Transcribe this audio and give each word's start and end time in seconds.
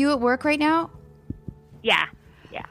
you 0.00 0.10
at 0.10 0.20
work 0.20 0.44
right 0.44 0.58
now? 0.58 0.90
Yeah. 1.82 2.06
Yeah. 2.52 2.66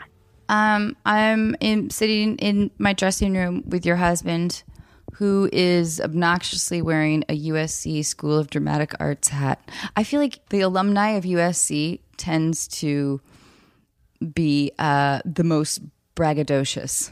Um, 0.49 0.97
I'm 1.05 1.55
in 1.59 1.89
sitting 1.89 2.37
in 2.37 2.71
my 2.77 2.93
dressing 2.93 3.33
room 3.33 3.63
with 3.67 3.85
your 3.85 3.95
husband, 3.95 4.63
who 5.13 5.49
is 5.53 6.01
obnoxiously 6.01 6.81
wearing 6.81 7.23
a 7.29 7.39
USC 7.49 8.03
School 8.03 8.37
of 8.37 8.49
Dramatic 8.49 8.93
Arts 8.99 9.29
hat. 9.29 9.61
I 9.95 10.03
feel 10.03 10.19
like 10.19 10.39
the 10.49 10.61
alumni 10.61 11.11
of 11.11 11.23
USC 11.23 11.99
tends 12.17 12.67
to 12.79 13.21
be 14.33 14.71
uh, 14.79 15.21
the 15.25 15.43
most 15.43 15.81
braggadocious. 16.15 17.11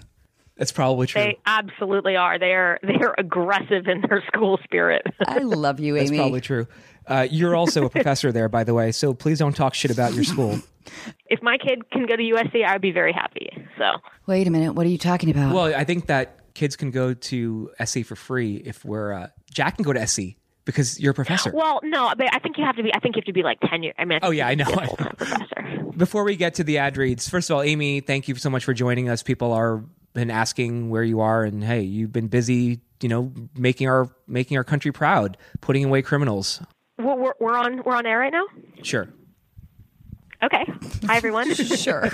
That's 0.58 0.72
probably 0.72 1.06
true. 1.06 1.22
They 1.22 1.38
absolutely 1.46 2.16
are. 2.16 2.40
They're 2.40 2.80
they're 2.82 3.14
aggressive 3.18 3.88
in 3.88 4.02
their 4.10 4.24
school 4.28 4.60
spirit. 4.64 5.04
I 5.28 5.40
love 5.40 5.80
you, 5.80 5.96
Amy. 5.96 6.00
That's 6.00 6.12
Amy. 6.12 6.20
probably 6.20 6.42
true. 6.42 6.68
Uh, 7.08 7.28
you're 7.30 7.56
also 7.56 7.86
a 7.86 7.90
professor 7.90 8.32
there, 8.32 8.50
by 8.50 8.64
the 8.64 8.74
way, 8.74 8.92
so 8.92 9.14
please 9.14 9.40
don't 9.40 9.56
talk 9.56 9.74
shit 9.74 9.92
about 9.92 10.14
your 10.14 10.24
school. 10.24 10.60
if 11.28 11.42
my 11.42 11.58
kid 11.58 11.90
can 11.92 12.06
go 12.06 12.16
to 12.16 12.24
USC, 12.24 12.66
I'd 12.66 12.82
be 12.82 12.92
very 12.92 13.14
happy. 13.14 13.50
So 13.78 13.94
Wait 14.26 14.48
a 14.48 14.52
minute. 14.52 14.74
What 14.74 14.86
are 14.86 14.90
you 14.90 14.98
talking 14.98 15.30
about? 15.30 15.54
Well, 15.54 15.74
I 15.76 15.84
think 15.84 16.08
that 16.08 16.54
kids 16.54 16.76
can 16.76 16.92
go 16.92 17.14
to 17.14 17.72
SC 17.84 18.04
for 18.04 18.16
free 18.16 18.58
if 18.58 18.84
we're 18.84 19.14
uh, 19.14 19.28
Jack 19.52 19.78
can 19.78 19.84
go 19.84 19.94
to 19.94 20.06
SC 20.06 20.22
because 20.66 21.00
you're 21.00 21.12
a 21.12 21.16
professor. 21.16 21.52
Well, 21.54 21.80
no, 21.84 22.14
but 22.18 22.34
I 22.34 22.40
think 22.40 22.58
you 22.58 22.66
have 22.66 22.76
to 22.76 22.84
be. 22.84 22.94
I 22.94 23.00
think 23.00 23.16
you 23.16 23.22
have 23.22 23.26
to 23.26 23.34
be 23.34 23.44
like 23.44 23.60
ten 23.62 23.84
years. 23.84 23.96
I 23.98 24.06
mean, 24.06 24.20
I 24.22 24.28
Oh, 24.28 24.32
yeah, 24.32 24.48
I 24.48 24.56
know, 24.56 24.66
have 24.66 24.74
to 24.74 24.78
be 24.78 24.82
I 24.82 24.86
a 24.86 24.88
full-time 24.88 25.16
professor. 25.16 25.84
Before 25.98 26.24
we 26.24 26.36
get 26.36 26.56
to 26.56 26.64
the 26.64 26.78
ad 26.78 26.98
reads, 26.98 27.28
first 27.28 27.50
of 27.50 27.56
all, 27.56 27.62
Amy, 27.64 28.02
thank 28.02 28.28
you 28.28 28.36
so 28.36 28.50
much 28.50 28.66
for 28.66 28.74
joining 28.74 29.10
us. 29.10 29.24
People 29.24 29.52
are 29.54 29.84
been 30.14 30.30
asking 30.32 30.90
where 30.90 31.04
you 31.04 31.22
are, 31.22 31.44
and 31.44 31.64
hey, 31.64 31.82
you've 31.82 32.12
been 32.12 32.28
busy, 32.28 32.82
you 33.02 33.10
know, 33.10 33.32
making 33.56 33.88
our 33.88 34.10
making 34.28 34.58
our 34.58 34.64
country 34.64 34.92
proud, 34.92 35.38
putting 35.62 35.86
away 35.86 36.02
criminals. 36.02 36.62
We're, 36.98 37.16
we're, 37.16 37.34
we're 37.40 37.56
on 37.58 37.84
we're 37.84 37.96
on 37.96 38.06
air 38.06 38.20
right 38.20 38.34
now. 38.34 38.46
Sure. 38.84 39.08
Okay. 40.44 40.66
Hi 41.06 41.18
everyone. 41.18 41.54
sure. 41.56 42.10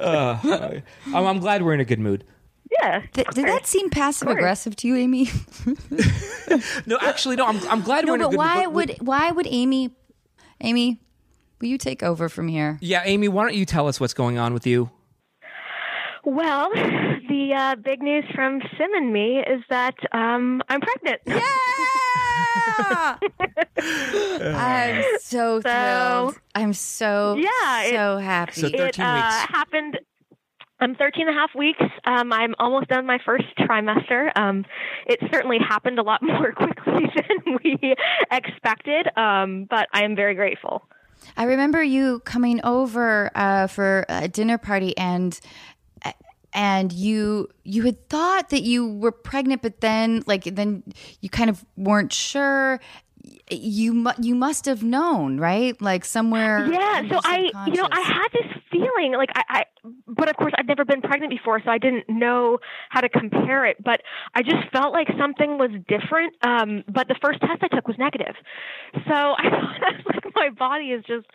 I'm, 0.00 0.82
I'm 1.14 1.38
glad 1.38 1.62
we're 1.62 1.74
in 1.74 1.80
a 1.80 1.84
good 1.84 2.00
mood. 2.00 2.24
yeah. 2.70 3.02
Th- 3.12 3.26
did 3.28 3.46
that 3.46 3.66
seem 3.66 3.90
passive 3.90 4.28
aggressive 4.28 4.76
to 4.76 4.88
you, 4.88 4.96
Amy? 4.96 5.28
No, 6.84 6.98
actually, 7.00 7.36
no. 7.36 7.46
I'm, 7.46 7.60
I'm 7.68 7.80
glad 7.80 8.04
no, 8.06 8.12
we're 8.12 8.16
in 8.16 8.20
a 8.22 8.24
but 8.24 8.30
good 8.30 8.38
why 8.38 8.64
mood. 8.66 8.74
would 8.74 8.96
why 9.02 9.30
would 9.30 9.46
Amy, 9.48 9.90
Amy, 10.62 10.98
will 11.60 11.68
you 11.68 11.78
take 11.78 12.02
over 12.02 12.28
from 12.28 12.48
here? 12.48 12.76
Yeah, 12.80 13.02
Amy, 13.04 13.28
why 13.28 13.44
don't 13.44 13.54
you 13.54 13.64
tell 13.64 13.86
us 13.86 14.00
what's 14.00 14.14
going 14.14 14.36
on 14.38 14.52
with 14.52 14.66
you? 14.66 14.90
Well, 16.24 16.70
the 16.74 17.52
uh, 17.56 17.76
big 17.76 18.02
news 18.02 18.24
from 18.34 18.60
Sim 18.76 18.92
and 18.94 19.12
me 19.12 19.38
is 19.38 19.62
that 19.70 19.94
um, 20.12 20.60
I'm 20.68 20.80
pregnant. 20.80 21.20
Yeah! 21.24 21.40
I'm 23.78 25.04
so 25.20 25.60
thrilled. 25.60 26.38
I'm 26.54 26.72
so 26.72 27.36
Yeah, 27.38 27.82
it- 27.84 27.90
so 27.94 28.18
happy. 28.18 28.60
So 28.60 28.66
it 28.68 28.76
13 28.76 29.04
uh, 29.04 29.46
happened. 29.48 29.98
I'm 30.82 30.94
13 30.94 31.28
and 31.28 31.36
a 31.36 31.38
half 31.38 31.50
weeks. 31.54 31.82
Um, 32.06 32.32
I'm 32.32 32.54
almost 32.58 32.88
done 32.88 33.04
my 33.04 33.18
first 33.24 33.44
trimester. 33.58 34.30
Um, 34.34 34.64
it 35.06 35.18
certainly 35.30 35.58
happened 35.58 35.98
a 35.98 36.02
lot 36.02 36.22
more 36.22 36.52
quickly 36.52 37.02
than 37.16 37.58
we 37.62 37.94
expected, 38.30 39.08
um, 39.16 39.66
but 39.68 39.88
I 39.92 40.04
am 40.04 40.16
very 40.16 40.34
grateful. 40.34 40.88
I 41.36 41.44
remember 41.44 41.82
you 41.82 42.20
coming 42.20 42.62
over 42.64 43.30
uh, 43.34 43.66
for 43.66 44.06
a 44.08 44.26
dinner 44.26 44.56
party 44.56 44.96
and 44.96 45.38
and 46.52 46.92
you 46.92 47.48
you 47.64 47.82
had 47.82 48.08
thought 48.08 48.50
that 48.50 48.62
you 48.62 48.86
were 48.94 49.12
pregnant, 49.12 49.62
but 49.62 49.80
then 49.80 50.22
like 50.26 50.44
then 50.44 50.82
you 51.20 51.28
kind 51.28 51.50
of 51.50 51.64
weren't 51.76 52.12
sure. 52.12 52.80
You 53.50 53.92
mu- 53.92 54.10
you 54.20 54.34
must 54.34 54.66
have 54.66 54.82
known, 54.82 55.38
right? 55.38 55.80
Like 55.80 56.04
somewhere. 56.04 56.66
Yeah, 56.70 57.02
so 57.08 57.20
I, 57.24 57.50
you 57.66 57.74
know, 57.74 57.88
I 57.90 58.00
had 58.00 58.28
this 58.32 58.62
feeling 58.70 59.12
like 59.12 59.30
I, 59.34 59.42
I, 59.48 59.64
but 60.06 60.28
of 60.28 60.36
course 60.36 60.52
I'd 60.56 60.66
never 60.68 60.84
been 60.84 61.00
pregnant 61.02 61.30
before, 61.30 61.60
so 61.64 61.70
I 61.70 61.78
didn't 61.78 62.08
know 62.08 62.58
how 62.90 63.00
to 63.00 63.08
compare 63.08 63.66
it. 63.66 63.82
But 63.82 64.02
I 64.34 64.42
just 64.42 64.70
felt 64.72 64.92
like 64.92 65.08
something 65.18 65.58
was 65.58 65.70
different. 65.88 66.34
Um, 66.42 66.84
but 66.92 67.08
the 67.08 67.16
first 67.22 67.40
test 67.40 67.62
I 67.62 67.68
took 67.68 67.88
was 67.88 67.98
negative, 67.98 68.34
so 69.08 69.14
I 69.38 69.50
thought 69.50 70.06
like 70.06 70.34
my 70.34 70.50
body 70.50 70.92
is 70.92 71.04
just 71.06 71.26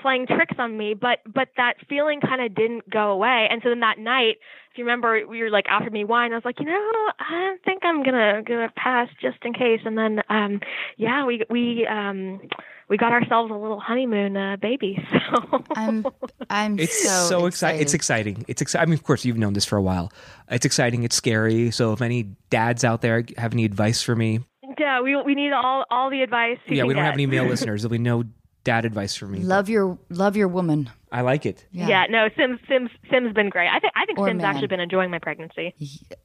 playing 0.00 0.26
tricks 0.26 0.56
on 0.58 0.76
me. 0.76 0.94
But 0.94 1.20
but 1.32 1.48
that 1.56 1.74
feeling 1.88 2.20
kind 2.20 2.42
of 2.42 2.54
didn't 2.54 2.88
go 2.90 3.10
away, 3.10 3.48
and 3.50 3.60
so 3.62 3.70
then 3.70 3.80
that 3.80 3.98
night, 3.98 4.36
if 4.74 4.78
you 4.78 4.84
remember, 4.84 5.20
we 5.28 5.40
were 5.40 5.50
like 5.50 5.66
offered 5.70 5.92
me 5.92 6.04
wine. 6.04 6.32
I 6.32 6.34
was 6.34 6.44
like, 6.44 6.58
you 6.58 6.66
know, 6.66 6.90
I 7.20 7.56
think 7.64 7.84
I'm 7.84 8.02
gonna 8.02 8.42
gonna 8.42 8.72
pass 8.76 9.08
just 9.20 9.38
in 9.44 9.52
case. 9.52 9.80
And 9.84 9.96
then, 9.96 10.20
um, 10.28 10.60
yeah, 10.96 11.24
we 11.24 11.44
we 11.54 11.86
um 11.86 12.40
we 12.88 12.96
got 12.98 13.12
ourselves 13.12 13.50
a 13.50 13.54
little 13.54 13.80
honeymoon 13.80 14.36
uh, 14.36 14.56
baby. 14.60 14.98
So 15.34 15.64
I'm 15.74 16.06
I'm 16.50 16.78
It's 16.78 17.02
so, 17.02 17.28
so, 17.28 17.46
exciting. 17.46 17.80
It's 17.80 17.94
exciting. 17.94 18.44
It's 18.46 18.62
exciting. 18.62 18.82
I 18.82 18.86
mean, 18.90 18.98
of 18.98 19.02
course, 19.02 19.24
you've 19.24 19.38
known 19.38 19.54
this 19.54 19.64
for 19.64 19.76
a 19.76 19.82
while. 19.82 20.12
It's 20.48 20.66
exciting. 20.66 21.02
It's 21.02 21.16
scary. 21.16 21.70
So, 21.70 21.92
if 21.92 22.00
any 22.02 22.20
dads 22.50 22.84
out 22.84 23.00
there 23.00 23.24
have 23.36 23.52
any 23.52 23.64
advice 23.64 24.00
for 24.02 24.14
me, 24.14 24.40
yeah, 24.78 25.00
we 25.00 25.16
we 25.22 25.34
need 25.34 25.52
all 25.52 25.84
all 25.90 26.08
the 26.10 26.22
advice. 26.22 26.58
yeah, 26.68 26.84
we 26.84 26.94
don't 26.94 27.02
get. 27.02 27.06
have 27.06 27.14
any 27.14 27.26
male 27.26 27.44
listeners. 27.52 27.82
There'll 27.82 27.90
be 27.90 27.98
no 27.98 28.24
dad 28.64 28.84
advice 28.84 29.14
for 29.14 29.26
me. 29.26 29.40
Love 29.40 29.68
your 29.68 29.98
love 30.08 30.36
your 30.36 30.48
woman. 30.48 30.90
I 31.12 31.20
like 31.20 31.46
it. 31.46 31.64
Yeah, 31.70 31.86
Yeah, 31.86 32.04
no, 32.10 32.28
Sims 32.36 32.58
Sims 32.68 32.90
Sims 33.10 33.32
been 33.34 33.48
great. 33.48 33.68
I 33.68 33.78
think 33.78 33.92
I 33.94 34.04
think 34.04 34.18
Or 34.18 34.26
Sims 34.28 34.42
man. 34.42 34.50
actually 34.50 34.66
been 34.66 34.80
enjoying 34.80 35.10
my 35.10 35.20
pregnancy. 35.20 35.72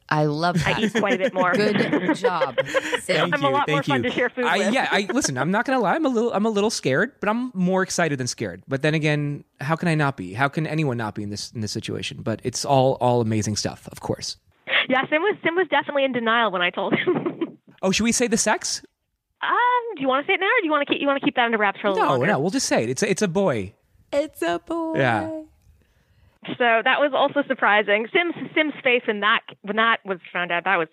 I 0.10 0.26
love 0.26 0.56
that. 0.64 0.78
I 0.78 0.82
eat 0.82 0.94
quite 0.96 1.14
a 1.14 1.18
bit 1.20 1.34
more. 1.34 1.54
Good 1.54 2.16
job. 2.16 2.58
Thank 3.02 3.34
I'm 3.36 3.44
a 3.44 3.48
you. 3.48 3.54
lot 3.54 3.68
more 3.70 3.84
Thank 3.84 3.86
fun 3.86 4.04
you. 4.04 4.10
to 4.10 4.16
share 4.16 4.30
food 4.30 4.46
I, 4.46 4.58
with. 4.58 4.74
Yeah, 4.74 4.88
I 4.92 5.08
listen. 5.14 5.38
I'm 5.38 5.52
not 5.52 5.66
gonna 5.66 5.80
lie. 5.80 5.94
I'm 5.94 6.06
a 6.06 6.10
little. 6.10 6.34
I'm 6.34 6.46
a 6.46 6.50
little 6.50 6.72
scared, 6.72 7.12
but 7.20 7.30
I'm 7.30 7.52
more 7.54 7.84
excited 7.84 8.18
than 8.18 8.26
scared. 8.28 8.64
But 8.68 8.82
then 8.82 8.96
again, 8.96 9.44
how 9.62 9.76
can 9.76 9.88
I 9.90 9.96
not 9.96 10.18
be? 10.18 10.34
How 10.34 10.48
can 10.48 10.66
anyone 10.66 10.98
not 10.98 11.14
be 11.14 11.22
in 11.24 11.30
this 11.30 11.52
in 11.52 11.62
this 11.62 11.72
situation? 11.72 12.22
But 12.24 12.40
it's 12.44 12.66
all 12.66 12.94
all 13.00 13.22
amazing 13.22 13.58
stuff, 13.58 13.88
of 13.92 14.00
course. 14.00 14.38
Yeah, 14.88 15.02
Sim 15.10 15.22
was 15.22 15.38
Sim 15.44 15.56
was 15.56 15.68
definitely 15.70 16.06
in 16.06 16.14
denial 16.14 16.52
when 16.52 16.62
I 16.64 16.70
told 16.72 16.94
him. 16.96 17.36
Oh, 17.82 17.92
should 17.92 18.04
we 18.04 18.12
say 18.12 18.28
the 18.28 18.36
sex? 18.36 18.82
Um, 19.42 19.96
do 19.96 20.02
you 20.02 20.08
want 20.08 20.26
to 20.26 20.30
say 20.30 20.34
it 20.36 20.40
now, 20.40 20.48
or 20.48 20.60
do 20.62 20.66
you 20.66 20.72
want 20.72 20.88
to 20.88 20.94
keep 20.94 21.02
you 21.02 21.08
want 21.08 21.20
to 21.20 21.26
keep 21.26 21.36
that 21.36 21.46
under 21.46 21.58
wraps 21.58 21.80
for 21.80 21.88
a 21.88 21.92
little 21.92 22.06
No, 22.06 22.12
longer? 22.12 22.28
no. 22.28 22.40
We'll 22.40 22.50
just 22.52 22.68
say 22.68 22.84
it. 22.84 22.90
It's 22.90 23.04
a, 23.04 23.10
it's 23.10 23.22
a 23.22 23.28
boy. 23.28 23.74
It's 24.12 24.42
a 24.42 24.60
boy. 24.60 24.98
Yeah. 24.98 25.30
So 26.58 26.82
that 26.84 27.00
was 27.00 27.12
also 27.14 27.44
surprising. 27.48 28.08
Sims 28.14 28.34
Sims' 28.56 28.74
face 28.84 29.04
when 29.08 29.20
that 29.22 29.42
when 29.62 29.76
that 29.76 29.98
was 30.06 30.20
found 30.34 30.52
out 30.52 30.64
that 30.66 30.78
was 30.78 30.88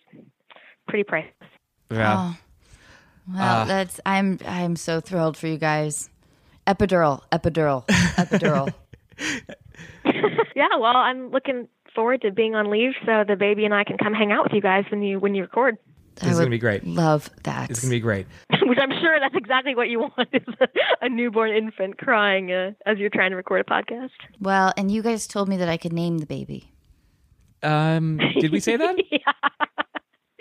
pretty 0.88 1.04
priceless. 1.04 1.32
Yeah. 1.90 2.32
Oh. 2.34 2.38
Well, 3.34 3.66
that's 3.66 4.00
I'm 4.06 4.38
I'm 4.46 4.76
so 4.76 5.00
thrilled 5.00 5.36
for 5.36 5.46
you 5.46 5.56
guys. 5.58 6.10
Epidural, 6.66 7.22
epidural, 7.32 7.86
epidural. 8.16 8.72
Yeah, 10.54 10.68
well, 10.80 10.96
I'm 10.96 11.30
looking 11.30 11.68
forward 11.94 12.22
to 12.22 12.30
being 12.30 12.54
on 12.54 12.70
leave 12.70 12.92
so 13.04 13.24
the 13.28 13.36
baby 13.36 13.66
and 13.66 13.74
I 13.74 13.84
can 13.84 13.98
come 13.98 14.14
hang 14.14 14.32
out 14.32 14.44
with 14.44 14.52
you 14.54 14.62
guys 14.62 14.84
when 14.90 15.02
you 15.02 15.18
when 15.20 15.34
you 15.34 15.42
record. 15.42 15.76
I 16.22 16.30
is 16.30 16.38
gonna 16.38 16.50
be 16.50 16.58
great. 16.58 16.86
Love 16.86 17.30
that. 17.44 17.70
It's 17.70 17.80
gonna 17.80 17.90
be 17.90 18.00
great. 18.00 18.26
Which 18.62 18.78
I'm 18.80 18.90
sure 19.00 19.18
that's 19.20 19.34
exactly 19.36 19.74
what 19.74 19.88
you 19.88 20.00
want 20.00 20.28
is 20.32 20.42
a, 20.60 20.68
a 21.02 21.08
newborn 21.08 21.50
infant 21.50 21.98
crying 21.98 22.52
uh, 22.52 22.72
as 22.86 22.98
you're 22.98 23.10
trying 23.10 23.30
to 23.30 23.36
record 23.36 23.60
a 23.60 23.64
podcast. 23.64 24.10
well, 24.40 24.72
and 24.76 24.90
you 24.90 25.02
guys 25.02 25.26
told 25.26 25.48
me 25.48 25.56
that 25.58 25.68
I 25.68 25.76
could 25.76 25.92
name 25.92 26.18
the 26.18 26.26
baby. 26.26 26.72
Um, 27.62 28.18
did 28.38 28.52
we 28.52 28.60
say 28.60 28.76
that? 28.76 28.96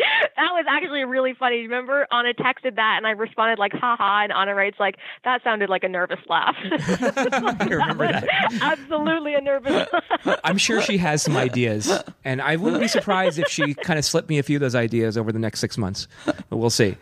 That 0.36 0.52
was 0.52 0.66
actually 0.68 1.06
really 1.06 1.34
funny. 1.34 1.62
Remember, 1.62 2.06
Anna 2.12 2.34
texted 2.34 2.76
that, 2.76 2.96
and 2.98 3.08
I 3.08 3.12
responded 3.12 3.58
like, 3.58 3.72
"haha," 3.74 4.24
and 4.24 4.34
Anna 4.34 4.54
writes 4.54 4.78
like, 4.80 4.98
"That 5.24 5.42
sounded 5.44 5.70
like 5.70 5.86
a 5.86 5.88
nervous 5.88 6.20
laugh." 6.28 6.56
I 6.64 7.68
remember 7.70 8.12
that. 8.12 8.28
Absolutely 8.62 9.34
a 9.36 9.42
nervous 9.42 9.88
laugh. 9.94 10.40
I'm 10.44 10.58
sure 10.58 10.82
she 10.82 10.98
has 10.98 11.22
some 11.22 11.38
ideas, 11.38 11.90
and 12.26 12.42
I 12.42 12.58
wouldn't 12.58 12.82
be 12.82 12.90
surprised 12.90 13.40
if 13.40 13.48
she 13.48 13.74
kind 13.76 13.98
of 13.98 14.04
slipped 14.04 14.28
me 14.28 14.38
a 14.38 14.44
few 14.44 14.58
of 14.58 14.62
those 14.62 14.76
ideas 14.76 15.18
over 15.18 15.32
the 15.32 15.40
next 15.40 15.60
six 15.62 15.78
months. 15.78 16.08
But 16.26 16.58
we'll 16.58 16.70
see. 16.70 16.98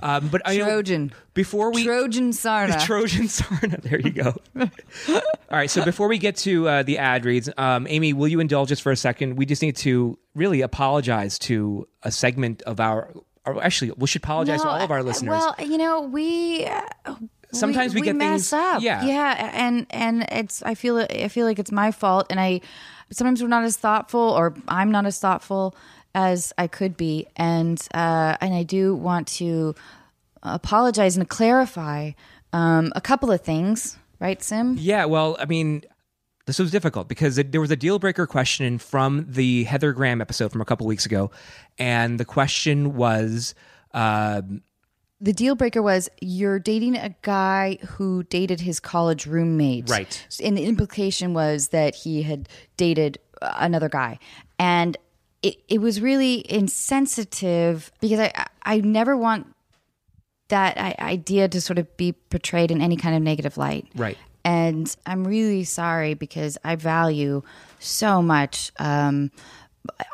Um, 0.00 0.28
but 0.28 0.40
I 0.46 0.56
know 0.56 0.64
Trojan. 0.64 1.12
Before 1.38 1.70
we 1.72 1.84
Trojan 1.84 2.30
Sarna. 2.32 2.80
Trojan 2.84 3.26
Sarna. 3.28 3.80
There 3.80 4.00
you 4.00 4.10
go. 4.10 4.34
All 5.08 5.20
right. 5.52 5.70
So 5.70 5.84
before 5.84 6.08
we 6.08 6.18
get 6.18 6.34
to 6.38 6.68
uh, 6.68 6.82
the 6.82 6.98
ad 6.98 7.24
reads, 7.24 7.48
um, 7.56 7.86
Amy, 7.88 8.12
will 8.12 8.26
you 8.26 8.40
indulge 8.40 8.72
us 8.72 8.80
for 8.80 8.90
a 8.90 8.96
second? 8.96 9.36
We 9.36 9.46
just 9.46 9.62
need 9.62 9.76
to 9.76 10.18
really 10.34 10.60
apologize 10.62 11.38
to 11.40 11.86
a 12.02 12.10
segment 12.10 12.62
of 12.62 12.80
our. 12.80 13.12
Or 13.46 13.62
actually, 13.62 13.92
we 13.96 14.08
should 14.08 14.22
apologize 14.24 14.62
to 14.62 14.68
all 14.68 14.80
of 14.80 14.90
our 14.90 15.02
listeners. 15.04 15.30
Well, 15.30 15.54
you 15.60 15.78
know, 15.78 16.00
we 16.02 16.66
uh, 16.66 17.14
Sometimes 17.52 17.94
we 17.94 18.00
get 18.02 18.16
mess 18.16 18.50
things- 18.50 18.52
up. 18.52 18.82
yeah. 18.82 19.04
yeah, 19.04 19.50
and 19.54 19.86
and 19.90 20.26
it's 20.32 20.62
I 20.64 20.74
feel 20.74 20.98
I 20.98 21.28
feel 21.28 21.46
like 21.46 21.58
it's 21.60 21.72
my 21.72 21.92
fault, 21.92 22.26
and 22.30 22.38
I 22.40 22.60
sometimes 23.10 23.40
we're 23.40 23.48
not 23.48 23.62
as 23.64 23.76
thoughtful, 23.76 24.20
or 24.20 24.54
I'm 24.66 24.90
not 24.90 25.06
as 25.06 25.18
thoughtful 25.20 25.74
as 26.14 26.52
I 26.58 26.66
could 26.66 26.96
be, 26.96 27.26
and 27.36 27.80
uh, 27.94 28.36
and 28.40 28.52
I 28.52 28.64
do 28.64 28.94
want 28.94 29.28
to 29.38 29.74
apologize 30.42 31.16
and 31.16 31.28
clarify 31.28 32.12
um, 32.52 32.92
a 32.96 33.00
couple 33.00 33.30
of 33.30 33.40
things, 33.40 33.98
right, 34.20 34.42
Sim? 34.42 34.76
Yeah, 34.78 35.04
well, 35.04 35.36
I 35.38 35.44
mean, 35.44 35.82
This 36.48 36.58
was 36.58 36.70
difficult 36.70 37.08
because 37.08 37.36
it, 37.36 37.52
there 37.52 37.60
was 37.60 37.70
a 37.70 37.76
deal 37.76 37.98
breaker 37.98 38.26
question 38.26 38.78
from 38.78 39.26
the 39.28 39.64
Heather 39.64 39.92
Graham 39.92 40.22
episode 40.22 40.50
from 40.50 40.62
a 40.62 40.64
couple 40.64 40.86
weeks 40.86 41.04
ago, 41.04 41.30
and 41.76 42.18
the 42.18 42.24
question 42.24 42.96
was. 42.96 43.54
Um, 43.92 44.62
the 45.20 45.34
deal 45.34 45.56
breaker 45.56 45.82
was 45.82 46.08
you're 46.22 46.58
dating 46.58 46.96
a 46.96 47.14
guy 47.20 47.76
who 47.86 48.22
dated 48.22 48.60
his 48.60 48.80
college 48.80 49.26
roommate. 49.26 49.90
Right. 49.90 50.26
And 50.42 50.56
the 50.56 50.64
implication 50.64 51.34
was 51.34 51.68
that 51.68 51.94
he 51.94 52.22
had 52.22 52.48
dated 52.78 53.18
uh, 53.42 53.52
another 53.58 53.90
guy. 53.90 54.18
And 54.58 54.96
it, 55.42 55.56
it 55.68 55.82
was 55.82 56.00
really 56.00 56.50
insensitive 56.50 57.92
because 58.00 58.20
I, 58.20 58.46
I 58.62 58.78
never 58.78 59.18
want 59.18 59.48
that 60.48 60.76
idea 61.00 61.48
to 61.48 61.60
sort 61.60 61.78
of 61.78 61.96
be 61.96 62.12
portrayed 62.12 62.70
in 62.70 62.80
any 62.80 62.96
kind 62.96 63.14
of 63.14 63.22
negative 63.22 63.56
light. 63.56 63.86
Right. 63.94 64.18
And 64.44 64.94
I'm 65.04 65.26
really 65.26 65.64
sorry 65.64 66.14
because 66.14 66.56
I 66.64 66.76
value 66.76 67.42
so 67.80 68.22
much 68.22 68.72
um, 68.78 69.30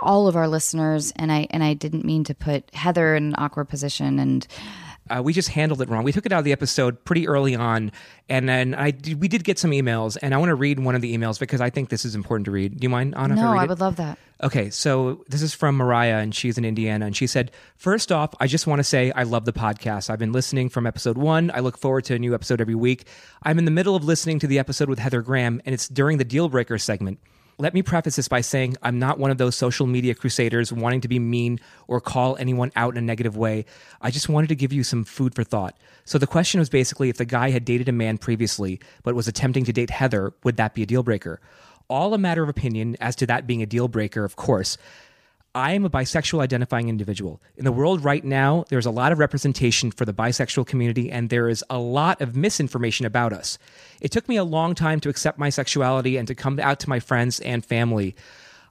all 0.01 0.29
of 0.29 0.37
our 0.37 0.49
listeners, 0.49 1.13
and 1.17 1.31
I 1.31 1.47
and 1.51 1.63
I 1.63 1.75
didn't 1.75 2.05
mean 2.05 2.25
to 2.25 2.35
put 2.35 2.73
Heather 2.75 3.15
in 3.15 3.25
an 3.25 3.35
awkward 3.39 3.69
position. 3.69 4.19
And 4.19 4.47
uh, 5.11 5.23
we 5.23 5.33
just 5.33 5.51
handled 5.51 5.83
it 5.83 5.89
wrong. 5.89 6.05
We 6.05 6.13
took 6.13 6.27
it 6.27 6.33
out 6.33 6.39
of 6.39 6.45
the 6.45 6.53
episode 6.53 7.05
pretty 7.05 7.29
early 7.29 7.55
on, 7.55 7.93
and 8.29 8.49
then 8.49 8.75
I 8.75 8.91
did, 8.91 9.21
we 9.21 9.29
did 9.29 9.45
get 9.45 9.59
some 9.59 9.71
emails, 9.73 10.17
and 10.23 10.35
I 10.35 10.39
want 10.39 10.49
to 10.49 10.55
read 10.55 10.79
one 10.81 10.95
of 10.95 11.03
the 11.03 11.17
emails 11.17 11.39
because 11.39 11.61
I 11.61 11.71
think 11.71 11.91
this 11.91 12.05
is 12.05 12.15
important 12.15 12.47
to 12.47 12.51
read. 12.51 12.81
Do 12.81 12.85
you 12.85 12.89
mind, 12.89 13.15
Anna? 13.17 13.35
No, 13.35 13.53
I, 13.53 13.65
I 13.65 13.67
would 13.67 13.81
love 13.81 13.97
that. 13.97 14.19
Okay, 14.43 14.71
so 14.71 15.25
this 15.29 15.43
is 15.43 15.55
from 15.55 15.77
Mariah, 15.77 16.19
and 16.19 16.35
she's 16.35 16.59
in 16.59 16.65
Indiana, 16.65 17.07
and 17.07 17.17
she 17.17 17.27
said, 17.27 17.51
First 17.77 18.11
off, 18.11 18.35
I 18.41 18.47
just 18.47 18.67
want 18.67 18.79
to 18.81 18.85
say 18.85 19.13
I 19.13 19.23
love 19.23 19.45
the 19.45 19.53
podcast. 19.53 20.11
I've 20.11 20.19
been 20.19 20.33
listening 20.33 20.69
from 20.69 20.87
episode 20.87 21.17
one. 21.17 21.51
I 21.55 21.61
look 21.61 21.79
forward 21.79 22.05
to 22.07 22.15
a 22.15 22.19
new 22.19 22.35
episode 22.35 22.61
every 22.61 22.75
week. 22.75 23.07
I'm 23.43 23.59
in 23.59 23.65
the 23.65 23.71
middle 23.71 23.95
of 23.95 24.05
listening 24.05 24.39
to 24.41 24.47
the 24.47 24.59
episode 24.59 24.89
with 24.89 24.99
Heather 24.99 25.23
Graham, 25.23 25.61
and 25.65 25.75
it's 25.75 25.89
during 25.89 26.19
the 26.19 26.25
deal 26.25 26.49
breaker 26.49 26.79
segment. 26.79 27.21
Let 27.57 27.73
me 27.73 27.83
preface 27.83 28.17
this 28.17 28.27
by 28.27 28.41
saying 28.41 28.77
I'm 28.83 28.99
not 28.99 29.21
one 29.21 29.31
of 29.31 29.39
those 29.39 29.55
social 29.55 29.87
media 29.87 30.15
crusaders 30.17 30.73
wanting 30.73 31.01
to 31.03 31.09
be 31.09 31.21
mean 31.21 31.61
or 31.87 32.01
call 32.01 32.37
anyone 32.37 32.73
out 32.75 32.95
in 32.95 32.99
a 32.99 33.07
negative 33.07 33.37
way. 33.37 33.65
I 34.01 34.11
just 34.11 34.29
wanted 34.29 34.49
to 34.49 34.57
give 34.57 34.73
you 34.73 34.83
some 34.83 35.05
food 35.05 35.37
for 35.37 35.45
thought. 35.45 35.77
So 36.05 36.19
the 36.19 36.27
question 36.27 36.59
was 36.59 36.69
basically 36.69 37.11
if 37.11 37.17
the 37.17 37.25
guy 37.25 37.51
had 37.51 37.65
dated 37.65 37.89
a 37.89 37.93
man 37.93 38.19
previously 38.19 38.81
but 39.05 39.15
was 39.15 39.29
attempting 39.29 39.65
to 39.67 39.73
date 39.73 39.91
Heather, 39.91 40.35
would 40.43 40.57
that 40.57 40.75
be 40.75 40.83
a 40.83 40.87
deal 40.87 41.05
breaker? 41.05 41.41
All 41.89 42.13
a 42.13 42.19
matter 42.19 42.43
of 42.43 42.49
opinion 42.49 42.97
as 43.01 43.15
to 43.17 43.27
that 43.27 43.47
being 43.47 43.63
a 43.63 43.67
deal 43.67 43.87
breaker, 43.87 44.25
of 44.25 44.35
course. 44.35 44.77
I 45.57 45.75
am 45.75 45.85
a 45.85 45.91
bisexual 45.91 46.41
identifying 46.41 46.89
individual. 46.89 47.41
In 47.57 47.65
the 47.65 47.71
world 47.71 48.03
right 48.03 48.25
now, 48.25 48.65
there's 48.71 48.87
a 48.87 48.91
lot 48.91 49.13
of 49.13 49.21
representation 49.21 49.93
for 49.93 50.05
the 50.05 50.13
bisexual 50.13 50.67
community, 50.67 51.13
and 51.13 51.31
there 51.31 51.49
is 51.49 51.63
a 51.71 51.79
lot 51.79 52.21
of 52.21 52.35
misinformation 52.35 53.07
about 53.07 53.33
us. 53.33 53.57
It 54.01 54.11
took 54.11 54.29
me 54.29 54.37
a 54.37 54.43
long 54.43 54.75
time 54.75 54.99
to 55.01 55.09
accept 55.09 55.39
my 55.39 55.51
sexuality 55.51 56.17
and 56.17 56.27
to 56.27 56.35
come 56.35 56.59
out 56.59 56.81
to 56.81 56.89
my 56.89 56.99
friends 56.99 57.39
and 57.39 57.65
family. 57.65 58.17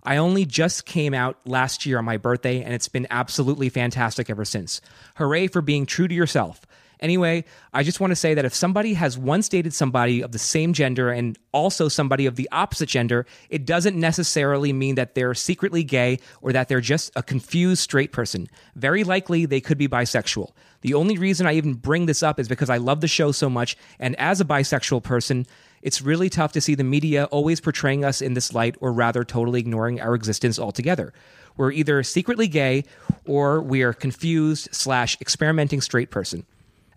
I 0.04 0.18
only 0.18 0.44
just 0.44 0.86
came 0.86 1.14
out 1.14 1.38
last 1.46 1.86
year 1.86 2.00
on 2.00 2.06
my 2.06 2.18
birthday, 2.18 2.62
and 2.62 2.74
it's 2.74 2.90
been 2.90 3.08
absolutely 3.10 3.70
fantastic 3.70 4.30
ever 4.30 4.44
since. 4.44 4.82
Hooray 5.16 5.48
for 5.48 5.62
being 5.62 5.86
true 5.86 6.10
to 6.10 6.14
yourself. 6.14 6.60
Anyway, 7.04 7.44
I 7.74 7.84
just 7.84 8.00
want 8.00 8.12
to 8.12 8.16
say 8.16 8.34
that 8.34 8.46
if 8.46 8.54
somebody 8.54 8.94
has 8.94 9.18
once 9.18 9.50
dated 9.50 9.74
somebody 9.74 10.22
of 10.22 10.32
the 10.32 10.40
same 10.40 10.72
gender 10.72 11.12
and 11.12 11.38
also 11.52 11.90
somebody 11.90 12.26
of 12.26 12.38
the 12.38 12.48
opposite 12.54 12.88
gender, 12.88 13.26
it 13.50 13.66
doesn't 13.66 14.00
necessarily 14.00 14.72
mean 14.72 14.96
that 14.96 15.14
they're 15.14 15.34
secretly 15.34 15.84
gay 15.84 16.20
or 16.42 16.54
that 16.54 16.70
they're 16.70 16.80
just 16.80 17.12
a 17.18 17.22
confused 17.22 17.82
straight 17.82 18.14
person. 18.14 18.48
Very 18.76 19.04
likely 19.04 19.46
they 19.46 19.60
could 19.60 19.78
be 19.78 19.90
bisexual. 19.90 20.54
The 20.80 20.94
only 20.94 21.18
reason 21.18 21.46
I 21.46 21.56
even 21.56 21.74
bring 21.74 22.06
this 22.06 22.24
up 22.24 22.40
is 22.40 22.48
because 22.48 22.70
I 22.70 22.78
love 22.78 23.02
the 23.02 23.10
show 23.10 23.34
so 23.34 23.50
much, 23.50 23.76
and 24.00 24.18
as 24.18 24.40
a 24.40 24.46
bisexual 24.46 25.04
person, 25.04 25.46
it's 25.82 26.02
really 26.02 26.30
tough 26.30 26.54
to 26.54 26.62
see 26.62 26.76
the 26.76 26.86
media 26.86 27.26
always 27.26 27.60
portraying 27.60 28.06
us 28.06 28.22
in 28.22 28.34
this 28.34 28.54
light 28.54 28.78
or 28.80 28.94
rather 28.94 29.26
totally 29.26 29.60
ignoring 29.60 30.00
our 30.00 30.16
existence 30.16 30.58
altogether. 30.58 31.12
We're 31.58 31.74
either 31.74 32.02
secretly 32.04 32.48
gay 32.48 32.86
or 33.26 33.62
we 33.62 33.84
are 33.84 33.92
confused 33.92 34.70
slash 34.72 35.18
experimenting 35.20 35.82
straight 35.82 36.10
person. 36.10 36.46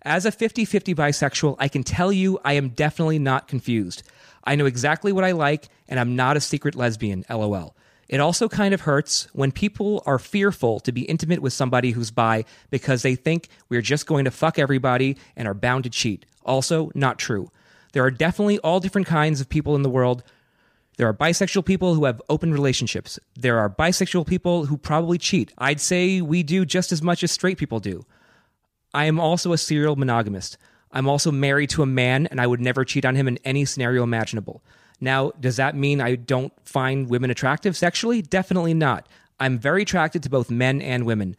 As 0.07 0.25
a 0.25 0.31
50 0.31 0.63
50 0.63 0.95
bisexual, 0.95 1.57
I 1.59 1.67
can 1.67 1.83
tell 1.83 2.13
you 2.13 2.39
I 2.45 2.53
am 2.53 2.69
definitely 2.69 3.19
not 3.19 3.49
confused. 3.49 4.03
I 4.45 4.55
know 4.55 4.65
exactly 4.65 5.11
what 5.11 5.25
I 5.25 5.33
like, 5.33 5.67
and 5.89 5.99
I'm 5.99 6.15
not 6.15 6.37
a 6.37 6.39
secret 6.39 6.75
lesbian, 6.75 7.25
lol. 7.29 7.75
It 8.07 8.21
also 8.21 8.47
kind 8.47 8.73
of 8.73 8.79
hurts 8.79 9.27
when 9.33 9.51
people 9.51 10.01
are 10.05 10.17
fearful 10.17 10.79
to 10.79 10.93
be 10.93 11.01
intimate 11.01 11.41
with 11.41 11.51
somebody 11.51 11.91
who's 11.91 12.09
bi 12.09 12.45
because 12.69 13.01
they 13.01 13.15
think 13.15 13.49
we're 13.67 13.81
just 13.81 14.07
going 14.07 14.23
to 14.23 14.31
fuck 14.31 14.57
everybody 14.57 15.17
and 15.35 15.45
are 15.45 15.53
bound 15.53 15.83
to 15.83 15.89
cheat. 15.89 16.25
Also, 16.45 16.89
not 16.95 17.19
true. 17.19 17.51
There 17.91 18.05
are 18.05 18.11
definitely 18.11 18.59
all 18.59 18.79
different 18.79 19.07
kinds 19.07 19.41
of 19.41 19.49
people 19.49 19.75
in 19.75 19.81
the 19.81 19.89
world. 19.89 20.23
There 20.95 21.09
are 21.09 21.13
bisexual 21.13 21.65
people 21.65 21.95
who 21.95 22.05
have 22.05 22.21
open 22.29 22.53
relationships. 22.53 23.19
There 23.35 23.59
are 23.59 23.69
bisexual 23.69 24.25
people 24.25 24.67
who 24.67 24.77
probably 24.77 25.17
cheat. 25.17 25.51
I'd 25.57 25.81
say 25.81 26.21
we 26.21 26.43
do 26.43 26.63
just 26.63 26.93
as 26.93 27.01
much 27.01 27.25
as 27.25 27.31
straight 27.31 27.57
people 27.57 27.81
do. 27.81 28.05
I 28.93 29.05
am 29.05 29.19
also 29.19 29.53
a 29.53 29.57
serial 29.57 29.95
monogamist. 29.95 30.57
I'm 30.91 31.07
also 31.07 31.31
married 31.31 31.69
to 31.71 31.83
a 31.83 31.87
man, 31.87 32.27
and 32.27 32.39
I 32.39 32.47
would 32.47 32.61
never 32.61 32.85
cheat 32.85 33.05
on 33.05 33.15
him 33.15 33.27
in 33.27 33.39
any 33.43 33.65
scenario 33.65 34.03
imaginable. 34.03 34.63
Now, 34.99 35.31
does 35.39 35.57
that 35.57 35.75
mean 35.75 36.01
I 36.01 36.15
don't 36.15 36.53
find 36.65 37.09
women 37.09 37.29
attractive 37.29 37.77
sexually? 37.77 38.21
Definitely 38.21 38.73
not. 38.73 39.07
I'm 39.39 39.59
very 39.59 39.83
attracted 39.83 40.23
to 40.23 40.29
both 40.29 40.49
men 40.49 40.81
and 40.81 41.05
women. 41.05 41.35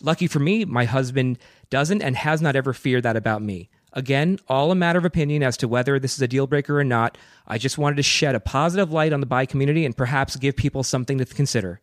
Lucky 0.00 0.26
for 0.26 0.38
me, 0.38 0.64
my 0.64 0.84
husband 0.84 1.38
doesn't 1.70 2.02
and 2.02 2.16
has 2.16 2.40
not 2.40 2.56
ever 2.56 2.72
feared 2.72 3.02
that 3.02 3.16
about 3.16 3.42
me. 3.42 3.68
Again, 3.92 4.38
all 4.48 4.70
a 4.70 4.74
matter 4.74 4.98
of 4.98 5.04
opinion 5.04 5.42
as 5.42 5.56
to 5.58 5.68
whether 5.68 5.98
this 5.98 6.14
is 6.14 6.22
a 6.22 6.28
deal 6.28 6.46
breaker 6.46 6.80
or 6.80 6.84
not. 6.84 7.18
I 7.46 7.58
just 7.58 7.76
wanted 7.76 7.96
to 7.96 8.02
shed 8.02 8.34
a 8.34 8.40
positive 8.40 8.90
light 8.90 9.12
on 9.12 9.20
the 9.20 9.26
bi 9.26 9.44
community 9.44 9.84
and 9.84 9.96
perhaps 9.96 10.36
give 10.36 10.56
people 10.56 10.82
something 10.82 11.18
to 11.18 11.26
consider. 11.26 11.80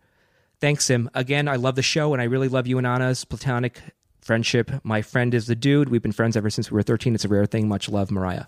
Thanks, 0.60 0.86
Sim. 0.86 1.10
Again, 1.14 1.48
I 1.48 1.56
love 1.56 1.76
the 1.76 1.84
show 1.84 2.14
and 2.14 2.22
I 2.22 2.26
really 2.26 2.48
love 2.48 2.66
you 2.66 2.80
and 2.80 2.88
Anna's 2.88 3.26
platonic 3.26 3.80
friendship. 4.30 4.70
My 4.84 5.02
friend 5.02 5.34
is 5.34 5.48
the 5.48 5.56
dude. 5.56 5.90
We've 5.90 6.04
been 6.04 6.12
friends 6.12 6.38
ever 6.38 6.52
since 6.52 6.70
we 6.70 6.76
were 6.76 6.84
13. 6.84 7.16
It's 7.16 7.26
a 7.26 7.28
rare 7.28 7.48
thing. 7.48 7.68
Much 7.68 7.90
love, 7.90 8.12
Mariah. 8.12 8.44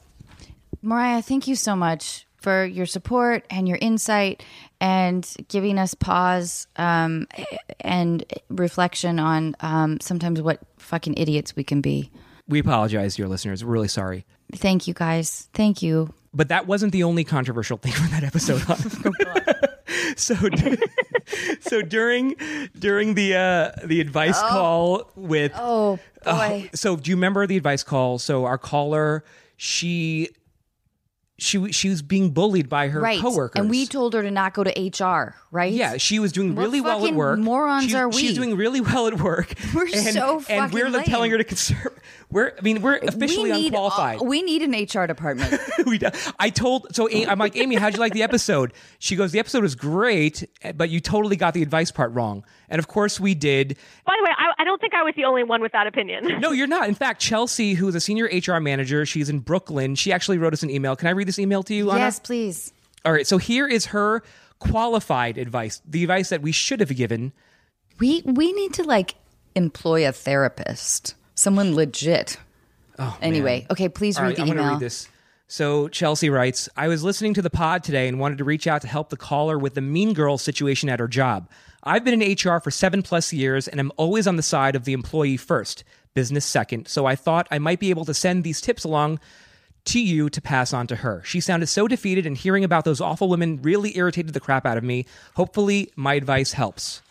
Mariah, 0.84 1.24
thank 1.24 1.48
you 1.48 1.56
so 1.56 1.76
much 1.76 2.28
for 2.38 2.64
your 2.64 2.86
support 2.86 3.48
and 3.50 3.68
your 3.68 3.80
insight 3.82 4.46
and 4.80 5.28
giving 5.48 5.80
us 5.80 5.96
pause 5.96 6.68
um, 6.76 7.28
and 7.80 8.24
reflection 8.50 9.18
on 9.20 9.56
um, 9.62 10.00
sometimes 10.02 10.40
what 10.40 10.60
fucking 10.78 11.16
idiots 11.18 11.56
we 11.56 11.64
can 11.64 11.82
be. 11.82 12.12
We 12.48 12.60
apologize, 12.60 13.16
dear 13.16 13.28
listeners. 13.28 13.66
We're 13.66 13.72
really 13.74 13.88
sorry. 13.88 14.24
Thank 14.54 14.88
you, 14.88 14.94
guys. 14.94 15.50
Thank 15.56 15.82
you. 15.82 16.14
But 16.32 16.50
that 16.50 16.68
wasn't 16.68 16.92
the 16.92 17.06
only 17.06 17.24
controversial 17.24 17.78
thing 17.80 17.92
from 17.94 18.12
that 18.12 18.24
episode. 18.24 18.62
so 20.16 20.36
so 21.60 21.82
during 21.82 22.36
during 22.78 23.14
the 23.14 23.36
uh 23.36 23.72
the 23.86 24.02
advice 24.02 24.40
oh. 24.42 24.48
call 24.50 25.12
with 25.16 25.52
oh 25.56 26.00
boy 26.24 26.70
uh, 26.72 26.76
so 26.76 26.96
do 26.96 27.10
you 27.10 27.16
remember 27.16 27.48
the 27.48 27.58
advice 27.58 27.84
call 27.84 28.20
so 28.20 28.46
our 28.46 28.58
caller 28.58 29.24
she 29.58 30.30
she 31.42 31.72
she 31.72 31.90
was 31.90 32.02
being 32.02 32.32
bullied 32.32 32.70
by 32.70 32.88
her 32.88 33.02
right. 33.02 33.20
coworkers, 33.20 33.60
and 33.60 33.70
we 33.70 33.88
told 33.88 34.14
her 34.14 34.22
to 34.22 34.30
not 34.30 34.54
go 34.54 34.64
to 34.64 35.04
HR. 35.04 35.36
Right? 35.50 35.74
Yeah, 35.74 35.98
she 35.98 36.20
was 36.20 36.32
doing 36.32 36.56
what 36.56 36.62
really 36.62 36.82
well 36.82 37.06
at 37.06 37.14
work. 37.14 37.40
Morons 37.40 37.90
she, 37.90 37.96
are 37.96 38.08
we? 38.08 38.18
She's 38.18 38.36
doing 38.36 38.56
really 38.56 38.80
well 38.80 39.08
at 39.08 39.20
work. 39.20 39.54
We're 39.74 39.86
and, 39.86 40.14
so 40.14 40.40
fucking 40.40 40.56
and 40.56 40.74
we're 40.74 40.90
lame. 40.90 41.04
telling 41.04 41.32
her 41.32 41.38
to 41.38 41.44
conserve. 41.44 42.00
We're 42.30 42.54
I 42.58 42.62
mean 42.62 42.82
we're 42.82 42.98
officially 42.98 43.52
we 43.52 43.58
need, 43.58 43.68
unqualified. 43.68 44.22
Uh, 44.22 44.24
we 44.24 44.42
need 44.42 44.62
an 44.62 44.72
HR 44.72 45.08
department. 45.08 45.60
we 45.86 45.98
do. 45.98 46.08
I 46.40 46.50
told 46.50 46.96
so 46.96 47.10
I'm 47.12 47.40
like 47.40 47.58
Amy, 47.58 47.76
how'd 47.76 47.94
you 47.94 48.00
like 48.00 48.14
the 48.14 48.24
episode? 48.24 48.74
She 49.00 49.16
goes, 49.16 49.32
the 49.32 49.40
episode 49.40 49.64
was 49.64 49.76
great, 49.76 50.48
but 50.76 50.90
you 50.90 51.00
totally 51.00 51.36
got 51.36 51.54
the 51.54 51.62
advice 51.62 51.92
part 51.92 52.14
wrong. 52.14 52.46
And 52.70 52.80
of 52.80 52.88
course 52.88 53.20
we 53.20 53.36
did. 53.36 53.78
By 54.06 54.16
the 54.18 54.24
way, 54.24 54.32
I, 54.38 54.54
I 54.60 54.64
don't 54.64 54.80
think 54.80 54.94
I 54.94 55.04
was 55.04 55.14
the 55.16 55.26
only 55.26 55.44
one 55.44 55.62
with 55.62 55.74
that 55.74 55.88
opinion. 55.88 56.40
No, 56.40 56.52
you're 56.52 56.68
not. 56.68 56.88
In 56.88 56.96
fact, 56.96 57.20
Chelsea, 57.20 57.74
who 57.74 57.88
is 57.88 57.96
a 57.96 58.00
senior 58.00 58.30
HR 58.32 58.60
manager, 58.60 59.06
she's 59.06 59.30
in 59.30 59.40
Brooklyn. 59.40 59.96
She 59.96 60.14
actually 60.14 60.38
wrote 60.38 60.54
us 60.54 60.64
an 60.64 60.70
email. 60.70 60.96
Can 60.96 61.08
I 61.10 61.12
read 61.12 61.28
this 61.32 61.40
email 61.40 61.64
to 61.64 61.74
you, 61.74 61.92
Anna? 61.92 62.02
Yes, 62.02 62.20
please. 62.20 62.74
All 63.06 63.14
right. 63.14 63.26
So 63.26 63.38
here 63.38 63.68
is 63.68 63.88
her 63.88 64.22
qualified 64.60 65.38
advice, 65.38 65.82
the 65.88 66.04
advice 66.04 66.30
that 66.30 66.42
we 66.42 66.52
should 66.52 66.80
have 66.80 66.96
given. 66.96 67.32
We 68.00 68.22
we 68.26 68.52
need 68.54 68.74
to 68.76 68.84
like 68.84 69.16
employ 69.56 70.08
a 70.08 70.12
therapist, 70.12 71.16
someone 71.36 71.76
legit. 71.76 72.38
Oh, 73.00 73.18
anyway, 73.22 73.62
man. 73.62 73.68
okay, 73.72 73.90
please 73.90 74.20
read 74.20 74.28
right, 74.28 74.36
the 74.36 74.42
I'm 74.44 74.50
email. 74.50 74.70
read 74.72 74.80
this. 74.80 75.08
So 75.48 75.90
Chelsea 75.90 76.30
writes, 76.30 76.70
I 76.78 76.88
was 76.88 77.04
listening 77.04 77.34
to 77.34 77.42
the 77.42 77.50
pod 77.50 77.84
today 77.84 78.08
and 78.08 78.20
wanted 78.20 78.38
to 78.38 78.46
reach 78.46 78.68
out 78.68 78.82
to 78.84 78.88
help 78.88 79.10
the 79.10 79.18
caller 79.18 79.60
with 79.60 79.74
the 79.74 79.82
mean 79.82 80.14
girl 80.14 80.38
situation 80.38 80.88
at 80.88 81.00
her 81.00 81.10
job. 81.10 81.50
I've 81.84 82.06
been 82.06 82.22
in 82.22 82.32
HR 82.34 82.60
for 82.60 82.72
seven 82.72 83.02
plus 83.02 83.34
years 83.34 83.68
and 83.68 83.80
I'm 83.80 83.92
always 83.98 84.28
on 84.28 84.38
the 84.38 84.44
side 84.44 84.78
of 84.78 84.86
the 84.86 84.94
employee 84.94 85.36
first, 85.36 85.84
business 86.14 86.46
second. 86.46 86.88
So 86.88 87.06
I 87.06 87.16
thought 87.16 87.48
I 87.52 87.60
might 87.60 87.82
be 87.82 87.90
able 87.90 88.06
to 88.06 88.14
send 88.14 88.44
these 88.46 88.62
tips 88.62 88.86
along 88.86 89.20
to 89.86 90.00
you 90.00 90.30
to 90.30 90.42
pass 90.42 90.74
on 90.74 90.88
to 90.88 90.98
her. 90.98 91.22
She 91.24 91.40
sounded 91.40 91.68
so 91.68 91.88
defeated, 91.88 92.26
and 92.26 92.38
hearing 92.38 92.64
about 92.64 92.86
those 92.86 93.02
awful 93.02 93.30
women 93.30 93.62
really 93.62 93.98
irritated 93.98 94.34
the 94.34 94.40
crap 94.40 94.66
out 94.66 94.78
of 94.78 94.84
me. 94.84 95.06
Hopefully, 95.36 95.92
my 95.96 96.14
advice 96.14 96.54
helps. 96.54 97.02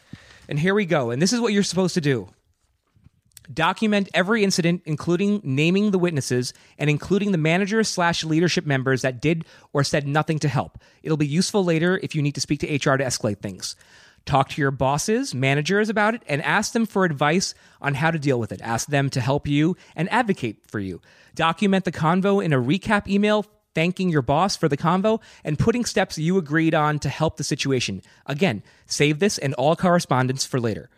And 0.48 0.58
here 0.58 0.74
we 0.74 0.86
go. 0.86 1.10
And 1.10 1.20
this 1.22 1.32
is 1.32 1.40
what 1.40 1.52
you're 1.52 1.62
supposed 1.62 1.94
to 1.94 2.00
do 2.00 2.28
Document 3.52 4.08
every 4.14 4.44
incident, 4.44 4.82
including 4.84 5.40
naming 5.42 5.90
the 5.90 5.98
witnesses 5.98 6.52
and 6.78 6.88
including 6.88 7.32
the 7.32 7.38
manager 7.38 7.82
slash 7.82 8.22
leadership 8.22 8.64
members 8.64 9.02
that 9.02 9.20
did 9.20 9.44
or 9.72 9.82
said 9.82 10.06
nothing 10.06 10.38
to 10.40 10.48
help. 10.48 10.78
It'll 11.02 11.16
be 11.16 11.26
useful 11.26 11.64
later 11.64 11.98
if 12.02 12.14
you 12.14 12.22
need 12.22 12.36
to 12.36 12.40
speak 12.40 12.60
to 12.60 12.66
HR 12.66 12.96
to 12.96 13.04
escalate 13.04 13.40
things. 13.40 13.74
Talk 14.26 14.50
to 14.50 14.60
your 14.60 14.70
bosses, 14.70 15.34
managers 15.34 15.88
about 15.88 16.14
it, 16.14 16.22
and 16.26 16.42
ask 16.42 16.72
them 16.72 16.86
for 16.86 17.04
advice 17.04 17.54
on 17.80 17.94
how 17.94 18.10
to 18.10 18.18
deal 18.18 18.38
with 18.38 18.52
it. 18.52 18.60
Ask 18.62 18.88
them 18.88 19.10
to 19.10 19.20
help 19.20 19.48
you 19.48 19.76
and 19.96 20.10
advocate 20.12 20.66
for 20.66 20.78
you. 20.78 21.00
Document 21.34 21.84
the 21.84 21.92
convo 21.92 22.44
in 22.44 22.52
a 22.52 22.60
recap 22.60 23.08
email 23.08 23.46
thanking 23.74 24.08
your 24.08 24.22
boss 24.22 24.56
for 24.56 24.68
the 24.68 24.76
convo 24.76 25.20
and 25.44 25.58
putting 25.58 25.84
steps 25.84 26.18
you 26.18 26.36
agreed 26.38 26.74
on 26.74 26.98
to 26.98 27.08
help 27.08 27.36
the 27.36 27.44
situation. 27.44 28.02
Again, 28.26 28.62
save 28.86 29.18
this 29.18 29.38
and 29.38 29.54
all 29.54 29.76
correspondence 29.76 30.44
for 30.44 30.60
later. 30.60 30.90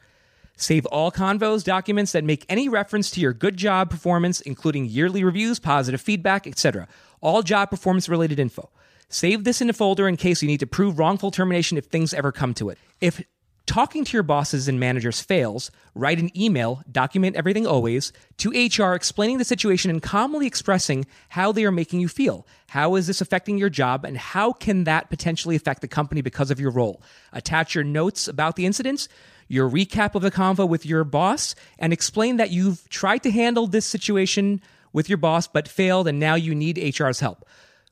Save 0.57 0.87
all 0.87 1.11
convos 1.11 1.65
documents 1.65 2.13
that 2.13 2.25
make 2.25 2.45
any 2.49 2.69
reference 2.69 3.11
to 3.11 3.21
your 3.21 3.33
good 3.33 3.57
job 3.57 3.91
performance, 3.91 4.41
including 4.41 4.87
yearly 4.87 5.25
reviews, 5.25 5.59
positive 5.59 6.01
feedback, 6.01 6.47
etc. 6.47 6.87
All 7.21 7.43
job 7.43 7.71
performance 7.71 8.09
related 8.09 8.39
info. 8.39 8.71
Save 9.13 9.45
this 9.45 9.61
in 9.61 9.69
a 9.69 9.75
folder 9.75 10.09
in 10.09 10.17
case 10.17 10.41
you 10.41 10.49
need 10.49 10.61
to 10.61 10.67
prove 10.67 10.99
wrongful 10.99 11.31
termination 11.31 11.77
if 11.77 11.85
things 11.85 12.15
ever 12.15 12.33
come 12.33 12.55
to 12.55 12.71
it. 12.71 12.79
If 12.99 13.23
talking 13.67 14.07
to 14.07 14.17
your 14.17 14.23
bosses 14.23 14.69
and 14.69 14.81
managers 14.81 15.21
fails, 15.21 15.71
write 15.95 16.19
an 16.19 16.35
email, 16.35 16.83
document 16.91 17.37
everything 17.37 17.67
always, 17.67 18.11
to 18.39 18.49
HR 18.49 18.95
explaining 18.95 19.37
the 19.37 19.45
situation 19.45 19.91
and 19.91 20.03
calmly 20.03 20.47
expressing 20.47 21.05
how 21.29 21.53
they 21.53 21.67
are 21.67 21.71
making 21.71 22.01
you 22.01 22.09
feel. 22.09 22.47
How 22.69 22.95
is 22.95 23.07
this 23.07 23.21
affecting 23.21 23.59
your 23.59 23.69
job 23.69 24.07
and 24.07 24.17
how 24.17 24.51
can 24.51 24.85
that 24.85 25.11
potentially 25.11 25.57
affect 25.57 25.83
the 25.83 25.89
company 25.89 26.23
because 26.23 26.51
of 26.51 26.59
your 26.59 26.71
role? 26.71 27.03
Attach 27.35 27.75
your 27.75 27.85
notes 27.85 28.29
about 28.29 28.57
the 28.57 28.65
incidents, 28.65 29.11
your 29.47 29.69
recap 29.69 30.15
of 30.15 30.23
the 30.23 30.31
convo 30.31 30.67
with 30.67 30.87
your 30.87 31.05
boss, 31.05 31.55
and 31.79 31.93
explain 31.93 32.39
that 32.39 32.51
you've 32.51 32.89
tried 32.89 33.23
to 33.25 33.31
handle 33.31 33.67
this 33.67 33.85
situation 33.85 34.63
with 34.95 35.11
your 35.11 35.19
boss 35.19 35.47
but 35.47 35.69
failed 35.69 36.09
and 36.09 36.19
now 36.19 36.35
you 36.35 36.55
need 36.55 36.79
HR's 36.79 37.21
help. 37.21 37.45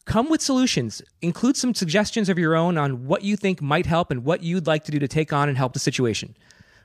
Come 0.05 0.29
with 0.31 0.43
solutions. 0.43 1.03
Include 1.23 1.57
some 1.57 1.75
suggestions 1.75 2.29
of 2.29 2.39
your 2.39 2.57
own 2.57 2.79
on 2.79 3.07
what 3.07 3.23
you 3.23 3.37
think 3.37 3.61
might 3.61 3.87
help 3.87 4.11
and 4.11 4.25
what 4.25 4.43
you'd 4.43 4.67
like 4.67 4.85
to 4.85 4.93
do 4.93 4.99
to 4.99 5.09
take 5.09 5.33
on 5.33 5.49
and 5.49 5.57
help 5.57 5.73
the 5.73 5.79
situation. 5.79 6.37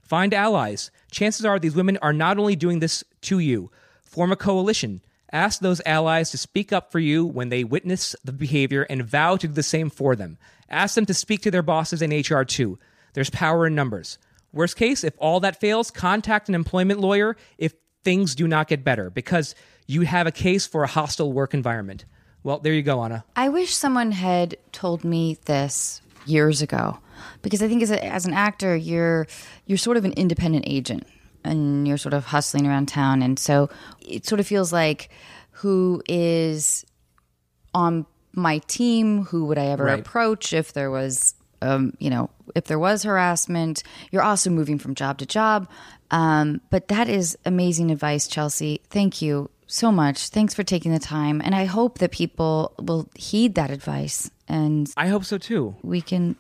Find 0.03 0.34
allies. 0.34 0.91
Chances 1.12 1.45
are 1.45 1.57
these 1.57 1.75
women 1.75 1.98
are 2.01 2.13
not 2.13 2.38
only 2.38 2.55
doing 2.55 2.79
this 2.79 3.03
to 3.22 3.39
you. 3.39 3.72
Form 4.03 4.31
a 4.31 4.36
coalition. 4.36 5.01
Ask 5.31 5.60
those 5.60 5.81
allies 5.86 6.29
to 6.31 6.38
speak 6.38 6.72
up 6.72 6.91
for 6.91 7.00
you 7.00 7.25
when 7.25 7.50
they 7.50 7.63
witness 7.63 8.15
the 8.24 8.31
behavior 8.31 8.84
and 8.84 9.03
vow 9.03 9.36
to 9.38 9.48
do 9.48 9.53
the 9.53 9.63
same 9.63 9.89
for 9.89 10.15
them. 10.15 10.38
Ask 10.69 10.95
them 10.95 11.07
to 11.07 11.13
speak 11.13 11.41
to 11.41 11.51
their 11.51 11.63
bosses 11.63 12.01
in 12.01 12.12
HR 12.12 12.43
too. 12.43 12.77
There's 13.13 13.29
power 13.31 13.65
in 13.65 13.75
numbers. 13.75 14.17
Worst 14.53 14.77
case, 14.77 15.03
if 15.03 15.15
all 15.17 15.39
that 15.41 15.60
fails, 15.60 15.91
contact 15.91 16.48
an 16.48 16.55
employment 16.55 17.00
lawyer 17.00 17.36
if 17.57 17.74
things 18.03 18.36
do 18.36 18.48
not 18.48 18.67
get 18.67 18.84
better 18.84 19.10
because 19.10 19.55
you 19.88 20.01
have 20.01 20.27
a 20.27 20.31
case 20.31 20.67
for 20.67 20.84
a 20.84 20.88
hostile 20.88 21.34
work 21.34 21.53
environment. 21.53 22.05
Well, 22.45 22.59
there 22.59 22.73
you 22.73 22.83
go, 22.83 23.03
Anna. 23.03 23.25
I 23.35 23.49
wish 23.49 23.73
someone 23.75 24.11
had 24.11 24.55
told 24.71 25.03
me 25.03 25.39
this 25.45 25.99
years 26.27 26.61
ago, 26.61 26.99
because 27.41 27.63
I 27.63 27.67
think 27.67 27.81
as, 27.81 27.89
a, 27.89 28.05
as 28.05 28.27
an 28.27 28.33
actor, 28.33 28.75
you're 28.75 29.25
you're 29.65 29.79
sort 29.79 29.97
of 29.97 30.05
an 30.05 30.13
independent 30.13 30.65
agent, 30.67 31.07
and 31.43 31.87
you're 31.87 31.97
sort 31.97 32.13
of 32.13 32.25
hustling 32.25 32.67
around 32.67 32.85
town, 32.87 33.23
and 33.23 33.39
so 33.39 33.71
it 33.99 34.27
sort 34.27 34.39
of 34.39 34.45
feels 34.45 34.71
like 34.71 35.09
who 35.53 36.03
is 36.07 36.85
on 37.73 38.05
my 38.33 38.59
team? 38.67 39.25
Who 39.25 39.45
would 39.45 39.57
I 39.57 39.65
ever 39.65 39.85
Right. 39.85 39.99
approach 39.99 40.53
if 40.53 40.71
there 40.71 40.91
was, 40.91 41.33
um, 41.63 41.95
you 41.97 42.11
know, 42.11 42.29
if 42.53 42.65
there 42.65 42.77
was 42.77 43.01
harassment? 43.01 43.81
You're 44.11 44.21
also 44.21 44.51
moving 44.51 44.77
from 44.77 44.93
job 44.93 45.17
to 45.17 45.25
job, 45.25 45.67
um, 46.11 46.61
but 46.69 46.89
that 46.89 47.09
is 47.09 47.35
amazing 47.43 47.89
advice, 47.89 48.27
Chelsea. 48.27 48.81
Thank 48.91 49.19
you 49.19 49.49
so 49.67 49.91
much. 49.91 50.29
Thanks 50.29 50.53
for 50.53 50.63
taking 50.63 50.91
the 50.91 51.00
time, 51.00 51.41
and 51.43 51.55
I 51.55 51.65
hope 51.65 52.00
that 52.00 52.12
people 52.12 52.74
will 52.79 53.10
heed 53.15 53.55
that 53.55 53.72
advice 53.72 54.29
and 54.48 54.91
I 54.95 55.07
hope 55.07 55.25
so 55.25 55.38
too. 55.38 55.75
we 55.81 56.01
can 56.01 56.36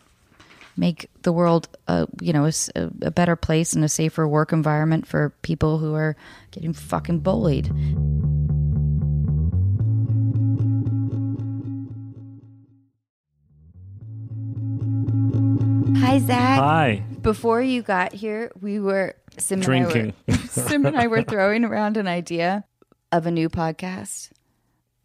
make 0.77 1.09
the 1.21 1.31
world, 1.31 1.67
uh, 1.87 2.05
you 2.21 2.33
know, 2.33 2.49
a 2.75 3.11
better 3.11 3.35
place 3.35 3.73
and 3.73 3.83
a 3.83 3.89
safer 3.89 4.27
work 4.27 4.51
environment 4.51 5.07
for 5.07 5.33
people 5.41 5.77
who 5.77 5.93
are 5.93 6.15
getting 6.51 6.73
fucking 6.73 7.19
bullied. 7.19 7.67
Hi, 16.01 16.19
Zach. 16.19 16.59
Hi. 16.59 17.03
Before 17.21 17.61
you 17.61 17.81
got 17.81 18.13
here, 18.13 18.51
we 18.61 18.79
were 18.79 19.15
Sim 19.37 19.59
and 19.59 19.65
Drinking. 19.65 20.13
I 20.27 20.31
were, 20.31 20.37
Sim 20.47 20.85
and 20.85 20.97
I 20.97 21.07
were 21.07 21.23
throwing 21.27 21.63
around 21.63 21.97
an 21.97 22.07
idea 22.07 22.65
of 23.11 23.25
a 23.25 23.31
new 23.31 23.49
podcast. 23.49 24.31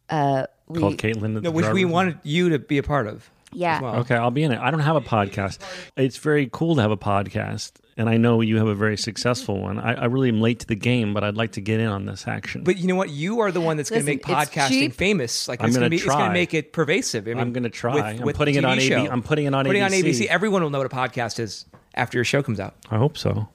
Uh, 0.09 0.47
we, 0.69 0.81
Called 0.81 0.97
Caitlin. 0.99 1.41
No, 1.43 1.51
which 1.51 1.69
we 1.69 1.85
wanted 1.85 2.19
you 2.23 2.51
to 2.51 2.59
be 2.59 2.79
a 2.79 2.83
part 2.83 3.07
of. 3.07 3.31
yeah, 3.53 3.81
well. 3.81 3.97
Okay, 4.01 4.15
I'll 4.15 4.31
be 4.31 4.43
in 4.43 4.53
it. 4.53 4.59
I 4.61 4.71
don't 4.71 4.81
have 4.81 4.97
a 4.97 5.01
podcast. 5.01 5.59
It's 5.97 6.17
very 6.17 6.49
cool 6.53 6.77
to 6.77 6.83
have 6.83 6.91
a 6.91 6.97
podcast, 6.97 7.73
and 7.97 8.09
I 8.09 8.17
know 8.17 8.41
you 8.41 8.59
have 8.59 8.67
a 8.69 8.75
very 8.75 8.97
successful 8.97 9.61
one. 9.61 9.79
I, 9.79 9.95
I 9.95 10.05
really 10.07 10.29
am 10.29 10.41
late 10.41 10.61
to 10.61 10.67
the 10.67 10.75
game, 10.77 11.15
but 11.15 11.23
I'd 11.25 11.37
like 11.37 11.53
to 11.53 11.61
get 11.61 11.79
in 11.81 11.87
on 11.89 12.07
this 12.07 12.27
action. 12.29 12.63
But 12.65 12.79
you 12.79 12.87
know 12.89 12.95
what? 12.97 13.11
You 13.11 13.41
are 13.41 13.51
the 13.53 13.61
one 13.61 13.77
that's 13.77 13.91
going 13.91 14.03
to 14.03 14.07
make 14.07 14.23
podcasting 14.23 14.93
famous. 14.95 15.47
Like 15.49 15.61
I'm 15.61 15.69
it's 15.69 15.77
gonna 15.77 15.89
going 15.89 15.93
it's 15.95 16.05
going 16.05 16.19
to 16.19 16.25
try. 16.27 16.33
make 16.33 16.55
it 16.55 16.73
pervasive. 16.73 17.27
I 17.27 17.31
mean, 17.31 17.39
I'm 17.41 17.53
gonna 17.53 17.71
try. 17.71 17.95
with- 17.95 18.05
I'm 18.05 18.21
with 18.23 18.37
putting 18.37 18.55
it 18.57 18.65
on 18.65 18.79
TV 18.79 18.99
AB. 18.99 19.09
I'm 19.09 19.23
putting 19.23 19.47
it 19.47 19.55
on 19.55 19.65
putting 19.65 19.83
on 19.83 19.91
ABC. 19.93 20.05
ABC. 20.23 20.27
Everyone 20.27 20.63
will 20.63 20.71
know 20.71 20.79
what 20.79 20.93
a 20.93 20.97
podcast 20.97 21.39
is 21.41 21.67
after 21.95 22.19
your 22.19 22.25
show 22.25 22.43
comes 22.43 22.59
out. 22.61 22.75
I 22.91 22.99
hope 22.99 23.17
so. 23.19 23.49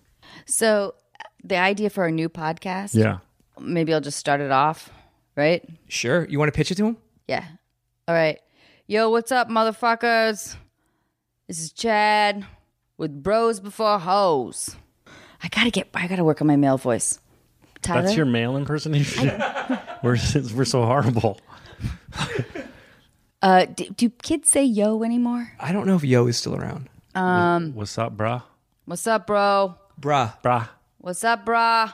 So 0.46 0.96
the 1.44 1.58
idea 1.58 1.90
for 1.90 2.06
a 2.06 2.12
new 2.12 2.28
podcast, 2.30 2.96
Yeah. 2.96 3.20
Maybe 3.60 3.94
I'll 3.94 4.02
just 4.02 4.20
start 4.20 4.42
it 4.42 4.52
off, 4.52 4.90
right? 5.36 5.68
Sure. 5.88 6.28
You 6.28 6.40
want 6.40 6.52
to 6.54 6.58
pitch 6.58 6.72
it 6.72 6.76
to 6.76 6.86
him? 6.86 6.98
Yeah. 7.28 7.46
All 8.08 8.16
right. 8.16 8.40
Yo, 8.88 9.10
what's 9.10 9.32
up, 9.32 9.50
motherfuckers? 9.50 10.56
This 11.48 11.60
is 11.60 11.72
Chad 11.72 12.46
with 12.98 13.24
Bros 13.24 13.60
Before 13.60 14.00
Hoes. 14.00 14.76
I 15.42 15.48
gotta 15.50 15.72
get. 15.72 15.90
I 15.94 16.08
gotta 16.08 16.24
work 16.24 16.42
on 16.42 16.48
my 16.48 16.56
male 16.56 16.78
voice. 16.78 17.20
Tyler, 17.82 18.04
That's 18.04 18.16
your 18.16 18.26
male 18.26 18.58
impersonation? 18.58 19.28
we're, 20.04 20.18
we're 20.56 20.66
so 20.66 20.86
horrible. 20.86 21.40
Uh, 23.42 23.66
do, 23.66 23.86
do 23.92 24.10
kids 24.10 24.50
say 24.50 24.64
yo 24.64 25.04
anymore? 25.04 25.52
I 25.60 25.72
don't 25.72 25.86
know 25.86 25.96
if 25.96 26.04
Yo 26.04 26.26
is 26.26 26.36
still 26.36 26.56
around. 26.56 26.90
What's 27.76 27.96
up, 27.96 28.18
brah? 28.18 28.42
What's 28.86 29.06
up, 29.06 29.28
bro? 29.28 29.76
Bruh. 30.02 30.34
Brah. 30.42 30.70
What's 30.98 31.24
up, 31.24 31.46
brah? 31.46 31.94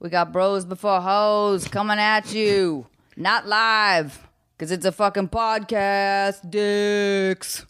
We 0.00 0.08
got 0.08 0.32
Bros 0.32 0.64
Before 0.64 0.98
Hoes 0.98 1.68
coming 1.68 1.98
at 1.98 2.32
you. 2.32 2.86
Not 3.18 3.46
live, 3.46 4.26
because 4.56 4.72
it's 4.72 4.86
a 4.86 4.92
fucking 4.92 5.28
podcast, 5.28 6.50
dicks. 6.50 7.66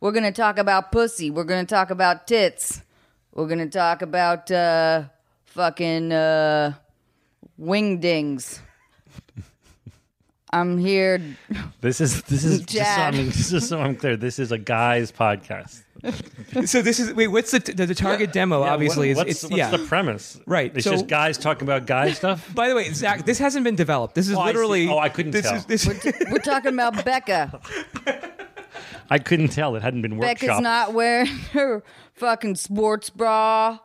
We're 0.00 0.12
going 0.12 0.24
to 0.24 0.32
talk 0.32 0.56
about 0.56 0.90
pussy. 0.90 1.30
We're 1.30 1.44
going 1.44 1.66
to 1.66 1.68
talk 1.68 1.90
about 1.90 2.26
tits. 2.26 2.80
We're 3.30 3.46
going 3.46 3.58
to 3.58 3.68
talk 3.68 4.00
about 4.00 4.50
uh, 4.50 5.04
fucking 5.44 6.12
uh, 6.12 6.72
wingdings. 7.60 8.60
I'm 10.50 10.78
here. 10.78 11.20
This 11.82 12.00
is 12.00 12.22
this 12.22 12.44
is 12.44 12.60
just 12.60 12.94
so. 12.94 13.02
I'm, 13.02 13.30
just 13.30 13.68
so 13.68 13.80
I'm 13.80 13.96
clear. 13.96 14.16
This 14.16 14.38
is 14.38 14.50
a 14.50 14.56
guy's 14.56 15.12
podcast. 15.12 15.82
So 16.64 16.80
this 16.80 16.98
is 17.00 17.12
wait. 17.12 17.28
What's 17.28 17.50
the 17.50 17.58
the, 17.58 17.86
the 17.86 17.94
target 17.94 18.32
demo? 18.32 18.62
Yeah, 18.64 18.72
obviously, 18.72 19.08
what- 19.08 19.10
is 19.10 19.16
what's, 19.16 19.30
it's 19.30 19.42
what's 19.44 19.56
yeah. 19.56 19.70
the 19.70 19.78
premise? 19.86 20.40
Right, 20.46 20.72
It's 20.74 20.84
so- 20.84 20.92
just 20.92 21.06
guys 21.06 21.36
talking 21.36 21.66
about 21.68 21.86
guy 21.86 22.12
stuff. 22.20 22.52
By 22.54 22.68
the 22.68 22.74
way, 22.74 22.90
Zach, 22.92 23.26
this 23.26 23.38
hasn't 23.38 23.64
been 23.64 23.76
developed. 23.76 24.14
This 24.14 24.28
is 24.28 24.36
Oh, 24.36 24.40
I 24.40 24.46
literally. 24.46 24.88
Oh, 24.88 24.98
I 24.98 25.08
couldn't 25.08 25.32
this 25.32 25.44
tell. 25.44 25.56
Is, 25.56 25.66
this, 25.66 25.86
We're 26.30 26.38
talking 26.38 26.72
about 26.72 27.04
Becca. 27.04 27.60
I 29.10 29.18
couldn't 29.18 29.48
tell. 29.48 29.76
It 29.76 29.82
hadn't 29.82 30.02
been 30.02 30.14
workshopped. 30.16 30.20
Becca's 30.40 30.60
not 30.60 30.94
wearing 30.94 31.26
her 31.52 31.82
fucking 32.14 32.56
sports 32.56 33.10
bra. 33.10 33.78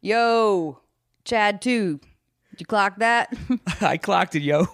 Yo, 0.00 0.80
Chad, 1.24 1.60
too. 1.60 1.98
Did 2.50 2.60
you 2.60 2.66
clock 2.66 2.98
that? 2.98 3.34
I 3.80 3.96
clocked 3.98 4.34
it, 4.34 4.42
yo. 4.42 4.66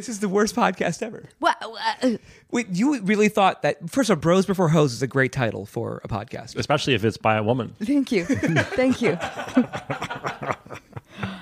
This 0.00 0.08
is 0.08 0.20
the 0.20 0.30
worst 0.30 0.56
podcast 0.56 1.02
ever. 1.02 1.28
what? 1.40 1.62
uh, 2.02 2.16
Wait, 2.50 2.68
you 2.70 2.98
really 3.02 3.28
thought 3.28 3.60
that? 3.60 3.90
First 3.90 4.08
of 4.08 4.16
all, 4.16 4.20
"Bros 4.22 4.46
Before 4.46 4.70
Hoes" 4.70 4.94
is 4.94 5.02
a 5.02 5.06
great 5.06 5.30
title 5.30 5.66
for 5.66 6.00
a 6.02 6.08
podcast. 6.08 6.56
especially 6.56 6.94
if 6.94 7.04
it's 7.04 7.18
by 7.18 7.36
a 7.36 7.42
woman. 7.42 7.74
Thank 7.82 8.10
you. 8.10 8.24
Thank 8.24 9.02
you. 9.02 9.18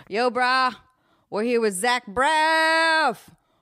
Yo, 0.08 0.28
brah. 0.32 0.74
We're 1.30 1.44
here 1.44 1.60
with 1.60 1.74
Zach 1.74 2.04
Braff. 2.06 3.18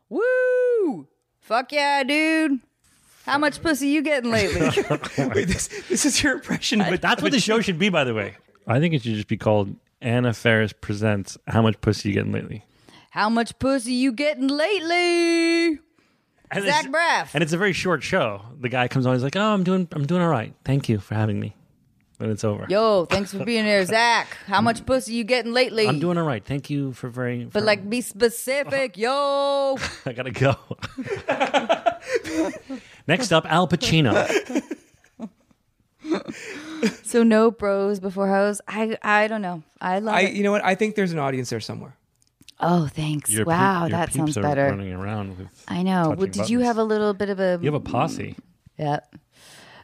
Woo! 0.09 1.07
Fuck 1.41 1.73
yeah, 1.73 2.03
dude. 2.03 2.61
How 3.27 3.37
much 3.37 3.61
pussy 3.61 3.89
you 3.89 4.01
getting 4.01 4.31
lately? 4.31 4.63
Wait, 5.19 5.47
this 5.47 5.69
this 5.91 6.07
is 6.07 6.23
your 6.23 6.33
impression, 6.33 6.79
but 6.79 7.03
That's 7.03 7.21
what 7.21 7.33
the 7.33 7.41
show 7.41 7.61
should 7.61 7.79
be, 7.79 7.91
by 7.91 8.05
the 8.05 8.15
way. 8.15 8.37
I 8.67 8.81
think 8.81 8.95
it 8.95 9.03
should 9.03 9.15
just 9.15 9.29
be 9.29 9.37
called 9.37 9.77
Anna 10.01 10.33
Faris 10.33 10.73
presents 10.73 11.37
How 11.47 11.61
Much 11.61 11.79
Pussy 11.83 12.09
You 12.09 12.15
Getting 12.15 12.33
Lately. 12.33 12.65
How 13.17 13.31
much 13.31 13.59
pussy 13.59 13.95
you 13.95 14.13
getting 14.13 14.47
lately? 14.47 15.79
And 16.51 16.65
Zach 16.65 16.85
it's- 16.85 16.87
Braff. 16.87 17.31
And 17.33 17.43
it's 17.43 17.55
a 17.55 17.57
very 17.57 17.73
short 17.73 18.03
show. 18.03 18.43
The 18.61 18.69
guy 18.69 18.89
comes 18.89 19.07
on, 19.07 19.15
he's 19.15 19.23
like, 19.23 19.37
"Oh, 19.37 19.55
I'm 19.55 19.65
doing, 19.65 19.89
I'm 19.93 20.05
doing 20.05 20.21
all 20.21 20.29
right. 20.29 20.53
Thank 20.67 20.91
you 20.91 20.99
for 20.99 21.15
having 21.15 21.41
me." 21.41 21.57
Then 22.19 22.29
it's 22.29 22.45
over. 22.45 22.67
Yo, 22.69 23.07
thanks 23.07 23.33
for 23.33 23.43
being 23.43 23.65
here, 23.65 23.83
Zach. 23.87 24.37
How 24.47 24.61
much 24.61 24.83
mm. 24.83 24.87
pussy 24.87 25.15
you 25.15 25.25
getting 25.25 25.55
lately? 25.55 25.89
I'm 25.89 25.99
doing 25.99 26.19
all 26.19 26.27
right. 26.27 26.45
Thank 26.45 26.69
you 26.69 26.93
for 26.93 27.09
very. 27.09 27.45
but 27.45 27.61
for- 27.61 27.61
like, 27.63 27.89
be 27.89 28.03
specific, 28.03 28.99
yo. 28.99 29.79
I 30.05 30.13
gotta 30.13 30.31
go. 30.31 30.57
Next 33.09 33.33
up, 33.33 33.51
Al 33.51 33.67
Pacino. 33.67 34.63
So 37.03 37.23
no 37.23 37.51
bros 37.51 37.99
before 37.99 38.29
hoes. 38.29 38.61
I 38.69 38.99
I 39.03 39.27
don't 39.29 39.41
know. 39.41 39.63
I 39.81 39.99
love 40.01 40.15
I, 40.15 40.21
it. 40.23 40.35
you 40.35 40.43
know 40.45 40.53
what? 40.53 40.63
I 40.65 40.75
think 40.75 40.95
there's 40.95 41.13
an 41.13 41.19
audience 41.19 41.49
there 41.49 41.59
somewhere. 41.59 41.97
Oh, 42.59 42.87
thanks. 42.87 43.31
Your 43.31 43.45
wow, 43.45 43.89
that 43.89 44.13
sounds 44.13 44.35
better. 44.37 44.67
Running 44.69 44.93
around 44.93 45.37
with. 45.39 45.49
I 45.69 45.83
know. 45.83 46.15
Well, 46.17 46.27
did 46.27 46.49
you 46.49 46.61
have 46.61 46.79
a 46.79 46.85
little 46.85 47.13
bit 47.13 47.29
of 47.29 47.39
a 47.39 47.59
You 47.61 47.67
have 47.67 47.75
a 47.75 47.81
posse. 47.81 48.37
yeah, 48.79 49.01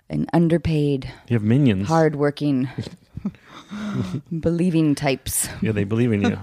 an 0.08 0.26
underpaid, 0.32 1.12
You 1.28 1.34
have 1.34 1.42
minions. 1.42 1.86
hardworking, 1.88 2.68
believing 4.40 4.94
types? 4.94 5.48
Yeah, 5.60 5.72
they 5.72 5.84
believe 5.84 6.12
in 6.12 6.22
you. 6.22 6.38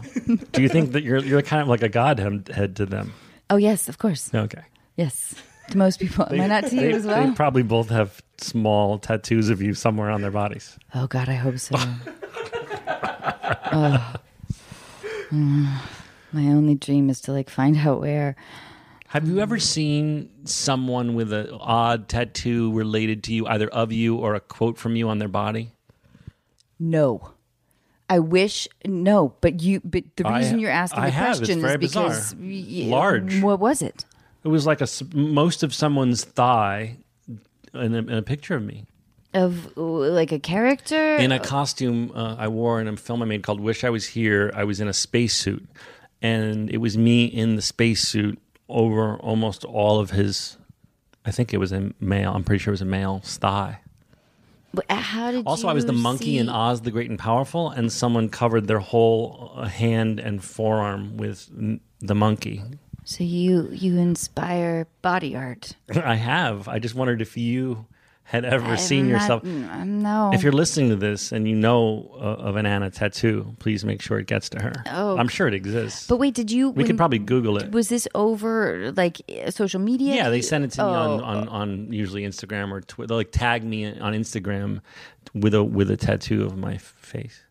Do 0.51 0.62
you 0.62 0.69
think 0.69 0.91
that 0.91 1.03
you're 1.03 1.17
you're 1.24 1.41
kind 1.41 1.62
of 1.62 1.67
like 1.67 1.81
a 1.81 1.89
godhead 1.89 2.75
to 2.75 2.86
them? 2.86 3.13
Oh 3.50 3.57
yes, 3.57 3.89
of 3.89 3.98
course. 3.98 4.29
Okay. 4.33 4.62
Yes, 4.98 5.33
to 5.71 5.77
most 5.77 6.00
people. 6.00 6.27
Am 6.31 6.41
I 6.41 6.48
not 6.48 6.65
to 6.65 6.75
you 6.75 6.81
they, 6.81 6.93
as 6.93 7.05
well? 7.07 7.25
They 7.25 7.33
probably 7.33 7.63
both 7.63 7.89
have 7.89 8.21
small 8.38 9.00
tattoos 9.00 9.50
of 9.50 9.62
you 9.63 9.74
somewhere 9.74 10.12
on 10.12 10.21
their 10.21 10.29
bodies. 10.31 10.77
Oh 10.93 11.07
God, 11.07 11.27
I 11.27 11.33
hope 11.36 11.57
so. 11.57 11.75
oh. 13.71 14.13
Mm. 15.31 15.79
My 16.31 16.48
only 16.48 16.75
dream 16.75 17.09
is 17.09 17.21
to 17.21 17.31
like 17.31 17.50
find 17.50 17.77
out 17.77 18.01
where. 18.01 18.36
Have 19.07 19.27
you 19.27 19.39
ever 19.39 19.57
seen 19.57 20.29
someone 20.45 21.15
with 21.15 21.33
an 21.33 21.50
odd 21.59 22.07
tattoo 22.07 22.71
related 22.74 23.24
to 23.24 23.33
you, 23.33 23.48
either 23.48 23.67
of 23.67 23.91
you 23.91 24.15
or 24.15 24.36
a 24.36 24.39
quote 24.39 24.77
from 24.77 24.95
you 24.95 25.09
on 25.09 25.17
their 25.17 25.27
body? 25.27 25.71
No. 26.79 27.31
I 28.12 28.19
wish 28.19 28.67
no, 28.86 29.33
but 29.41 29.62
you. 29.62 29.81
But 29.83 30.03
the 30.15 30.27
I- 30.27 30.39
reason 30.39 30.59
you're 30.59 30.71
asking 30.71 31.00
I 31.01 31.05
the 31.07 31.12
have. 31.12 31.29
It's 31.31 31.39
question 31.39 31.62
very 31.62 31.74
is 31.75 31.79
because 31.79 32.36
y- 32.39 32.86
Large. 32.88 33.41
What 33.41 33.59
was 33.59 33.81
it? 33.81 34.05
It 34.43 34.48
was 34.48 34.65
like 34.65 34.79
a 34.81 34.83
s- 34.83 35.03
most 35.13 35.63
of 35.63 35.74
someone's 35.74 36.24
thigh 36.24 36.98
in 37.74 37.93
a, 37.93 37.98
in 38.00 38.09
a 38.13 38.21
picture 38.24 38.55
of 38.55 38.63
me 38.63 38.86
Of 39.33 39.77
uh, 39.77 39.81
like 39.81 40.31
a 40.31 40.39
character? 40.39 41.17
in 41.17 41.31
a 41.31 41.39
costume 41.39 42.12
uh, 42.15 42.36
I 42.39 42.48
wore 42.48 42.79
in 42.81 42.88
a 42.88 42.95
film 42.98 43.21
I 43.21 43.25
made 43.25 43.43
called 43.43 43.59
"Wish 43.59 43.83
I 43.83 43.89
Was 43.91 44.07
Here." 44.07 44.51
I 44.55 44.63
was 44.63 44.79
in 44.79 44.88
a 44.88 44.93
spacesuit, 44.93 45.67
and 46.21 46.69
it 46.69 46.77
was 46.77 46.97
me 46.97 47.25
in 47.25 47.55
the 47.55 47.61
spacesuit 47.61 48.39
over 48.67 49.17
almost 49.17 49.63
all 49.65 49.99
of 49.99 50.11
his. 50.11 50.57
I 51.25 51.31
think 51.31 51.53
it 51.53 51.57
was 51.57 51.71
a 51.71 51.91
male. 51.99 52.33
I'm 52.33 52.43
pretty 52.43 52.63
sure 52.63 52.71
it 52.71 52.73
was 52.73 52.81
a 52.81 52.85
male's 52.85 53.38
thigh. 53.38 53.79
But 54.73 54.89
how 54.91 55.31
did 55.31 55.47
Also, 55.47 55.67
I 55.67 55.73
was 55.73 55.85
the 55.85 55.93
monkey 55.93 56.38
in 56.38 56.47
Oz 56.47 56.81
the 56.81 56.91
Great 56.91 57.09
and 57.09 57.17
Powerful, 57.17 57.71
and 57.71 57.91
someone 57.91 58.29
covered 58.29 58.67
their 58.67 58.79
whole 58.79 59.53
uh, 59.55 59.65
hand 59.65 60.19
and 60.19 60.43
forearm 60.43 61.17
with 61.17 61.49
the 61.99 62.15
monkey. 62.15 62.61
So 63.03 63.23
you 63.23 63.69
you 63.71 63.97
inspire 63.97 64.88
body 65.01 65.35
art. 65.35 65.75
I 65.95 66.15
have. 66.15 66.67
I 66.67 66.77
just 66.77 66.93
wondered 66.93 67.21
if 67.21 67.35
you 67.35 67.88
had 68.29 68.45
ever 68.45 68.65
I'm 68.65 68.77
seen 68.77 69.07
not- 69.09 69.21
yourself. 69.21 69.43
no. 69.43 70.29
If 70.33 70.43
you're 70.43 70.51
listening 70.51 70.89
to 70.89 70.95
this 70.95 71.31
and 71.31 71.48
you 71.48 71.55
know 71.55 72.09
uh, 72.13 72.48
of 72.48 72.55
an 72.57 72.65
Anna 72.65 72.91
tattoo, 72.91 73.55
please 73.59 73.83
make 73.83 74.01
sure 74.01 74.19
it 74.19 74.27
gets 74.27 74.50
to 74.50 74.62
her. 74.62 74.71
Oh. 74.86 75.17
I'm 75.17 75.27
sure 75.27 75.48
it 75.48 75.53
exists. 75.55 76.05
but 76.07 76.17
wait, 76.17 76.36
did 76.36 76.51
you? 76.51 76.69
we 76.69 76.84
could 76.84 76.95
probably 76.97 77.17
Google 77.19 77.58
it. 77.58 77.71
Was 77.71 77.89
this 77.89 78.08
over 78.13 78.91
like 78.95 79.17
uh, 79.45 79.49
social 79.51 79.80
media? 79.82 80.13
Yeah, 80.15 80.30
they 80.30 80.41
send 80.41 80.63
it 80.63 80.71
to 80.73 80.84
me 80.84 80.89
on, 80.89 81.19
Oh. 81.19 81.23
on, 81.23 81.47
on 81.49 81.91
usually 81.93 82.21
Instagram 82.23 82.71
or 82.71 82.82
Twitter. 82.82 83.08
They'll 83.08 83.17
like 83.17 83.32
tag 83.32 83.63
me 83.63 83.86
on 83.99 84.13
Instagram 84.13 84.82
with 85.34 85.54
a 85.56 85.63
with 85.63 85.89
a 85.89 85.97
tattoo 85.97 86.45
of 86.45 86.56
my 86.58 86.77
face 86.77 87.41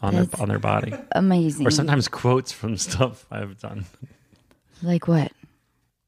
on 0.00 0.14
their 0.14 0.26
on 0.38 0.48
their 0.48 0.58
body, 0.58 0.94
Amazing. 1.12 1.66
or 1.66 1.70
sometimes 1.70 2.08
quotes 2.08 2.50
from 2.52 2.76
stuff 2.88 3.26
I've 3.30 3.58
done. 3.60 3.84
like 4.82 5.06
what? 5.06 5.32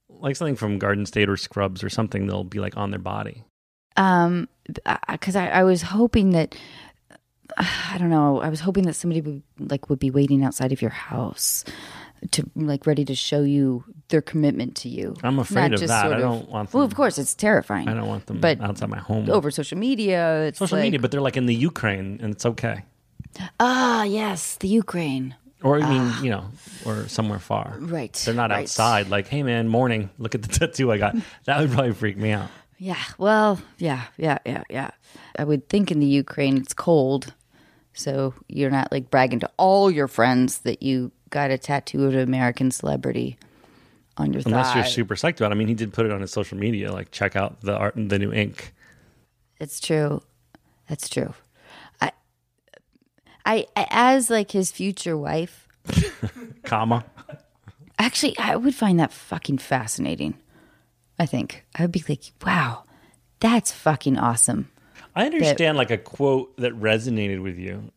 like 0.08 0.36
something 0.36 0.56
from 0.56 0.78
Garden 0.78 1.06
State 1.06 1.28
or 1.30 1.36
Scrubs 1.36 1.82
or 1.82 1.88
something. 1.88 2.26
They'll 2.26 2.44
be 2.44 2.60
like 2.60 2.76
on 2.76 2.90
their 2.90 2.98
body. 3.00 3.42
Um, 4.00 4.48
because 5.10 5.36
I, 5.36 5.48
I 5.48 5.62
was 5.64 5.82
hoping 5.82 6.30
that 6.30 6.54
I 7.56 7.96
don't 7.98 8.10
know. 8.10 8.40
I 8.40 8.48
was 8.48 8.60
hoping 8.60 8.84
that 8.86 8.94
somebody 8.94 9.20
would 9.20 9.42
like 9.58 9.90
would 9.90 9.98
be 9.98 10.10
waiting 10.10 10.44
outside 10.44 10.72
of 10.72 10.80
your 10.80 10.90
house 10.92 11.64
to 12.32 12.48
like 12.54 12.86
ready 12.86 13.04
to 13.04 13.14
show 13.14 13.42
you 13.42 13.84
their 14.08 14.22
commitment 14.22 14.76
to 14.76 14.88
you. 14.88 15.16
I'm 15.22 15.38
afraid 15.38 15.72
of 15.74 15.80
that. 15.80 16.02
sort 16.02 16.12
I 16.12 16.16
of- 16.16 16.22
don't 16.22 16.48
want 16.48 16.70
them. 16.70 16.78
Well, 16.78 16.86
of 16.86 16.94
course, 16.94 17.18
it's 17.18 17.34
terrifying. 17.34 17.88
I 17.88 17.94
don't 17.94 18.06
want 18.06 18.26
them 18.26 18.40
But 18.40 18.60
outside 18.60 18.88
my 18.88 18.98
home. 18.98 19.28
over 19.30 19.50
social 19.50 19.78
media. 19.78 20.44
It's 20.46 20.58
social 20.58 20.78
like, 20.78 20.84
media, 20.84 21.00
but 21.00 21.10
they're 21.10 21.20
like 21.20 21.36
in 21.36 21.46
the 21.46 21.54
Ukraine, 21.54 22.18
and 22.22 22.32
it's 22.34 22.46
okay. 22.46 22.84
ah, 23.58 24.04
yes, 24.04 24.56
the 24.56 24.68
Ukraine. 24.68 25.34
Or 25.62 25.78
I 25.78 25.88
mean, 25.90 26.24
you 26.24 26.30
know, 26.30 26.44
or 26.86 27.06
somewhere 27.08 27.38
far. 27.38 27.76
Right. 27.78 28.14
They're 28.24 28.32
not 28.32 28.50
right. 28.50 28.62
outside. 28.62 29.08
Like, 29.10 29.26
hey 29.28 29.42
man, 29.42 29.68
morning. 29.68 30.08
Look 30.18 30.34
at 30.34 30.42
the 30.42 30.48
tattoo 30.58 30.90
I 30.90 30.96
got. 30.98 31.14
That 31.44 31.60
would 31.60 31.70
probably 31.70 31.92
freak 31.92 32.16
me 32.16 32.30
out. 32.30 32.48
Yeah. 32.82 32.96
Well, 33.18 33.60
yeah, 33.76 34.04
yeah, 34.16 34.38
yeah, 34.46 34.62
yeah. 34.70 34.90
I 35.38 35.44
would 35.44 35.68
think 35.68 35.90
in 35.92 36.00
the 36.00 36.06
Ukraine 36.06 36.56
it's 36.56 36.72
cold, 36.72 37.34
so 37.92 38.32
you're 38.48 38.70
not 38.70 38.90
like 38.90 39.10
bragging 39.10 39.40
to 39.40 39.50
all 39.58 39.90
your 39.90 40.08
friends 40.08 40.58
that 40.60 40.82
you 40.82 41.12
got 41.28 41.50
a 41.50 41.58
tattoo 41.58 42.06
of 42.06 42.14
an 42.14 42.20
American 42.20 42.70
celebrity 42.70 43.36
on 44.16 44.32
your 44.32 44.42
Unless 44.46 44.68
thigh. 44.72 44.76
you're 44.76 44.84
super 44.86 45.14
psyched 45.14 45.36
about. 45.36 45.52
it. 45.52 45.56
I 45.56 45.58
mean, 45.58 45.68
he 45.68 45.74
did 45.74 45.92
put 45.92 46.06
it 46.06 46.10
on 46.12 46.22
his 46.22 46.30
social 46.32 46.56
media. 46.56 46.90
Like, 46.90 47.10
check 47.10 47.36
out 47.36 47.60
the 47.60 47.76
art, 47.76 47.94
the 47.96 48.18
new 48.18 48.32
ink. 48.32 48.72
It's 49.58 49.78
true. 49.78 50.22
That's 50.88 51.08
true. 51.10 51.34
I, 52.00 52.12
I, 53.44 53.66
I 53.76 53.86
as 53.90 54.30
like 54.30 54.52
his 54.52 54.72
future 54.72 55.18
wife, 55.18 55.68
Comma. 56.64 57.04
actually, 57.98 58.38
I 58.38 58.56
would 58.56 58.74
find 58.74 58.98
that 59.00 59.12
fucking 59.12 59.58
fascinating. 59.58 60.34
I 61.20 61.26
think 61.26 61.66
I 61.76 61.82
would 61.82 61.92
be 61.92 62.02
like, 62.08 62.32
wow, 62.44 62.84
that's 63.40 63.70
fucking 63.70 64.18
awesome. 64.18 64.70
I 65.14 65.26
understand 65.26 65.76
like 65.76 65.90
a 65.90 65.98
quote 65.98 66.56
that 66.56 66.72
resonated 66.72 67.42
with 67.42 67.58
you, 67.58 67.92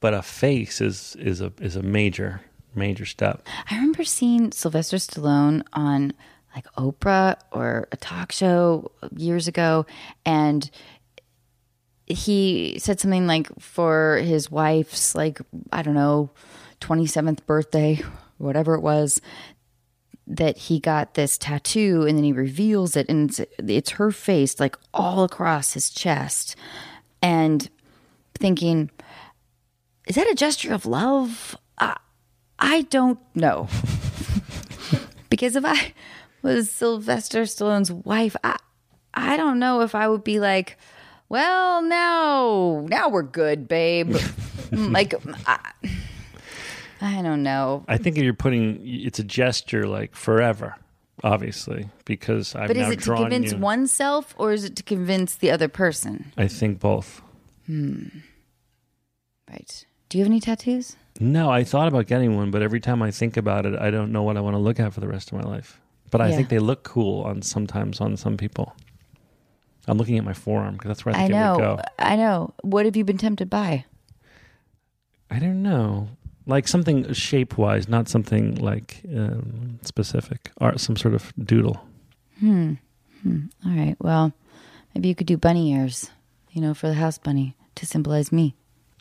but 0.00 0.14
a 0.14 0.22
face 0.22 0.80
is 0.80 1.14
is 1.18 1.42
a 1.42 1.52
is 1.60 1.76
a 1.76 1.82
major 1.82 2.40
major 2.74 3.04
step. 3.04 3.46
I 3.70 3.74
remember 3.74 4.04
seeing 4.04 4.52
Sylvester 4.52 4.96
Stallone 4.96 5.62
on 5.74 6.14
like 6.56 6.64
Oprah 6.78 7.36
or 7.50 7.88
a 7.92 7.96
talk 7.98 8.32
show 8.32 8.90
years 9.14 9.48
ago, 9.48 9.84
and 10.24 10.70
he 12.06 12.78
said 12.78 13.00
something 13.00 13.26
like 13.26 13.50
for 13.58 14.16
his 14.16 14.50
wife's 14.50 15.14
like 15.14 15.42
I 15.72 15.82
don't 15.82 15.94
know 15.94 16.30
twenty 16.80 17.04
seventh 17.04 17.44
birthday, 17.44 18.00
whatever 18.38 18.74
it 18.76 18.80
was, 18.80 19.20
that 20.36 20.56
he 20.56 20.80
got 20.80 21.14
this 21.14 21.36
tattoo, 21.36 22.06
and 22.06 22.16
then 22.16 22.24
he 22.24 22.32
reveals 22.32 22.96
it, 22.96 23.08
and 23.08 23.30
it's, 23.30 23.40
it's 23.58 23.90
her 23.92 24.10
face 24.10 24.58
like 24.58 24.76
all 24.94 25.24
across 25.24 25.74
his 25.74 25.90
chest, 25.90 26.56
and 27.20 27.68
thinking, 28.34 28.90
is 30.06 30.16
that 30.16 30.30
a 30.30 30.34
gesture 30.34 30.72
of 30.72 30.86
love? 30.86 31.56
I, 31.78 31.96
I 32.58 32.82
don't 32.82 33.18
know. 33.34 33.68
because 35.28 35.54
if 35.54 35.64
I 35.64 35.92
was 36.42 36.70
Sylvester 36.70 37.42
Stallone's 37.42 37.92
wife, 37.92 38.34
I 38.42 38.56
I 39.14 39.36
don't 39.36 39.58
know 39.58 39.82
if 39.82 39.94
I 39.94 40.08
would 40.08 40.24
be 40.24 40.40
like, 40.40 40.78
well, 41.28 41.82
now 41.82 42.86
now 42.88 43.08
we're 43.10 43.22
good, 43.22 43.68
babe. 43.68 44.16
like 44.72 45.14
I, 45.46 45.72
I 47.02 47.20
don't 47.20 47.42
know. 47.42 47.84
I 47.88 47.98
think 47.98 48.16
you're 48.16 48.32
putting 48.32 48.80
it's 48.82 49.18
a 49.18 49.24
gesture 49.24 49.86
like 49.88 50.14
forever, 50.14 50.76
obviously, 51.24 51.88
because 52.04 52.54
I've 52.54 52.68
But 52.68 52.76
now 52.76 52.86
is 52.86 52.92
it 52.92 52.98
to 53.00 53.04
drawn 53.04 53.22
convince 53.22 53.52
you. 53.52 53.58
oneself 53.58 54.34
or 54.38 54.52
is 54.52 54.62
it 54.64 54.76
to 54.76 54.82
convince 54.84 55.34
the 55.34 55.50
other 55.50 55.66
person? 55.68 56.32
I 56.38 56.46
think 56.46 56.78
both. 56.78 57.20
Hmm. 57.66 58.04
Right. 59.50 59.84
Do 60.08 60.18
you 60.18 60.24
have 60.24 60.30
any 60.30 60.40
tattoos? 60.40 60.96
No, 61.20 61.50
I 61.50 61.64
thought 61.64 61.88
about 61.88 62.06
getting 62.06 62.36
one, 62.36 62.50
but 62.50 62.62
every 62.62 62.80
time 62.80 63.02
I 63.02 63.10
think 63.10 63.36
about 63.36 63.66
it, 63.66 63.78
I 63.78 63.90
don't 63.90 64.12
know 64.12 64.22
what 64.22 64.36
I 64.36 64.40
want 64.40 64.54
to 64.54 64.58
look 64.58 64.78
at 64.80 64.92
for 64.94 65.00
the 65.00 65.08
rest 65.08 65.32
of 65.32 65.38
my 65.42 65.44
life. 65.50 65.80
But 66.10 66.20
I 66.20 66.28
Yeah. 66.28 66.36
think 66.36 66.48
they 66.50 66.58
look 66.58 66.84
cool 66.84 67.22
on 67.22 67.42
sometimes 67.42 68.00
on 68.00 68.16
some 68.16 68.36
people. 68.36 68.74
I'm 69.88 69.98
looking 69.98 70.16
at 70.18 70.24
my 70.24 70.32
forearm 70.34 70.74
because 70.74 70.88
that's 70.88 71.04
where 71.04 71.14
I 71.14 71.18
I 71.18 71.20
think 71.22 71.30
it 71.30 71.34
know. 71.34 71.52
would 71.56 71.58
go. 71.58 71.80
I 71.98 72.16
know. 72.16 72.54
What 72.62 72.84
have 72.86 72.96
you 72.96 73.04
been 73.04 73.18
tempted 73.18 73.50
by? 73.50 73.84
I 75.30 75.38
don't 75.38 75.62
know, 75.62 76.08
like 76.46 76.66
something 76.68 77.12
shape 77.12 77.56
wise, 77.58 77.88
not 77.88 78.08
something 78.08 78.56
like 78.56 79.00
um, 79.16 79.78
specific, 79.82 80.50
or 80.60 80.76
some 80.78 80.96
sort 80.96 81.14
of 81.14 81.32
doodle. 81.44 81.84
Hmm. 82.40 82.74
All 83.24 83.70
right. 83.70 83.96
Well, 84.00 84.32
maybe 84.94 85.08
you 85.08 85.14
could 85.14 85.26
do 85.28 85.36
bunny 85.36 85.72
ears, 85.72 86.10
you 86.50 86.60
know, 86.60 86.74
for 86.74 86.88
the 86.88 86.94
house 86.94 87.18
bunny 87.18 87.54
to 87.76 87.86
symbolize 87.86 88.32
me. 88.32 88.54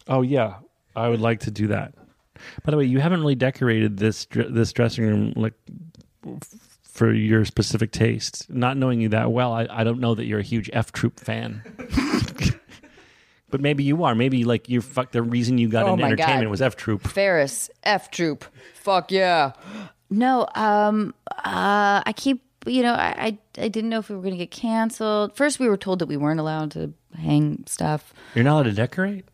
Oh 0.08 0.22
yeah, 0.22 0.56
I 0.96 1.08
would 1.10 1.22
like 1.22 1.40
to 1.42 1.52
do 1.52 1.68
that. 1.68 1.94
By 2.64 2.72
the 2.72 2.78
way, 2.78 2.86
you 2.86 3.00
haven't 3.00 3.20
really 3.22 3.36
decorated 3.36 3.98
this 3.98 4.26
dr- 4.26 4.54
this 4.54 4.72
dressing 4.74 5.06
room 5.06 5.34
like 5.36 5.54
f- 6.26 6.56
for 6.84 7.12
your 7.14 7.46
specific 7.46 7.92
taste. 7.92 8.50
Not 8.50 8.78
knowing 8.78 9.02
you 9.02 9.10
that 9.10 9.32
well, 9.32 9.54
I, 9.54 9.68
I 9.70 9.84
don't 9.84 10.00
know 10.00 10.14
that 10.16 10.26
you're 10.26 10.40
a 10.40 10.44
huge 10.44 10.70
F 10.74 10.92
Troop 10.92 11.20
fan. 11.20 11.62
But 13.52 13.62
maybe 13.62 13.84
you 13.84 14.04
are. 14.04 14.16
Maybe 14.16 14.44
like 14.44 14.70
you 14.70 14.82
fuck. 14.82 15.12
The 15.12 15.22
reason 15.22 15.58
you 15.58 15.68
got 15.70 15.86
Oh 15.86 15.94
into 15.94 16.06
entertainment 16.06 16.46
God. 16.46 16.50
was 16.52 16.62
F 16.62 16.76
Troop. 16.76 17.08
Faris, 17.08 17.70
F 17.84 18.10
Troop. 18.12 18.46
Fuck 18.74 19.12
yeah. 19.12 19.52
No, 20.10 20.48
um, 20.56 21.14
uh, 21.30 22.02
I 22.06 22.14
keep, 22.16 22.44
you 22.66 22.84
know, 22.84 22.94
I, 22.94 23.38
I, 23.58 23.62
I 23.64 23.68
didn't 23.70 23.90
know 23.90 24.00
if 24.00 24.10
we 24.10 24.16
were 24.16 24.22
going 24.22 24.34
to 24.34 24.38
get 24.38 24.52
canceled. 24.52 25.36
First, 25.38 25.60
we 25.60 25.70
were 25.70 25.78
told 25.78 26.00
that 26.00 26.08
we 26.08 26.18
weren't 26.18 26.40
allowed 26.40 26.72
to 26.72 26.94
hang 27.16 27.64
stuff. 27.66 28.14
You're 28.36 28.44
not 28.44 28.54
allowed 28.56 28.64
to 28.64 28.72
decorate. 28.74 29.26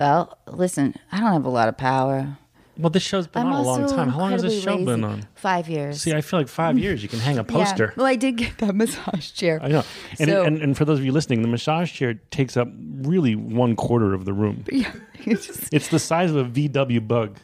Well, 0.00 0.36
listen, 0.46 0.94
I 1.12 1.20
don't 1.20 1.32
have 1.32 1.44
a 1.44 1.50
lot 1.50 1.68
of 1.68 1.76
power. 1.76 2.38
Well, 2.78 2.90
this 2.90 3.02
show's 3.02 3.26
been 3.26 3.46
I'm 3.46 3.52
on 3.52 3.64
a 3.64 3.66
long 3.66 3.88
time. 3.88 4.08
How 4.10 4.18
long 4.18 4.32
has 4.32 4.42
this 4.42 4.62
show 4.62 4.72
incredibly 4.72 4.94
been 4.94 5.04
on? 5.04 5.28
Five 5.34 5.68
years. 5.68 6.02
See, 6.02 6.12
I 6.12 6.20
feel 6.20 6.40
like 6.40 6.48
five 6.48 6.78
years 6.78 7.02
you 7.02 7.08
can 7.08 7.18
hang 7.20 7.38
a 7.38 7.44
poster. 7.44 7.86
Yeah. 7.86 7.94
Well, 7.96 8.06
I 8.06 8.16
did 8.16 8.36
get 8.36 8.58
that 8.58 8.74
massage 8.82 9.30
chair. 9.32 9.58
I 9.62 9.68
know. 9.68 9.84
And, 10.18 10.28
So- 10.30 10.42
and 10.44 10.60
and 10.60 10.76
for 10.76 10.84
those 10.84 10.98
of 10.98 11.04
you 11.04 11.12
listening, 11.12 11.42
the 11.42 11.48
massage 11.48 11.92
chair 11.92 12.14
takes 12.30 12.56
up 12.56 12.68
really 13.02 13.34
one 13.34 13.76
quarter 13.76 14.12
of 14.14 14.24
the 14.24 14.32
room. 14.32 14.64
Yeah, 14.72 14.92
it's, 15.24 15.46
just- 15.46 15.72
It's 15.72 15.88
the 15.88 15.98
size 15.98 16.30
of 16.32 16.36
a 16.36 16.44
VW 16.68 17.06
bug. 17.06 17.38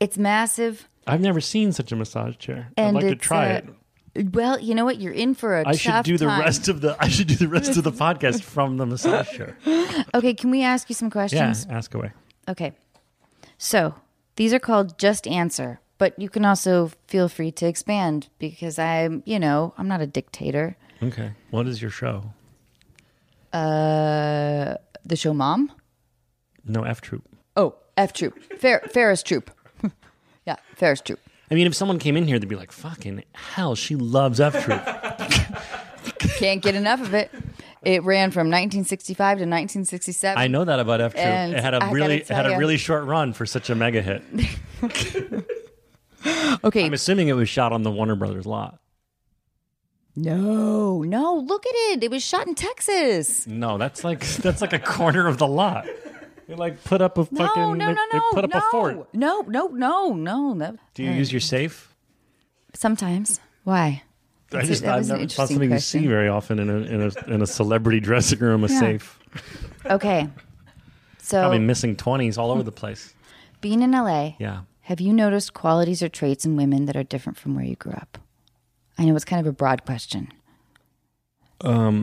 it's 0.00 0.16
massive. 0.16 0.88
I've 1.06 1.20
never 1.20 1.40
seen 1.40 1.72
such 1.72 1.90
a 1.90 1.96
massage 1.96 2.36
chair. 2.36 2.70
I'd 2.76 2.94
like 2.94 3.06
to 3.06 3.16
try 3.16 3.52
uh, 3.54 3.60
it. 4.14 4.34
Well, 4.34 4.58
you 4.60 4.74
know 4.74 4.84
what? 4.84 5.00
You're 5.00 5.12
in 5.12 5.34
for 5.34 5.60
a 5.60 5.66
I 5.68 5.72
should 5.72 6.04
do 6.04 6.18
the 6.18 6.26
time. 6.26 6.40
rest 6.40 6.68
of 6.68 6.80
the 6.80 6.96
I 7.00 7.08
should 7.08 7.28
do 7.28 7.34
the 7.36 7.48
rest 7.48 7.76
of 7.76 7.84
the 7.84 7.92
podcast 7.92 8.42
from 8.42 8.76
the 8.76 8.84
massage 8.86 9.30
chair. 9.30 9.56
Okay, 10.14 10.34
can 10.34 10.50
we 10.50 10.62
ask 10.62 10.88
you 10.88 10.94
some 10.94 11.08
questions? 11.10 11.38
Yeah, 11.38 11.46
questions? 11.46 11.66
ask 11.72 11.94
away. 11.94 12.12
Okay. 12.48 12.72
So 13.58 13.94
these 14.38 14.54
are 14.54 14.60
called 14.60 14.96
just 14.98 15.26
answer, 15.26 15.80
but 15.98 16.16
you 16.16 16.28
can 16.28 16.44
also 16.44 16.92
feel 17.08 17.28
free 17.28 17.50
to 17.50 17.66
expand 17.66 18.28
because 18.38 18.78
I'm, 18.78 19.24
you 19.26 19.38
know, 19.40 19.74
I'm 19.76 19.88
not 19.88 20.00
a 20.00 20.06
dictator. 20.06 20.76
Okay. 21.02 21.32
What 21.50 21.66
is 21.66 21.82
your 21.82 21.90
show? 21.90 22.22
Uh, 23.52 24.74
the 25.04 25.16
show 25.16 25.34
Mom? 25.34 25.72
No 26.64 26.84
F 26.84 27.00
Troop. 27.00 27.24
Oh, 27.56 27.74
F 27.96 28.12
Troop. 28.12 28.40
Fer- 28.60 28.86
Faris 28.92 29.24
Troop. 29.24 29.50
yeah, 30.46 30.56
Faris 30.76 31.00
Troop. 31.00 31.18
I 31.50 31.54
mean, 31.54 31.66
if 31.66 31.74
someone 31.74 31.98
came 31.98 32.16
in 32.16 32.28
here, 32.28 32.38
they'd 32.38 32.48
be 32.48 32.54
like, 32.54 32.70
"Fucking 32.70 33.24
hell, 33.32 33.74
she 33.74 33.96
loves 33.96 34.38
F 34.40 34.62
Troop." 34.64 34.84
Can't 36.38 36.62
get 36.62 36.76
enough 36.76 37.00
of 37.00 37.12
it. 37.12 37.32
It 37.82 38.02
ran 38.02 38.30
from 38.30 38.48
1965 38.48 39.16
to 39.16 39.42
1967. 39.42 40.36
I 40.38 40.46
know 40.48 40.64
that 40.64 40.80
about 40.80 41.00
F 41.00 41.12
Troop. 41.12 41.24
It 41.24 41.60
had 41.60 41.74
I 41.74 41.76
a 41.76 41.80
gotta 41.80 41.94
really 41.94 42.16
it 42.16 42.28
had 42.28 42.42
tell 42.42 42.52
a 42.54 42.58
really 42.58 42.76
short 42.76 43.04
run 43.04 43.32
for 43.32 43.46
such 43.46 43.70
a 43.70 43.74
mega 43.74 44.02
hit. 44.02 44.22
Okay. 46.64 46.84
I'm 46.84 46.92
assuming 46.92 47.28
it 47.28 47.34
was 47.34 47.48
shot 47.48 47.72
on 47.72 47.82
the 47.82 47.90
Warner 47.92 48.16
Brothers 48.16 48.44
lot. 48.44 48.80
no, 50.16 51.02
no, 51.02 51.34
look 51.36 51.64
at 51.64 51.72
it. 51.92 52.02
It 52.02 52.10
was 52.10 52.24
shot 52.24 52.48
in 52.48 52.56
Texas. 52.56 53.46
No, 53.46 53.78
that's 53.78 54.02
like 54.02 54.20
that's 54.42 54.60
like 54.60 54.72
a 54.72 54.78
corner 54.80 55.28
of 55.28 55.38
the 55.38 55.46
lot. 55.46 55.86
They 56.48 56.54
like 56.56 56.82
put 56.82 57.00
up 57.00 57.18
a 57.18 57.24
fucking 57.24 57.38
No, 57.46 57.74
no, 57.74 57.86
they, 57.86 57.92
no, 57.92 58.02
they 58.10 58.18
no. 58.18 58.30
put 58.32 58.44
up 58.44 58.50
no. 58.50 58.58
a 58.58 58.70
fort. 58.70 59.14
No, 59.14 59.40
no, 59.42 59.68
no, 59.68 60.12
no, 60.14 60.54
no. 60.54 60.76
Do 60.94 61.04
you 61.04 61.12
use 61.12 61.32
your 61.32 61.40
safe? 61.40 61.94
Sometimes. 62.74 63.38
Why? 63.64 64.02
I 64.50 64.56
That's 64.56 64.64
a- 64.64 64.68
just 64.68 64.82
that 64.82 64.92
I've 64.94 64.98
was 65.00 65.10
an 65.10 65.16
never, 65.18 65.22
not 65.24 65.48
something 65.48 65.70
you 65.70 65.78
see 65.78 66.06
very 66.06 66.28
often 66.28 66.58
in 66.58 66.70
a 66.70 66.76
in 66.78 67.02
a 67.02 67.34
in 67.34 67.42
a 67.42 67.46
celebrity 67.46 68.00
dressing 68.08 68.38
room. 68.38 68.64
A 68.64 68.68
Yeah. 68.68 68.80
safe. 68.80 69.18
Okay. 69.86 70.28
So 71.18 71.40
Probably 71.42 71.58
missing 71.58 71.96
twenties 71.96 72.38
all 72.38 72.50
over 72.50 72.62
the 72.62 72.72
place. 72.72 73.14
being 73.60 73.82
in 73.82 73.90
LA, 73.92 74.34
Yeah. 74.38 74.60
have 74.82 75.00
you 75.00 75.12
noticed 75.12 75.52
qualities 75.52 76.02
or 76.02 76.08
traits 76.08 76.46
in 76.46 76.56
women 76.56 76.86
that 76.86 76.96
are 76.96 77.02
different 77.02 77.36
from 77.38 77.54
where 77.54 77.64
you 77.64 77.76
grew 77.76 77.92
up? 77.92 78.16
I 78.96 79.04
know 79.04 79.14
it's 79.14 79.24
kind 79.26 79.38
of 79.40 79.46
a 79.46 79.52
broad 79.52 79.84
question. 79.84 80.32
Um, 81.60 82.02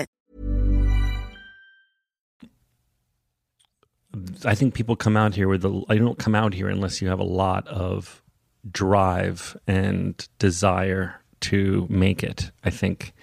I 4.43 4.55
think 4.55 4.73
people 4.73 4.95
come 4.95 5.15
out 5.15 5.35
here 5.35 5.47
with 5.47 5.61
the. 5.61 5.83
I 5.89 5.97
don't 5.97 6.19
come 6.19 6.35
out 6.35 6.53
here 6.53 6.67
unless 6.67 7.01
you 7.01 7.07
have 7.07 7.19
a 7.19 7.23
lot 7.23 7.67
of 7.67 8.21
drive 8.69 9.57
and 9.67 10.27
desire 10.39 11.21
to 11.41 11.87
make 11.89 12.23
it. 12.23 12.51
I 12.63 12.69
think 12.69 13.13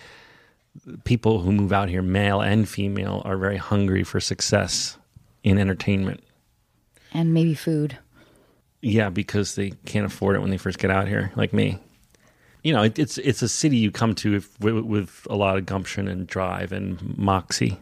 people 1.05 1.41
who 1.41 1.53
move 1.53 1.73
out 1.73 1.89
here, 1.89 2.03
male 2.03 2.41
and 2.41 2.69
female, 2.69 3.23
are 3.25 3.37
very 3.37 3.57
hungry 3.57 4.03
for 4.03 4.21
success 4.21 4.97
in 5.43 5.59
entertainment. 5.59 6.23
And 7.13 7.33
maybe 7.33 7.55
food. 7.55 7.99
Yeah, 8.81 9.11
because 9.11 9.55
they 9.55 9.73
can't 9.87 10.07
afford 10.07 10.37
it 10.37 10.41
when 10.41 10.51
they 10.51 10.57
first 10.57 10.79
get 10.79 10.91
out 10.91 11.09
here, 11.09 11.33
like 11.37 11.53
me. 11.53 11.79
You 12.63 12.73
know, 12.73 12.83
it, 12.83 12.99
it's 12.99 13.19
it's 13.19 13.43
a 13.43 13.49
city 13.49 13.77
you 13.77 13.91
come 13.91 14.15
to 14.17 14.37
if, 14.37 14.61
with, 14.61 14.79
with 14.85 15.27
a 15.31 15.37
lot 15.37 15.59
of 15.59 15.67
gumption 15.67 16.09
and 16.09 16.27
drive 16.27 16.73
and 16.73 17.17
moxie. 17.19 17.81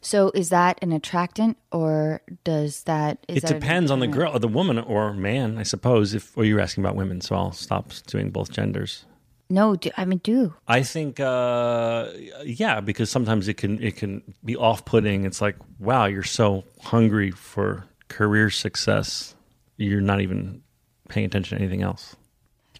So 0.00 0.30
is 0.34 0.48
that 0.50 0.78
an 0.82 0.92
attractant 0.92 1.56
or 1.70 2.22
does 2.44 2.84
that 2.84 3.18
is 3.28 3.38
it 3.38 3.46
that 3.46 3.60
depends 3.60 3.90
on 3.90 4.00
the 4.00 4.06
girl, 4.06 4.38
the 4.38 4.48
woman 4.48 4.78
or 4.78 5.12
man, 5.12 5.58
I 5.58 5.62
suppose. 5.62 6.14
If 6.14 6.36
or 6.36 6.44
you're 6.44 6.60
asking 6.60 6.84
about 6.84 6.96
women, 6.96 7.20
so 7.20 7.36
I'll 7.36 7.52
stop 7.52 7.92
doing 8.06 8.30
both 8.30 8.50
genders. 8.50 9.04
No, 9.50 9.76
do, 9.76 9.90
I 9.98 10.06
mean 10.06 10.18
do. 10.18 10.54
I 10.66 10.82
think, 10.82 11.20
uh, 11.20 12.08
yeah, 12.42 12.80
because 12.80 13.10
sometimes 13.10 13.48
it 13.48 13.58
can 13.58 13.82
it 13.82 13.96
can 13.96 14.22
be 14.44 14.56
off 14.56 14.84
putting. 14.84 15.24
It's 15.24 15.42
like, 15.42 15.56
wow, 15.78 16.06
you're 16.06 16.22
so 16.22 16.64
hungry 16.80 17.30
for 17.30 17.84
career 18.08 18.48
success, 18.48 19.34
you're 19.76 20.00
not 20.00 20.20
even 20.20 20.62
paying 21.08 21.26
attention 21.26 21.58
to 21.58 21.62
anything 21.62 21.82
else. 21.82 22.16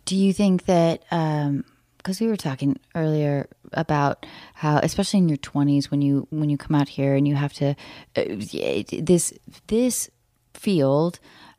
Do 0.05 0.17
you 0.17 0.33
think 0.33 0.65
that 0.65 1.05
um 1.11 1.65
because 1.99 2.21
we 2.21 2.27
were 2.27 2.37
talking 2.37 2.81
earlier 2.95 3.49
about 3.75 4.27
how 4.55 4.79
especially 4.83 5.19
in 5.19 5.29
your 5.29 5.39
20s 5.39 5.91
when 5.91 6.03
you 6.03 6.27
when 6.31 6.51
you 6.51 6.57
come 6.57 6.75
out 6.75 6.89
here 6.89 7.15
and 7.15 7.27
you 7.27 7.35
have 7.35 7.53
to 7.53 7.75
uh, 8.17 8.25
this 8.93 9.33
this 9.67 10.11
field 10.55 11.19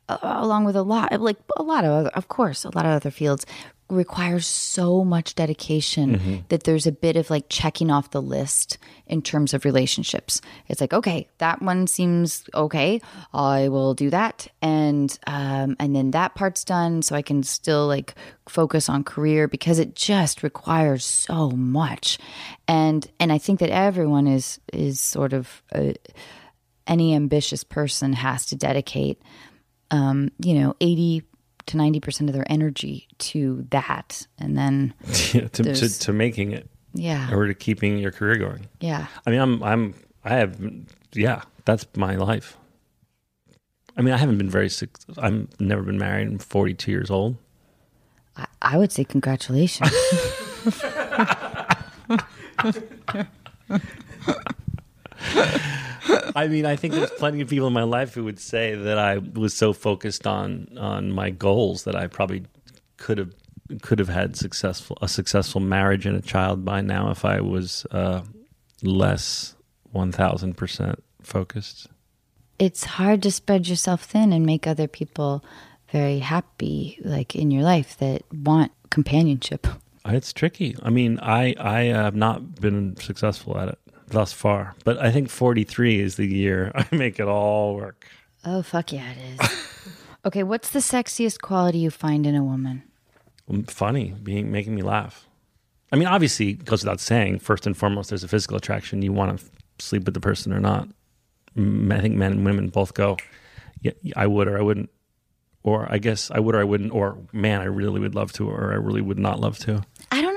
uh, 0.10 0.18
along 0.22 0.66
with 0.66 0.76
a 0.76 0.84
lot 0.84 1.20
like 1.20 1.38
a 1.58 1.64
lot 1.64 1.84
of 1.84 1.92
other, 1.92 2.10
of 2.10 2.28
course 2.28 2.64
a 2.64 2.76
lot 2.76 2.86
of 2.86 2.92
other 2.92 3.12
fields 3.12 3.46
requires 3.94 4.46
so 4.46 5.04
much 5.04 5.36
dedication 5.36 6.44
that 6.50 6.64
there's 6.64 6.88
a 6.88 6.92
bit 6.92 7.16
of 7.16 7.30
like 7.30 7.46
checking 7.50 7.92
off 7.92 8.12
the 8.12 8.22
list 8.22 8.78
in 9.08 9.22
terms 9.22 9.54
of 9.54 9.66
relationships. 9.66 10.42
It's 10.68 10.82
like, 10.82 10.94
okay, 10.94 11.28
that 11.38 11.62
one 11.62 11.88
seems 11.88 12.44
okay. 12.54 13.02
I 13.34 13.70
will 13.70 13.94
do 13.94 14.10
that, 14.10 14.48
and 14.62 15.18
um, 15.28 15.76
and 15.80 15.96
then 15.96 16.12
that 16.12 16.36
part's 16.36 16.64
done, 16.64 17.02
so 17.02 17.16
I 17.16 17.22
can 17.22 17.44
still 17.44 17.88
like 17.88 18.16
focus 18.50 18.90
on 18.90 19.04
career 19.04 19.48
because 19.48 19.80
it 19.80 19.96
just 19.96 20.44
requires 20.44 21.06
so 21.06 21.52
much, 21.52 22.18
and 22.68 23.06
and 23.20 23.32
I 23.32 23.38
think 23.38 23.60
that 23.60 23.70
everyone 23.70 24.28
is 24.28 24.60
is 24.72 25.00
sort 25.00 25.34
of 25.34 25.64
uh 25.74 25.94
any 26.86 27.16
ambitious 27.16 27.64
person 27.64 28.14
has 28.14 28.46
to 28.48 28.56
dedicate, 28.56 29.22
um, 29.92 30.32
you 30.40 30.54
know, 30.56 30.76
eighty 30.82 31.24
to 31.68 31.78
ninety 31.78 32.00
percent 32.00 32.30
of 32.30 32.34
their 32.36 32.46
energy 32.52 33.08
to 33.20 33.66
that, 33.72 34.28
and 34.40 34.58
then 34.58 34.94
Yeah, 35.34 35.48
to, 35.48 35.64
to 35.74 36.00
to 36.00 36.14
making 36.14 36.52
it 36.52 36.70
yeah, 36.94 37.34
or 37.34 37.48
to 37.48 37.54
keeping 37.54 37.98
your 37.98 38.12
career 38.12 38.38
going. 38.38 38.68
yeah. 38.80 39.08
I 39.26 39.32
mean, 39.32 39.40
I'm 39.40 39.64
I'm 39.64 39.94
I 40.24 40.36
have 40.36 40.60
yeah, 41.14 41.42
that's 41.66 41.86
my 41.96 42.16
life. 42.16 42.58
I 43.96 44.02
mean, 44.02 44.14
I 44.14 44.18
haven't 44.18 44.38
been 44.40 44.50
very. 44.50 44.70
I'm 45.18 45.50
never 45.60 45.84
been 45.84 46.00
married. 46.00 46.28
I'm 46.28 46.40
42 46.40 46.92
years 46.92 47.12
old. 47.12 47.38
I, 48.36 48.48
I 48.62 48.78
would 48.78 48.92
say 48.92 49.04
congratulations. 49.04 49.92
I 56.36 56.48
mean, 56.48 56.66
I 56.66 56.76
think 56.76 56.94
there's 56.94 57.12
plenty 57.12 57.42
of 57.42 57.50
people 57.50 57.68
in 57.68 57.74
my 57.74 57.84
life 57.84 58.14
who 58.14 58.24
would 58.24 58.40
say 58.40 58.76
that 58.76 58.98
I 58.98 59.18
was 59.18 59.54
so 59.54 59.74
focused 59.74 60.28
on 60.28 60.68
on 60.78 61.12
my 61.12 61.30
goals 61.30 61.84
that 61.84 61.96
I 61.96 62.08
probably 62.08 62.46
could 62.98 63.18
have 63.18 63.34
could 63.82 64.00
have 64.00 64.10
had 64.10 64.36
successful 64.36 64.98
a 65.02 65.08
successful 65.08 65.62
marriage 65.62 66.06
and 66.06 66.16
a 66.18 66.22
child 66.22 66.66
by 66.66 66.82
now 66.82 67.10
if 67.12 67.26
I 67.26 67.42
was 67.42 67.86
uh, 67.92 68.22
less 68.82 69.56
1000 69.92 70.56
percent 70.58 71.04
focused. 71.22 71.88
it's 72.60 72.84
hard 72.84 73.22
to 73.24 73.32
spread 73.32 73.68
yourself 73.68 74.04
thin 74.04 74.34
and 74.34 74.46
make 74.46 74.68
other 74.68 74.88
people 74.88 75.44
very 75.92 76.20
happy, 76.20 77.00
like 77.04 77.36
in 77.36 77.52
your 77.52 77.64
life 77.64 77.98
that 78.00 78.24
want 78.34 78.72
companionship. 78.90 79.68
It's 80.06 80.34
tricky. 80.34 80.76
I 80.84 80.90
mean, 80.90 81.20
I 81.22 81.56
I 81.60 81.82
have 81.84 82.16
not 82.16 82.60
been 82.60 82.98
successful 82.98 83.58
at 83.58 83.70
it 83.70 83.80
thus 84.14 84.32
far. 84.34 84.76
But 84.86 84.98
I 85.00 85.12
think 85.12 85.30
43 85.30 86.00
is 86.00 86.16
the 86.16 86.26
year 86.26 86.72
I 86.76 86.86
make 86.96 87.20
it 87.20 87.28
all 87.28 87.76
work. 87.76 88.08
Oh 88.46 88.62
fuck 88.62 88.92
yeah, 88.94 89.12
it 89.12 89.42
is. 89.42 89.68
okay, 90.26 90.44
what's 90.44 90.70
the 90.70 90.80
sexiest 90.80 91.42
quality 91.42 91.80
you 91.80 91.92
find 91.92 92.26
in 92.26 92.36
a 92.36 92.44
woman? 92.44 92.84
Mm, 93.50 93.70
Funny, 93.70 94.14
being 94.24 94.52
making 94.52 94.76
me 94.76 94.82
laugh. 94.82 95.28
I 95.92 95.96
mean, 95.96 96.08
obviously, 96.08 96.50
it 96.52 96.66
goes 96.66 96.84
without 96.84 97.00
saying. 97.00 97.40
First 97.40 97.68
and 97.68 97.78
foremost, 97.78 98.10
there's 98.10 98.24
a 98.24 98.28
physical 98.28 98.58
attraction. 98.58 99.02
You 99.04 99.14
want 99.14 99.40
to 99.40 99.46
sleep 99.80 100.06
with 100.06 100.14
the 100.16 100.20
person 100.20 100.52
or 100.52 100.60
not. 100.60 100.88
I 101.56 102.02
think 102.02 102.16
men 102.16 102.32
and 102.32 102.46
women 102.46 102.70
both 102.70 102.96
go. 102.96 103.18
Yeah, 103.82 103.92
I 104.16 104.26
would 104.26 104.48
or 104.48 104.58
I 104.58 104.62
wouldn't, 104.62 104.90
or 105.62 105.88
I 105.92 106.00
guess 106.00 106.32
I 106.32 106.40
would 106.40 106.56
or 106.56 106.60
I 106.62 106.64
wouldn't, 106.64 106.92
or 106.94 107.18
man, 107.32 107.62
I 107.62 107.66
really 107.66 108.00
would 108.00 108.16
love 108.16 108.32
to, 108.34 108.50
or 108.50 108.72
I 108.72 108.76
really 108.76 109.02
would 109.02 109.20
not 109.20 109.40
love 109.40 109.60
to. 109.60 109.84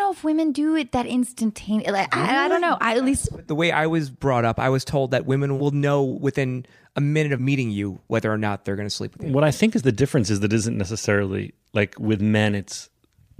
I 0.06 0.10
don't 0.10 0.14
know 0.14 0.18
if 0.18 0.24
women 0.24 0.52
do 0.52 0.76
it 0.76 0.92
that 0.92 1.06
instantaneous. 1.06 1.90
Like, 1.90 2.14
I, 2.14 2.44
I 2.44 2.48
don't 2.48 2.60
know. 2.60 2.78
I 2.80 2.96
at 2.96 3.04
least 3.04 3.28
the 3.48 3.56
way 3.56 3.72
I 3.72 3.86
was 3.86 4.08
brought 4.08 4.44
up, 4.44 4.60
I 4.60 4.68
was 4.68 4.84
told 4.84 5.10
that 5.10 5.26
women 5.26 5.58
will 5.58 5.72
know 5.72 6.04
within 6.04 6.64
a 6.94 7.00
minute 7.00 7.32
of 7.32 7.40
meeting 7.40 7.72
you 7.72 8.00
whether 8.06 8.32
or 8.32 8.38
not 8.38 8.64
they're 8.64 8.76
going 8.76 8.86
to 8.86 8.94
sleep 8.94 9.16
with 9.16 9.26
you. 9.26 9.32
What 9.32 9.42
I 9.42 9.50
think 9.50 9.74
is 9.74 9.82
the 9.82 9.90
difference 9.90 10.30
is 10.30 10.40
that 10.40 10.52
isn't 10.52 10.78
necessarily 10.78 11.54
like 11.72 11.98
with 11.98 12.20
men, 12.20 12.54
it's, 12.54 12.88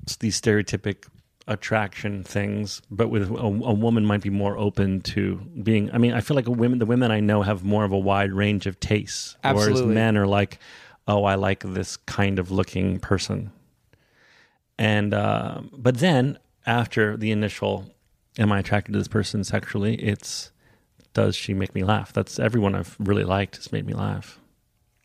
it's 0.02 0.16
these 0.16 0.40
stereotypic 0.40 1.04
attraction 1.46 2.24
things, 2.24 2.82
but 2.90 3.10
with 3.10 3.30
a, 3.30 3.34
a 3.36 3.48
woman 3.48 4.04
might 4.04 4.22
be 4.22 4.30
more 4.30 4.58
open 4.58 5.00
to 5.02 5.36
being. 5.62 5.88
I 5.92 5.98
mean, 5.98 6.14
I 6.14 6.20
feel 6.20 6.34
like 6.34 6.48
a 6.48 6.50
women, 6.50 6.80
the 6.80 6.86
women 6.86 7.12
I 7.12 7.20
know 7.20 7.42
have 7.42 7.62
more 7.62 7.84
of 7.84 7.92
a 7.92 7.98
wide 7.98 8.32
range 8.32 8.66
of 8.66 8.80
tastes, 8.80 9.36
whereas 9.42 9.68
Absolutely. 9.68 9.94
men 9.94 10.16
are 10.16 10.26
like, 10.26 10.58
oh, 11.06 11.22
I 11.22 11.36
like 11.36 11.62
this 11.62 11.96
kind 11.96 12.40
of 12.40 12.50
looking 12.50 12.98
person. 12.98 13.52
And 14.78 15.14
uh, 15.14 15.62
but 15.72 15.98
then 15.98 16.38
after 16.66 17.16
the 17.16 17.30
initial, 17.30 17.86
am 18.38 18.52
I 18.52 18.58
attracted 18.60 18.92
to 18.92 18.98
this 18.98 19.08
person 19.08 19.44
sexually? 19.44 19.94
It's 19.96 20.50
does 21.14 21.34
she 21.34 21.54
make 21.54 21.74
me 21.74 21.82
laugh? 21.82 22.12
That's 22.12 22.38
everyone 22.38 22.74
I've 22.74 22.94
really 22.98 23.24
liked 23.24 23.56
has 23.56 23.72
made 23.72 23.86
me 23.86 23.94
laugh. 23.94 24.38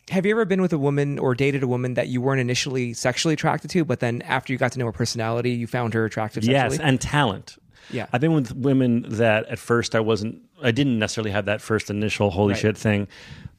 Have 0.10 0.26
you 0.26 0.34
ever 0.34 0.44
been 0.44 0.62
with 0.62 0.74
a 0.74 0.78
woman 0.78 1.18
or 1.20 1.34
dated 1.36 1.64
a 1.64 1.68
woman 1.68 1.94
that 1.94 2.10
you 2.10 2.20
weren't 2.20 2.42
initially 2.42 2.92
sexually 2.94 3.34
attracted 3.34 3.72
to, 3.72 3.86
but 3.86 4.02
then 4.02 4.22
after 4.24 4.52
you 4.52 4.60
got 4.60 4.74
to 4.74 4.80
know 4.80 4.86
her 4.88 4.92
personality, 4.92 5.52
you 5.52 5.68
found 5.68 5.94
her 5.94 6.04
attractive 6.04 6.44
sexually? 6.44 6.76
Yes, 6.76 6.80
and 6.80 7.00
talent. 7.00 7.56
Yeah. 7.90 8.08
I've 8.12 8.20
been 8.20 8.34
with 8.34 8.54
women 8.54 9.06
that 9.08 9.46
at 9.48 9.58
first 9.58 9.96
I 9.96 10.02
wasn't, 10.02 10.42
I 10.62 10.72
didn't 10.72 11.00
necessarily 11.00 11.32
have 11.32 11.46
that 11.46 11.62
first 11.62 11.90
initial 11.90 12.30
holy 12.30 12.54
Right. 12.54 12.62
shit 12.62 12.78
thing, 12.78 13.08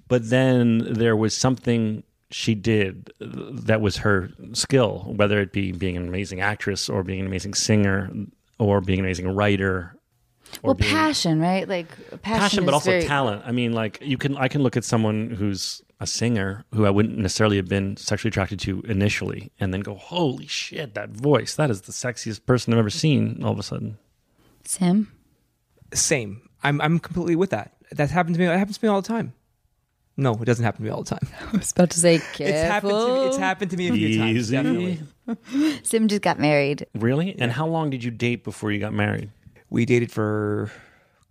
but 0.09 0.29
then 0.29 0.79
there 0.93 1.17
was 1.17 1.35
something 1.35 2.03
she 2.33 2.55
did 2.55 3.13
that 3.21 3.81
was 3.81 3.99
her 3.99 4.31
skill, 4.53 5.13
whether 5.17 5.41
it 5.41 5.53
be 5.53 5.73
being 5.73 5.97
an 5.97 6.09
amazing 6.09 6.41
actress 6.41 6.89
or 6.89 7.03
being 7.03 7.21
an 7.21 7.27
amazing 7.27 7.55
singer 7.55 8.11
or 8.59 8.81
being 8.81 8.99
an 8.99 9.05
amazing 9.05 9.29
writer. 9.29 9.95
Or 10.63 10.69
well, 10.69 10.75
being, 10.75 10.91
passion, 10.91 11.41
right? 11.41 11.67
Like 11.67 11.89
passion, 12.21 12.21
passion, 12.21 12.65
but 12.65 12.71
is 12.71 12.75
also 12.75 12.91
very- 12.91 13.05
talent. 13.05 13.43
I 13.47 13.53
mean, 13.53 13.73
like 13.73 13.99
you 14.03 14.19
can, 14.19 14.37
I 14.37 14.49
can 14.49 14.63
look 14.63 14.77
at 14.77 14.85
someone 14.85 15.31
who's 15.31 15.81
a 15.99 16.07
singer 16.07 16.65
who 16.75 16.85
I 16.85 16.91
wouldn't 16.91 17.17
necessarily 17.17 17.57
have 17.57 17.69
been 17.69 17.97
sexually 17.97 18.29
attracted 18.29 18.59
to 18.61 18.83
initially, 18.83 19.53
and 19.61 19.73
then 19.73 19.81
go, 19.81 19.95
"Holy 19.95 20.47
shit, 20.47 20.95
that 20.95 21.11
voice! 21.11 21.55
That 21.55 21.71
is 21.71 21.83
the 21.83 21.93
sexiest 21.93 22.45
person 22.45 22.73
I've 22.73 22.79
ever 22.81 22.91
seen." 22.91 23.43
All 23.43 23.53
of 23.53 23.59
a 23.59 23.63
sudden, 23.63 23.99
Sim. 24.65 25.11
Same. 25.95 26.49
I'm 26.63 26.81
I'm 26.81 26.99
completely 26.99 27.37
with 27.37 27.51
that. 27.51 27.75
That 27.93 28.11
happens 28.11 28.37
to 28.37 28.41
me. 28.43 28.47
It 28.47 28.59
happens 28.59 28.79
to 28.79 28.85
me 28.85 28.91
all 28.91 29.01
the 29.01 29.09
time. 29.09 29.33
No, 30.17 30.35
it 30.35 30.45
doesn't 30.45 30.65
happen 30.65 30.79
to 30.79 30.85
me 30.85 30.91
all 30.91 31.03
the 31.03 31.11
time. 31.11 31.27
I 31.53 31.57
was 31.57 31.73
about 31.73 31.91
to 31.91 31.99
say, 32.01 32.17
It's 32.39 32.39
happened 32.39 32.93
to 32.93 33.15
me. 33.15 33.27
It's 33.29 33.37
happened 33.39 33.71
to 33.71 33.77
me 33.77 33.89
a 33.89 33.93
few 33.93 34.19
times. 34.19 34.37
Easy. 34.37 34.57
Definitely. 34.57 35.01
Sim 35.85 36.09
just 36.09 36.23
got 36.23 36.39
married. 36.39 36.87
Really? 36.95 37.35
And 37.39 37.51
how 37.51 37.67
long 37.67 37.89
did 37.91 38.05
you 38.05 38.11
date 38.11 38.45
before 38.45 38.71
you 38.73 38.79
got 38.79 38.93
married? 38.93 39.31
We 39.71 39.87
dated 39.87 40.13
for 40.13 40.71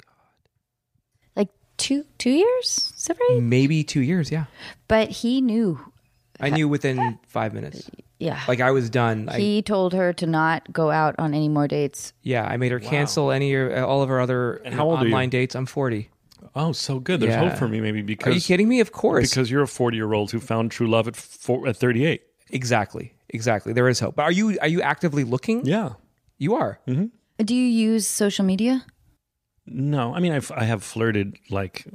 God. 0.07 0.15
Like 1.35 1.49
two 1.77 2.05
two 2.17 2.31
years, 2.31 2.91
is 2.97 3.05
that 3.05 3.17
right? 3.19 3.39
maybe 3.41 3.83
two 3.83 4.01
years. 4.01 4.31
Yeah, 4.31 4.45
But 4.87 5.09
he 5.09 5.41
knew. 5.41 5.79
I 6.39 6.49
knew 6.49 6.67
within 6.67 7.19
five 7.27 7.53
minutes. 7.53 7.87
Yeah. 8.17 8.39
Like 8.47 8.61
I 8.61 8.71
was 8.71 8.89
done. 8.89 9.29
I, 9.29 9.37
he 9.39 9.61
told 9.61 9.93
her 9.93 10.11
to 10.13 10.25
not 10.25 10.73
go 10.73 10.89
out 10.89 11.13
on 11.19 11.35
any 11.35 11.49
more 11.49 11.67
dates. 11.67 12.13
yeah, 12.23 12.43
I 12.45 12.57
made 12.57 12.71
her 12.71 12.79
cancel 12.79 13.29
any 13.29 13.53
or 13.53 13.83
all 13.85 14.01
of 14.01 14.09
her 14.09 14.19
other 14.19 14.53
And 14.65 14.73
how 14.73 14.85
old 14.85 14.99
are 14.99 15.07
you? 15.07 15.13
online 15.13 15.29
dates. 15.29 15.53
I'm 15.53 15.67
40. 15.67 16.09
Oh, 16.55 16.71
so 16.73 16.99
good. 16.99 17.19
There's 17.21 17.31
Yeah. 17.33 17.49
hope 17.49 17.57
for 17.57 17.67
me, 17.67 17.79
maybe 17.81 18.01
because 18.01 18.31
Are 18.31 18.35
you 18.35 18.41
kidding 18.41 18.67
me? 18.67 18.79
Of 18.81 18.91
course. 18.91 19.29
because 19.29 19.49
you're 19.49 19.63
a 19.63 19.67
40 19.67 19.95
year 19.97 20.11
old 20.13 20.31
who 20.31 20.39
found 20.39 20.71
true 20.71 20.87
love 20.89 21.07
at 21.07 21.15
four, 21.15 21.67
at 21.67 21.77
38. 21.77 22.21
exactly, 22.49 23.13
exactly. 23.29 23.71
There 23.73 23.87
is 23.87 23.99
hope. 23.99 24.15
But 24.15 24.23
are 24.23 24.31
you 24.31 24.57
are 24.61 24.67
you 24.67 24.81
actively 24.81 25.23
looking? 25.23 25.65
Yeah. 25.65 25.93
You 26.37 26.55
are. 26.55 26.79
Mm-hmm. 26.87 27.05
Do 27.45 27.55
you 27.55 27.65
use 27.65 28.05
social 28.07 28.43
media? 28.45 28.85
No, 29.67 30.13
I 30.13 30.19
mean 30.19 30.31
I've 30.33 30.51
I 30.51 30.63
have 30.63 30.83
flirted 30.83 31.37
like 31.49 31.85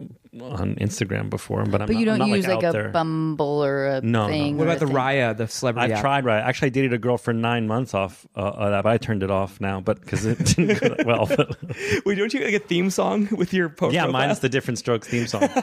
on 0.41 0.77
Instagram 0.77 1.29
before, 1.31 1.65
but 1.65 1.81
I'm 1.83 1.87
But 1.89 1.95
not, 1.95 1.99
you 1.99 2.05
don't 2.07 2.23
I'm 2.23 2.31
not, 2.31 2.37
use 2.37 2.47
like, 2.47 2.57
like, 2.63 2.65
a 2.65 2.73
there. 2.73 2.89
Bumble 2.91 3.65
or 3.65 3.87
a 3.87 4.01
No, 4.03 4.27
no. 4.27 4.29
thing. 4.29 4.57
What 4.57 4.69
about 4.69 4.79
the 4.79 4.87
thing? 4.87 4.95
Raya, 4.95 5.37
the 5.37 5.49
celebrity? 5.49 5.93
I've 5.93 5.99
app? 5.99 6.01
tried 6.03 6.25
right. 6.25 6.41
Actually, 6.43 6.67
I 6.67 6.71
dated 6.71 6.93
a 6.93 6.99
girl 6.99 7.19
for 7.19 7.33
nine 7.33 7.67
months 7.67 7.93
off 7.93 8.25
uh, 8.37 8.41
of 8.41 8.71
that, 8.71 8.83
but 8.85 8.91
I 8.91 8.99
turned 8.99 9.23
it 9.25 9.31
off 9.33 9.61
now. 9.61 9.81
But 9.81 10.01
because 10.01 10.25
it 10.27 10.39
didn't 10.57 10.81
go 10.81 10.89
that 10.95 11.07
well. 11.07 11.27
But, 11.27 11.57
Wait, 12.07 12.15
don't 12.15 12.33
you 12.33 12.45
like 12.45 12.55
a 12.55 12.59
theme 12.61 12.89
song 12.91 13.29
with 13.33 13.53
your 13.53 13.69
post? 13.69 13.95
yeah, 13.95 14.07
mine's 14.07 14.39
the 14.41 14.49
Diff'rent 14.49 14.79
Strokes 14.79 15.09
theme 15.09 15.27
song. 15.27 15.49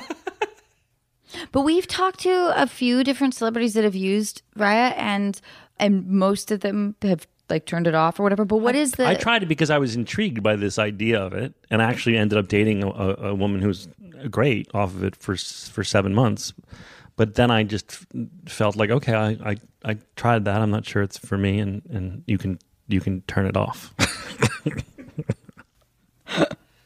But 1.52 1.62
we've 1.62 1.88
talked 1.88 2.20
to 2.22 2.54
a 2.62 2.68
few 2.68 3.04
different 3.04 3.34
celebrities 3.34 3.74
that 3.74 3.84
have 3.84 3.96
used 3.96 4.44
Raya, 4.56 4.94
and 4.96 5.40
and 5.80 6.08
most 6.08 6.52
of 6.52 6.60
them 6.60 6.96
have 7.02 7.26
like 7.50 7.66
turned 7.66 7.88
it 7.88 7.96
off 7.96 8.20
or 8.20 8.24
whatever. 8.24 8.46
But 8.46 8.58
what 8.58 8.76
is 8.76 8.94
the? 8.94 9.08
I 9.08 9.16
tried 9.16 9.44
it 9.44 9.48
because 9.48 9.70
I 9.70 9.78
was 9.78 9.96
intrigued 9.96 10.42
by 10.42 10.56
this 10.56 10.80
idea 10.80 11.22
of 11.22 11.34
it, 11.34 11.54
and 11.70 11.82
I 11.82 11.90
actually 11.90 12.18
ended 12.18 12.38
up 12.38 12.48
dating 12.48 12.84
a, 12.84 12.90
a, 12.90 13.16
a 13.30 13.36
woman 13.36 13.62
who's 13.62 13.88
great 14.30 14.70
off 14.74 14.92
of 14.92 15.04
it 15.04 15.16
for 15.16 15.36
for 15.36 15.84
seven 15.84 16.14
months. 16.14 16.54
But 17.16 17.36
then 17.36 17.52
I 17.52 17.64
just 17.64 17.92
f- 17.92 18.08
felt 18.48 18.76
like, 18.76 18.90
okay, 18.90 19.14
I, 19.14 19.52
I, 19.52 19.58
I 19.86 19.98
tried 20.16 20.46
that. 20.46 20.62
I'm 20.62 20.72
not 20.72 20.84
sure 20.84 21.04
it's 21.04 21.18
for 21.18 21.38
me, 21.38 21.60
and, 21.60 21.84
and 21.92 22.24
you 22.26 22.38
can 22.38 22.58
you 22.88 23.02
can 23.02 23.22
turn 23.22 23.46
it 23.46 23.56
off. 23.56 23.94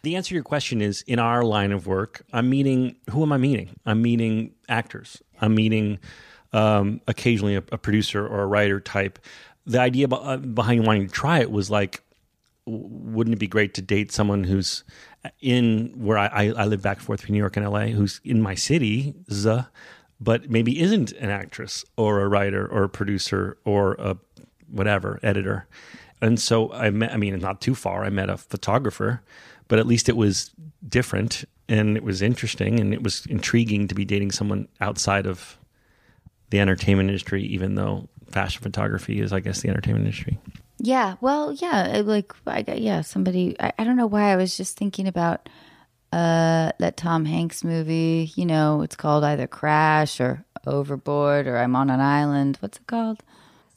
the 0.01 0.15
answer 0.15 0.29
to 0.29 0.35
your 0.35 0.43
question 0.43 0.81
is 0.81 1.01
in 1.03 1.19
our 1.19 1.43
line 1.43 1.71
of 1.71 1.87
work, 1.87 2.23
I'm 2.33 2.49
meeting. 2.49 2.97
Who 3.11 3.23
am 3.23 3.31
I 3.31 3.37
meeting? 3.37 3.69
I'm 3.85 4.01
meeting 4.01 4.53
actors. 4.67 5.21
I'm 5.39 5.55
meeting 5.55 5.99
um, 6.51 6.99
occasionally 7.07 7.55
a, 7.55 7.63
a 7.71 7.77
producer 7.77 8.27
or 8.27 8.41
a 8.41 8.47
writer 8.47 8.79
type. 8.79 9.19
The 9.67 9.79
idea 9.79 10.07
uh, 10.07 10.37
behind 10.37 10.87
wanting 10.87 11.07
to 11.07 11.13
try 11.13 11.39
it 11.39 11.51
was 11.51 11.69
like, 11.69 12.01
wouldn't 12.65 13.35
it 13.35 13.39
be 13.39 13.47
great 13.47 13.73
to 13.75 13.81
date 13.81 14.11
someone 14.11 14.43
who's 14.43 14.83
in 15.41 15.93
where 15.95 16.17
I, 16.17 16.27
I, 16.27 16.43
I 16.49 16.65
live 16.65 16.81
back 16.81 16.97
and 16.97 17.05
forth 17.05 17.21
between 17.21 17.33
New 17.33 17.39
York 17.39 17.57
and 17.57 17.69
LA, 17.69 17.87
who's 17.87 18.19
in 18.23 18.41
my 18.41 18.55
city, 18.55 19.13
but 20.19 20.49
maybe 20.49 20.79
isn't 20.81 21.11
an 21.13 21.29
actress 21.29 21.85
or 21.95 22.21
a 22.21 22.27
writer 22.27 22.67
or 22.67 22.83
a 22.83 22.89
producer 22.89 23.57
or 23.65 23.93
a 23.93 24.17
whatever 24.69 25.19
editor. 25.23 25.67
And 26.21 26.39
so 26.39 26.71
I 26.73 26.89
met, 26.89 27.13
I 27.13 27.17
mean, 27.17 27.37
not 27.39 27.61
too 27.61 27.75
far, 27.75 28.03
I 28.03 28.09
met 28.09 28.29
a 28.29 28.37
photographer, 28.37 29.21
but 29.67 29.79
at 29.79 29.85
least 29.85 30.09
it 30.09 30.17
was 30.17 30.51
different 30.87 31.45
and 31.69 31.95
it 31.95 32.03
was 32.03 32.21
interesting 32.21 32.79
and 32.79 32.93
it 32.93 33.03
was 33.03 33.25
intriguing 33.27 33.87
to 33.87 33.95
be 33.95 34.05
dating 34.05 34.31
someone 34.31 34.67
outside 34.81 35.27
of 35.27 35.57
the 36.49 36.59
entertainment 36.59 37.09
industry, 37.09 37.43
even 37.43 37.75
though 37.75 38.07
fashion 38.31 38.61
photography 38.61 39.19
is, 39.21 39.33
I 39.33 39.39
guess, 39.39 39.61
the 39.61 39.69
entertainment 39.69 40.05
industry. 40.05 40.39
yeah, 40.79 41.15
well, 41.21 41.53
yeah, 41.53 42.01
like 42.05 42.33
I 42.45 42.61
got 42.61 42.79
yeah, 42.81 43.01
somebody. 43.01 43.55
I, 43.59 43.73
I 43.79 43.83
don't 43.83 43.95
know 43.97 44.07
why 44.07 44.31
I 44.31 44.35
was 44.35 44.55
just 44.57 44.77
thinking 44.77 45.07
about 45.07 45.49
uh 46.13 46.71
that 46.79 46.95
Tom 46.97 47.25
Hanks 47.25 47.63
movie. 47.63 48.31
You 48.35 48.45
know, 48.45 48.81
it's 48.81 48.95
called 48.95 49.23
either 49.23 49.47
Crash 49.47 50.19
or 50.21 50.45
Overboard 50.65 51.47
or 51.47 51.57
I'm 51.57 51.75
on 51.75 51.89
an 51.89 51.99
island. 52.01 52.57
What's 52.59 52.77
it 52.77 52.87
called? 52.87 53.23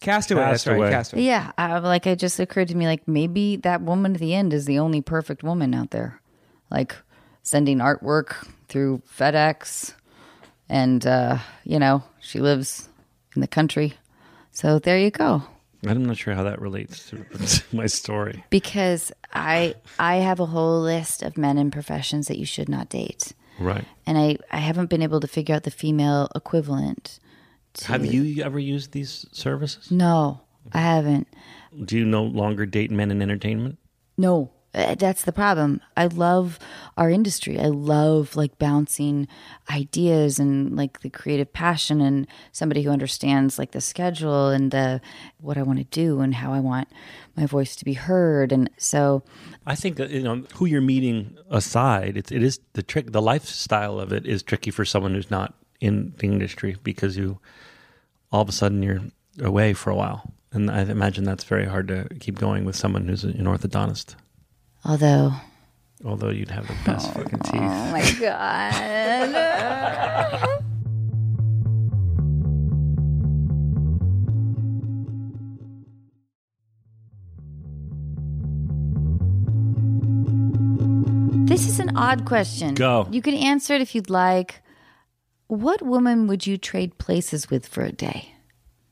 Castaway. 0.00 0.40
That's 0.40 0.64
Castaway. 0.64 0.80
right. 0.86 0.90
Castaway. 0.92 1.22
Yeah, 1.22 1.52
I, 1.58 1.78
like 1.78 2.06
it 2.06 2.18
just 2.18 2.40
occurred 2.40 2.68
to 2.68 2.74
me 2.74 2.86
like 2.86 3.06
maybe 3.06 3.56
that 3.56 3.82
woman 3.82 4.14
at 4.14 4.20
the 4.20 4.34
end 4.34 4.52
is 4.52 4.64
the 4.64 4.78
only 4.78 5.02
perfect 5.02 5.42
woman 5.42 5.74
out 5.74 5.90
there, 5.90 6.20
like 6.70 6.96
sending 7.42 7.78
artwork 7.78 8.48
through 8.68 9.02
FedEx, 9.16 9.92
and 10.68 11.06
uh, 11.06 11.38
you 11.64 11.78
know 11.78 12.02
she 12.20 12.40
lives 12.40 12.88
in 13.34 13.40
the 13.40 13.48
country. 13.48 13.94
So 14.52 14.78
there 14.78 14.98
you 14.98 15.10
go. 15.10 15.42
I'm 15.86 16.04
not 16.04 16.18
sure 16.18 16.34
how 16.34 16.42
that 16.42 16.60
relates 16.60 17.08
to, 17.10 17.24
to 17.24 17.62
my 17.76 17.86
story. 17.86 18.44
Because 18.50 19.12
I 19.32 19.74
I 19.98 20.16
have 20.16 20.38
a 20.40 20.46
whole 20.46 20.80
list 20.82 21.22
of 21.22 21.38
men 21.38 21.56
in 21.58 21.70
professions 21.70 22.28
that 22.28 22.38
you 22.38 22.44
should 22.44 22.68
not 22.68 22.88
date, 22.90 23.32
Right. 23.58 23.84
and 24.06 24.18
I 24.18 24.36
I 24.50 24.58
haven't 24.58 24.90
been 24.90 25.02
able 25.02 25.20
to 25.20 25.26
figure 25.28 25.54
out 25.54 25.62
the 25.62 25.70
female 25.70 26.28
equivalent. 26.34 27.18
Have 27.86 28.04
you 28.04 28.42
ever 28.42 28.58
used 28.58 28.92
these 28.92 29.24
services? 29.32 29.90
No, 29.90 30.40
I 30.72 30.80
haven't. 30.80 31.28
Do 31.84 31.96
you 31.96 32.04
no 32.04 32.24
longer 32.24 32.66
date 32.66 32.90
men 32.90 33.10
in 33.10 33.22
entertainment? 33.22 33.78
No, 34.18 34.50
Uh, 34.72 34.94
that's 34.94 35.24
the 35.24 35.32
problem. 35.32 35.80
I 35.96 36.06
love 36.06 36.58
our 36.96 37.10
industry. 37.10 37.58
I 37.58 37.66
love 37.66 38.36
like 38.36 38.56
bouncing 38.58 39.26
ideas 39.68 40.38
and 40.38 40.76
like 40.76 41.00
the 41.00 41.10
creative 41.10 41.52
passion 41.52 42.00
and 42.00 42.28
somebody 42.52 42.82
who 42.82 42.90
understands 42.90 43.58
like 43.58 43.72
the 43.72 43.80
schedule 43.80 44.48
and 44.48 44.70
the 44.70 45.00
what 45.38 45.58
I 45.58 45.62
want 45.62 45.78
to 45.80 45.84
do 45.84 46.20
and 46.20 46.34
how 46.36 46.52
I 46.52 46.60
want 46.60 46.88
my 47.36 47.46
voice 47.46 47.74
to 47.76 47.84
be 47.84 47.94
heard. 47.94 48.52
And 48.52 48.70
so 48.76 49.24
I 49.66 49.74
think 49.74 49.98
uh, 49.98 50.04
you 50.04 50.22
know 50.22 50.44
who 50.54 50.66
you're 50.66 50.80
meeting 50.80 51.36
aside. 51.50 52.16
It's 52.16 52.30
it 52.30 52.42
is 52.42 52.60
the 52.74 52.82
trick. 52.82 53.10
The 53.10 53.22
lifestyle 53.22 53.98
of 53.98 54.12
it 54.12 54.24
is 54.24 54.42
tricky 54.42 54.70
for 54.70 54.84
someone 54.84 55.14
who's 55.14 55.30
not 55.30 55.54
in 55.80 56.14
the 56.18 56.26
industry 56.26 56.76
because 56.84 57.16
you 57.16 57.40
all 58.30 58.42
of 58.42 58.48
a 58.48 58.52
sudden 58.52 58.82
you're 58.82 59.02
away 59.40 59.72
for 59.72 59.90
a 59.90 59.96
while, 59.96 60.32
and 60.52 60.70
I 60.70 60.82
imagine 60.82 61.24
that's 61.24 61.44
very 61.44 61.66
hard 61.66 61.88
to 61.88 62.08
keep 62.20 62.38
going 62.38 62.64
with 62.64 62.76
someone 62.76 63.08
who's 63.08 63.24
an 63.24 63.46
orthodontist. 63.46 64.14
Although 64.84 65.32
Although 66.04 66.30
you'd 66.30 66.50
have 66.50 66.66
the 66.66 66.74
best 66.86 67.10
oh, 67.10 67.12
fucking 67.20 67.40
oh 67.44 67.50
teeth. 67.50 67.60
Oh 67.60 67.92
my 67.92 68.14
god. 68.18 68.74
This 81.50 81.66
is 81.66 81.80
an 81.80 81.96
odd 81.96 82.26
question. 82.26 82.74
Go. 82.74 83.08
You 83.10 83.20
can 83.20 83.34
answer 83.34 83.74
it 83.74 83.80
if 83.80 83.92
you'd 83.96 84.08
like. 84.08 84.62
What 85.48 85.82
woman 85.82 86.28
would 86.28 86.46
you 86.46 86.56
trade 86.56 86.96
places 86.96 87.50
with 87.50 87.66
for 87.66 87.82
a 87.82 87.90
day? 87.90 88.36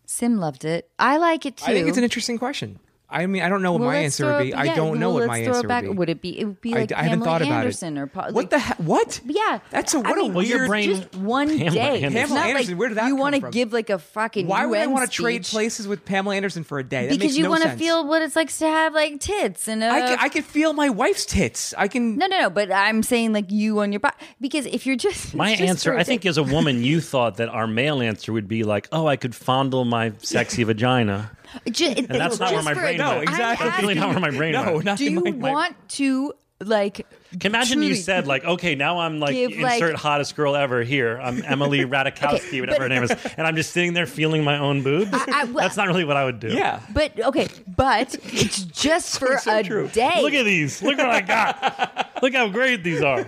Sim 0.07 0.39
loved 0.39 0.65
it. 0.65 0.91
I 0.99 1.19
like 1.19 1.47
it 1.47 1.59
too. 1.59 1.71
I 1.71 1.75
think 1.75 1.87
it's 1.87 1.99
an 1.99 2.03
interesting 2.03 2.37
question. 2.37 2.81
I 3.11 3.25
mean, 3.27 3.43
I 3.43 3.49
don't 3.49 3.63
know 3.63 3.73
what 3.73 3.81
Well, 3.81 3.89
my 3.91 3.97
answer 3.97 4.27
would 4.27 4.43
be. 4.43 4.49
it- 4.51 4.55
I 4.55 4.75
don't 4.75 5.01
know 5.01 5.11
what 5.15 5.27
my 5.27 5.39
answer 5.39 5.67
back. 5.67 5.85
would 5.85 5.93
be. 5.93 5.97
Would 5.99 6.09
it 6.11 6.21
be? 6.21 6.39
It 6.39 6.45
would 6.45 6.61
be 6.61 6.75
like 6.75 6.93
I 6.93 7.05
haven't 7.05 7.21
Pamela 7.21 7.25
thought 7.25 7.43
about 7.43 7.59
Anderson 7.61 7.97
it. 7.97 8.01
or 8.03 8.07
Pa- 8.07 8.31
what 8.33 8.51
the 8.51 8.59
heck? 8.59 8.77
What? 8.77 9.21
Yeah, 9.25 9.61
That's 9.71 9.95
a 9.95 9.99
I 9.99 10.01
what 10.03 10.19
a 10.19 10.23
mean, 10.25 10.35
weird. 10.35 10.49
your 10.49 10.67
brain- 10.67 10.91
just 10.91 11.15
one 11.17 11.49
Pamela 11.49 11.71
day. 11.71 12.03
Anderson. 12.03 12.13
Pamela 12.13 12.35
not 12.41 12.49
Anderson, 12.51 12.73
like 12.73 12.79
where 12.79 12.89
did 12.91 12.99
that 12.99 13.07
you 13.07 13.17
want 13.17 13.35
to 13.37 13.51
give 13.51 13.73
like 13.73 13.89
a 13.89 13.99
fucking 13.99 14.47
Why 14.47 14.67
would 14.67 14.79
I 14.79 14.87
want 14.89 15.11
to 15.11 15.17
trade 15.17 15.45
places 15.45 15.89
with 15.89 16.05
Pamela 16.05 16.37
Anderson 16.37 16.65
for 16.65 16.79
a 16.79 16.85
day? 16.85 17.07
That 17.07 17.13
Because 17.13 17.25
makes 17.29 17.37
you 17.39 17.45
no 17.45 17.51
want 17.51 17.63
to 17.63 17.71
feel 17.71 18.07
what 18.07 18.21
it's 18.21 18.37
like 18.37 18.53
to 18.59 18.67
have 18.67 18.93
like 18.93 19.21
tits 19.21 19.69
and 19.69 19.83
uh, 19.83 19.87
I 19.89 20.01
can, 20.01 20.19
I 20.21 20.29
can 20.29 20.43
feel 20.43 20.75
my 20.75 20.91
wife's 20.91 21.25
tits. 21.25 21.73
I 21.79 21.89
can. 21.89 22.19
no, 22.19 22.27
no, 22.27 22.41
no. 22.41 22.51
But 22.51 22.71
I'm 22.71 23.03
saying 23.03 23.33
like 23.33 23.51
you 23.51 23.81
on 23.81 23.91
your 23.91 24.01
body 24.01 24.17
because 24.39 24.67
if 24.67 24.85
you're 24.87 24.97
just 24.97 25.35
My 25.35 25.53
just 25.57 25.63
answer, 25.63 25.93
for 25.93 25.97
a 25.97 26.01
I 26.01 26.05
think, 26.05 26.27
as 26.27 26.37
a 26.37 26.43
woman, 26.43 26.85
you 26.85 27.01
thought 27.01 27.37
that 27.39 27.49
our 27.49 27.67
male 27.67 28.03
answer 28.03 28.35
would 28.35 28.49
be 28.49 28.65
like, 28.65 28.87
"Oh, 28.93 29.07
I 29.07 29.17
could 29.17 29.35
fondle 29.35 29.87
my 29.87 30.13
sexy 30.19 30.63
vagina," 30.65 31.31
Ju- 31.71 31.85
it- 31.87 31.99
and 31.99 32.09
that's 32.09 32.39
not 32.39 32.51
where 32.53 32.59
just 32.59 32.65
my 32.65 32.75
for 32.75 32.81
brain 32.81 32.99
day. 32.99 33.05
No, 33.05 33.11
went. 33.19 33.23
exactly. 33.29 33.65
I'm 33.67 33.71
That's 33.73 33.83
really 33.83 33.95
not 33.95 34.09
where 34.11 34.21
my 34.21 34.31
brain 34.31 34.53
No, 34.53 34.73
went. 34.75 34.85
not 34.85 34.99
Do 34.99 35.07
in 35.07 35.13
you 35.15 35.21
my, 35.25 35.31
my- 35.33 35.51
want 35.53 35.89
to 35.91 36.33
like? 36.61 37.07
Can 37.39 37.53
imagine 37.53 37.83
you 37.83 37.91
truly- 37.91 38.01
said 38.01 38.27
like, 38.27 38.45
okay, 38.45 38.75
now 38.75 38.99
I'm 39.01 39.21
like 39.21 39.35
Give, 39.35 39.53
like- 39.59 39.75
insert 39.81 39.97
hottest 39.97 40.35
girl 40.35 40.57
ever 40.57 40.83
here. 40.83 41.19
I'm 41.23 41.43
Emily 41.45 41.81
Ratajkowski, 41.85 42.61
whatever 42.61 42.85
her 42.85 42.89
name 42.89 43.03
is, 43.05 43.11
and 43.37 43.47
I'm 43.47 43.55
just 43.55 43.73
sitting 43.73 43.93
there 43.93 44.07
feeling 44.07 44.45
my 44.45 44.59
own 44.59 44.83
boobs. 44.83 45.11
I- 45.13 45.45
well- 45.45 45.63
That's 45.63 45.77
not 45.77 45.87
really 45.89 46.05
what 46.05 46.17
I 46.17 46.25
would 46.25 46.41
do. 46.41 46.49
Yeah. 46.49 46.81
But 46.93 47.19
okay, 47.21 47.49
but 47.67 48.15
it's 48.25 48.63
just 48.63 49.19
for 49.21 49.37
so 49.39 49.59
a 49.59 49.63
true. 49.63 49.89
day. 49.89 50.21
Look 50.23 50.33
at 50.35 50.45
these. 50.45 50.83
Look 50.83 50.97
what 50.99 51.09
I 51.09 51.21
got. 51.21 52.23
Look 52.23 52.35
how 52.35 52.49
great 52.49 52.83
these 52.83 53.03
are. 53.03 53.27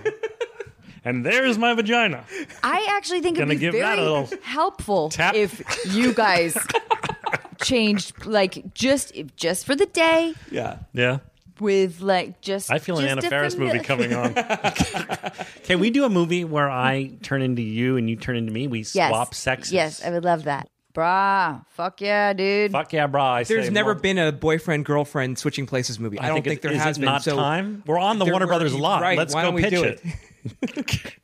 And 1.05 1.25
there's 1.25 1.57
my 1.57 1.73
vagina. 1.73 2.25
I 2.63 2.87
actually 2.91 3.21
think 3.23 3.39
it'd 3.39 3.49
Gonna 3.49 3.55
be 3.55 3.61
give 3.61 3.73
that 3.73 3.97
very 3.97 4.01
a 4.01 4.03
little 4.03 4.29
helpful 4.43 5.09
tap. 5.09 5.35
if 5.35 5.63
you 5.95 6.13
guys 6.13 6.59
changed 7.62 8.27
like 8.27 8.75
just 8.75 9.12
just 9.37 9.66
for 9.66 9.75
the 9.77 9.87
day 9.87 10.35
yeah. 10.51 10.79
Yeah. 10.92 11.18
with 11.61 12.01
like 12.01 12.40
just 12.40 12.70
I 12.73 12.79
feel 12.79 12.99
an 12.99 13.05
just 13.05 13.12
Anna 13.12 13.27
a 13.27 13.31
Faris 13.31 13.57
movie 13.57 13.79
coming 13.81 14.14
on. 14.14 14.35
Can 15.64 15.81
we 15.81 15.90
do 15.90 16.05
a 16.05 16.09
movie 16.09 16.44
where 16.44 16.70
I 16.70 17.12
turn 17.23 17.42
into 17.42 17.62
you 17.62 17.96
and 17.96 18.09
you 18.09 18.16
turn 18.16 18.37
into 18.37 18.53
me? 18.53 18.66
We 18.66 18.81
yes. 18.81 18.92
swap 18.92 19.35
sexes. 19.35 19.73
Yes, 19.73 20.05
I 20.05 20.11
would 20.11 20.25
love 20.25 20.44
that. 20.44 20.68
Brah, 20.92 21.64
fuck 21.68 22.01
yeah, 22.01 22.33
dude. 22.33 22.73
Fuck 22.73 22.92
yeah, 22.92 23.07
bro. 23.07 23.23
I 23.23 23.44
There's 23.44 23.66
say 23.66 23.73
never 23.73 23.94
more. 23.94 24.01
been 24.03 24.18
a 24.18 24.33
boyfriend 24.33 24.85
girlfriend 24.85 25.38
switching 25.38 25.64
places 25.66 26.01
movie. 26.01 26.18
I, 26.18 26.27
don't 26.29 26.42
think, 26.42 26.59
it- 26.59 26.62
there 26.62 26.73
is 26.73 26.83
has 26.83 26.96
it 26.96 27.01
been. 27.01 27.07
Not 27.07 27.23
so 27.23 27.37
time. 27.37 27.85
We're 27.87 27.99
on 27.99 28.18
the 28.18 28.25
there 28.25 28.33
Warner 28.33 28.46
were- 28.46 28.51
Brothers 28.51 28.75
lot. 28.75 29.01
Right, 29.01 29.16
Let's 29.16 29.33
why 29.33 29.42
go 29.42 29.46
don't 29.49 29.55
we 29.55 29.62
pitch 29.62 29.70
do 29.70 29.85
it. 29.85 31.20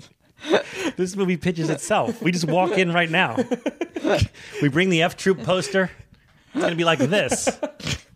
this 0.97 1.17
movie 1.17 1.37
pitches 1.37 1.69
itself. 1.69 2.23
We 2.23 2.31
just 2.31 2.45
walk 2.47 2.79
in 2.79 2.93
right 2.93 3.11
now. 3.11 3.37
We 4.63 4.69
bring 4.69 4.89
the 4.91 5.03
F 5.03 5.17
Troop 5.17 5.43
poster. 5.43 5.91
It's 6.57 6.65
gonna 6.65 6.75
be 6.75 6.85
like 6.85 6.99
this. 6.99 7.49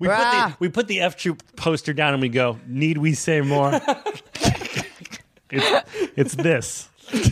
We 0.00 0.08
put, 0.08 0.16
the, 0.16 0.22
Bruh. 0.22 0.56
we 0.60 0.68
put 0.68 0.88
the 0.88 1.00
F 1.00 1.16
Troop 1.16 1.40
poster 1.54 1.92
down 1.92 2.14
and 2.14 2.20
we 2.20 2.28
go, 2.28 2.58
Need 2.66 2.98
we 2.98 3.14
say 3.14 3.40
more? 3.40 3.70
it's, 5.50 5.90
it's 6.16 6.34
this, 6.34 6.88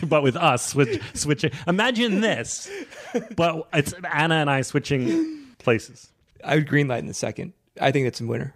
but 0.07 0.23
with 0.23 0.37
us 0.37 0.67
switch, 0.67 1.01
switching. 1.13 1.51
Imagine 1.67 2.21
this, 2.21 2.71
but 3.35 3.67
it's 3.73 3.93
Anna 4.11 4.35
and 4.35 4.49
I 4.49 4.61
switching 4.61 5.45
places. 5.59 6.09
I 6.41 6.55
would 6.55 6.67
green 6.67 6.87
light 6.87 7.03
in 7.03 7.09
a 7.09 7.13
second. 7.13 7.51
I 7.81 7.91
think 7.91 8.07
it's 8.07 8.21
a 8.21 8.25
winner. 8.25 8.55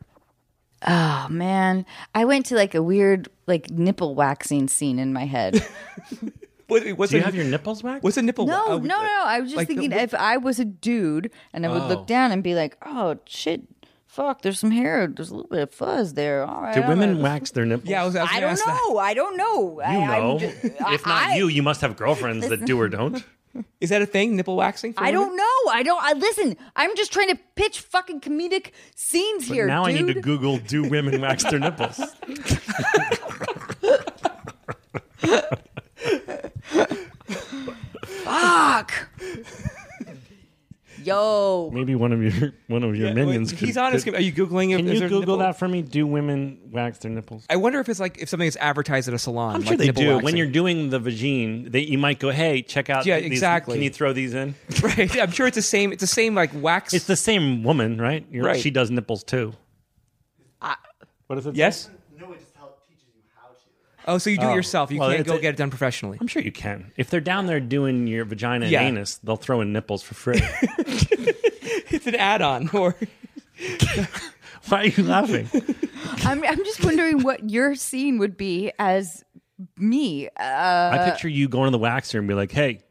Oh 0.87 1.27
man, 1.29 1.85
I 2.15 2.23
went 2.23 2.45
to 2.47 2.55
like 2.55 2.75
a 2.75 2.81
weird 2.81 3.27
like 3.45 3.69
nipple 3.69 4.15
waxing 4.15 4.69
scene 4.69 4.99
in 4.99 5.11
my 5.11 5.25
head. 5.25 5.67
What, 6.67 6.85
what's 6.97 7.11
Do 7.11 7.17
you 7.17 7.23
a, 7.23 7.25
have 7.25 7.35
your 7.35 7.45
nipples 7.45 7.81
waxed? 7.83 8.03
Was 8.03 8.17
a 8.17 8.21
nipple? 8.21 8.45
No, 8.45 8.65
uh, 8.65 8.77
no, 8.79 9.01
no. 9.01 9.23
I 9.25 9.39
was 9.39 9.49
just 9.51 9.57
like 9.57 9.67
thinking 9.67 9.91
what- 9.91 10.01
if 10.01 10.13
I 10.13 10.37
was 10.37 10.59
a 10.59 10.65
dude 10.65 11.31
and 11.53 11.65
I 11.65 11.69
would 11.69 11.83
Oh. 11.83 11.87
look 11.87 12.07
down 12.07 12.31
and 12.31 12.43
be 12.43 12.55
like, 12.55 12.75
"Oh 12.85 13.17
shit, 13.25 13.61
fuck, 14.05 14.41
there's 14.41 14.59
some 14.59 14.71
hair, 14.71 15.07
there's 15.07 15.29
a 15.29 15.35
little 15.35 15.49
bit 15.49 15.61
of 15.61 15.73
fuzz 15.73 16.13
there." 16.15 16.43
All 16.45 16.61
right. 16.61 16.75
Do 16.75 16.81
all 16.83 16.89
women 16.89 17.15
right. 17.15 17.23
wax 17.23 17.51
their 17.51 17.65
nipples? 17.65 17.89
Yeah, 17.89 18.03
I 18.03 18.05
was. 18.05 18.15
I, 18.17 18.21
was 18.23 18.29
I 18.33 18.39
don't 18.41 18.49
ask 18.51 18.65
that. 18.65 18.81
know. 18.89 18.97
I 18.97 19.13
don't 19.13 19.37
know. 19.37 19.81
You 19.81 20.07
know. 20.07 20.37
if 20.93 21.05
not 21.05 21.37
you, 21.37 21.47
you 21.47 21.63
must 21.63 21.79
have 21.81 21.95
girlfriends 21.95 22.49
that 22.49 22.65
do 22.65 22.79
or 22.79 22.89
don't. 22.89 23.23
Is 23.81 23.89
that 23.89 24.03
a 24.03 24.05
thing? 24.05 24.35
Nipple 24.35 24.55
waxing? 24.55 24.93
For 24.93 24.99
I 25.01 25.07
women? 25.11 25.21
don't 25.29 25.37
know. 25.37 25.71
I 25.71 25.81
don't. 25.83 26.03
I 26.03 26.13
listen. 26.13 26.57
I'm 26.75 26.95
just 26.95 27.11
trying 27.11 27.29
to 27.29 27.39
pitch 27.55 27.79
fucking 27.79 28.19
comedic 28.21 28.71
scenes 28.95 29.47
But 29.47 29.53
here. 29.55 29.65
now 29.67 29.85
I 29.85 29.93
need 29.93 30.13
to. 30.13 30.21
Google 30.21 30.57
do 30.57 30.83
women 30.83 31.19
wax 31.25 31.43
their 31.45 31.57
nipples? 31.59 31.99
Fuck. 38.05 38.91
Yo. 41.07 41.71
Maybe 41.73 41.95
one 41.95 42.11
of 42.11 42.21
your 42.21 42.51
one 42.67 42.83
of 42.83 42.95
your 42.95 43.07
Yeah, 43.07 43.13
minions. 43.13 43.53
wait, 43.53 43.59
could, 43.59 43.67
he's 43.67 43.77
on 43.77 43.93
his. 43.93 44.03
could- 44.03 44.15
Are 44.15 44.21
you 44.21 44.33
googling? 44.33 44.71
If, 44.71 44.77
Can 44.77 44.87
is 44.87 44.93
you 44.95 44.99
there 44.99 45.07
Google 45.09 45.37
nipple- 45.37 45.37
that 45.37 45.57
for 45.57 45.67
me? 45.67 45.81
Do 45.81 46.05
women 46.05 46.59
wax 46.71 46.97
their 46.99 47.11
nipples? 47.11 47.45
I 47.49 47.55
wonder 47.55 47.79
if 47.79 47.87
it's 47.87 47.99
like 47.99 48.17
if 48.17 48.27
something 48.27 48.47
is 48.47 48.57
advertised 48.57 49.07
at 49.07 49.13
a 49.13 49.19
salon. 49.19 49.55
I'm 49.55 49.61
sure 49.61 49.71
like 49.71 49.77
they 49.79 49.85
nipple 49.87 50.03
do. 50.03 50.09
waxing. 50.09 50.25
When 50.25 50.35
you're 50.37 50.47
doing 50.51 50.89
the 50.89 50.99
vagine, 50.99 51.71
they, 51.71 51.79
you 51.79 51.97
might 51.97 52.19
go, 52.19 52.29
"Hey, 52.29 52.61
check 52.61 52.89
out." 52.89 53.05
Yeah, 53.05 53.19
these- 53.19 53.31
exactly. 53.31 53.75
Can 53.75 53.83
you 53.83 53.89
throw 53.89 54.11
these 54.11 54.33
in? 54.33 54.53
right. 54.83 55.17
I'm 55.19 55.31
sure 55.31 55.47
it's 55.47 55.55
the 55.55 55.61
same. 55.61 55.93
It's 55.93 56.01
the 56.01 56.07
same 56.07 56.35
like 56.35 56.51
wax. 56.53 56.93
It's 56.93 57.05
the 57.05 57.15
same 57.15 57.63
woman, 57.63 57.99
right? 58.01 58.25
You're, 58.29 58.43
Right. 58.45 58.59
She 58.59 58.69
does 58.69 58.91
nipples 58.91 59.23
too. 59.23 59.53
what 61.27 61.37
is 61.39 61.45
it? 61.45 61.53
say? 61.53 61.57
yes. 61.57 61.89
No, 62.19 62.31
it 62.33 62.39
just 62.39 62.55
help, 62.55 62.85
teaches 62.87 63.05
you 63.15 63.21
how 63.35 63.47
to. 63.49 63.55
Oh, 64.07 64.17
so 64.17 64.29
you 64.29 64.37
do 64.37 64.45
Oh. 64.45 64.51
it 64.53 64.55
yourself. 64.55 64.89
You 64.91 64.99
Well, 64.99 65.09
can't 65.09 65.19
it's 65.21 65.29
go 65.29 65.35
a- 65.37 65.41
get 65.41 65.53
it 65.55 65.57
done 65.57 65.69
professionally. 65.69 66.17
I'm 66.21 66.27
sure 66.27 66.41
you 66.41 66.51
can. 66.51 66.91
If 66.95 67.09
they're 67.09 67.19
down 67.21 67.45
there 67.45 67.59
doing 67.59 68.07
your 68.07 68.23
vagina 68.25 68.65
and 68.65 68.71
Yeah. 68.71 68.81
anus, 68.83 69.15
they'll 69.17 69.35
throw 69.35 69.59
in 69.61 69.73
nipples 69.73 70.01
for 70.03 70.13
free. 70.15 70.41
It's 71.89 72.05
an 72.07 72.15
add-on, 72.15 72.69
or 72.73 72.95
Why 74.67 74.81
are 74.81 74.85
you 74.85 75.03
laughing? 75.03 75.49
I'm. 76.25 76.43
I'm 76.43 76.57
just 76.65 76.83
wondering 76.83 77.23
what 77.23 77.49
your 77.49 77.75
scene 77.75 78.17
would 78.17 78.35
be 78.35 78.71
as 78.77 79.23
me. 79.77 80.27
Uh, 80.27 80.31
I 80.39 81.01
picture 81.09 81.29
you 81.29 81.47
going 81.47 81.71
to 81.71 81.77
the 81.77 81.83
waxer 81.83 82.19
and 82.19 82.27
be 82.27 82.33
like, 82.33 82.51
"Hey, 82.51 82.81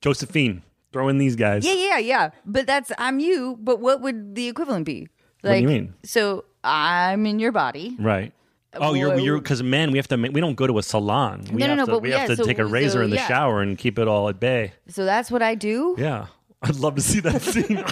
Josephine, 0.00 0.62
throw 0.92 1.08
in 1.08 1.18
these 1.18 1.36
guys." 1.36 1.66
yeah, 1.66 1.74
yeah, 1.74 1.98
yeah. 1.98 2.30
But 2.46 2.66
that's 2.66 2.90
I'm 2.98 3.18
you. 3.20 3.58
But 3.60 3.80
what 3.80 4.00
would 4.00 4.34
the 4.34 4.48
equivalent 4.48 4.86
be? 4.86 5.08
do 5.42 5.48
Like, 5.48 5.62
you 5.62 5.68
mean? 5.68 5.94
So 6.02 6.44
I'm 6.64 7.26
in 7.26 7.38
your 7.38 7.52
body. 7.52 7.94
Right. 7.98 8.32
Oh, 8.80 8.94
you're 8.94 9.18
you're 9.18 9.38
because 9.38 9.62
men, 9.62 9.90
we 9.90 9.98
have 9.98 10.08
to. 10.08 10.16
We 10.16 10.40
don't 10.40 10.54
go 10.54 10.66
to 10.66 10.78
a 10.78 10.82
salon. 10.82 11.44
We 11.50 11.58
No, 11.60 11.66
no, 11.66 11.70
have 11.70 11.78
no, 11.78 11.84
to, 11.86 11.92
but 11.92 12.02
we 12.02 12.10
yeah, 12.10 12.18
have 12.18 12.28
to 12.28 12.36
so- 12.36 12.44
take 12.44 12.58
a 12.58 12.64
razor 12.64 12.98
so, 12.98 13.02
in 13.02 13.10
the 13.10 13.16
yeah. 13.16 13.26
shower 13.28 13.62
and 13.62 13.76
keep 13.78 13.98
it 13.98 14.08
all 14.08 14.28
at 14.28 14.38
bay. 14.40 14.72
So 14.88 15.04
that's 15.04 15.30
what 15.30 15.42
I 15.42 15.54
do. 15.54 15.94
Yeah, 15.98 16.26
I'd 16.62 16.76
love 16.76 16.94
to 16.96 17.02
see 17.02 17.20
that 17.20 17.42
scene. 17.42 17.84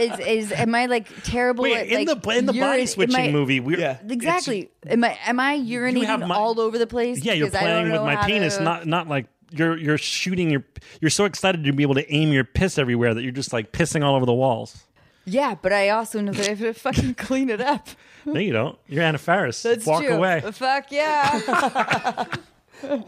Is, 0.00 0.18
is 0.20 0.52
am 0.52 0.74
I 0.74 0.86
like 0.86 1.08
terrible? 1.24 1.64
Wait, 1.64 1.76
at, 1.76 1.86
in 1.88 2.06
like, 2.06 2.22
the 2.22 2.30
in 2.30 2.46
the 2.46 2.54
urine- 2.54 2.68
body 2.70 2.86
switching 2.86 3.16
I- 3.16 3.30
movie, 3.32 3.60
we 3.60 3.78
Yeah. 3.78 3.98
Exactly. 4.08 4.70
Am 4.86 5.04
I 5.04 5.18
am 5.26 5.40
I 5.40 5.58
urinating 5.58 6.04
have 6.06 6.20
my- 6.20 6.34
all 6.34 6.60
over 6.60 6.78
the 6.78 6.86
place? 6.86 7.22
yeah, 7.24 7.32
you're 7.32 7.46
because 7.48 7.60
I 7.62 7.66
don't 7.68 7.88
playing 7.88 7.92
with 7.92 8.02
my 8.02 8.26
penis, 8.26 8.56
to- 8.58 8.62
not 8.62 8.86
not 8.86 9.08
like 9.08 9.26
you're 9.50 9.76
you're 9.76 9.98
shooting 9.98 10.50
your. 10.50 10.64
You're 11.00 11.10
so 11.10 11.24
excited 11.26 11.64
to 11.64 11.72
be 11.72 11.82
able 11.82 11.94
to 11.94 12.12
aim 12.12 12.32
your 12.32 12.44
piss 12.44 12.78
everywhere 12.78 13.14
that 13.14 13.22
you're 13.22 13.32
just 13.32 13.52
like 13.52 13.72
pissing 13.72 14.02
all 14.04 14.14
over 14.16 14.26
the 14.26 14.32
walls. 14.34 14.84
Yeah, 15.26 15.54
but 15.60 15.72
I 15.72 15.88
also 15.90 16.20
know 16.20 16.32
that 16.32 16.46
I 16.46 16.50
have 16.50 16.58
to 16.60 16.74
fucking 16.74 17.14
clean 17.16 17.48
it 17.50 17.60
up. 17.60 17.88
No, 18.26 18.38
you 18.40 18.52
don't. 18.52 18.78
You're 18.88 19.02
Anna 19.02 19.18
Faris. 19.18 19.62
That's 19.62 19.86
Walk 19.86 20.04
true. 20.04 20.14
away. 20.14 20.40
Fuck 20.52 20.90
yeah. 20.92 22.24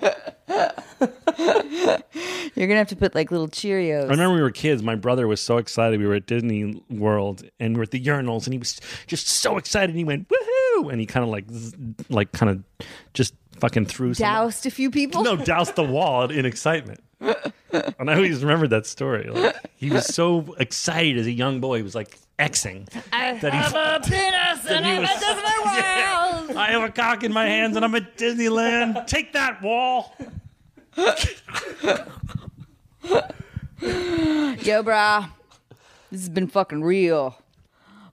You're 2.55 2.67
gonna 2.69 2.79
have 2.79 2.89
to 2.89 2.97
put 2.97 3.15
like 3.15 3.31
little 3.31 3.49
Cheerios. 3.49 4.05
I 4.05 4.09
remember 4.09 4.35
we 4.37 4.43
were 4.43 4.51
kids. 4.51 4.83
My 4.83 4.95
brother 4.95 5.27
was 5.27 5.41
so 5.41 5.59
excited. 5.59 6.01
We 6.01 6.07
were 6.07 6.15
at 6.15 6.27
Disney 6.27 6.83
World 6.89 7.43
and 7.61 7.75
we 7.75 7.79
were 7.79 7.83
at 7.83 7.91
the 7.91 8.03
urinals, 8.03 8.45
and 8.47 8.55
he 8.55 8.59
was 8.59 8.81
just 9.07 9.29
so 9.29 9.59
excited. 9.59 9.91
And 9.91 9.99
he 9.99 10.05
went, 10.05 10.29
"Woohoo!" 10.29 10.57
woo, 10.77 10.89
and 10.89 11.01
he 11.01 11.07
kind 11.07 11.25
of 11.25 11.31
like 11.31 11.51
zzz, 11.51 11.75
like 12.09 12.33
kind 12.33 12.51
of 12.51 12.63
just 13.15 13.35
fucking 13.61 13.87
threw 13.87 14.15
some, 14.15 14.25
Doused 14.25 14.67
a 14.67 14.71
few 14.71 14.91
people. 14.91 15.23
no 15.23 15.37
doused 15.37 15.75
the 15.77 15.85
wall 15.85 16.31
in 16.31 16.45
excitement. 16.47 17.01
And 17.21 18.11
I 18.11 18.15
always 18.15 18.43
remembered 18.43 18.71
that 18.71 18.87
story. 18.87 19.29
Like, 19.29 19.57
he 19.77 19.91
was 19.91 20.07
so 20.07 20.55
excited 20.59 21.19
as 21.19 21.27
a 21.27 21.33
young 21.33 21.61
boy. 21.61 21.79
He 21.79 21.83
was 21.83 21.95
like 21.95 22.19
Xing 22.39 22.87
that 23.11 23.41
he 23.41 23.49
a 23.49 24.01
penis 24.07 24.67
and 24.71 24.87
I'm 24.87 25.05
at 25.05 25.21
Disney 25.21 25.59
World. 25.65 26.57
I 26.59 26.69
have 26.73 26.83
a 26.83 26.93
cock 26.93 27.25
in 27.25 27.33
my 27.33 27.47
hands 27.47 27.77
and 27.77 27.85
I'm 27.85 27.95
at 27.95 28.17
Disneyland. 28.19 29.07
Take 29.07 29.33
that 29.33 29.63
wall. 29.63 30.15
Yo, 33.81 34.83
brah. 34.83 35.31
This 36.11 36.21
has 36.21 36.29
been 36.29 36.49
fucking 36.49 36.83
real. 36.83 37.37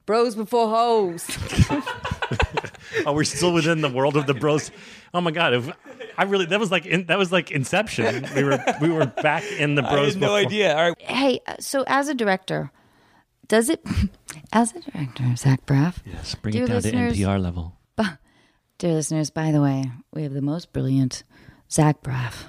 Bros 0.06 0.36
before 0.36 0.70
hoes. 0.70 1.26
Are 3.06 3.14
we're 3.14 3.24
still 3.24 3.54
within 3.54 3.82
the 3.82 3.90
world 3.90 4.16
of 4.16 4.28
the 4.28 4.34
bros. 4.34 4.72
Oh 5.14 5.22
my 5.22 5.32
god! 5.32 5.54
If 5.54 5.70
I 6.18 6.24
really 6.24 6.46
that 6.48 6.60
was 6.60 6.72
like 6.72 6.86
in, 6.86 7.06
that 7.08 7.18
was 7.18 7.32
like 7.32 7.52
Inception. 7.52 8.26
We 8.36 8.44
were 8.44 8.58
we 8.82 8.90
were 8.90 9.06
back 9.06 9.44
in 9.60 9.76
the 9.76 9.82
bros. 9.92 10.16
before. 10.16 10.36
idea. 10.38 10.76
All 10.76 10.90
right. 10.90 11.02
hey, 11.02 11.40
uh, 11.48 11.56
so 11.60 11.84
as 11.88 12.08
a 12.08 12.14
director, 12.16 12.72
does 13.48 13.70
it, 13.70 13.86
as 14.54 14.74
a 14.76 14.80
director, 14.80 15.36
Zach 15.36 15.66
Braff, 15.66 15.98
Yes, 16.06 16.34
bring 16.36 16.56
it 16.56 16.66
down 16.68 16.78
listeners- 16.78 17.16
to 17.18 17.20
NPR 17.24 17.42
level. 17.42 17.78
dear 18.80 18.94
listeners, 18.94 19.30
by 19.30 19.52
the 19.52 19.62
way, 19.62 19.92
we 20.14 20.24
have 20.24 20.34
the 20.34 20.42
most 20.42 20.74
brilliant 20.74 21.24
Zach 21.72 22.02
Braff. 22.02 22.46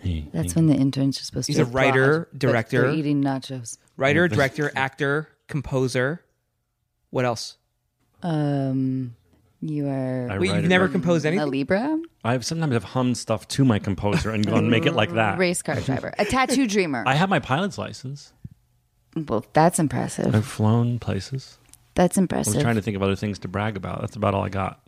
Hey, 0.00 0.28
That's 0.32 0.54
when 0.54 0.66
the 0.68 0.74
interns 0.76 1.20
are 1.20 1.24
supposed 1.24 1.48
He's 1.48 1.56
to. 1.56 1.62
He's 1.64 1.68
a 1.70 1.72
writer, 1.72 2.22
applaud, 2.22 2.38
director. 2.38 2.90
eating 2.90 3.22
nachos. 3.24 3.78
Writer, 3.96 4.28
director, 4.28 4.70
actor, 4.76 5.28
composer. 5.48 6.22
What 7.10 7.24
else? 7.24 7.56
Um, 8.22 9.16
you 9.60 9.88
are 9.88 10.28
I 10.30 10.38
Wait, 10.38 10.48
write 10.50 10.56
you've 10.56 10.64
it 10.66 10.68
never 10.68 10.84
right. 10.84 10.92
composed 10.92 11.24
a 11.24 11.28
anything? 11.28 11.50
Libra, 11.50 11.98
I've 12.24 12.44
sometimes 12.44 12.72
have 12.74 12.84
hummed 12.84 13.16
stuff 13.18 13.48
to 13.48 13.64
my 13.64 13.78
composer 13.78 14.30
and 14.30 14.46
gone 14.46 14.70
make 14.70 14.86
it 14.86 14.92
like 14.92 15.12
that. 15.14 15.38
race 15.38 15.62
car 15.62 15.80
driver, 15.80 16.14
a 16.18 16.24
tattoo 16.24 16.66
dreamer. 16.66 17.02
I 17.06 17.14
have 17.14 17.28
my 17.28 17.38
pilot's 17.40 17.78
license. 17.78 18.32
well, 19.16 19.44
that's 19.52 19.78
impressive. 19.78 20.34
I've 20.34 20.46
flown 20.46 20.98
places. 20.98 21.58
That's 21.94 22.16
I 22.16 22.20
was 22.20 22.24
impressive. 22.24 22.62
trying 22.62 22.76
to 22.76 22.82
think 22.82 22.96
of 22.96 23.02
other 23.02 23.16
things 23.16 23.38
to 23.40 23.48
brag 23.48 23.76
about. 23.76 24.00
That's 24.02 24.14
about 24.14 24.32
all 24.34 24.44
I 24.44 24.48
got. 24.50 24.80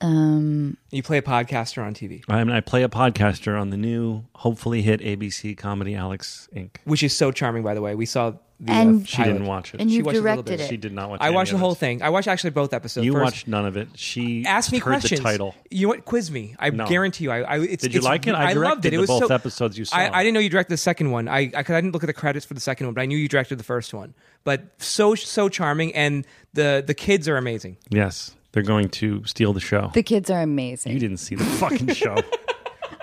um, 0.00 0.76
You 0.90 1.02
play 1.02 1.18
a 1.18 1.22
podcaster 1.22 1.84
on 1.84 1.94
TV, 1.94 2.22
I 2.28 2.42
mean, 2.44 2.54
I 2.56 2.60
play 2.60 2.82
a 2.82 2.88
podcaster 2.88 3.60
on 3.60 3.70
the 3.70 3.76
new, 3.76 4.24
hopefully 4.34 4.82
hit 4.82 5.00
ABC 5.00 5.56
comedy 5.56 5.94
Alex 5.94 6.48
Inc. 6.54 6.76
which 6.84 7.02
is 7.02 7.16
so 7.16 7.30
charming, 7.32 7.62
by 7.62 7.74
the 7.74 7.80
way. 7.80 7.94
We 7.94 8.06
saw 8.06 8.32
the. 8.60 8.72
And- 8.72 9.02
uh, 9.02 9.04
She 9.06 9.16
pilot. 9.18 9.32
didn't 9.32 9.46
watch 9.46 9.74
it. 9.74 9.80
and 9.80 9.90
you've 9.90 10.06
a 10.06 10.12
directed 10.12 10.44
bit. 10.46 10.60
it. 10.60 10.68
she 10.68 10.76
did 10.76 10.92
not 10.92 11.10
watch. 11.10 11.20
It. 11.20 11.24
I 11.24 11.30
watched 11.30 11.52
the 11.52 11.58
whole 11.58 11.72
it. 11.72 11.78
thing. 11.78 12.02
I 12.02 12.10
watched 12.10 12.28
actually 12.28 12.50
both 12.50 12.72
episodes. 12.72 13.04
You 13.06 13.12
First- 13.12 13.22
watched 13.24 13.48
none 13.48 13.64
of 13.66 13.76
it. 13.76 13.88
She 13.94 14.44
Ask 14.46 14.72
me 14.72 14.78
heard 14.78 14.90
questions. 15.00 15.20
the 15.20 15.24
title. 15.24 15.54
You 15.70 15.88
what? 15.88 16.04
Quiz 16.04 16.30
me. 16.30 16.56
I 16.58 16.70
No. 16.70 16.86
guarantee 16.86 17.24
you. 17.24 17.30
I, 17.30 17.40
I 17.42 17.58
it's, 17.60 17.82
Did 17.82 17.94
you 17.94 17.98
it's- 17.98 18.04
like 18.04 18.26
it? 18.26 18.34
I 18.34 18.50
I 18.50 18.52
loved 18.54 18.84
it. 18.84 18.92
It 18.92 18.98
was 18.98 19.08
both 19.08 19.28
so, 19.28 19.34
episodes 19.34 19.78
you 19.78 19.84
saw. 19.84 19.96
I, 19.96 20.18
I 20.18 20.22
didn't 20.22 20.34
know 20.34 20.40
you 20.40 20.50
directed 20.50 20.72
the 20.72 20.76
second 20.78 21.10
one. 21.10 21.28
I, 21.28 21.50
I, 21.54 21.62
'cause 21.62 21.70
I 21.70 21.80
didn't 21.80 21.92
look 21.92 22.02
at 22.02 22.08
the 22.08 22.12
credits 22.12 22.44
for 22.46 22.54
the 22.54 22.60
second 22.60 22.86
one, 22.86 22.94
but 22.94 23.00
I 23.02 23.06
knew 23.06 23.16
you 23.18 23.28
directed 23.28 23.58
the 23.58 23.64
first 23.64 23.94
one. 23.94 24.14
But 24.44 24.62
so 24.78 25.14
so 25.14 25.48
charming, 25.48 25.94
and 25.94 26.26
the 26.54 26.82
the 26.86 26.94
kids 26.94 27.28
are 27.28 27.36
amazing. 27.36 27.76
Yes, 27.90 28.34
they're 28.52 28.62
going 28.62 28.88
to 28.88 29.24
steal 29.24 29.52
the 29.52 29.60
show. 29.60 29.90
the 29.94 30.02
kids 30.02 30.30
are 30.30 30.40
amazing. 30.42 30.92
you 30.92 30.98
didn't 30.98 31.18
see 31.18 31.34
the 31.34 31.44
fucking 31.44 31.92
show. 31.94 32.16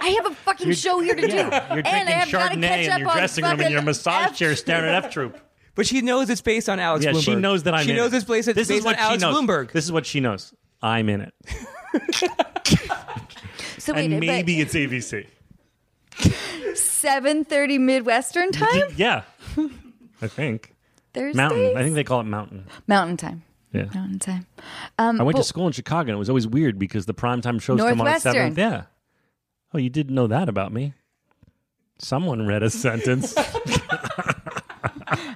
I 0.01 0.09
have 0.09 0.25
a 0.31 0.35
fucking 0.35 0.71
show 0.73 0.99
here 0.99 1.15
to 1.15 1.21
do. 1.21 1.35
You're 1.35 1.43
and 1.45 1.53
I 1.53 1.81
drinking 1.81 2.07
have 2.07 2.27
Chardonnay 2.27 2.61
catch 2.67 2.79
in 2.87 2.99
your 2.99 3.11
dressing 3.13 3.43
room 3.45 3.61
in 3.61 3.71
your 3.71 3.81
massage 3.81 4.25
F- 4.31 4.35
chair 4.35 4.55
staring 4.55 4.85
at 4.93 5.05
F 5.05 5.11
Troop. 5.11 5.39
But 5.75 5.85
she 5.85 6.01
knows 6.01 6.29
it's 6.29 6.41
based 6.41 6.69
on 6.69 6.79
Alex 6.79 7.03
Yeah, 7.05 7.11
Blumberg. 7.11 7.23
she 7.23 7.35
knows 7.35 7.63
that 7.63 7.73
I'm 7.73 7.83
She 7.85 7.91
in 7.91 7.97
knows 7.97 8.13
it. 8.13 8.17
it's 8.17 8.25
based, 8.25 8.47
it's 8.47 8.55
this 8.55 8.67
based 8.69 8.79
is 8.79 8.85
what 8.85 8.95
on 8.97 9.01
Alex 9.01 9.21
she 9.23 9.27
knows. 9.29 9.35
Blumberg. 9.35 9.71
This 9.73 9.83
is 9.85 9.91
what 9.91 10.05
she 10.05 10.19
knows. 10.21 10.53
I'm 10.81 11.09
in 11.09 11.21
it. 11.21 11.33
So 13.77 13.93
wait, 13.93 14.09
and 14.09 14.19
maybe 14.19 14.59
it's 14.61 14.73
ABC. 14.73 15.27
seven 16.75 17.45
thirty 17.45 17.77
Midwestern 17.77 18.51
time. 18.51 18.81
Yeah. 18.95 19.21
I 20.23 20.27
think. 20.27 20.73
Thursdays. 21.13 21.35
Mountain. 21.35 21.77
I 21.77 21.83
think 21.83 21.93
they 21.93 22.03
call 22.03 22.19
it 22.21 22.23
mountain. 22.23 22.65
Mountain 22.87 23.17
time. 23.17 23.43
Yeah. 23.73 23.85
Mountain 23.93 24.17
time. 24.19 24.47
Um, 24.97 25.21
I 25.21 25.23
went 25.23 25.37
to 25.37 25.43
school 25.43 25.67
in 25.67 25.73
Chicago 25.73 26.09
and 26.09 26.15
it 26.15 26.17
was 26.17 26.29
always 26.29 26.47
weird 26.47 26.79
because 26.79 27.05
the 27.05 27.13
primetime 27.13 27.61
shows 27.61 27.79
come 27.79 28.01
on 28.01 28.07
at 28.07 28.21
seven. 28.23 28.55
Yeah. 28.57 28.85
Oh, 29.71 29.77
you 29.77 29.91
didn't 29.91 30.15
know 30.15 30.25
that 30.27 30.49
about 30.49 30.73
me. 30.73 30.93
Someone 31.99 32.47
read 32.47 32.63
a 32.63 32.71
sentence. 32.71 33.35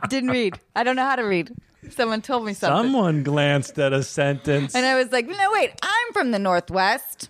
Didn't 0.10 0.30
read. 0.32 0.60
I 0.76 0.84
don't 0.84 0.96
know 0.96 1.06
how 1.06 1.16
to 1.16 1.24
read. 1.24 1.52
Someone 1.92 2.22
told 2.22 2.46
me 2.46 2.54
something. 2.54 2.92
Someone 2.92 3.24
glanced 3.24 3.80
at 3.80 3.94
a 3.94 4.04
sentence. 4.04 4.76
And 4.76 4.86
I 4.86 4.96
was 4.96 5.12
like, 5.12 5.28
no, 5.28 5.52
wait, 5.54 5.72
I'm 5.82 6.14
from 6.14 6.32
the 6.32 6.40
Northwest. 6.40 7.30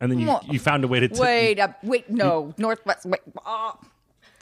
And 0.00 0.12
then 0.12 0.18
you, 0.20 0.36
you 0.48 0.58
found 0.58 0.84
a 0.84 0.88
way 0.88 1.00
to. 1.00 1.08
t- 1.08 1.20
Wait 1.20 1.58
up. 1.58 1.82
Wait, 1.82 2.08
no. 2.08 2.54
Northwest. 2.58 3.04
Wait. 3.06 3.20
Oh. 3.44 3.78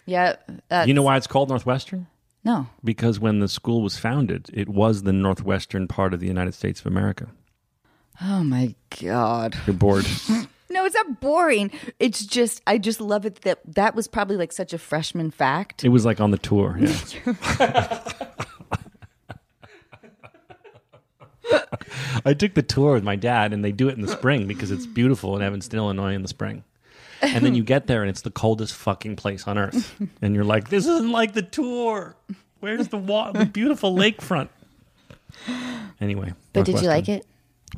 Yeah. 0.05 0.37
That's, 0.69 0.87
You 0.89 0.95
know 0.95 1.03
why 1.03 1.17
it's 1.17 1.27
called 1.27 1.49
Northwestern? 1.49 2.07
No. 2.45 2.69
Because 2.85 3.19
when 3.19 3.41
the 3.41 3.49
school 3.49 3.83
was 3.83 3.97
founded, 3.99 4.51
it 4.53 4.69
was 4.69 5.03
the 5.03 5.13
northwestern 5.13 5.89
part 5.89 6.15
of 6.15 6.21
the 6.21 6.27
United 6.27 6.55
States 6.55 6.81
of 6.81 6.87
America. 6.87 7.29
Oh, 8.23 8.45
my 8.45 8.75
God. 9.01 9.57
You're 9.67 9.75
bored. 9.75 10.07
No, 10.69 10.85
it's 10.85 10.95
not 10.95 11.21
boring. 11.21 11.71
It's 12.01 12.25
just, 12.27 12.61
I 12.67 12.79
just 12.79 13.01
love 13.01 13.25
it 13.25 13.43
that 13.43 13.61
that 13.75 13.95
was 13.95 14.09
probably 14.09 14.37
like 14.37 14.53
such 14.53 14.73
a 14.73 14.79
freshman 14.79 15.31
fact. 15.31 15.85
it 15.85 15.91
was 15.91 16.05
like 16.05 16.21
on 16.21 16.31
the 16.33 16.39
tour. 16.39 16.77
Yeah. 16.81 18.03
I 22.25 22.35
took 22.35 22.55
the 22.55 22.63
tour 22.63 22.95
with 22.95 23.05
my 23.05 23.15
dad, 23.17 23.53
and 23.53 23.65
they 23.65 23.71
do 23.73 23.89
it 23.89 23.95
in 23.97 24.01
the 24.03 24.09
spring 24.09 24.47
because 24.49 24.71
it's 24.73 24.87
beautiful 24.87 25.37
in 25.37 25.43
Evanston, 25.43 25.79
Illinois, 25.79 26.15
in 26.15 26.23
the 26.23 26.29
spring. 26.29 26.65
And 27.23 27.45
then 27.45 27.55
you 27.55 27.63
get 27.63 27.87
there, 27.87 28.03
and 28.03 28.11
it's 28.11 28.23
the 28.23 28.31
coldest 28.31 28.75
fucking 28.75 29.17
place 29.17 29.47
on 29.47 29.57
earth, 29.57 29.95
and 30.21 30.35
you're 30.35 30.45
like, 30.45 30.69
"This 30.69 30.87
isn't 30.87 31.11
like 31.11 31.33
the 31.35 31.43
tour. 31.43 32.17
Where's 32.61 32.89
the 32.89 32.97
wa- 32.99 33.33
the 33.33 33.47
beautiful 33.47 33.95
lakefront?" 33.95 34.49
Anyway, 36.01 36.33
But 36.53 36.65
did 36.67 36.81
you 36.83 36.89
like 36.89 37.09
it? 37.09 37.25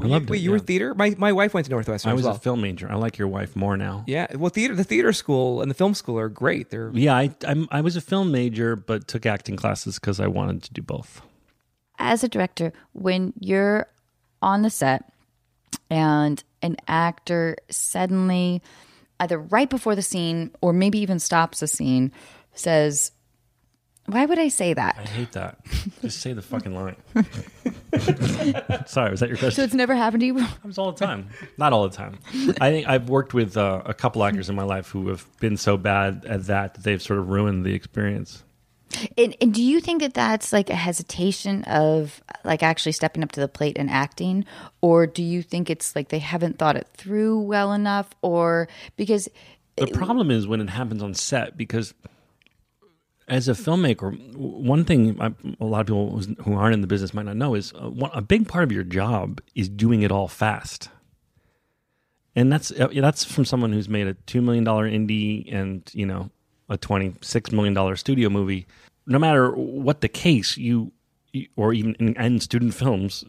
I 0.01 0.07
loved 0.07 0.31
Wait, 0.31 0.39
it. 0.39 0.43
you 0.43 0.51
were 0.51 0.57
yeah. 0.59 0.63
theater? 0.63 0.95
My 0.95 1.15
my 1.19 1.33
wife 1.33 1.55
went 1.55 1.67
to 1.67 1.71
Northwestern 1.73 2.11
I 2.11 2.13
as 2.13 2.17
was 2.19 2.25
well. 2.27 2.37
a 2.37 2.39
film 2.39 2.61
major. 2.61 2.91
I 2.91 2.95
like 2.95 3.19
your 3.19 3.29
wife 3.29 3.57
more 3.57 3.77
now. 3.77 4.05
yeah, 4.07 4.27
well, 4.37 4.51
theater 4.51 4.75
the 4.75 4.85
theater 4.85 5.13
school 5.13 5.61
and 5.63 5.71
the 5.71 5.75
film 5.75 5.95
school 5.95 6.19
are 6.19 6.29
great. 6.29 6.71
They're 6.71 6.91
Yeah, 6.95 7.17
I 7.17 7.35
I'm, 7.47 7.67
I 7.71 7.81
was 7.81 7.97
a 7.97 8.01
film 8.01 8.31
major, 8.33 8.77
but 8.77 9.09
took 9.09 9.27
acting 9.27 9.57
classes 9.57 9.99
because 9.99 10.21
I 10.21 10.27
wanted 10.29 10.63
to 10.65 10.73
do 10.73 10.83
both. 10.83 11.23
As 11.99 12.23
a 12.23 12.29
director, 12.29 12.73
when 12.93 13.33
you're 13.41 13.87
on 14.41 14.63
the 14.63 14.71
set 14.71 15.11
and 15.91 16.43
an 16.63 16.77
actor 16.87 17.57
suddenly, 17.71 18.63
either 19.19 19.39
right 19.39 19.69
before 19.69 19.97
the 19.97 20.03
scene 20.03 20.53
or 20.61 20.73
maybe 20.73 20.99
even 21.01 21.19
stops 21.19 21.59
the 21.61 21.67
scene, 21.67 22.13
says, 22.55 23.11
Why 24.09 24.25
would 24.25 24.39
I 24.39 24.49
say 24.49 24.73
that? 24.73 24.97
I 24.99 25.03
hate 25.03 25.33
that. 25.33 25.59
Just 26.01 26.21
say 26.21 26.33
the 26.33 26.41
fucking 26.41 26.75
line. 26.75 26.97
Sorry, 28.87 29.11
was 29.11 29.21
that 29.21 29.29
your 29.29 29.37
question? 29.37 29.51
So 29.51 29.63
it's 29.65 29.75
never 29.75 29.95
happened 29.95 30.21
to 30.21 30.27
you? 30.27 30.39
happens 30.39 30.79
all 30.79 30.93
the 30.93 31.05
time. 31.05 31.29
Not 31.59 31.75
all 31.75 31.87
the 31.87 31.95
time. 31.95 32.19
I 32.61 32.71
think 32.71 32.89
I've 32.89 33.11
worked 33.11 33.35
with 33.35 33.57
uh, 33.57 33.83
a 33.85 33.93
couple 33.93 34.25
actors 34.25 34.49
in 34.49 34.57
my 34.57 34.63
life 34.63 34.89
who 34.89 35.09
have 35.09 35.27
been 35.41 35.59
so 35.59 35.77
bad 35.77 36.25
at 36.27 36.47
that 36.47 36.75
that 36.75 36.85
they've 36.85 37.03
sort 37.03 37.19
of 37.19 37.29
ruined 37.29 37.67
the 37.67 37.75
experience. 37.75 38.45
And, 39.19 39.37
and 39.41 39.53
do 39.53 39.63
you 39.63 39.81
think 39.81 40.01
that 40.01 40.15
that's 40.15 40.53
like 40.53 40.71
a 40.71 40.75
hesitation 40.75 41.63
of 41.65 42.23
like 42.45 42.63
actually 42.63 42.93
stepping 42.93 43.23
up 43.23 43.33
to 43.33 43.41
the 43.41 43.49
plate 43.49 43.77
and 43.79 43.91
acting, 43.91 44.47
or 44.81 45.07
do 45.07 45.23
you 45.23 45.43
think 45.43 45.69
it's 45.69 45.95
like 45.95 46.09
they 46.09 46.19
haven't 46.19 46.59
thought 46.59 46.77
it 46.77 46.89
through 46.95 47.41
well 47.41 47.75
enough, 47.75 48.09
or 48.23 48.69
because 48.97 49.29
The 49.77 49.89
problem 49.89 50.31
is 50.31 50.47
when 50.49 50.61
it 50.63 50.71
happens 50.71 51.03
on 51.03 51.13
set 51.13 51.57
because 51.57 51.93
as 53.29 53.49
a 53.49 53.53
filmmaker, 53.53 54.17
one 54.37 54.85
thing 54.85 55.21
I, 55.21 55.33
a 55.61 55.65
lot 55.65 55.81
of 55.83 55.87
people 55.87 56.21
who 56.45 56.55
aren't 56.55 56.75
in 56.75 56.81
the 56.81 56.87
business 56.87 57.13
might 57.15 57.27
not 57.27 57.37
know 57.37 57.55
is 57.55 57.73
uh, 57.75 57.89
one, 57.89 58.11
a 58.15 58.23
big 58.23 58.49
part 58.49 58.65
of 58.65 58.73
your 58.73 58.85
job 58.85 59.41
is 59.55 59.69
doing 59.69 60.03
it 60.03 60.11
all 60.11 60.29
fast. 60.29 60.89
And 62.35 62.53
that's 62.53 62.71
uh, 62.71 62.89
that's 62.95 63.25
from 63.25 63.45
someone 63.45 63.73
who's 63.73 63.89
made 63.89 64.07
a 64.07 64.15
two 64.15 64.41
million 64.41 64.65
dollar 64.65 64.89
indie 64.89 65.53
and 65.53 65.83
you 65.93 66.07
know 66.07 66.31
a 66.69 66.77
twenty 66.77 67.15
six 67.21 67.51
million 67.53 67.75
dollar 67.75 67.97
studio 67.97 68.29
movie. 68.29 68.67
No 69.07 69.19
matter 69.19 69.51
what 69.53 70.01
the 70.03 70.09
case, 70.09 70.57
you- 70.57 70.93
or 71.57 71.73
even 71.73 71.95
in, 71.97 72.17
in 72.17 72.41
student 72.41 72.75
films, 72.75 73.25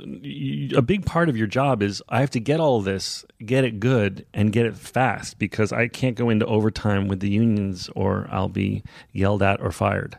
a 0.76 0.82
big 0.82 1.06
part 1.06 1.30
of 1.30 1.38
your 1.38 1.48
job 1.48 1.84
is 1.84 2.02
I 2.10 2.22
have 2.22 2.32
to 2.32 2.40
get 2.40 2.60
all 2.60 2.82
this, 2.82 3.26
get 3.46 3.64
it 3.64 3.80
good, 3.80 4.26
and 4.34 4.52
get 4.52 4.66
it 4.66 4.76
fast 4.76 5.38
because 5.38 5.72
I 5.72 5.88
can't 5.88 6.16
go 6.16 6.30
into 6.30 6.46
overtime 6.46 7.08
with 7.08 7.20
the 7.20 7.30
unions 7.30 7.90
or 7.96 8.28
I'll 8.32 8.50
be 8.50 8.84
yelled 9.12 9.44
at 9.44 9.62
or 9.62 9.72
fired. 9.72 10.18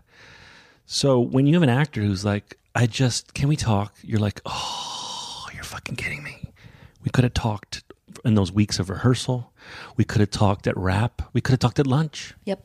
So 0.87 1.20
when 1.20 1.47
you 1.47 1.55
have 1.55 1.62
an 1.62 1.68
actor 1.68 2.03
who's 2.03 2.24
like, 2.24 2.59
I 2.74 2.87
just, 2.87 3.35
can 3.35 3.49
we 3.49 3.57
talk? 3.57 3.95
You're 4.03 4.20
like, 4.20 4.41
oh, 4.47 5.47
you're 5.55 5.64
fucking 5.64 5.97
kidding 5.97 6.22
me. 6.22 6.53
We 7.03 7.11
could 7.11 7.24
have 7.24 7.35
talked 7.35 7.83
in 8.24 8.35
those 8.35 8.53
weeks 8.53 8.78
of 8.78 8.91
rehearsal. 8.91 9.53
We 9.97 10.05
could 10.05 10.20
have 10.20 10.31
talked 10.31 10.66
at 10.66 10.76
wrap. 10.76 11.22
We 11.33 11.41
could 11.41 11.53
have 11.53 11.61
talked 11.61 11.78
at 11.78 11.87
lunch. 11.87 12.35
yep, 12.45 12.64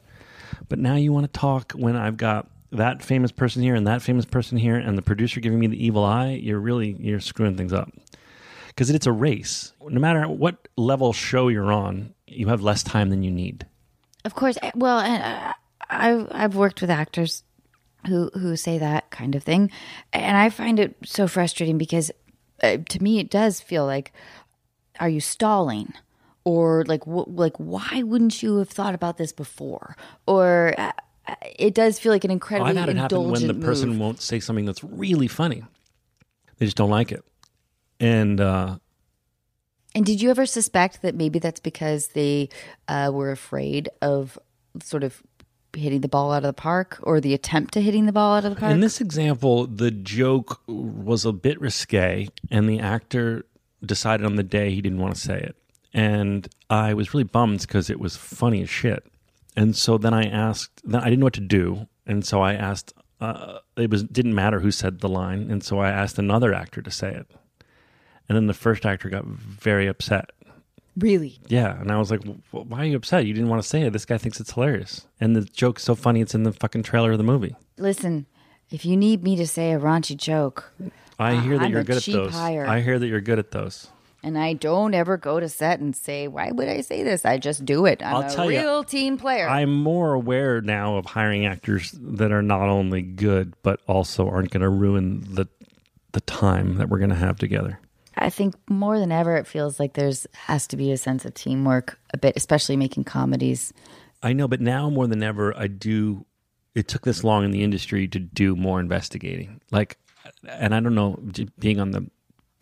But 0.67 0.79
now 0.79 0.95
you 0.95 1.13
want 1.13 1.31
to 1.31 1.39
talk 1.39 1.71
when 1.73 1.95
I've 1.95 2.17
got 2.17 2.49
that 2.75 3.01
famous 3.03 3.31
person 3.31 3.61
here 3.61 3.75
and 3.75 3.87
that 3.87 4.01
famous 4.01 4.25
person 4.25 4.57
here 4.57 4.75
and 4.75 4.97
the 4.97 5.01
producer 5.01 5.39
giving 5.39 5.59
me 5.59 5.67
the 5.67 5.83
evil 5.85 6.03
eye. 6.03 6.31
You're 6.31 6.59
really 6.59 6.95
you're 6.99 7.19
screwing 7.19 7.55
things 7.57 7.73
up. 7.73 7.91
because 8.67 8.89
it's 8.89 9.05
a 9.07 9.11
race. 9.11 9.73
No 9.87 9.99
matter 9.99 10.27
what 10.27 10.67
level 10.77 11.13
show 11.13 11.47
you're 11.47 11.71
on, 11.71 12.13
you 12.27 12.47
have 12.47 12.61
less 12.61 12.83
time 12.83 13.09
than 13.09 13.23
you 13.23 13.31
need. 13.31 13.65
Of 14.23 14.33
course. 14.35 14.57
eh, 14.61 14.71
Well, 14.75 14.97
uh, 14.97 15.53
I've 15.89 16.27
I've 16.31 16.55
worked 16.55 16.81
with 16.81 16.89
actors 16.89 17.43
who 18.07 18.29
who 18.33 18.55
say 18.55 18.77
that 18.79 19.09
kind 19.11 19.35
of 19.35 19.43
thing, 19.43 19.71
and 20.13 20.35
I 20.37 20.49
find 20.49 20.79
it 20.79 20.95
so 21.05 21.27
frustrating 21.27 21.77
because 21.77 22.11
uh, 22.63 22.77
to 22.89 23.03
me 23.03 23.19
it 23.19 23.29
does 23.29 23.61
feel 23.61 23.85
like, 23.85 24.11
are 24.99 25.09
you 25.09 25.21
stalling? 25.21 25.93
Or 26.43 26.83
like, 26.85 27.03
wh- 27.05 27.27
like, 27.27 27.55
why 27.57 28.03
wouldn't 28.03 28.43
you 28.43 28.57
have 28.57 28.69
thought 28.69 28.93
about 28.93 29.17
this 29.17 29.31
before? 29.33 29.95
Or 30.27 30.75
uh, 30.77 30.91
it 31.57 31.73
does 31.73 31.99
feel 31.99 32.11
like 32.11 32.23
an 32.23 32.31
incredibly 32.31 32.71
I've 32.71 32.77
had 32.77 32.89
it 32.89 32.97
happen 32.97 33.29
when 33.29 33.47
the 33.47 33.53
person 33.53 33.99
won't 33.99 34.21
say 34.21 34.39
something 34.39 34.65
that's 34.65 34.83
really 34.83 35.27
funny. 35.27 35.63
They 36.57 36.65
just 36.65 36.77
don't 36.77 36.89
like 36.89 37.11
it. 37.11 37.23
And 37.99 38.39
uh, 38.39 38.77
And 39.93 40.05
did 40.05 40.21
you 40.21 40.29
ever 40.29 40.45
suspect 40.45 41.01
that 41.01 41.15
maybe 41.15 41.39
that's 41.39 41.59
because 41.59 42.09
they 42.09 42.49
uh, 42.87 43.11
were 43.13 43.31
afraid 43.31 43.89
of 44.01 44.37
sort 44.81 45.03
of 45.03 45.21
hitting 45.75 46.01
the 46.01 46.07
ball 46.07 46.31
out 46.31 46.37
of 46.37 46.43
the 46.43 46.53
park 46.53 46.99
or 47.03 47.19
the 47.19 47.33
attempt 47.33 47.73
to 47.73 47.81
hitting 47.81 48.05
the 48.05 48.11
ball 48.11 48.35
out 48.35 48.45
of 48.45 48.55
the 48.55 48.59
park? 48.59 48.71
in 48.71 48.79
this 48.79 49.01
example, 49.01 49.67
the 49.67 49.91
joke 49.91 50.61
was 50.67 51.25
a 51.25 51.33
bit 51.33 51.59
risque, 51.59 52.27
and 52.49 52.69
the 52.69 52.79
actor 52.79 53.45
decided 53.85 54.25
on 54.25 54.35
the 54.35 54.43
day 54.43 54.71
he 54.71 54.81
didn't 54.81 54.99
want 54.99 55.15
to 55.15 55.21
say 55.21 55.37
it. 55.37 55.55
And 55.93 56.47
I 56.69 56.93
was 56.93 57.13
really 57.13 57.23
bummed 57.23 57.61
because 57.61 57.89
it 57.89 57.99
was 57.99 58.17
funny 58.17 58.61
as 58.61 58.69
shit. 58.69 59.05
And 59.55 59.75
so 59.75 59.97
then 59.97 60.13
I 60.13 60.23
asked, 60.25 60.81
then 60.83 61.01
I 61.01 61.05
didn't 61.05 61.19
know 61.19 61.25
what 61.27 61.33
to 61.33 61.41
do. 61.41 61.87
And 62.05 62.25
so 62.25 62.41
I 62.41 62.53
asked, 62.53 62.93
uh, 63.21 63.59
it 63.77 63.89
was 63.89 64.03
didn't 64.03 64.35
matter 64.35 64.59
who 64.59 64.71
said 64.71 64.99
the 64.99 65.09
line. 65.09 65.49
And 65.49 65.63
so 65.63 65.79
I 65.79 65.89
asked 65.89 66.19
another 66.19 66.53
actor 66.53 66.81
to 66.81 66.91
say 66.91 67.11
it. 67.13 67.27
And 68.27 68.35
then 68.35 68.47
the 68.47 68.53
first 68.53 68.85
actor 68.85 69.09
got 69.09 69.25
very 69.25 69.87
upset. 69.87 70.31
really? 70.97 71.39
Yeah, 71.47 71.79
and 71.79 71.91
I 71.91 71.97
was 71.97 72.09
like, 72.09 72.23
"Wh- 72.51 72.69
"Why 72.69 72.79
are 72.79 72.85
you 72.85 72.95
upset? 72.95 73.25
You 73.25 73.33
didn't 73.33 73.49
want 73.49 73.61
to 73.61 73.67
say 73.67 73.81
it. 73.83 73.91
This 73.93 74.05
guy 74.05 74.17
thinks 74.17 74.39
it's 74.39 74.53
hilarious, 74.53 75.05
and 75.19 75.35
the 75.35 75.41
joke's 75.41 75.83
so 75.83 75.93
funny. 75.93 76.21
It's 76.21 76.33
in 76.33 76.43
the 76.43 76.53
fucking 76.53 76.83
trailer 76.83 77.11
of 77.11 77.17
the 77.17 77.23
movie." 77.23 77.53
Listen, 77.77 78.25
if 78.71 78.85
you 78.85 78.95
need 78.95 79.21
me 79.21 79.35
to 79.35 79.45
say 79.45 79.73
a 79.73 79.79
raunchy 79.79 80.15
joke, 80.15 80.71
I 81.19 81.35
hear 81.35 81.57
that 81.57 81.65
I'm 81.65 81.71
you're 81.73 81.83
good 81.83 81.97
at 81.97 82.05
those. 82.05 82.33
hire. 82.33 82.65
I 82.65 82.79
hear 82.81 82.97
that 82.97 83.07
you're 83.07 83.19
good 83.21 83.39
at 83.39 83.51
those. 83.51 83.87
And 84.25 84.39
I 84.39 84.53
don't 84.53 84.95
ever 84.95 85.17
go 85.17 85.39
to 85.39 85.47
set 85.47 85.79
and 85.79 85.95
say, 85.95 86.27
"Why 86.27 86.51
would 86.51 86.67
I 86.67 86.81
say 86.81 87.03
this?" 87.03 87.25
I 87.25 87.37
just 87.37 87.63
do 87.63 87.85
it. 87.85 88.01
I'm 88.03 88.15
I'll 88.15 88.21
a 88.23 88.29
tell 88.29 88.51
ya, 88.51 88.59
real 88.59 88.83
team 88.83 89.17
player. 89.17 89.47
I'm 89.47 89.71
more 89.71 90.13
aware 90.13 90.61
now 90.61 90.97
of 90.97 91.05
hiring 91.05 91.45
actors 91.45 91.91
that 92.01 92.31
are 92.31 92.41
not 92.41 92.67
only 92.67 93.03
good 93.03 93.53
but 93.61 93.81
also 93.87 94.27
aren't 94.27 94.49
going 94.49 94.63
to 94.63 94.69
ruin 94.69 95.23
the 95.29 95.47
the 96.13 96.21
time 96.21 96.77
that 96.77 96.89
we're 96.89 96.97
going 96.97 97.11
to 97.11 97.15
have 97.15 97.37
together. 97.37 97.79
I 98.17 98.31
think 98.31 98.55
more 98.67 98.97
than 98.97 99.11
ever, 99.11 99.37
it 99.37 99.45
feels 99.45 99.79
like 99.79 99.93
there's 99.93 100.25
has 100.33 100.65
to 100.67 100.77
be 100.77 100.91
a 100.91 100.97
sense 100.97 101.23
of 101.23 101.35
teamwork, 101.35 101.99
a 102.11 102.17
bit, 102.17 102.35
especially 102.35 102.77
making 102.77 103.03
comedies. 103.03 103.73
I 104.23 104.33
know, 104.33 104.47
but 104.47 104.59
now 104.59 104.89
more 104.89 105.05
than 105.05 105.21
ever, 105.21 105.55
I 105.55 105.67
do. 105.67 106.25
It 106.73 106.87
took 106.87 107.03
this 107.03 107.23
long 107.23 107.45
in 107.45 107.51
the 107.51 107.63
industry 107.63 108.07
to 108.07 108.19
do 108.19 108.55
more 108.55 108.79
investigating. 108.79 109.61
Like, 109.71 109.97
and 110.49 110.73
I 110.73 110.79
don't 110.79 110.95
know, 110.95 111.19
being 111.59 111.79
on 111.79 111.91
the 111.91 112.09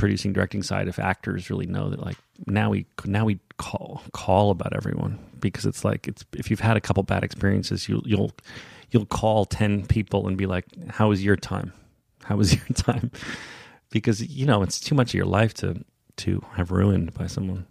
producing 0.03 0.33
directing 0.33 0.61
side, 0.61 0.89
if 0.89 0.99
actors 0.99 1.49
really 1.49 1.65
know 1.65 1.89
that, 1.89 2.01
like 2.01 2.17
now 2.45 2.69
we 2.69 2.85
now 3.05 3.23
we 3.23 3.39
call 3.57 4.01
call 4.11 4.51
about 4.51 4.75
everyone 4.75 5.17
because 5.39 5.65
it's 5.65 5.85
like 5.85 6.09
it's 6.09 6.25
if 6.33 6.51
you've 6.51 6.59
had 6.59 6.75
a 6.75 6.81
couple 6.81 7.01
bad 7.03 7.23
experiences, 7.23 7.87
you 7.87 8.01
you'll 8.03 8.33
you'll 8.91 9.05
call 9.05 9.45
ten 9.45 9.85
people 9.85 10.27
and 10.27 10.35
be 10.35 10.45
like, 10.45 10.65
"How 10.89 11.07
was 11.07 11.23
your 11.23 11.37
time? 11.37 11.71
How 12.25 12.35
was 12.35 12.53
your 12.57 12.65
time?" 12.75 13.11
Because 13.91 14.21
you 14.21 14.45
know 14.45 14.61
it's 14.61 14.77
too 14.77 14.93
much 14.93 15.11
of 15.11 15.13
your 15.13 15.25
life 15.25 15.53
to 15.53 15.85
to 16.17 16.43
have 16.55 16.69
ruined 16.69 17.13
by 17.13 17.27
someone. 17.27 17.65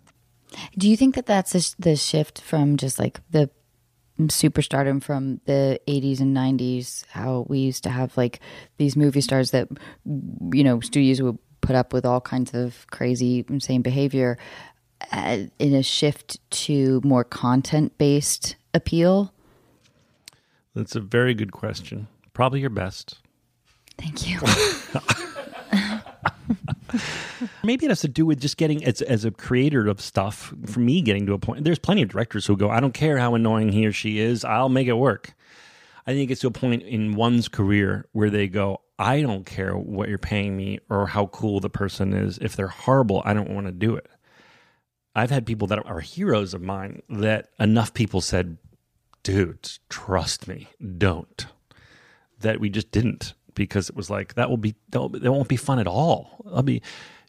Do 0.79 0.89
you 0.89 0.97
think 0.97 1.15
that 1.17 1.27
that's 1.27 1.75
the 1.75 1.97
shift 1.97 2.41
from 2.41 2.79
just 2.79 2.99
like 2.99 3.21
the 3.31 3.51
superstardom 4.21 5.03
from 5.03 5.43
the 5.45 5.79
80s 5.87 6.21
and 6.21 6.35
90s? 6.35 7.05
How 7.11 7.45
we 7.47 7.59
used 7.59 7.83
to 7.85 7.91
have 7.91 8.17
like 8.17 8.41
these 8.79 8.97
movie 8.97 9.21
stars 9.21 9.51
that, 9.51 9.69
you 10.07 10.65
know, 10.65 10.81
studios 10.81 11.21
would 11.21 11.39
put 11.63 11.75
up 11.75 11.95
with 11.95 12.05
all 12.05 12.21
kinds 12.21 12.53
of 12.53 12.87
crazy, 12.91 13.45
insane 13.49 13.81
behavior 13.81 14.37
uh, 15.11 15.39
in 15.59 15.75
a 15.75 15.83
shift 15.83 16.39
to 16.51 17.01
more 17.03 17.25
content 17.25 17.97
based 17.97 18.57
appeal? 18.75 19.33
That's 20.75 20.95
a 20.95 21.01
very 21.01 21.33
good 21.33 21.53
question. 21.53 22.09
Probably 22.35 22.61
your 22.61 22.71
best. 22.71 23.19
Thank 23.99 24.29
you. 24.29 24.41
Maybe 27.65 27.87
it 27.87 27.89
has 27.89 28.01
to 28.01 28.09
do 28.09 28.27
with 28.27 28.41
just 28.41 28.57
getting 28.57 28.85
as 28.85 29.03
as 29.03 29.25
a 29.25 29.31
creator 29.31 29.87
of 29.89 30.01
stuff. 30.01 30.53
For 30.67 30.81
me, 30.81 31.01
getting 31.03 31.27
to 31.27 31.33
a 31.35 31.39
point. 31.39 31.65
There's 31.65 31.79
plenty 31.79 32.03
of 32.03 32.09
directors 32.09 32.47
who 32.47 32.57
go, 32.57 32.71
"I 32.71 32.81
don't 32.81 32.95
care 32.95 33.19
how 33.19 33.35
annoying 33.35 33.71
he 33.71 33.87
or 33.87 33.93
she 33.93 34.19
is, 34.19 34.45
I'll 34.45 34.69
make 34.69 34.89
it 34.89 34.95
work." 34.95 35.35
I 36.07 36.13
think 36.13 36.31
it's 36.31 36.41
to 36.41 36.49
a 36.49 36.51
point 36.51 36.83
in 36.83 37.15
one's 37.15 37.49
career 37.49 38.07
where 38.13 38.29
they 38.29 38.49
go, 38.49 38.81
"I 39.03 39.21
don't 39.21 39.45
care 39.45 39.77
what 39.77 40.09
you're 40.09 40.19
paying 40.19 40.57
me 40.57 40.79
or 40.89 41.07
how 41.07 41.27
cool 41.27 41.61
the 41.61 41.71
person 41.71 42.13
is. 42.15 42.39
If 42.39 42.57
they're 42.57 42.69
horrible, 42.69 43.23
I 43.25 43.35
don't 43.35 43.51
want 43.51 43.67
to 43.67 43.73
do 43.73 43.97
it." 43.97 44.09
I've 45.15 45.31
had 45.31 45.45
people 45.45 45.67
that 45.69 45.85
are 45.85 46.01
heroes 46.01 46.55
of 46.55 46.63
mine 46.63 47.03
that 47.11 47.49
enough 47.61 47.93
people 47.93 48.21
said, 48.21 48.57
"Dude, 49.23 49.71
trust 49.89 50.49
me, 50.49 50.69
don't." 50.99 51.47
That 52.41 52.61
we 52.61 52.71
just 52.71 52.91
didn't 52.91 53.35
because 53.55 53.91
it 53.91 53.97
was 53.97 54.09
like 54.11 54.35
that 54.35 54.49
will 54.49 54.57
be 54.57 54.75
that 54.91 55.01
won't 55.11 55.49
be 55.49 55.57
fun 55.57 55.79
at 55.79 55.87
all. 55.87 56.45
I'll 56.53 56.63
be 56.63 56.83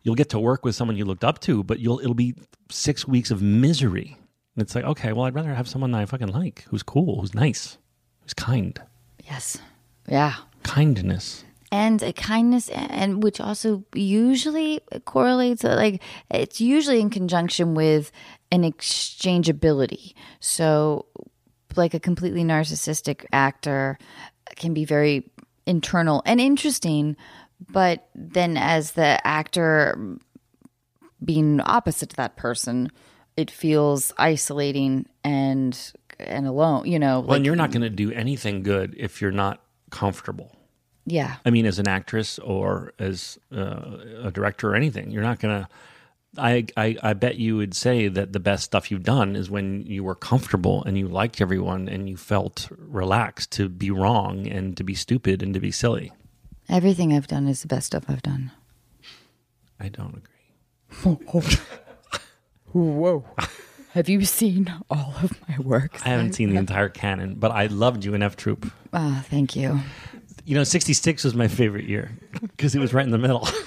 you'll 0.04 0.16
get 0.16 0.30
to 0.30 0.40
work 0.40 0.64
with 0.64 0.76
someone 0.76 0.98
you 0.98 1.06
looked 1.06 1.24
up 1.24 1.40
to, 1.42 1.64
but 1.64 1.80
you'll 1.80 2.00
it'll 2.00 2.14
be 2.14 2.36
six 2.70 3.08
weeks 3.08 3.32
of 3.32 3.42
misery. 3.42 4.18
And 4.56 4.62
it's 4.62 4.76
like, 4.76 4.86
okay, 4.86 5.14
well, 5.14 5.26
I'd 5.26 5.36
rather 5.36 5.54
have 5.54 5.68
someone 5.68 5.92
that 5.92 6.02
I 6.02 6.06
fucking 6.06 6.28
like, 6.28 6.66
who's 6.70 6.84
cool, 6.84 7.20
who's 7.20 7.34
nice, 7.34 7.78
who's 8.22 8.34
kind. 8.34 8.80
yes. 9.24 9.58
Yeah. 10.08 10.36
Kindness. 10.64 11.44
And 11.74 12.04
a 12.04 12.14
kindness 12.14 12.70
and 12.70 13.24
which 13.24 13.42
also 13.42 13.84
usually 13.96 14.80
correlates 15.06 15.66
uh, 15.66 15.76
like 15.76 16.04
it's 16.30 16.62
usually 16.62 17.02
in 17.02 17.10
conjunction 17.10 17.74
with 17.74 18.12
an 18.52 18.62
exchangeability 18.62 20.14
so 20.40 21.08
like 21.76 21.96
a 21.96 22.00
completely 22.00 22.44
narcissistic 22.44 23.26
actor 23.34 23.98
can 24.56 24.76
be 24.76 24.86
very 24.86 25.28
internal 25.66 26.22
and 26.28 26.40
interesting 26.40 27.18
but 27.72 28.08
then 28.14 28.56
as 28.56 28.92
the 28.92 29.26
actor 29.26 30.20
being 31.26 31.60
opposite 31.62 32.10
to 32.10 32.16
that 32.16 32.38
person 32.38 32.92
it 33.36 33.50
feels 33.50 34.14
isolating 34.20 35.08
and 35.24 35.92
and 36.20 36.46
alone 36.46 36.86
you 36.86 37.00
know 37.00 37.22
Well, 37.22 37.36
and 37.36 37.46
you're 37.46 37.56
not 37.56 37.72
going 37.72 37.82
to 37.82 37.90
do 37.90 38.12
anything 38.12 38.62
good 38.62 38.94
if 38.96 39.22
you're 39.22 39.32
not 39.32 39.64
comfortable. 39.90 40.56
Yeah 41.06 41.36
I 41.46 41.50
mean, 41.50 41.66
as 41.66 41.80
an 41.80 41.88
actress 41.88 42.40
or 42.40 42.94
as 43.00 43.38
uh, 43.56 43.98
a 44.24 44.32
director 44.32 44.72
or 44.72 44.76
anything, 44.76 45.12
you're 45.12 45.24
not 45.24 45.40
going 45.40 45.64
to. 45.64 45.70
I, 46.36 46.66
I 46.76 46.98
I 47.04 47.14
bet 47.14 47.36
you 47.38 47.58
would 47.58 47.76
say 47.76 48.08
that 48.08 48.34
the 48.34 48.40
best 48.40 48.64
stuff 48.64 48.90
you've 48.90 49.04
done 49.04 49.36
is 49.36 49.52
when 49.52 49.86
you 49.86 50.04
were 50.04 50.16
comfortable 50.16 50.84
and 50.84 50.98
you 50.98 51.08
liked 51.08 51.42
everyone 51.42 51.88
and 51.88 52.10
you 52.10 52.18
felt 52.18 52.70
relaxed 52.72 53.52
to 53.52 53.70
be 53.70 53.92
wrong 53.92 54.48
and 54.48 54.76
to 54.78 54.84
be 54.84 54.96
stupid 54.96 55.44
and 55.44 55.54
to 55.54 55.60
be 55.60 55.70
silly. 55.72 56.12
everything 56.70 57.14
i've 57.14 57.28
done 57.28 57.48
is 57.48 57.62
the 57.62 57.68
best 57.68 57.86
stuff 57.88 58.06
i've 58.08 58.24
done 58.24 58.52
I 59.80 59.90
don't 59.90 60.24
agree. 61.04 61.18
Whoa. 62.74 63.26
Have 63.92 64.10
you 64.10 64.26
seen 64.26 64.74
all 64.90 65.14
of 65.22 65.34
my 65.48 65.60
work? 65.60 66.00
I 66.06 66.10
haven't 66.10 66.34
seen 66.34 66.50
the 66.50 66.56
entire 66.58 66.90
canon, 66.90 67.36
but 67.36 67.52
I 67.52 67.68
loved 67.68 68.04
you 68.06 68.14
in 68.16 68.24
F 68.24 68.36
Troop. 68.36 68.72
Ah, 68.92 69.24
thank 69.30 69.56
you. 69.56 69.80
You 70.46 70.56
know, 70.56 70.64
66 70.64 71.24
was 71.24 71.34
my 71.36 71.48
favorite 71.48 71.86
year 71.86 72.12
because 72.42 72.76
it 72.76 72.80
was 72.80 72.94
right 72.94 73.06
in 73.06 73.12
the 73.12 73.18
middle. 73.18 73.48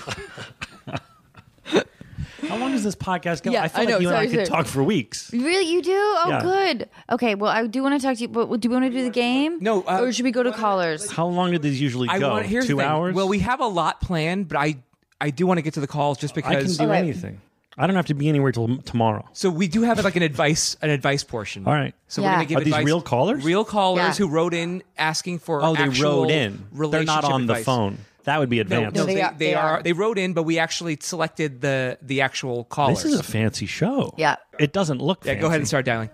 How 2.48 2.56
long 2.58 2.70
does 2.72 2.84
this 2.84 2.94
podcast 2.94 3.42
go? 3.42 3.50
Yeah, 3.50 3.62
I 3.64 3.68
feel 3.68 3.80
I 3.80 3.84
like 3.84 3.88
know. 3.94 3.98
you 3.98 4.08
and 4.08 4.16
I 4.16 4.26
could 4.26 4.34
sorry. 4.46 4.46
talk 4.46 4.66
for 4.66 4.82
weeks. 4.84 5.32
Really, 5.32 5.68
you 5.72 5.82
do? 5.82 5.92
Oh, 5.92 6.26
Yeah. 6.28 6.42
good. 6.42 6.88
Okay, 7.10 7.34
well, 7.34 7.50
I 7.50 7.66
do 7.66 7.82
want 7.82 8.00
to 8.00 8.06
talk 8.06 8.16
to 8.16 8.22
you, 8.22 8.28
but 8.28 8.60
do 8.60 8.68
we 8.68 8.74
want 8.74 8.84
to 8.84 8.90
do 8.96 9.02
the 9.02 9.10
game? 9.10 9.58
No, 9.60 9.82
uh, 9.82 10.00
or 10.02 10.12
should 10.12 10.24
we 10.24 10.30
go 10.30 10.42
to 10.44 10.52
callers? 10.52 11.10
How 11.10 11.26
long 11.26 11.50
did 11.50 11.62
these 11.62 11.80
usually 11.80 12.08
I 12.08 12.18
go? 12.18 12.30
want 12.30 12.46
here's 12.46 12.66
Two 12.66 12.74
the 12.76 12.82
thing. 12.82 12.88
hours? 12.88 13.14
Well, 13.16 13.28
we 13.28 13.40
have 13.40 13.60
a 13.60 13.66
lot 13.66 14.00
planned, 14.00 14.48
but 14.48 14.58
I 14.58 14.76
I 15.20 15.30
do 15.30 15.46
want 15.46 15.58
to 15.58 15.62
get 15.62 15.74
to 15.74 15.80
the 15.80 15.86
calls 15.86 16.18
just 16.18 16.34
because 16.34 16.50
I 16.52 16.62
can 16.62 16.72
do 16.72 16.82
All 16.84 16.88
right. 16.90 16.98
anything. 16.98 17.40
I 17.78 17.86
don't 17.86 17.96
have 17.96 18.06
to 18.06 18.14
be 18.14 18.28
anywhere 18.28 18.52
till 18.52 18.78
tomorrow. 18.78 19.28
so 19.34 19.50
we 19.50 19.68
do 19.68 19.82
have 19.82 20.02
like 20.02 20.16
an 20.16 20.22
advice 20.22 20.76
an 20.80 20.88
advice 20.90 21.22
portion. 21.24 21.66
All 21.66 21.74
right. 21.74 21.94
So 22.08 22.22
Yeah. 22.22 22.28
we're 22.28 22.32
gonna 22.36 22.44
give 22.46 22.56
Are 22.58 22.64
these 22.64 22.72
advice. 22.72 22.86
real 22.86 23.02
callers? 23.02 23.44
Real 23.44 23.64
callers 23.64 24.02
Yeah. 24.02 24.12
who 24.14 24.28
wrote 24.28 24.54
in 24.54 24.82
asking 24.96 25.40
for. 25.40 25.62
Oh, 25.62 25.74
they 25.74 25.82
actual 25.82 26.22
wrote 26.22 26.30
in. 26.30 26.52
They're 26.72 27.04
not 27.04 27.22
relationship 27.22 27.24
on 27.30 27.46
the 27.46 27.52
advice. 27.52 27.64
phone. 27.66 27.98
That 28.24 28.40
would 28.40 28.48
be 28.48 28.56
No, 28.56 28.60
advanced. 28.62 28.96
no, 28.96 29.04
they 29.04 29.14
they, 29.16 29.22
are- 29.22 29.32
they 29.38 29.46
they 29.48 29.54
are. 29.54 29.70
are. 29.78 29.82
They 29.82 29.92
wrote 29.92 30.18
in, 30.18 30.32
but 30.32 30.42
we 30.44 30.58
actually 30.58 30.96
selected 31.00 31.60
the 31.60 31.98
the 32.02 32.22
actual 32.22 32.64
callers. 32.64 33.02
This 33.02 33.12
is 33.12 33.20
a 33.20 33.22
fancy 33.22 33.66
show. 33.66 34.14
Yeah. 34.16 34.36
It 34.58 34.72
doesn't 34.72 35.00
look 35.02 35.24
yeah, 35.24 35.32
fancy. 35.32 35.40
go 35.42 35.46
ahead 35.48 35.60
and 35.60 35.68
start 35.68 35.84
dialing. 35.84 36.10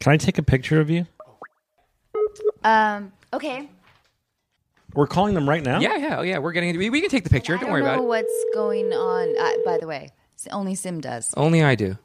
Can 0.00 0.12
I 0.12 0.16
take 0.16 0.38
a 0.38 0.42
picture 0.42 0.80
of 0.80 0.88
you? 0.90 1.06
Um, 2.64 3.12
okay. 3.32 3.68
We're 4.98 5.06
calling 5.06 5.34
them 5.34 5.48
right 5.48 5.62
now. 5.62 5.78
Yeah, 5.78 5.96
yeah, 5.96 6.18
oh, 6.18 6.22
yeah. 6.22 6.38
We're 6.38 6.50
getting. 6.50 6.76
We, 6.76 6.90
we 6.90 7.00
can 7.00 7.08
take 7.08 7.22
the 7.22 7.30
picture. 7.30 7.52
Don't 7.52 7.66
don't 7.66 7.70
worry 7.70 7.82
know 7.82 7.86
about 7.86 8.00
it. 8.00 8.06
what's 8.08 8.44
going 8.52 8.92
on. 8.92 9.28
Uh, 9.38 9.64
by 9.64 9.78
the 9.78 9.86
way, 9.86 10.10
only 10.50 10.74
Sim 10.74 11.00
does. 11.00 11.32
Only 11.36 11.62
I 11.62 11.76
do. 11.76 11.98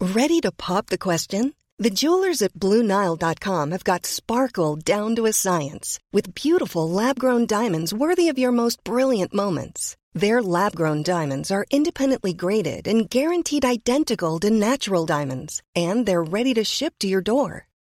Ready 0.00 0.40
to 0.40 0.50
pop 0.50 0.86
the 0.86 0.96
question? 0.96 1.52
The 1.78 1.90
jewelers 1.90 2.40
at 2.40 2.54
BlueNile.com 2.54 3.72
have 3.72 3.84
got 3.84 4.06
sparkle 4.06 4.76
down 4.76 5.14
to 5.16 5.26
a 5.26 5.32
science 5.34 5.98
with 6.10 6.34
beautiful 6.34 6.88
lab 6.88 7.18
grown 7.18 7.44
diamonds 7.44 7.92
worthy 7.92 8.30
of 8.30 8.38
your 8.38 8.52
most 8.52 8.82
brilliant 8.82 9.34
moments. 9.34 9.94
Their 10.14 10.40
lab 10.40 10.74
grown 10.74 11.02
diamonds 11.02 11.50
are 11.50 11.66
independently 11.70 12.32
graded 12.32 12.88
and 12.88 13.10
guaranteed 13.10 13.66
identical 13.66 14.38
to 14.40 14.48
natural 14.48 15.04
diamonds, 15.04 15.62
and 15.74 16.06
they're 16.06 16.24
ready 16.24 16.54
to 16.54 16.64
ship 16.64 16.94
to 17.00 17.06
your 17.06 17.20
door. 17.20 17.66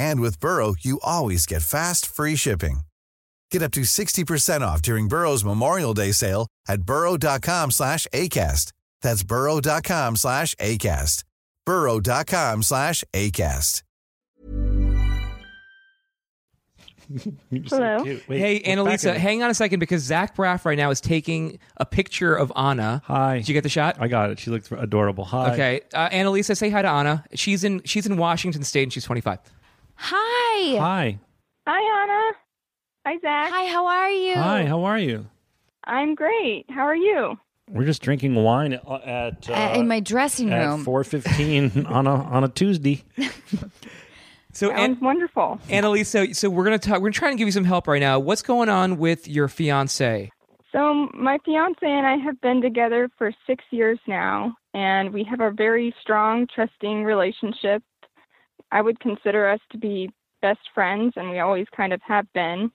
And 0.00 0.20
with 0.20 0.40
Burrow, 0.40 0.76
you 0.80 0.98
always 1.04 1.44
get 1.44 1.62
fast, 1.62 2.06
free 2.06 2.34
shipping. 2.34 2.80
Get 3.50 3.62
up 3.62 3.72
to 3.72 3.82
60% 3.82 4.62
off 4.62 4.80
during 4.80 5.08
Burrow's 5.08 5.44
Memorial 5.44 5.92
Day 5.92 6.12
sale 6.12 6.46
at 6.66 6.82
burrow.com 6.82 7.70
slash 7.70 8.06
ACAST. 8.14 8.72
That's 9.02 9.22
burrow.com 9.22 10.16
slash 10.16 10.54
ACAST. 10.54 11.24
burrow.com 11.66 12.62
slash 12.62 13.04
ACAST. 13.12 13.82
You're 17.50 17.66
so 17.66 17.76
Hello? 17.76 18.04
cute. 18.04 18.26
Wait, 18.28 18.38
hey, 18.38 18.60
Annalisa, 18.60 19.14
hang 19.16 19.42
on 19.42 19.50
a 19.50 19.54
second 19.54 19.80
because 19.80 20.02
Zach 20.02 20.36
Braff 20.36 20.64
right 20.64 20.78
now 20.78 20.90
is 20.90 21.00
taking 21.00 21.58
a 21.76 21.84
picture 21.84 22.34
of 22.34 22.52
Anna. 22.56 23.02
Hi. 23.04 23.38
Did 23.38 23.48
you 23.48 23.52
get 23.52 23.64
the 23.64 23.68
shot? 23.68 23.96
I 24.00 24.08
got 24.08 24.30
it. 24.30 24.38
She 24.38 24.50
looked 24.50 24.70
adorable. 24.70 25.24
Hi. 25.24 25.52
Okay, 25.52 25.80
uh, 25.92 26.08
Annalisa, 26.08 26.56
say 26.56 26.70
hi 26.70 26.82
to 26.82 26.88
Anna. 26.88 27.24
She's 27.34 27.64
in 27.64 27.82
she's 27.84 28.06
in 28.06 28.16
Washington 28.16 28.62
State 28.62 28.84
and 28.84 28.92
she's 28.92 29.04
25. 29.04 29.40
Hi. 30.02 30.76
Hi. 30.78 31.18
Hi, 31.66 32.02
Anna. 32.02 32.36
Hi, 33.06 33.18
Zach. 33.20 33.50
Hi. 33.52 33.66
How 33.66 33.86
are 33.86 34.10
you? 34.10 34.34
Hi. 34.34 34.64
How 34.64 34.84
are 34.84 34.98
you? 34.98 35.26
I'm 35.84 36.14
great. 36.14 36.64
How 36.70 36.82
are 36.86 36.96
you? 36.96 37.38
We're 37.70 37.84
just 37.84 38.02
drinking 38.02 38.34
wine 38.34 38.72
at, 38.72 38.84
at, 38.88 39.50
uh, 39.50 39.52
Uh, 39.52 39.74
in 39.78 39.86
my 39.88 40.00
dressing 40.00 40.52
at 40.52 40.66
room. 40.66 40.84
four 40.84 41.04
fifteen 41.04 41.86
on 41.88 42.06
a 42.06 42.14
on 42.14 42.44
a 42.44 42.48
Tuesday. 42.48 43.04
So, 44.52 44.70
Sounds 44.70 44.96
An- 44.98 45.00
wonderful. 45.00 45.60
Annalisa, 45.68 46.34
so 46.34 46.50
we're 46.50 46.64
gonna 46.64 46.76
talk. 46.80 47.00
We're 47.00 47.12
trying 47.12 47.34
to 47.34 47.38
give 47.38 47.46
you 47.46 47.52
some 47.52 47.62
help 47.64 47.86
right 47.86 48.00
now. 48.00 48.18
What's 48.18 48.42
going 48.42 48.68
on 48.68 48.98
with 48.98 49.28
your 49.28 49.46
fiance? 49.46 50.28
So, 50.72 51.08
my 51.14 51.38
fiance 51.44 51.78
and 51.86 52.04
I 52.04 52.16
have 52.16 52.40
been 52.40 52.60
together 52.60 53.08
for 53.16 53.30
six 53.46 53.62
years 53.70 54.00
now, 54.08 54.56
and 54.74 55.12
we 55.12 55.22
have 55.22 55.38
a 55.40 55.52
very 55.52 55.94
strong, 56.02 56.48
trusting 56.52 57.04
relationship. 57.04 57.84
I 58.72 58.82
would 58.82 59.00
consider 59.00 59.48
us 59.48 59.60
to 59.72 59.78
be 59.78 60.10
best 60.42 60.60
friends, 60.74 61.14
and 61.16 61.30
we 61.30 61.40
always 61.40 61.66
kind 61.76 61.92
of 61.92 62.00
have 62.02 62.30
been. 62.32 62.70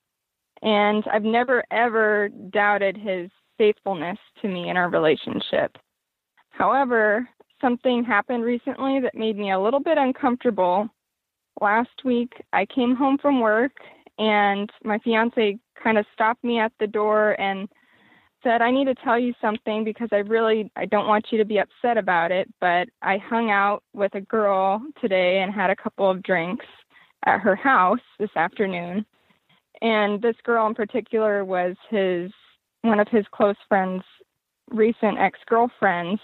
And 0.61 1.03
I've 1.11 1.23
never, 1.23 1.63
ever 1.71 2.29
doubted 2.49 2.97
his 2.97 3.29
faithfulness 3.57 4.17
to 4.41 4.47
me 4.47 4.69
in 4.69 4.77
our 4.77 4.89
relationship. 4.89 5.77
However, 6.49 7.27
something 7.61 8.03
happened 8.03 8.43
recently 8.43 8.99
that 9.01 9.15
made 9.15 9.37
me 9.37 9.51
a 9.51 9.59
little 9.59 9.79
bit 9.79 9.97
uncomfortable. 9.97 10.89
Last 11.61 12.03
week, 12.03 12.33
I 12.53 12.65
came 12.65 12.95
home 12.95 13.17
from 13.17 13.39
work, 13.39 13.73
and 14.17 14.69
my 14.83 14.99
fiance 14.99 15.57
kind 15.81 15.97
of 15.97 16.05
stopped 16.13 16.43
me 16.43 16.59
at 16.59 16.71
the 16.79 16.87
door 16.87 17.39
and 17.39 17.67
said, 18.45 18.61
"I 18.61 18.69
need 18.69 18.85
to 18.85 18.95
tell 18.95 19.17
you 19.17 19.33
something 19.41 19.83
because 19.83 20.09
I 20.11 20.17
really 20.17 20.71
I 20.75 20.85
don't 20.85 21.07
want 21.07 21.31
you 21.31 21.37
to 21.39 21.45
be 21.45 21.57
upset 21.57 21.97
about 21.97 22.31
it, 22.31 22.47
but 22.61 22.87
I 23.01 23.17
hung 23.17 23.49
out 23.49 23.83
with 23.93 24.13
a 24.13 24.21
girl 24.21 24.81
today 25.01 25.39
and 25.41 25.51
had 25.51 25.71
a 25.71 25.75
couple 25.75 26.09
of 26.09 26.21
drinks 26.21 26.65
at 27.25 27.39
her 27.41 27.55
house 27.55 28.05
this 28.19 28.29
afternoon. 28.35 29.05
And 29.81 30.21
this 30.21 30.35
girl 30.43 30.67
in 30.67 30.75
particular 30.75 31.43
was 31.43 31.75
his 31.89 32.31
one 32.83 32.99
of 32.99 33.07
his 33.07 33.25
close 33.31 33.57
friends, 33.67 34.03
recent 34.69 35.17
ex-girlfriends 35.17 36.21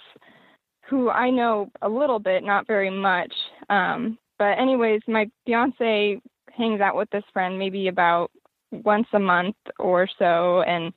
who 0.83 1.09
I 1.09 1.29
know 1.29 1.71
a 1.81 1.89
little 1.89 2.19
bit, 2.19 2.43
not 2.43 2.67
very 2.67 2.89
much. 2.89 3.33
Um, 3.69 4.19
but 4.37 4.59
anyways, 4.59 5.01
my 5.07 5.29
fiance 5.45 6.21
hangs 6.55 6.81
out 6.81 6.95
with 6.95 7.09
this 7.09 7.23
friend 7.33 7.57
maybe 7.57 7.87
about 7.87 8.29
once 8.71 9.07
a 9.13 9.19
month 9.19 9.55
or 9.79 10.07
so, 10.19 10.61
and 10.61 10.93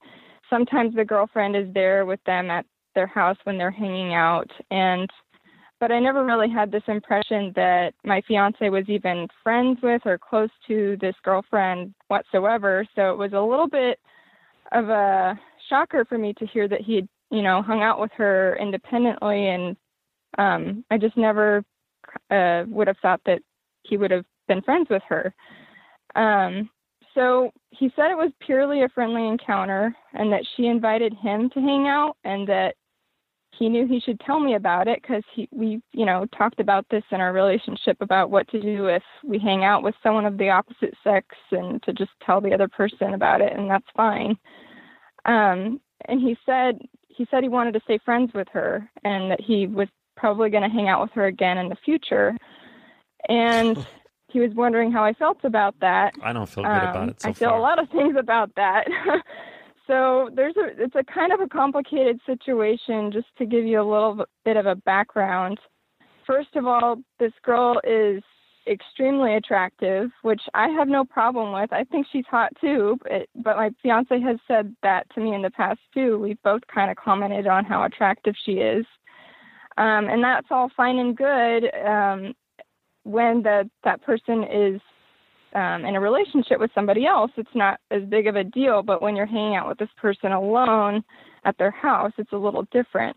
sometimes 0.55 0.95
the 0.95 1.05
girlfriend 1.05 1.57
is 1.57 1.67
there 1.75 2.07
with 2.07 2.21
them 2.27 2.49
at 2.49 2.65
their 2.95 3.09
house 3.09 3.37
when 3.43 3.59
they're 3.59 3.73
hanging 3.73 4.15
out. 4.15 4.49
And 4.71 5.11
but 5.81 5.91
I 5.91 5.99
never 5.99 6.25
really 6.25 6.49
had 6.49 6.71
this 6.71 6.85
impression 6.87 7.53
that 7.57 7.93
my 8.05 8.23
fiance 8.29 8.69
was 8.69 8.85
even 8.89 9.27
friends 9.43 9.81
with 9.83 10.03
or 10.05 10.17
close 10.17 10.51
to 10.69 10.97
this 11.01 11.17
girlfriend 11.25 11.93
whatsoever. 12.07 12.87
So 12.95 13.11
it 13.11 13.19
was 13.19 13.33
a 13.33 13.41
little 13.41 13.69
bit 13.69 13.99
of 14.73 14.89
a 14.89 15.39
shocker 15.69 16.05
for 16.05 16.17
me 16.17 16.33
to 16.35 16.47
hear 16.47 16.69
that 16.69 16.81
he 16.83 16.95
had, 16.95 17.09
you 17.33 17.43
know, 17.43 17.61
hung 17.61 17.83
out 17.83 18.01
with 18.01 18.13
her 18.17 18.57
independently 18.61 19.49
and 19.49 19.77
um 20.39 20.85
I 20.91 20.99
just 20.99 21.17
never 21.17 21.65
uh 22.31 22.63
would 22.69 22.87
have 22.87 22.99
thought 23.03 23.21
that 23.27 23.41
he 23.83 23.97
would 23.97 24.13
have 24.13 24.25
been 24.47 24.63
friends 24.63 24.87
with 24.89 25.03
her. 25.09 25.35
Um 26.15 26.71
so 27.15 27.51
he 27.71 27.91
said 27.95 28.11
it 28.11 28.17
was 28.17 28.33
purely 28.41 28.83
a 28.83 28.89
friendly 28.89 29.27
encounter 29.27 29.95
and 30.13 30.33
that 30.33 30.45
she 30.57 30.67
invited 30.67 31.15
him 31.15 31.51
to 31.51 31.61
hang 31.61 31.87
out 31.89 32.17
and 32.25 32.49
that 32.49 32.75
he 33.59 33.69
knew 33.69 33.87
he 33.87 34.01
should 34.01 34.19
tell 34.21 34.41
me 34.41 34.55
about 34.55 34.89
it 34.89 35.01
because 35.01 35.23
he 35.33 35.49
we 35.53 35.81
you 35.93 36.05
know 36.05 36.27
talked 36.37 36.61
about 36.61 36.85
this 36.91 37.05
in 37.13 37.21
our 37.21 37.33
relationship 37.33 37.97
about 38.01 38.31
what 38.31 38.49
to 38.49 38.61
do 38.61 38.87
if 38.87 39.03
we 39.23 39.39
hang 39.39 39.65
out 39.65 39.83
with 39.83 39.95
someone 40.03 40.27
of 40.27 40.39
the 40.39 40.51
opposite 40.51 40.95
sex 41.05 41.27
and 41.53 41.83
to 41.85 41.93
just 41.93 42.11
tell 42.25 42.41
the 42.41 42.53
other 42.53 42.69
person 42.69 43.15
about 43.15 43.41
it 43.41 43.53
and 43.53 43.71
that's 43.71 43.87
fine. 43.97 44.37
Um 45.25 45.81
and 46.07 46.21
he 46.21 46.37
said 46.45 46.79
he 47.09 47.27
said 47.31 47.43
he 47.43 47.49
wanted 47.49 47.75
to 47.75 47.81
stay 47.85 47.99
friends 48.05 48.33
with 48.35 48.49
her 48.53 48.89
and 49.05 49.31
that 49.31 49.41
he 49.41 49.67
was 49.67 49.89
probably 50.17 50.51
going 50.51 50.63
to 50.63 50.69
hang 50.69 50.89
out 50.89 51.01
with 51.01 51.11
her 51.13 51.27
again 51.27 51.59
in 51.59 51.69
the 51.69 51.77
future. 51.85 52.37
And 53.29 53.77
he 54.35 54.41
was 54.41 54.51
wondering 54.55 54.91
how 54.91 55.05
I 55.05 55.13
felt 55.13 55.39
about 55.45 55.77
that 55.81 56.13
I 56.21 56.33
don't 56.33 56.49
feel 56.49 56.65
good 56.65 56.71
about 56.71 56.97
um, 56.97 57.09
it 57.11 57.23
so 57.23 57.29
I 57.29 57.33
feel 57.33 57.51
far. 57.51 57.59
a 57.59 57.63
lot 57.63 57.79
of 57.79 57.89
things 57.89 58.17
about 58.19 58.51
that. 58.57 58.85
so 59.87 60.29
there's 60.35 60.57
a 60.57 60.83
it's 60.83 60.97
a 60.97 61.05
kind 61.05 61.33
of 61.33 61.41
a 61.41 61.49
complicated 61.49 62.21
situation. 62.27 63.13
Just 63.13 63.29
to 63.39 63.47
give 63.47 63.65
you 63.65 63.81
a 63.81 63.89
little 63.89 64.27
bit 64.45 64.57
of 64.57 64.67
a 64.67 64.75
background. 64.75 65.59
First 66.27 66.57
of 66.57 66.67
all, 66.67 66.97
this 67.21 67.33
girl 67.45 67.81
is 67.85 68.23
extremely 68.67 69.37
attractive, 69.37 70.11
which 70.23 70.41
I 70.55 70.69
have 70.69 70.89
no 70.89 71.05
problem 71.05 71.53
with. 71.53 71.73
I 71.73 71.85
think 71.85 72.07
she's 72.11 72.25
hot 72.29 72.51
too, 72.61 72.99
but, 73.03 73.29
but 73.37 73.57
my 73.57 73.71
fiance 73.83 74.19
has 74.21 74.39
said 74.49 74.75
that 74.83 75.07
to 75.15 75.21
me 75.21 75.35
in 75.35 75.43
the 75.43 75.51
past 75.51 75.81
too. 75.93 76.19
We've 76.19 76.43
both 76.43 76.63
kind 76.75 76.91
of 76.91 76.97
commented 76.97 77.47
on 77.47 77.67
how 77.67 77.85
attractive 77.85 78.35
she 78.43 78.53
is. 78.53 78.87
Um, 79.77 80.09
and 80.09 80.25
that's 80.25 80.47
all 80.51 80.71
fine 80.75 80.99
and 80.99 81.15
good 81.15 81.65
um, 81.87 82.33
when 83.05 83.43
the, 83.43 83.69
that 83.85 84.03
person 84.03 84.45
is 84.45 84.81
um, 85.55 85.85
in 85.85 85.95
a 85.95 86.01
relationship 86.01 86.59
with 86.59 86.71
somebody 86.75 87.07
else, 87.07 87.31
it's 87.37 87.55
not 87.55 87.79
as 87.91 88.03
big 88.05 88.27
of 88.27 88.37
a 88.37 88.45
deal. 88.45 88.83
But 88.83 89.01
when 89.01 89.15
you're 89.15 89.27
hanging 89.27 89.55
out 89.55 89.69
with 89.69 89.79
this 89.79 89.89
person 89.97 90.33
alone 90.33 91.05
at 91.45 91.57
their 91.59 91.71
house, 91.71 92.13
it's 92.19 92.33
a 92.33 92.37
little 92.37 92.67
different. 92.73 93.17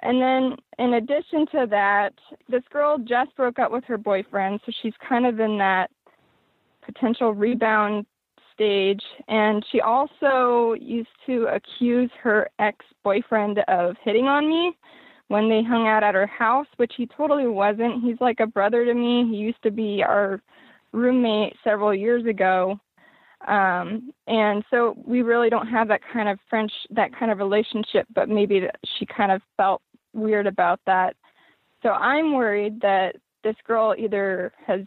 And 0.00 0.20
then, 0.20 0.56
in 0.78 0.94
addition 0.94 1.46
to 1.52 1.66
that, 1.70 2.12
this 2.48 2.62
girl 2.70 2.98
just 2.98 3.34
broke 3.36 3.58
up 3.58 3.72
with 3.72 3.84
her 3.84 3.96
boyfriend, 3.96 4.60
so 4.66 4.72
she's 4.82 4.92
kind 5.08 5.24
of 5.24 5.40
in 5.40 5.56
that 5.58 5.90
potential 6.84 7.32
rebound 7.32 8.04
stage. 8.52 9.02
And 9.28 9.64
she 9.72 9.80
also 9.80 10.74
used 10.78 11.08
to 11.26 11.46
accuse 11.46 12.10
her 12.22 12.50
ex 12.58 12.84
boyfriend 13.02 13.60
of 13.68 13.96
hitting 14.04 14.26
on 14.26 14.48
me 14.48 14.76
when 15.28 15.48
they 15.48 15.62
hung 15.62 15.88
out 15.88 16.02
at 16.04 16.14
her 16.14 16.26
house, 16.26 16.66
which 16.76 16.92
he 16.96 17.06
totally 17.06 17.46
wasn't. 17.46 18.02
He's 18.02 18.20
like 18.20 18.40
a 18.40 18.46
brother 18.46 18.84
to 18.84 18.94
me. 18.94 19.26
He 19.30 19.36
used 19.36 19.62
to 19.62 19.70
be 19.70 20.02
our 20.02 20.40
roommate 20.92 21.56
several 21.64 21.94
years 21.94 22.24
ago. 22.26 22.78
Um, 23.48 24.12
and 24.26 24.64
so 24.70 24.96
we 25.06 25.22
really 25.22 25.50
don't 25.50 25.66
have 25.66 25.88
that 25.88 26.00
kind 26.12 26.28
of 26.28 26.38
French, 26.48 26.72
that 26.90 27.14
kind 27.18 27.30
of 27.30 27.38
relationship, 27.38 28.06
but 28.14 28.28
maybe 28.28 28.62
she 28.96 29.06
kind 29.06 29.32
of 29.32 29.42
felt 29.56 29.82
weird 30.14 30.46
about 30.46 30.80
that. 30.86 31.16
So 31.82 31.90
I'm 31.90 32.34
worried 32.34 32.80
that 32.80 33.16
this 33.42 33.56
girl 33.66 33.94
either 33.98 34.52
has 34.66 34.80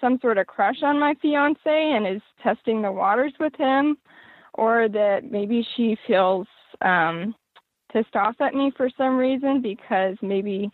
some 0.00 0.18
sort 0.20 0.38
of 0.38 0.46
crush 0.46 0.82
on 0.82 0.98
my 0.98 1.14
fiance 1.22 1.58
and 1.66 2.06
is 2.06 2.22
testing 2.42 2.82
the 2.82 2.92
waters 2.92 3.32
with 3.40 3.54
him, 3.56 3.96
or 4.54 4.88
that 4.88 5.30
maybe 5.30 5.66
she 5.76 5.96
feels 6.06 6.46
um, 6.82 7.34
pissed 7.92 8.16
off 8.16 8.36
at 8.40 8.54
me 8.54 8.72
for 8.76 8.88
some 8.96 9.16
reason 9.16 9.60
because 9.62 10.16
maybe 10.22 10.70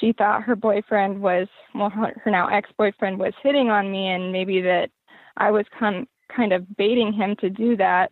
she 0.00 0.12
thought 0.12 0.42
her 0.42 0.56
boyfriend 0.56 1.20
was, 1.20 1.48
well, 1.74 1.90
her 1.90 2.30
now 2.30 2.48
ex 2.48 2.70
boyfriend 2.76 3.18
was 3.18 3.32
hitting 3.42 3.70
on 3.70 3.90
me, 3.90 4.08
and 4.08 4.32
maybe 4.32 4.60
that 4.62 4.90
I 5.36 5.50
was 5.50 5.64
kind 5.78 6.06
kind 6.34 6.52
of 6.52 6.76
baiting 6.76 7.12
him 7.12 7.36
to 7.40 7.48
do 7.48 7.76
that. 7.76 8.10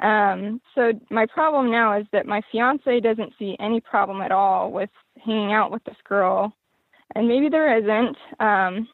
Um, 0.00 0.60
so 0.74 0.92
my 1.10 1.26
problem 1.26 1.70
now 1.70 1.98
is 1.98 2.06
that 2.12 2.26
my 2.26 2.42
fiance 2.52 3.00
doesn't 3.00 3.32
see 3.38 3.56
any 3.60 3.80
problem 3.80 4.20
at 4.20 4.32
all 4.32 4.70
with 4.70 4.90
hanging 5.24 5.52
out 5.52 5.70
with 5.70 5.82
this 5.84 5.96
girl, 6.08 6.52
and 7.14 7.28
maybe 7.28 7.48
there 7.48 7.78
isn't. 7.78 8.16
Um, 8.40 8.88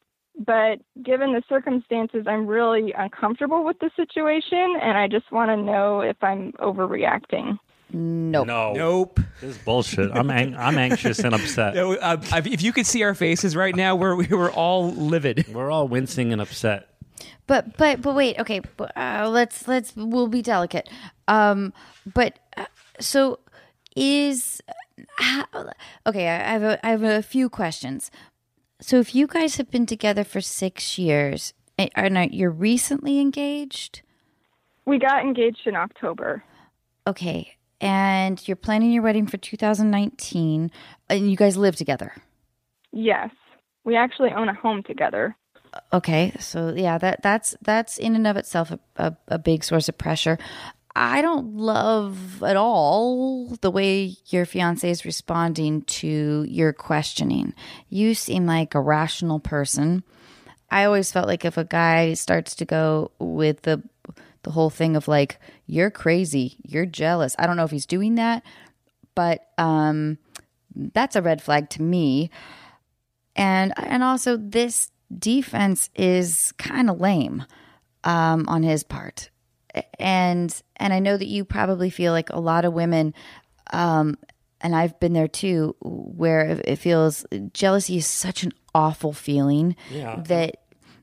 but 0.45 0.79
given 1.03 1.33
the 1.33 1.43
circumstances, 1.49 2.25
I'm 2.27 2.47
really 2.47 2.93
uncomfortable 2.97 3.63
with 3.63 3.77
the 3.79 3.91
situation, 3.95 4.75
and 4.81 4.97
I 4.97 5.07
just 5.07 5.31
want 5.31 5.49
to 5.49 5.57
know 5.57 6.01
if 6.01 6.17
I'm 6.21 6.53
overreacting. 6.53 7.57
Nope. 7.93 8.47
No, 8.47 8.73
Nope. 8.73 9.19
this 9.41 9.55
is 9.55 9.57
bullshit. 9.63 10.11
I'm 10.13 10.29
ang- 10.31 10.55
I'm 10.55 10.77
anxious 10.77 11.19
and 11.19 11.33
upset. 11.35 11.75
No, 11.75 11.93
uh, 11.95 12.17
if 12.45 12.61
you 12.61 12.71
could 12.71 12.85
see 12.85 13.03
our 13.03 13.13
faces 13.13 13.55
right 13.55 13.75
now, 13.75 13.95
where 13.95 14.15
we 14.15 14.27
were 14.27 14.51
all 14.51 14.91
livid. 14.91 15.45
We're 15.53 15.69
all 15.71 15.87
wincing 15.87 16.31
and 16.31 16.41
upset. 16.41 16.87
But 17.47 17.75
but 17.77 18.01
but 18.01 18.15
wait, 18.15 18.39
okay. 18.39 18.61
Uh, 18.95 19.27
let's 19.29 19.67
let's 19.67 19.93
we'll 19.95 20.27
be 20.29 20.41
delicate. 20.41 20.89
Um, 21.27 21.73
but 22.13 22.39
uh, 22.55 22.65
so 22.99 23.39
is 23.95 24.61
how, 25.17 25.45
okay. 26.05 26.29
I 26.29 26.35
I 26.35 26.51
have 26.53 26.63
a, 26.63 26.85
I 26.85 26.89
have 26.91 27.03
a 27.03 27.21
few 27.21 27.49
questions. 27.49 28.09
So 28.79 28.99
if 28.99 29.13
you 29.13 29.27
guys 29.27 29.57
have 29.57 29.69
been 29.69 29.85
together 29.85 30.23
for 30.23 30.39
six 30.41 30.97
years, 30.97 31.53
and 31.77 31.89
and 31.95 32.17
are- 32.17 32.27
you're 32.31 32.49
recently 32.51 33.19
engaged, 33.19 34.01
We 34.85 34.97
got 34.97 35.21
engaged 35.23 35.65
in 35.67 35.75
October. 35.75 36.43
okay, 37.05 37.55
and 37.81 38.47
you're 38.47 38.55
planning 38.55 38.91
your 38.91 39.03
wedding 39.03 39.27
for 39.27 39.37
2019, 39.37 40.71
and 41.09 41.29
you 41.29 41.35
guys 41.35 41.57
live 41.57 41.75
together. 41.75 42.13
Yes, 42.93 43.31
we 43.83 43.95
actually 43.95 44.29
own 44.31 44.47
a 44.47 44.53
home 44.53 44.83
together. 44.83 45.35
Okay, 45.91 46.33
so 46.39 46.73
yeah, 46.75 46.97
that 46.97 47.21
that's 47.23 47.55
that's 47.61 47.97
in 47.97 48.15
and 48.15 48.27
of 48.27 48.37
itself 48.37 48.71
a, 48.71 48.79
a, 48.97 49.17
a 49.27 49.39
big 49.39 49.63
source 49.63 49.89
of 49.89 49.97
pressure. 49.97 50.37
I 50.93 51.21
don't 51.21 51.55
love 51.55 52.43
at 52.43 52.57
all 52.57 53.47
the 53.61 53.71
way 53.71 54.17
your 54.27 54.45
fiance 54.45 54.89
is 54.89 55.05
responding 55.05 55.83
to 55.83 56.45
your 56.47 56.73
questioning. 56.73 57.53
You 57.89 58.13
seem 58.13 58.45
like 58.45 58.75
a 58.75 58.81
rational 58.81 59.39
person. 59.39 60.03
I 60.69 60.83
always 60.83 61.11
felt 61.11 61.27
like 61.27 61.45
if 61.45 61.57
a 61.57 61.63
guy 61.63 62.13
starts 62.13 62.55
to 62.55 62.65
go 62.65 63.11
with 63.19 63.61
the 63.61 63.81
the 64.43 64.51
whole 64.51 64.69
thing 64.69 64.95
of 64.95 65.07
like 65.07 65.39
you're 65.65 65.91
crazy, 65.91 66.57
you're 66.63 66.85
jealous. 66.85 67.35
I 67.39 67.45
don't 67.47 67.57
know 67.57 67.63
if 67.63 67.71
he's 67.71 67.85
doing 67.85 68.15
that, 68.15 68.43
but 69.15 69.47
um 69.57 70.17
that's 70.75 71.15
a 71.15 71.21
red 71.21 71.41
flag 71.41 71.69
to 71.71 71.81
me 71.81 72.29
and 73.35 73.73
and 73.77 74.03
also 74.03 74.37
this 74.37 74.91
defense 75.17 75.89
is 75.95 76.53
kind 76.57 76.89
of 76.89 76.99
lame 76.99 77.43
um, 78.03 78.45
on 78.47 78.63
his 78.63 78.83
part 78.83 79.29
and 79.99 80.61
and 80.77 80.93
i 80.93 80.99
know 80.99 81.17
that 81.17 81.27
you 81.27 81.43
probably 81.45 81.89
feel 81.89 82.11
like 82.13 82.29
a 82.29 82.39
lot 82.39 82.65
of 82.65 82.73
women 82.73 83.13
um, 83.73 84.17
and 84.61 84.75
i've 84.75 84.97
been 84.99 85.13
there 85.13 85.27
too 85.27 85.75
where 85.81 86.61
it- 86.65 86.77
feels 86.79 87.25
jealousy 87.53 87.97
is 87.97 88.07
such 88.07 88.43
an 88.43 88.53
awful 88.73 89.11
feeling 89.13 89.75
Yeah. 89.89 90.21
that 90.27 90.60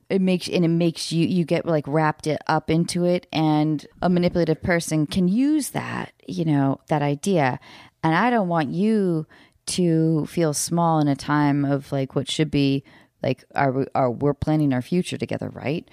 it 0.09 0.21
makes 0.21 0.47
and 0.47 0.65
it 0.65 0.69
makes 0.69 1.11
you 1.11 1.25
you 1.25 1.45
get 1.45 1.65
like 1.65 1.85
wrapped 1.87 2.27
it 2.27 2.41
up 2.47 2.69
into 2.69 3.05
it. 3.05 3.27
And 3.31 3.85
a 4.01 4.09
manipulative 4.09 4.61
person 4.61 5.05
can 5.05 5.27
use 5.27 5.69
that 5.69 6.13
you 6.27 6.45
know 6.45 6.81
that 6.87 7.01
idea. 7.01 7.59
And 8.03 8.15
i 8.15 8.29
don't 8.29 8.47
want 8.47 8.69
you 8.69 9.27
to 9.67 10.25
feel 10.25 10.53
small 10.53 10.99
in 10.99 11.07
a 11.07 11.15
time 11.15 11.63
of 11.63 11.91
like 11.91 12.15
what 12.15 12.29
should 12.29 12.49
be 12.49 12.83
like 13.21 13.43
are 13.53 13.71
we 13.71 13.85
are 13.93 14.09
we're 14.09 14.33
planning 14.33 14.73
our 14.73 14.81
future 14.81 15.17
together 15.17 15.49
right? 15.49 15.87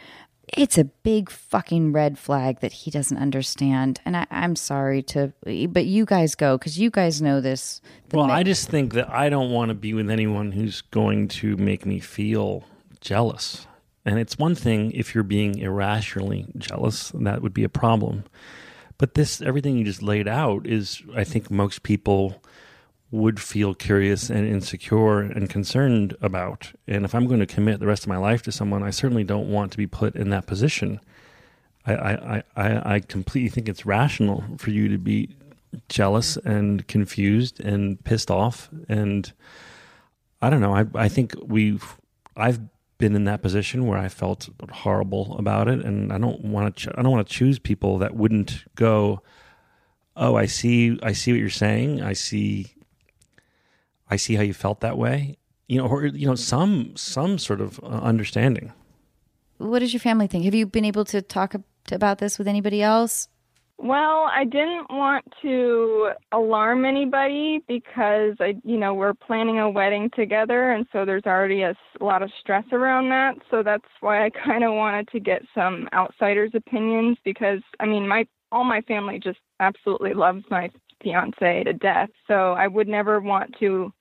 It's 0.57 0.79
a 0.79 0.85
big 0.85 1.29
fucking 1.29 1.93
red 1.93 2.21
flag 2.21 2.61
that 2.61 2.73
he 2.73 2.91
doesn't 2.93 3.19
understand. 3.19 4.01
And 4.05 4.17
I, 4.17 4.27
i'm 4.31 4.57
sorry 4.57 5.03
to 5.03 5.33
but 5.69 5.85
you 5.85 6.07
guys 6.07 6.35
go 6.35 6.57
because 6.57 6.79
you 6.79 6.91
guys 6.91 7.21
know 7.21 7.43
this. 7.43 7.83
Well, 8.13 8.31
I 8.31 8.45
just 8.45 8.71
think 8.71 8.95
that 8.95 9.11
I 9.11 9.29
don't 9.29 9.51
want 9.51 9.69
to 9.69 9.75
be 9.75 9.93
with 9.93 10.09
anyone 10.09 10.53
who's 10.53 10.81
going 10.81 11.29
to 11.29 11.57
make 11.57 11.85
me 11.85 11.99
feel 11.99 12.65
jealous. 13.01 13.67
And 14.07 14.21
it's 14.21 14.39
one 14.39 14.55
thing 14.55 14.93
if 14.93 15.15
you're 15.15 15.25
being 15.25 15.59
irrationally 15.59 16.47
jealous, 16.57 17.11
that 17.15 17.43
would 17.43 17.53
be 17.53 17.65
a 17.65 17.69
problem. 17.69 18.25
But 18.99 19.15
this, 19.15 19.43
everything 19.43 19.77
you 19.77 19.85
just 19.85 20.01
laid 20.01 20.29
out, 20.29 20.65
is 20.65 21.03
I 21.15 21.25
think 21.25 21.51
most 21.51 21.83
people 21.83 22.41
would 23.11 23.41
feel 23.41 23.75
curious 23.75 24.31
and 24.31 24.47
insecure 24.47 25.21
and 25.21 25.51
concerned 25.51 26.17
about. 26.23 26.73
And 26.87 27.05
if 27.05 27.15
I'm 27.15 27.27
going 27.27 27.41
to 27.41 27.47
commit 27.47 27.81
the 27.81 27.87
rest 27.87 28.05
of 28.05 28.09
my 28.09 28.17
life 28.17 28.43
to 28.43 28.53
someone, 28.53 28.85
I 28.85 28.91
certainly 28.91 29.25
don't 29.25 29.51
want 29.51 29.73
to 29.73 29.77
be 29.77 29.89
put 29.89 30.15
in 30.15 30.31
that 30.31 30.47
position. 30.47 31.01
I, 31.85 31.95
I, 31.95 32.43
I, 32.57 32.95
I 32.95 33.01
completely 33.01 33.49
think 33.49 33.69
it's 33.69 33.85
rational 33.85 34.45
for 34.57 34.71
you 34.71 34.89
to 34.89 34.99
be 34.99 35.31
jealous 35.89 36.37
and 36.39 36.87
confused 36.87 37.61
and 37.61 38.03
pissed 38.05 38.31
off. 38.31 38.71
And 38.89 39.33
I 40.41 40.49
don't 40.49 40.61
know. 40.61 40.75
I, 40.75 40.87
I 40.95 41.09
think 41.09 41.35
we've, 41.43 41.97
I've 42.37 42.61
been 42.99 43.15
in 43.15 43.25
that 43.25 43.43
position 43.43 43.87
where 43.87 43.99
I 43.99 44.09
felt 44.09 44.49
horrible 44.71 45.37
about 45.39 45.69
it. 45.69 45.85
And 45.85 46.13
I 46.13 46.19
don't 46.19 46.43
want 46.45 46.77
to, 46.77 46.95
I 46.97 47.03
don't 47.03 47.13
want 47.13 47.27
to 47.27 47.33
choose 47.33 47.59
people 47.59 47.99
that 47.99 48.15
wouldn't 48.15 48.65
go, 48.75 49.23
Oh, 50.19 50.35
I 50.35 50.47
see, 50.47 50.99
I 51.03 51.13
see 51.13 51.33
what 51.33 51.41
you're 51.41 51.51
saying. 51.51 52.01
I 52.03 52.15
see, 52.15 52.73
I 54.09 54.17
see 54.17 54.35
how 54.35 54.43
you 54.43 54.55
felt 54.55 54.81
that 54.81 54.97
way. 54.97 55.37
You 55.69 55.79
know, 55.79 55.87
or, 55.87 56.07
you 56.07 56.27
know, 56.27 56.37
some, 56.37 56.97
some 56.97 57.39
sort 57.39 57.61
of 57.61 57.79
uh, 57.83 57.87
understanding. 57.89 58.73
what 59.59 59.81
does 59.81 59.93
your 59.93 60.01
family 60.01 60.27
think 60.27 60.45
have 60.45 60.55
you 60.55 60.67
been 60.67 60.85
able 60.85 61.05
to 61.05 61.21
talk 61.21 61.55
about 61.91 62.19
this 62.19 62.39
with 62.39 62.49
anybody 62.49 62.83
else 62.83 63.29
Well, 63.79 64.31
I 64.33 64.45
didn't 64.45 64.91
want 64.91 65.25
to 65.43 66.11
alarm 66.33 66.87
anybody 66.87 67.61
because 67.69 68.35
I, 68.41 68.55
you 68.65 68.79
know, 68.79 68.95
we're 68.95 69.13
planning 69.13 69.59
a 69.59 69.69
wedding 69.69 70.09
together, 70.17 70.71
and 70.73 70.87
so 70.93 71.05
there's 71.05 71.27
already 71.27 71.63
a 71.63 71.75
lot 72.01 72.23
of 72.23 72.31
stress 72.41 72.65
around 72.73 73.11
that. 73.11 73.35
So 73.51 73.63
that's 73.63 73.85
why 74.01 74.25
I 74.25 74.31
kind 74.45 74.65
of 74.65 74.73
wanted 74.75 75.09
to 75.09 75.21
get 75.21 75.43
some 75.55 75.89
outsiders' 75.93 76.53
opinions 76.55 77.19
because, 77.25 77.61
I 77.79 77.87
mean, 77.87 78.09
my 78.09 78.27
all 78.51 78.65
my 78.65 78.81
family 78.83 79.19
just 79.19 79.41
absolutely 79.61 80.15
loves 80.15 80.45
my 80.51 80.71
fiance 81.03 81.65
to 81.65 81.73
death. 81.75 82.09
So 82.29 82.53
I 82.53 82.69
would 82.69 82.89
never 82.89 83.21
want 83.21 83.55
to, 83.61 83.93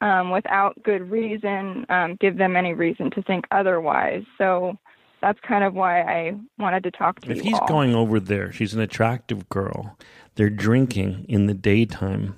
um, 0.00 0.30
without 0.30 0.80
good 0.82 1.10
reason, 1.10 1.86
um, 1.88 2.16
give 2.20 2.36
them 2.38 2.56
any 2.56 2.74
reason 2.74 3.10
to 3.12 3.22
think 3.22 3.44
otherwise. 3.50 4.22
So 4.38 4.76
that's 5.24 5.40
kind 5.40 5.64
of 5.64 5.72
why 5.72 6.02
I 6.02 6.34
wanted 6.58 6.82
to 6.82 6.90
talk 6.90 7.20
to 7.20 7.30
If 7.30 7.36
you 7.36 7.40
If 7.40 7.46
he's 7.46 7.58
all. 7.58 7.66
going 7.66 7.94
over 7.94 8.20
there, 8.20 8.52
she's 8.52 8.74
an 8.74 8.80
attractive 8.82 9.48
girl. 9.48 9.96
They're 10.34 10.50
drinking 10.50 11.24
in 11.30 11.46
the 11.46 11.54
daytime. 11.54 12.34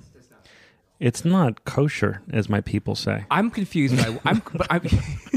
It's 1.01 1.25
not 1.25 1.65
kosher, 1.65 2.21
as 2.31 2.47
my 2.47 2.61
people 2.61 2.95
say. 2.95 3.25
I'm 3.29 3.51
confused 3.51 3.97
by 3.97 4.17
I'm, 4.23 4.41
I'm 4.69 4.81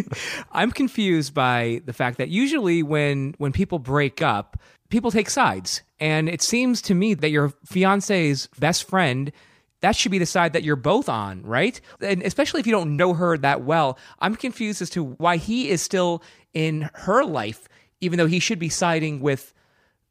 I'm 0.52 0.70
confused 0.70 1.34
by 1.34 1.82
the 1.86 1.92
fact 1.92 2.18
that 2.18 2.28
usually 2.28 2.84
when 2.84 3.34
when 3.38 3.50
people 3.50 3.80
break 3.80 4.22
up, 4.22 4.56
people 4.88 5.10
take 5.10 5.28
sides, 5.28 5.82
and 5.98 6.28
it 6.28 6.42
seems 6.42 6.80
to 6.82 6.94
me 6.94 7.14
that 7.14 7.30
your 7.30 7.52
fiance's 7.66 8.48
best 8.60 8.88
friend 8.88 9.32
that 9.80 9.96
should 9.96 10.12
be 10.12 10.18
the 10.18 10.26
side 10.26 10.52
that 10.52 10.62
you're 10.62 10.76
both 10.76 11.08
on, 11.08 11.42
right? 11.42 11.80
And 12.00 12.22
especially 12.22 12.60
if 12.60 12.66
you 12.66 12.72
don't 12.72 12.96
know 12.96 13.14
her 13.14 13.36
that 13.38 13.62
well, 13.62 13.98
I'm 14.18 14.36
confused 14.36 14.82
as 14.82 14.90
to 14.90 15.04
why 15.04 15.36
he 15.36 15.70
is 15.70 15.82
still 15.82 16.22
in 16.52 16.90
her 16.94 17.24
life, 17.24 17.68
even 18.00 18.18
though 18.18 18.26
he 18.26 18.40
should 18.40 18.58
be 18.58 18.68
siding 18.68 19.20
with 19.20 19.54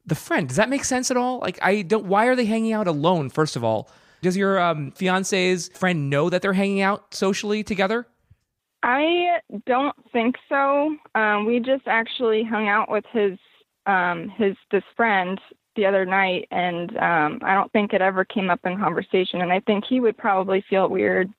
the 0.06 0.16
friend. 0.16 0.48
Does 0.48 0.58
that 0.58 0.70
make 0.70 0.84
sense 0.84 1.12
at 1.12 1.18
all? 1.18 1.40
Like, 1.40 1.60
I 1.62 1.84
don't. 1.84 2.06
Why 2.06 2.26
are 2.26 2.36
they 2.36 2.46
hanging 2.46 2.74
out 2.74 2.88
alone? 2.88 3.30
First 3.30 3.56
of 3.56 3.64
all, 3.64 3.90
does 4.22 4.36
your 4.36 4.60
um, 4.60 4.92
fiance's 4.92 5.70
friend 5.70 6.10
know 6.10 6.30
that 6.30 6.42
they're 6.42 6.54
hanging 6.54 6.82
out 6.82 7.14
socially 7.14 7.64
together? 7.64 8.08
I 8.82 9.40
don't 9.66 9.96
think 10.12 10.36
so. 10.48 10.96
Um, 11.16 11.46
we 11.46 11.60
just 11.60 11.88
actually 11.88 12.44
hung 12.44 12.68
out 12.68 12.90
with 12.90 13.06
his 13.12 13.38
um, 13.86 14.30
his 14.30 14.56
this 14.72 14.84
friend 14.96 15.40
the 15.76 15.86
other 15.86 16.06
night, 16.06 16.48
and 16.52 16.92
um, 16.98 17.40
I 17.44 17.54
don't 17.54 17.72
think 17.72 17.94
it 17.94 18.02
ever 18.02 18.26
came 18.26 18.50
up 18.50 18.60
in 18.66 18.78
conversation. 18.78 19.42
And 19.42 19.52
I 19.52 19.60
think 19.62 19.86
he 19.88 20.00
would 20.00 20.18
probably 20.18 20.64
feel 20.70 20.90
weird. 20.90 21.32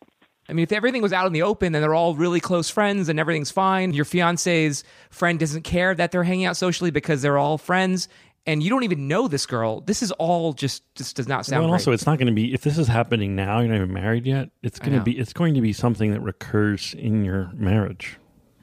I 0.48 0.52
mean, 0.52 0.64
if 0.64 0.72
everything 0.72 1.00
was 1.00 1.12
out 1.12 1.26
in 1.26 1.32
the 1.32 1.42
open 1.42 1.74
and 1.74 1.82
they're 1.82 1.94
all 1.94 2.16
really 2.16 2.40
close 2.40 2.68
friends 2.68 3.08
and 3.08 3.20
everything's 3.20 3.52
fine, 3.52 3.92
your 3.92 4.04
fiance's 4.04 4.82
friend 5.10 5.38
doesn't 5.38 5.62
care 5.62 5.94
that 5.94 6.10
they're 6.10 6.24
hanging 6.24 6.44
out 6.44 6.56
socially 6.56 6.90
because 6.90 7.22
they're 7.22 7.38
all 7.38 7.56
friends, 7.56 8.08
and 8.46 8.62
you 8.62 8.70
don't 8.70 8.82
even 8.82 9.06
know 9.06 9.28
this 9.28 9.46
girl. 9.46 9.80
This 9.80 10.02
is 10.02 10.10
all 10.12 10.52
just 10.52 10.82
just 10.94 11.16
does 11.16 11.28
not 11.28 11.46
sound 11.46 11.60
well, 11.60 11.64
and 11.66 11.72
right. 11.72 11.80
also, 11.80 11.92
it's 11.92 12.06
not 12.06 12.18
going 12.18 12.26
to 12.26 12.32
be 12.32 12.52
if 12.52 12.62
this 12.62 12.78
is 12.78 12.88
happening 12.88 13.36
now. 13.36 13.60
You're 13.60 13.68
not 13.68 13.76
even 13.76 13.92
married 13.92 14.26
yet. 14.26 14.50
It's 14.62 14.78
going 14.78 14.98
to 14.98 15.04
be. 15.04 15.18
It's 15.18 15.32
going 15.32 15.54
to 15.54 15.60
be 15.60 15.72
something 15.72 16.10
that 16.12 16.20
recurs 16.20 16.94
in 16.94 17.24
your 17.24 17.50
marriage. 17.54 18.16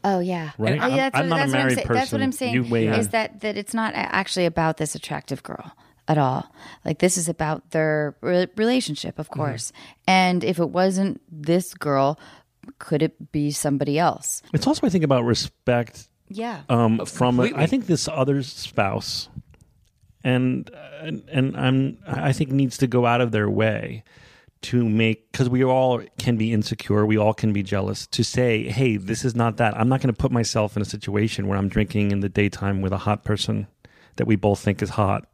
Oh 0.09 0.19
yeah, 0.19 0.51
Right. 0.57 0.79
I'm- 0.79 0.95
that's 0.95 1.17
I'm 1.17 1.29
what, 1.29 1.37
not 1.37 1.47
a 1.47 1.51
that's 1.51 1.51
what 1.51 1.59
I'm 1.59 1.63
married 1.65 1.75
saying. 1.75 1.87
That's 1.89 2.11
what 2.11 2.19
person. 2.19 2.21
I'm 2.23 2.31
saying 2.31 2.53
You 2.53 2.63
weigh 2.63 2.87
is 2.87 3.05
in. 3.07 3.11
that 3.11 3.39
that 3.41 3.57
it's 3.57 3.73
not 3.73 3.93
actually 3.95 4.45
about 4.45 4.77
this 4.77 4.95
attractive 4.95 5.43
girl 5.43 5.71
at 6.07 6.17
all. 6.17 6.53
Like 6.85 6.99
this 6.99 7.17
is 7.17 7.27
about 7.27 7.71
their 7.71 8.15
re- 8.21 8.47
relationship, 8.55 9.19
of 9.19 9.29
course. 9.29 9.73
And 10.07 10.43
if 10.43 10.59
it 10.59 10.69
wasn't 10.69 11.19
this 11.29 11.73
girl, 11.73 12.17
could 12.79 13.01
it 13.01 13.31
be 13.31 13.51
somebody 13.51 13.99
else? 13.99 14.41
It's 14.53 14.65
also 14.67 14.87
I 14.87 14.89
think 14.89 15.03
about 15.03 15.25
respect 15.25 16.07
Yeah. 16.29 16.61
um, 16.69 17.05
from 17.05 17.39
a, 17.39 17.43
Completely. 17.43 17.63
I 17.63 17.67
think 17.67 17.85
this 17.87 18.07
other 18.07 18.43
spouse, 18.43 19.27
and 20.23 20.69
and, 21.01 21.23
and 21.31 21.57
I'm 21.57 21.97
I 22.07 22.31
think 22.33 22.51
needs 22.51 22.77
to 22.79 22.87
go 22.87 23.05
out 23.05 23.19
of 23.21 23.31
their 23.31 23.49
way 23.49 24.03
to 24.63 24.87
make 24.87 25.31
because 25.31 25.49
we 25.49 25.63
all 25.63 26.01
can 26.17 26.37
be 26.37 26.51
insecure, 26.53 27.05
we 27.05 27.17
all 27.17 27.33
can 27.33 27.53
be 27.53 27.63
jealous. 27.63 28.07
To 28.07 28.23
say, 28.23 28.63
hey, 28.69 28.97
this 28.97 29.23
is 29.23 29.35
not 29.35 29.57
that. 29.57 29.77
I'm 29.77 29.89
not 29.89 30.01
going 30.01 30.13
to 30.13 30.17
put 30.17 30.31
myself 30.31 30.75
in 30.75 30.81
a 30.81 30.85
situation 30.85 31.47
where 31.47 31.57
I'm 31.57 31.69
drinking 31.69 32.11
in 32.11 32.21
the 32.21 32.29
daytime 32.29 32.81
with 32.81 32.91
a 32.91 32.97
hot 32.97 33.23
person 33.23 33.67
that 34.17 34.25
we 34.25 34.35
both 34.35 34.59
think 34.59 34.81
is 34.81 34.89
hot, 34.89 35.27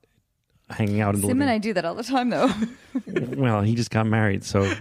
hanging 0.69 1.01
out 1.01 1.15
in 1.15 1.21
the 1.21 1.27
Sim 1.27 1.41
and 1.41 1.49
I 1.49 1.57
do 1.57 1.73
that 1.73 1.85
all 1.85 1.95
the 1.95 2.03
time, 2.03 2.29
though. 2.29 2.49
Well, 3.35 3.61
he 3.61 3.75
just 3.75 3.89
got 3.89 4.05
married, 4.05 4.43
so 4.43 4.71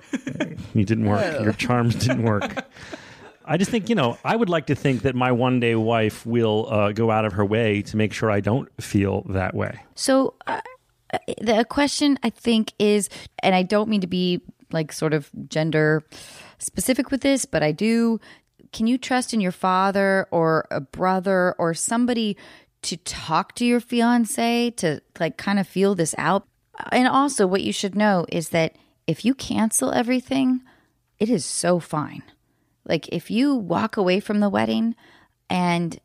you 0.74 0.84
didn't 0.84 1.06
work. 1.06 1.42
Your 1.42 1.52
charms 1.54 1.94
didn't 1.94 2.22
work. 2.22 2.66
I 3.44 3.56
just 3.56 3.70
think, 3.70 3.88
you 3.88 3.94
know, 3.94 4.18
I 4.24 4.36
would 4.36 4.48
like 4.48 4.66
to 4.66 4.74
think 4.74 5.02
that 5.02 5.14
my 5.14 5.32
one 5.32 5.58
day 5.58 5.74
wife 5.74 6.24
will 6.24 6.68
uh, 6.70 6.92
go 6.92 7.10
out 7.10 7.24
of 7.24 7.32
her 7.32 7.44
way 7.44 7.82
to 7.82 7.96
make 7.96 8.12
sure 8.12 8.30
I 8.30 8.40
don't 8.40 8.68
feel 8.80 9.22
that 9.30 9.54
way. 9.54 9.80
So 9.94 10.34
uh, 10.46 10.60
the 11.40 11.64
question 11.68 12.18
I 12.22 12.30
think 12.30 12.72
is, 12.78 13.08
and 13.42 13.54
I 13.54 13.62
don't 13.62 13.88
mean 13.88 14.00
to 14.00 14.06
be 14.06 14.40
like 14.72 14.92
sort 14.92 15.12
of 15.12 15.30
gender 15.48 16.02
specific 16.58 17.10
with 17.10 17.20
this, 17.20 17.44
but 17.44 17.62
I 17.62 17.72
do. 17.72 18.20
Can 18.72 18.86
you 18.86 18.96
trust 18.96 19.34
in 19.34 19.40
your 19.40 19.52
father 19.52 20.26
or 20.30 20.66
a 20.70 20.80
brother 20.80 21.54
or 21.58 21.74
somebody 21.74 22.36
to 22.82 22.96
talk 22.96 23.54
to 23.56 23.66
your 23.66 23.80
fiance 23.80 24.70
to 24.70 25.02
like 25.20 25.36
kind 25.36 25.58
of 25.58 25.68
feel 25.68 25.94
this 25.94 26.14
out? 26.16 26.46
And 26.90 27.06
also, 27.06 27.46
what 27.46 27.62
you 27.62 27.72
should 27.72 27.94
know 27.94 28.26
is 28.30 28.48
that 28.48 28.76
if 29.06 29.24
you 29.24 29.34
cancel 29.34 29.92
everything, 29.92 30.62
it 31.18 31.28
is 31.28 31.44
so 31.44 31.78
fine. 31.78 32.22
Like 32.84 33.08
if 33.08 33.30
you 33.30 33.54
walk 33.54 33.96
away 33.96 34.20
from 34.20 34.40
the 34.40 34.48
wedding 34.48 34.96
and 35.48 36.00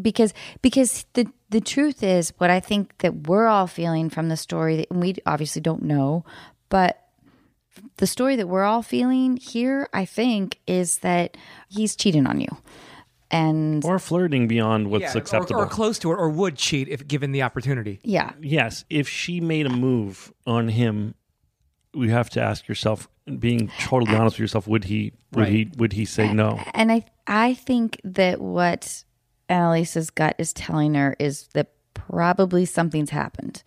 because 0.00 0.32
because 0.62 1.06
the 1.14 1.26
the 1.50 1.60
truth 1.60 2.02
is 2.02 2.32
what 2.38 2.50
I 2.50 2.60
think 2.60 2.96
that 2.98 3.28
we're 3.28 3.46
all 3.46 3.66
feeling 3.66 4.10
from 4.10 4.28
the 4.28 4.36
story 4.36 4.76
that 4.76 4.94
we 4.94 5.14
obviously 5.26 5.60
don't 5.62 5.82
know, 5.82 6.24
but 6.68 7.02
the 7.98 8.06
story 8.06 8.36
that 8.36 8.48
we're 8.48 8.64
all 8.64 8.82
feeling 8.82 9.36
here, 9.36 9.88
I 9.92 10.04
think, 10.06 10.58
is 10.66 10.98
that 10.98 11.36
he's 11.68 11.94
cheating 11.94 12.26
on 12.26 12.40
you. 12.40 12.48
And 13.30 13.84
Or 13.84 13.98
flirting 13.98 14.46
beyond 14.48 14.88
what's 14.90 15.02
Yeah, 15.14 15.18
acceptable. 15.18 15.60
or, 15.60 15.66
close 15.66 15.98
to 16.00 16.12
it, 16.12 16.14
or 16.14 16.28
would 16.30 16.56
cheat 16.56 16.88
if 16.88 17.06
given 17.08 17.32
the 17.32 17.42
opportunity. 17.42 17.98
yeah, 18.04 18.32
yes, 18.40 18.84
if 18.88 19.08
she 19.08 19.40
made 19.40 19.66
a 19.66 19.70
move 19.70 20.32
on 20.46 20.68
him, 20.68 21.14
you 21.92 22.10
have 22.10 22.30
to 22.30 22.40
ask 22.42 22.68
yourself, 22.68 23.08
being 23.38 23.68
totally 23.80 24.14
honest 24.16 24.36
with 24.36 24.40
yourself, 24.40 24.68
would 24.68 24.84
he 24.84 25.12
would 25.32 25.48
he 25.48 25.70
would 25.76 25.92
he 25.92 26.04
say 26.04 26.32
no? 26.32 26.60
and 26.72 26.92
I 26.92 27.04
I 27.26 27.54
think 27.54 28.00
that 28.04 28.40
what 28.40 29.02
Annalisa's 29.48 30.10
gut 30.10 30.34
is 30.38 30.52
telling 30.52 30.94
her 30.94 31.16
is 31.18 31.48
that 31.54 31.72
probably 31.94 32.64
something's 32.64 33.10
happened, 33.10 33.62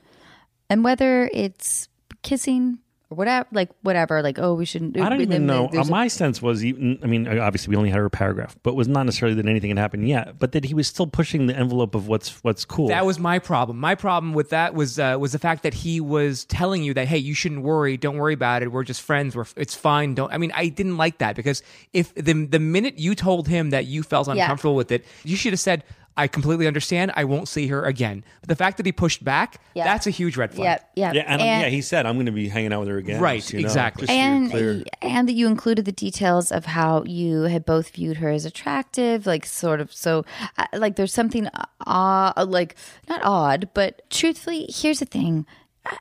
and 0.69 0.84
whether 0.84 1.30
it's 1.34 1.88
kissing 2.21 2.80
or 3.12 3.16
whatever, 3.18 3.47
like 3.51 3.70
whatever, 3.82 4.22
like 4.22 4.38
oh 4.39 4.53
we 4.53 4.66
shouldn't. 4.66 4.93
Do 4.93 5.01
I 5.01 5.10
don't 5.10 5.22
even 5.22 5.45
know. 5.47 5.66
Uh, 5.66 5.70
there's 5.72 5.88
a- 5.88 5.91
my 5.91 6.07
sense 6.07 6.41
was, 6.41 6.64
even, 6.64 6.99
I 7.03 7.07
mean, 7.07 7.28
obviously 7.28 7.72
we 7.72 7.76
only 7.76 7.89
had 7.89 7.97
her 7.99 8.10
paragraph, 8.10 8.55
but 8.64 8.76
was 8.76 8.88
not 8.88 9.03
necessarily 9.03 9.36
that 9.36 9.47
anything 9.47 9.70
had 9.70 9.80
happened 9.80 10.07
yet, 10.07 10.38
but 10.38 10.51
that 10.51 10.66
he 10.66 10.74
was 10.76 10.88
still 10.88 11.07
pushing 11.07 11.47
the 11.47 11.55
envelope 11.57 11.95
of 11.95 12.07
what's 12.07 12.43
what's 12.43 12.66
cool. 12.66 12.88
That 12.89 13.05
was 13.05 13.18
my 13.20 13.39
problem. 13.39 13.80
My 13.80 13.95
problem 13.95 14.34
with 14.34 14.49
that 14.51 14.76
was 14.76 14.99
uh, 14.99 15.18
was 15.20 15.32
the 15.32 15.39
fact 15.39 15.64
that 15.64 15.74
he 15.74 15.99
was 15.99 16.45
telling 16.45 16.84
you 16.84 16.93
that 16.93 17.07
hey, 17.07 17.18
you 17.18 17.34
shouldn't 17.34 17.62
worry, 17.64 17.97
don't 17.97 18.18
worry 18.18 18.34
about 18.34 18.62
it. 18.62 18.72
We're 18.72 18.84
just 18.84 19.01
friends. 19.01 19.36
We're 19.36 19.45
it's 19.55 19.74
fine. 19.76 20.14
Don't. 20.14 20.32
I 20.32 20.38
mean, 20.38 20.51
I 20.53 20.68
didn't 20.70 20.97
like 20.97 21.18
that 21.18 21.36
because 21.36 21.64
if 21.93 22.14
the 22.16 22.45
the 22.45 22.60
minute 22.60 22.99
you 22.99 23.16
told 23.16 23.47
him 23.47 23.72
that 23.72 23.86
you 23.88 24.03
felt 24.03 24.28
Yeah. 24.28 24.43
uncomfortable 24.43 24.76
with 24.76 24.91
it, 24.91 25.03
you 25.24 25.36
should 25.36 25.53
have 25.53 25.60
said. 25.60 25.84
I 26.20 26.28
completely 26.28 26.67
understand. 26.67 27.11
I 27.15 27.24
won't 27.24 27.47
see 27.47 27.67
her 27.67 27.84
again. 27.86 28.24
But 28.41 28.49
the 28.49 28.55
fact 28.55 28.78
that 28.78 28.86
he 28.86 28.91
pushed 28.91 29.24
back, 29.24 29.61
Yeah. 29.74 29.86
that's 29.86 30.05
a 30.05 30.09
huge 30.09 30.36
red 30.38 30.53
flag. 30.53 30.82
yeah, 30.95 31.11
yeah, 31.11 31.13
yeah, 31.13 31.24
and, 31.28 31.41
yeah, 31.41 31.70
he 31.70 31.82
said 31.82 32.05
I'm 32.05 32.15
going 32.15 32.26
to 32.26 32.32
be 32.32 32.49
hanging 32.49 32.74
out 32.74 32.82
with 32.82 32.89
her 32.89 32.97
again. 32.97 33.22
Right, 33.22 33.39
just, 33.41 33.53
you 33.53 33.61
know, 33.61 33.65
exactly. 33.67 34.07
just 34.07 34.11
and 34.17 34.51
clear. 34.51 34.84
and 35.01 35.28
that 35.30 35.34
you 35.34 35.47
included 35.47 35.86
the 35.86 35.91
details 35.91 36.51
of 36.51 36.65
how 36.65 37.03
you 37.05 37.43
had 37.43 37.65
both 37.65 37.91
viewed 37.91 38.17
her 38.17 38.30
as 38.30 38.43
attractive, 38.45 39.26
like 39.26 39.45
sort 39.45 39.80
of. 39.80 39.93
So, 39.93 40.26
uh, 40.57 40.65
like, 40.74 40.97
there's 40.97 41.13
something 41.13 41.47
odd, 41.88 42.49
like 42.49 42.76
not 43.07 43.22
odd, 43.24 43.70
but 43.74 44.01
truthfully, 44.09 44.65
here's 44.70 44.99
the 44.99 45.05
thing: 45.05 45.45
Uh, 45.86 45.95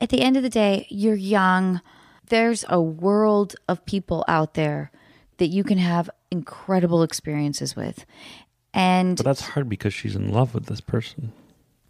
at 0.00 0.08
the 0.08 0.22
end 0.22 0.36
of 0.36 0.42
the 0.42 0.48
day, 0.48 0.86
you're 0.88 1.14
young. 1.14 1.82
There's 2.28 2.64
a 2.68 2.80
world 2.80 3.56
of 3.68 3.84
people 3.84 4.24
out 4.28 4.54
there 4.54 4.90
that 5.38 5.48
you 5.48 5.64
can 5.64 5.78
have 5.78 6.08
incredible 6.30 7.02
experiences 7.02 7.74
with, 7.74 8.06
and 8.74 9.16
But 9.16 9.24
that's 9.24 9.40
hard 9.40 9.68
because 9.68 9.92
she's 9.94 10.14
in 10.16 10.32
love 10.32 10.54
with 10.54 10.66
this 10.66 10.80
person. 10.80 11.32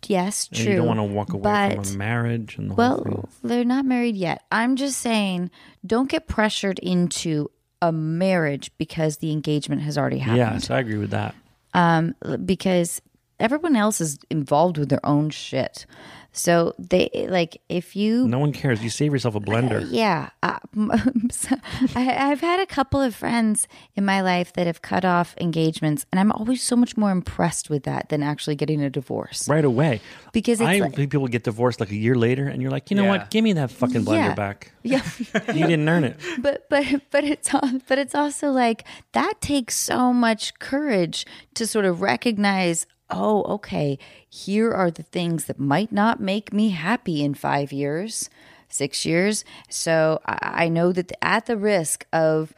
yes, 0.06 0.48
And 0.52 0.60
true. 0.60 0.70
you 0.72 0.76
don't 0.78 0.86
want 0.86 0.98
to 0.98 1.04
walk 1.04 1.32
away 1.32 1.42
but, 1.76 1.84
from 1.86 1.94
a 1.94 1.98
marriage 1.98 2.56
and 2.58 2.70
the 2.70 2.74
whole 2.74 3.02
thing. 3.04 3.12
Well, 3.14 3.28
they're 3.42 3.64
not 3.64 3.84
married 3.84 4.16
yet. 4.16 4.44
I'm 4.50 4.76
just 4.76 4.98
saying, 5.00 5.50
don't 5.86 6.08
get 6.08 6.26
pressured 6.26 6.78
into 6.78 7.50
a 7.82 7.92
marriage 7.92 8.70
because 8.78 9.18
the 9.18 9.30
engagement 9.32 9.82
has 9.82 9.96
already 9.98 10.18
happened. 10.18 10.38
Yes, 10.38 10.70
I 10.70 10.80
agree 10.80 10.98
with 10.98 11.10
that. 11.10 11.34
Um, 11.74 12.14
because 12.44 13.00
everyone 13.38 13.76
else 13.76 14.00
is 14.00 14.18
involved 14.28 14.76
with 14.76 14.88
their 14.88 15.04
own 15.04 15.30
shit. 15.30 15.86
So 16.32 16.74
they 16.78 17.26
like 17.28 17.60
if 17.68 17.96
you 17.96 18.26
No 18.28 18.38
one 18.38 18.52
cares. 18.52 18.82
You 18.84 18.90
save 18.90 19.12
yourself 19.12 19.34
a 19.34 19.40
blender. 19.40 19.84
yeah, 19.90 20.30
uh, 20.42 20.58
so 21.30 21.56
I, 21.96 22.30
I've 22.30 22.40
had 22.40 22.60
a 22.60 22.66
couple 22.66 23.00
of 23.00 23.14
friends 23.14 23.66
in 23.96 24.04
my 24.04 24.20
life 24.20 24.52
that 24.52 24.66
have 24.66 24.80
cut 24.80 25.04
off 25.04 25.34
engagements, 25.40 26.06
and 26.12 26.20
I'm 26.20 26.30
always 26.32 26.62
so 26.62 26.76
much 26.76 26.96
more 26.96 27.10
impressed 27.10 27.68
with 27.68 27.82
that 27.84 28.08
than 28.10 28.22
actually 28.22 28.54
getting 28.56 28.80
a 28.80 28.88
divorce. 28.90 29.48
Right 29.48 29.64
away. 29.64 30.00
Because 30.32 30.60
it's 30.60 30.68
I 30.68 30.78
like- 30.78 30.94
think 30.94 31.10
people 31.10 31.26
get 31.28 31.42
divorced 31.44 31.80
like 31.80 31.90
a 31.90 31.96
year 31.96 32.14
later, 32.14 32.46
and 32.46 32.62
you're 32.62 32.70
like, 32.70 32.90
you 32.90 32.96
know 32.96 33.04
Yeah. 33.04 33.10
what? 33.10 33.30
Give 33.30 33.42
me 33.42 33.52
that 33.54 33.70
fucking 33.70 34.04
blender 34.04 34.28
Yeah. 34.28 34.34
back. 34.34 34.72
Yeah. 34.82 35.02
You 35.54 35.66
didn't 35.66 35.88
earn 35.88 36.04
it. 36.04 36.16
but 36.40 36.68
but 36.70 36.84
but 37.10 37.24
it's 37.24 37.52
al- 37.52 37.80
but 37.88 37.98
it's 37.98 38.14
also 38.14 38.50
like 38.50 38.84
that 39.12 39.34
takes 39.40 39.74
so 39.76 40.12
much 40.12 40.58
courage 40.58 41.26
to 41.54 41.66
sort 41.66 41.84
of 41.84 42.00
recognize 42.00 42.86
oh 43.10 43.42
okay 43.44 43.98
here 44.28 44.72
are 44.72 44.90
the 44.90 45.02
things 45.02 45.46
that 45.46 45.58
might 45.58 45.92
not 45.92 46.20
make 46.20 46.52
me 46.52 46.70
happy 46.70 47.22
in 47.22 47.34
5 47.34 47.72
years 47.72 48.30
6 48.70 49.04
years. 49.04 49.44
So 49.68 50.20
i, 50.24 50.68
know 50.68 50.92
that 50.92 51.12
at 51.20 51.46
the 51.46 51.56
risk 51.56 52.06
of 52.12 52.54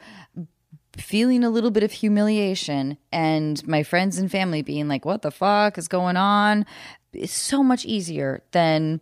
feeling 0.95 1.43
a 1.43 1.49
little 1.49 1.71
bit 1.71 1.83
of 1.83 1.91
humiliation 1.91 2.97
and 3.11 3.67
my 3.67 3.81
friends 3.81 4.19
and 4.19 4.29
family 4.29 4.61
being 4.61 4.87
like 4.87 5.05
what 5.05 5.23
the 5.23 5.31
fuck 5.31 5.77
is 5.77 5.87
going 5.87 6.17
on? 6.17 6.65
It's 7.11 7.33
so 7.33 7.63
much 7.63 7.85
easier 7.85 8.43
than 8.51 9.01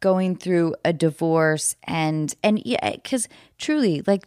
going 0.00 0.36
through 0.36 0.74
a 0.84 0.92
divorce 0.92 1.76
and 1.84 2.34
and 2.42 2.60
yeah 2.64 2.78
eh, 2.82 2.92
because 2.92 3.28
truly 3.58 4.02
like 4.06 4.26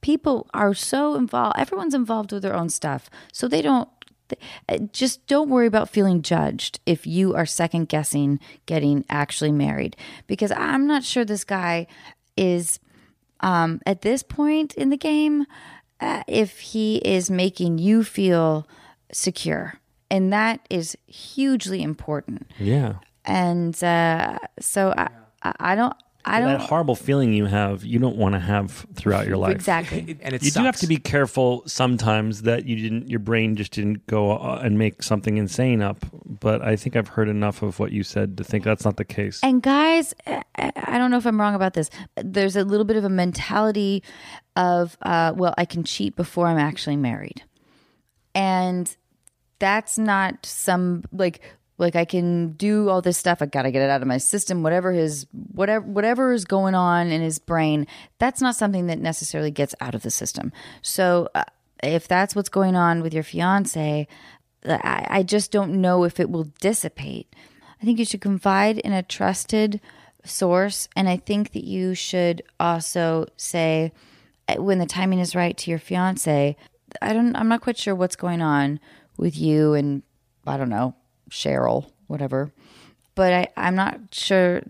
people 0.00 0.48
are 0.52 0.74
so 0.74 1.14
involved 1.14 1.56
everyone's 1.58 1.94
involved 1.94 2.32
with 2.32 2.42
their 2.42 2.56
own 2.56 2.68
stuff 2.68 3.08
so 3.32 3.46
they 3.46 3.62
don't 3.62 3.88
just 4.92 5.26
don't 5.26 5.48
worry 5.48 5.66
about 5.66 5.88
feeling 5.88 6.22
judged 6.22 6.80
if 6.86 7.06
you 7.06 7.34
are 7.34 7.46
second 7.46 7.88
guessing 7.88 8.40
getting 8.66 9.04
actually 9.08 9.52
married. 9.52 9.96
Because 10.26 10.52
i'm 10.52 10.86
not 10.86 11.04
sure 11.04 11.24
this 11.24 11.44
guy 11.44 11.86
is 12.36 12.78
um, 13.40 13.80
at 13.86 14.02
this 14.02 14.22
point 14.22 14.74
in 14.74 14.90
the 14.90 14.96
game 14.96 15.46
uh, 16.00 16.22
if 16.26 16.60
he 16.60 16.96
is 16.98 17.30
making 17.30 17.78
you 17.78 18.04
feel 18.04 18.66
secure. 19.12 19.74
And 20.10 20.32
that 20.32 20.60
is 20.68 20.96
hugely 21.06 21.82
important. 21.82 22.50
Yeah. 22.58 22.96
and 23.24 23.82
uh, 23.82 24.38
so 24.60 24.92
I, 24.96 25.08
I 25.42 25.74
I 26.24 26.40
don't 26.40 26.50
I 26.50 26.52
that 26.52 26.60
horrible 26.68 26.94
feeling 26.94 27.32
you 27.32 27.46
have, 27.46 27.84
you 27.84 27.98
don't 27.98 28.16
want 28.16 28.34
to 28.34 28.38
have 28.38 28.86
throughout 28.94 29.26
your 29.26 29.36
life. 29.36 29.54
exactly 29.54 30.16
and 30.22 30.34
it 30.34 30.42
You 30.42 30.50
do 30.50 30.60
have 30.60 30.76
to 30.76 30.86
be 30.86 30.96
careful 30.96 31.62
sometimes 31.66 32.42
that 32.42 32.66
you 32.66 32.76
didn't, 32.76 33.08
your 33.08 33.18
brain 33.18 33.56
just 33.56 33.72
didn't 33.72 34.06
go 34.06 34.32
uh, 34.32 34.60
and 34.62 34.78
make 34.78 35.02
something 35.02 35.36
insane 35.36 35.82
up. 35.82 36.04
But 36.24 36.62
I 36.62 36.76
think 36.76 36.96
I've 36.96 37.08
heard 37.08 37.28
enough 37.28 37.62
of 37.62 37.78
what 37.78 37.92
you 37.92 38.02
said 38.02 38.36
to 38.38 38.44
think 38.44 38.64
that's 38.64 38.84
not 38.84 38.96
the 38.96 39.04
case. 39.04 39.40
And 39.42 39.62
guys, 39.62 40.14
I 40.26 40.42
I 40.56 40.98
don't 40.98 41.10
know 41.10 41.16
if 41.16 41.26
I'm 41.26 41.40
wrong 41.40 41.54
about 41.54 41.74
this. 41.74 41.88
There's 42.16 42.54
a 42.54 42.64
little 42.64 42.84
bit 42.84 42.96
of 42.96 43.04
a 43.04 43.08
mentality 43.08 44.02
of, 44.56 44.96
uh, 45.02 45.32
well, 45.34 45.54
I 45.56 45.64
can 45.64 45.84
cheat 45.84 46.16
before 46.16 46.46
I'm 46.46 46.58
actually 46.58 46.96
married, 46.96 47.42
and 48.34 48.94
that's 49.58 49.96
not 49.96 50.44
some 50.44 51.04
like 51.12 51.40
like 51.82 51.96
I 51.96 52.06
can 52.06 52.52
do 52.52 52.88
all 52.88 53.02
this 53.02 53.18
stuff. 53.18 53.42
I 53.42 53.46
got 53.46 53.62
to 53.62 53.70
get 53.70 53.82
it 53.82 53.90
out 53.90 54.00
of 54.00 54.08
my 54.08 54.16
system. 54.16 54.62
Whatever 54.62 54.92
his 54.92 55.26
whatever 55.52 55.84
whatever 55.84 56.32
is 56.32 56.46
going 56.46 56.74
on 56.74 57.08
in 57.08 57.20
his 57.20 57.38
brain, 57.38 57.86
that's 58.18 58.40
not 58.40 58.56
something 58.56 58.86
that 58.86 58.98
necessarily 58.98 59.50
gets 59.50 59.74
out 59.80 59.94
of 59.94 60.02
the 60.02 60.10
system. 60.10 60.52
So. 60.80 61.28
Uh, 61.34 61.44
if 61.82 62.06
that's 62.06 62.36
what's 62.36 62.48
going 62.48 62.76
on 62.76 63.02
with 63.02 63.12
your 63.12 63.24
fiance, 63.24 64.06
I, 64.64 65.06
I 65.10 65.22
just 65.22 65.50
don't 65.50 65.80
know 65.80 66.04
if 66.04 66.20
it 66.20 66.30
will 66.30 66.44
dissipate. 66.60 67.34
I 67.80 67.84
think 67.84 67.98
you 67.98 68.04
should 68.04 68.20
confide 68.20 68.78
in 68.78 68.92
a 68.92 69.02
trusted 69.02 69.80
source. 70.24 70.88
And 70.94 71.08
I 71.08 71.16
think 71.16 71.52
that 71.52 71.64
you 71.64 71.94
should 71.94 72.42
also 72.60 73.26
say, 73.36 73.92
eh, 74.48 74.56
when 74.56 74.78
the 74.78 74.86
timing 74.86 75.18
is 75.18 75.34
right 75.34 75.56
to 75.56 75.70
your 75.70 75.80
fiance, 75.80 76.56
I 77.00 77.12
don't, 77.12 77.34
I'm 77.34 77.48
not 77.48 77.62
quite 77.62 77.78
sure 77.78 77.94
what's 77.94 78.16
going 78.16 78.42
on 78.42 78.78
with 79.16 79.36
you 79.36 79.74
and 79.74 80.02
I 80.46 80.56
don't 80.56 80.68
know, 80.68 80.94
Cheryl, 81.32 81.90
whatever. 82.06 82.52
But 83.14 83.32
I, 83.32 83.48
I'm 83.56 83.74
not 83.74 83.98
sure 84.12 84.62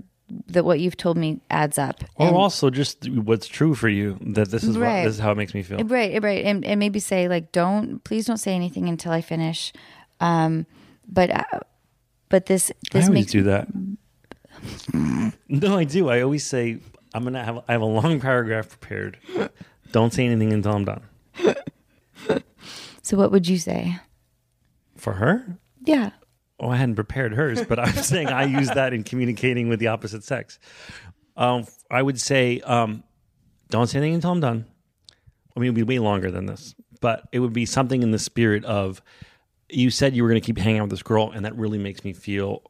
that 0.48 0.64
what 0.64 0.80
you've 0.80 0.96
told 0.96 1.16
me 1.18 1.40
adds 1.50 1.76
up. 1.76 2.02
Or 2.16 2.28
And- 2.28 2.36
also 2.36 2.70
just 2.70 3.08
what's 3.10 3.46
true 3.46 3.74
for 3.74 3.88
you 3.88 4.16
that 4.20 4.50
this 4.50 4.64
is 4.64 4.78
Right. 4.78 4.98
what 5.00 5.04
this 5.04 5.14
is 5.14 5.20
how 5.20 5.32
it 5.32 5.36
makes 5.36 5.52
me 5.54 5.62
feel. 5.62 5.84
Right, 5.84 6.22
right, 6.22 6.44
and, 6.44 6.64
and 6.64 6.78
maybe 6.80 7.00
say 7.00 7.28
like, 7.28 7.52
don't 7.52 8.02
please 8.04 8.24
don't 8.26 8.38
say 8.38 8.54
anything 8.54 8.88
until 8.88 9.12
I 9.12 9.20
finish. 9.20 9.72
Um, 10.20 10.66
but 11.06 11.30
uh, 11.30 11.60
but 12.28 12.46
this 12.46 12.70
I 12.70 12.74
this 12.92 13.04
always 13.08 13.20
makes 13.20 13.32
do 13.32 13.42
that. 13.42 13.68
no, 15.48 15.76
I 15.76 15.84
do. 15.84 16.08
I 16.08 16.22
always 16.22 16.44
say 16.46 16.78
I'm 17.12 17.24
gonna 17.24 17.44
have 17.44 17.58
I 17.68 17.72
have 17.72 17.82
a 17.82 17.86
long 17.86 18.20
paragraph 18.20 18.68
prepared. 18.70 19.18
Don't 19.90 20.12
say 20.12 20.24
anything 20.24 20.52
until 20.52 20.72
I'm 20.72 20.84
done. 20.84 21.02
So 23.04 23.16
what 23.16 23.32
would 23.32 23.48
you 23.48 23.58
say? 23.58 23.98
For 24.96 25.14
her? 25.14 25.58
Yeah. 25.84 26.10
Oh, 26.62 26.70
I 26.70 26.76
hadn't 26.76 26.94
prepared 26.94 27.34
hers, 27.34 27.64
but 27.64 27.80
I'm 27.80 27.92
saying 28.02 28.28
I 28.28 28.44
use 28.44 28.68
that 28.68 28.94
in 28.94 29.02
communicating 29.02 29.68
with 29.68 29.80
the 29.80 29.88
opposite 29.88 30.22
sex. 30.22 30.60
Um, 31.36 31.66
I 31.90 32.00
would 32.00 32.20
say, 32.20 32.60
um, 32.60 33.02
don't 33.68 33.88
say 33.88 33.98
anything 33.98 34.14
until 34.14 34.30
I'm 34.30 34.40
done. 34.40 34.64
I 35.56 35.60
mean, 35.60 35.66
it 35.66 35.70
would 35.70 35.86
be 35.86 35.94
way 35.94 35.98
longer 35.98 36.30
than 36.30 36.46
this, 36.46 36.74
but 37.00 37.28
it 37.32 37.40
would 37.40 37.52
be 37.52 37.66
something 37.66 38.02
in 38.02 38.12
the 38.12 38.18
spirit 38.18 38.64
of 38.64 39.02
you 39.68 39.90
said 39.90 40.14
you 40.14 40.22
were 40.22 40.28
going 40.28 40.40
to 40.40 40.46
keep 40.46 40.58
hanging 40.58 40.78
out 40.78 40.84
with 40.84 40.90
this 40.90 41.02
girl, 41.02 41.32
and 41.34 41.44
that 41.44 41.56
really 41.56 41.78
makes 41.78 42.04
me 42.04 42.12
feel 42.12 42.62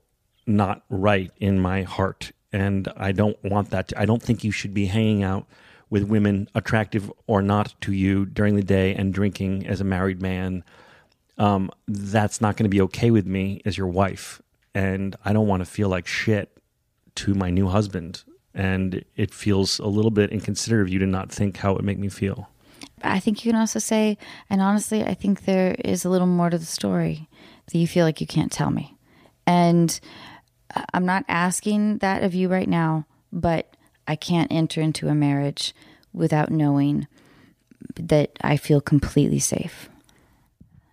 not 0.47 0.83
right 0.89 1.31
in 1.39 1.61
my 1.61 1.83
heart. 1.83 2.33
And 2.51 2.89
I 2.97 3.13
don't 3.13 3.37
want 3.45 3.71
that. 3.71 3.89
To, 3.89 4.01
I 4.01 4.07
don't 4.07 4.23
think 4.23 4.43
you 4.43 4.53
should 4.53 4.73
be 4.73 4.87
hanging 4.87 5.23
out 5.23 5.47
with 5.91 6.05
women, 6.05 6.49
attractive 6.55 7.13
or 7.27 7.43
not 7.43 7.75
to 7.83 7.93
you, 7.93 8.25
during 8.25 8.57
the 8.57 8.63
day 8.63 8.95
and 8.95 9.13
drinking 9.13 9.67
as 9.67 9.81
a 9.81 9.85
married 9.85 10.23
man 10.23 10.65
um, 11.39 11.71
that's 11.89 12.41
not 12.41 12.57
going 12.57 12.65
to 12.65 12.75
be 12.75 12.81
okay 12.83 13.11
with 13.11 13.27
me 13.27 13.61
as 13.65 13.77
your 13.77 13.89
wife. 13.89 14.41
And 14.75 15.17
I 15.25 15.33
don't 15.33 15.47
want 15.47 15.61
to 15.61 15.71
feel 15.71 15.89
like 15.89 16.07
shit 16.07 16.57
to 17.17 17.35
my 17.35 17.51
new 17.51 17.69
husband. 17.69 18.23
And 18.55 19.05
it 19.17 19.33
feels 19.33 19.79
a 19.79 19.87
little 19.87 20.11
bit 20.11 20.31
inconsiderate 20.31 20.87
of 20.87 20.93
you 20.93 20.99
to 21.01 21.07
not 21.07 21.31
think 21.31 21.57
how 21.59 21.73
it 21.73 21.77
would 21.77 21.85
make 21.85 21.99
me 21.99 22.09
feel. 22.09 22.49
I 23.03 23.19
think 23.19 23.45
you 23.45 23.53
can 23.53 23.61
also 23.61 23.79
say, 23.79 24.19
and 24.49 24.61
honestly, 24.61 25.03
I 25.05 25.15
think 25.15 25.45
there 25.45 25.75
is 25.85 26.05
a 26.05 26.11
little 26.11 26.27
more 26.27 26.51
to 26.51 26.59
the 26.59 26.65
story 26.65 27.29
that 27.67 27.79
you 27.79 27.87
feel 27.87 28.05
like 28.05 28.21
you 28.21 28.27
can't 28.27 28.53
tell 28.53 28.71
me. 28.71 28.97
And 29.47 29.99
I- 30.75 30.85
I'm 30.95 31.07
not 31.07 31.25
asking 31.29 31.99
that 31.99 32.23
of 32.23 32.35
you 32.35 32.49
right 32.49 32.69
now, 32.69 33.07
but 33.33 33.77
I 34.07 34.17
can't 34.17 34.53
enter 34.53 34.81
into 34.81 35.09
a 35.09 35.15
marriage 35.15 35.75
without 36.13 36.51
knowing 36.51 37.07
that 37.97 38.37
I 38.41 38.57
feel 38.57 38.81
completely 38.81 39.39
safe. 39.39 39.89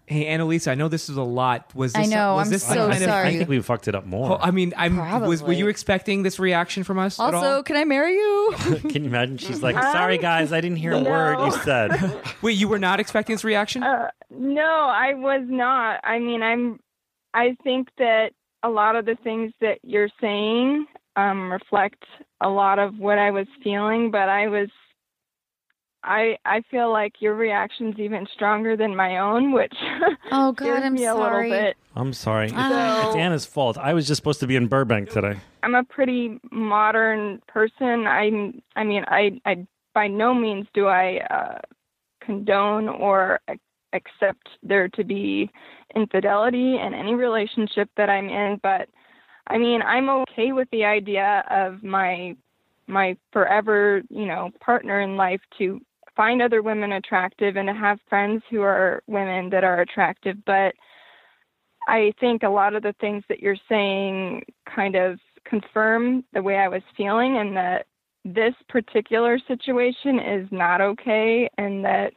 Hey, 0.09 0.25
Annalisa, 0.25 0.71
I 0.71 0.75
know 0.75 0.87
this 0.87 1.07
is 1.07 1.17
a 1.17 1.21
lot. 1.23 1.73
Was 1.75 1.93
this 1.93 1.99
I 1.99 2.01
this, 2.01 2.09
know, 2.11 2.35
Was 2.37 2.47
I'm 2.47 2.51
this 2.51 2.63
so 2.63 2.73
some 2.73 2.89
kind 2.89 3.03
of- 3.03 3.09
sorry. 3.09 3.27
I 3.27 3.37
think 3.37 3.47
we 3.47 3.61
fucked 3.61 3.87
it 3.87 3.93
up 3.93 4.07
more. 4.07 4.31
Oh, 4.33 4.37
I 4.41 4.49
mean, 4.49 4.73
I'm. 4.75 4.97
Was 4.97 5.03
were 5.41 5.45
Probably. 5.45 5.57
you 5.57 5.67
expecting 5.67 6.23
this 6.23 6.39
reaction 6.39 6.83
from 6.83 6.97
us 6.97 7.19
at 7.19 7.35
all? 7.35 7.35
Also, 7.35 7.61
can 7.61 7.75
I 7.75 7.85
marry 7.85 8.13
you? 8.15 8.53
Can 8.89 9.03
you 9.03 9.09
imagine? 9.09 9.37
She's 9.37 9.61
like, 9.61 9.75
sorry, 9.75 10.17
guys, 10.17 10.51
I 10.51 10.61
didn't 10.61 10.77
hear 10.77 10.93
a 10.93 10.99
word 11.03 11.45
you 11.45 11.51
said. 11.59 11.91
Wait, 12.41 12.57
you 12.57 12.67
were 12.67 12.79
not 12.79 12.99
expecting 12.99 13.35
this 13.35 13.43
reaction? 13.43 13.83
Uh, 13.83 14.09
no, 14.31 14.63
I 14.63 15.13
was 15.13 15.43
not. 15.47 15.99
I 16.03 16.17
mean, 16.17 16.41
I'm. 16.41 16.79
I 17.35 17.55
think 17.63 17.89
that 17.99 18.31
a 18.63 18.69
lot 18.69 18.95
of 18.95 19.05
the 19.05 19.15
things 19.23 19.53
that 19.61 19.77
you're 19.83 20.09
saying 20.19 20.87
um, 21.17 21.51
reflect 21.51 22.03
a 22.41 22.49
lot 22.49 22.79
of 22.79 22.97
what 22.97 23.19
I 23.19 23.29
was 23.29 23.45
feeling, 23.63 24.09
but 24.09 24.27
I 24.27 24.47
was. 24.47 24.69
I 26.09 26.37
I 26.43 26.61
feel 26.71 26.91
like 26.91 27.13
your 27.21 27.35
reaction's 27.35 27.99
even 27.99 28.25
stronger 28.33 28.75
than 28.75 28.95
my 28.95 29.19
own, 29.19 29.51
which 29.53 29.73
Oh 30.31 30.51
God, 30.53 30.65
scares 30.65 30.83
I'm 30.83 30.93
me 30.95 31.03
a 31.05 31.13
sorry. 31.13 31.49
little 31.51 31.67
bit. 31.67 31.77
I'm 31.95 32.13
sorry. 32.13 32.45
It's, 32.47 32.53
Ah. 32.57 33.07
it's 33.07 33.15
Anna's 33.15 33.45
fault. 33.45 33.77
I 33.77 33.93
was 33.93 34.07
just 34.07 34.17
supposed 34.17 34.39
to 34.41 34.47
be 34.47 34.55
in 34.55 34.67
Burbank 34.67 35.09
today. 35.09 35.39
I'm 35.63 35.75
a 35.75 35.83
pretty 35.83 36.39
modern 36.51 37.41
person. 37.47 38.07
I'm. 38.07 38.61
I 38.75 38.83
mean, 38.83 39.05
I. 39.07 39.39
I 39.45 39.67
by 39.93 40.07
no 40.07 40.33
means 40.33 40.67
do 40.73 40.87
I 40.87 41.17
uh, 41.29 41.59
condone 42.21 42.87
or 42.89 43.39
accept 43.93 44.47
there 44.61 44.87
to 44.89 45.03
be 45.03 45.49
infidelity 45.95 46.77
in 46.77 46.93
any 46.93 47.15
relationship 47.15 47.89
that 47.97 48.09
I'm 48.09 48.29
in. 48.29 48.59
But 48.61 48.87
I 49.47 49.57
mean, 49.57 49.81
I'm 49.81 50.09
okay 50.09 50.51
with 50.53 50.69
the 50.71 50.85
idea 50.85 51.43
of 51.49 51.83
my 51.83 52.35
my 52.87 53.17
forever, 53.33 54.01
you 54.09 54.25
know, 54.25 54.49
partner 54.59 55.01
in 55.01 55.15
life 55.15 55.41
to 55.57 55.79
find 56.19 56.41
other 56.41 56.61
women 56.61 56.91
attractive 56.91 57.55
and 57.55 57.69
to 57.69 57.73
have 57.73 57.97
friends 58.09 58.43
who 58.51 58.61
are 58.61 59.01
women 59.07 59.49
that 59.49 59.63
are 59.63 59.79
attractive. 59.79 60.35
But 60.45 60.73
I 61.87 62.11
think 62.19 62.43
a 62.43 62.49
lot 62.49 62.75
of 62.75 62.83
the 62.83 62.93
things 62.99 63.23
that 63.29 63.39
you're 63.39 63.55
saying 63.69 64.43
kind 64.75 64.95
of 64.95 65.17
confirm 65.45 66.25
the 66.33 66.41
way 66.41 66.57
I 66.57 66.67
was 66.67 66.81
feeling 66.97 67.37
and 67.37 67.55
that 67.55 67.85
this 68.25 68.53
particular 68.67 69.39
situation 69.47 70.19
is 70.19 70.45
not 70.51 70.81
okay 70.81 71.49
and 71.57 71.85
that 71.85 72.11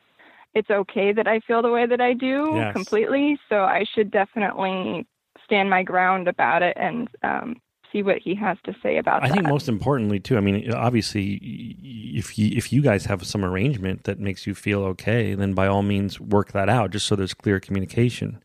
it's 0.53 0.71
okay 0.71 1.13
that 1.13 1.29
I 1.29 1.39
feel 1.47 1.63
the 1.63 1.71
way 1.71 1.87
that 1.87 2.01
I 2.01 2.13
do 2.13 2.51
Yes. 2.57 2.73
completely. 2.73 3.39
So 3.49 3.63
I 3.63 3.85
should 3.95 4.11
definitely 4.11 5.07
stand 5.45 5.71
my 5.71 5.85
ground 5.85 6.27
about 6.27 6.63
it 6.63 6.77
and 6.77 7.09
um, 7.23 7.57
see 7.93 8.03
what 8.03 8.19
he 8.19 8.35
has 8.35 8.57
to 8.65 8.75
say 8.83 8.97
about 8.97 9.23
I 9.23 9.29
that. 9.29 9.35
think 9.35 9.47
most 9.47 9.69
importantly 9.69 10.19
too. 10.19 10.37
I 10.37 10.41
mean, 10.41 10.73
obviously, 10.73 11.77
if 11.83 12.39
you 12.39 12.51
if 12.57 12.73
you 12.73 12.83
guys 12.83 13.05
have 13.05 13.25
some 13.27 13.45
arrangement 13.45 14.05
that 14.05 14.19
makes 14.19 14.47
you 14.47 14.55
feel 14.55 14.83
okay, 14.85 15.35
then 15.35 15.53
by 15.55 15.67
all 15.67 15.83
means 15.83 16.19
work 16.19 16.53
that 16.53 16.69
out, 16.69 16.91
just 16.91 17.07
so 17.07 17.15
there's 17.17 17.35
clear 17.35 17.61
communication. 17.61 18.43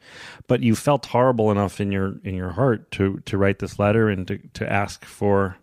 But 0.48 0.62
you 0.62 0.76
felt 0.76 1.06
horrible 1.08 1.52
enough 1.52 1.80
in 1.80 1.92
your 1.92 2.20
in 2.24 2.36
your 2.36 2.52
heart 2.52 2.92
to 2.92 3.22
to 3.26 3.38
write 3.38 3.60
this 3.60 3.80
letter 3.80 4.10
and 4.10 4.28
to 4.28 4.38
to 4.54 4.72
ask 4.72 5.06
for 5.06 5.58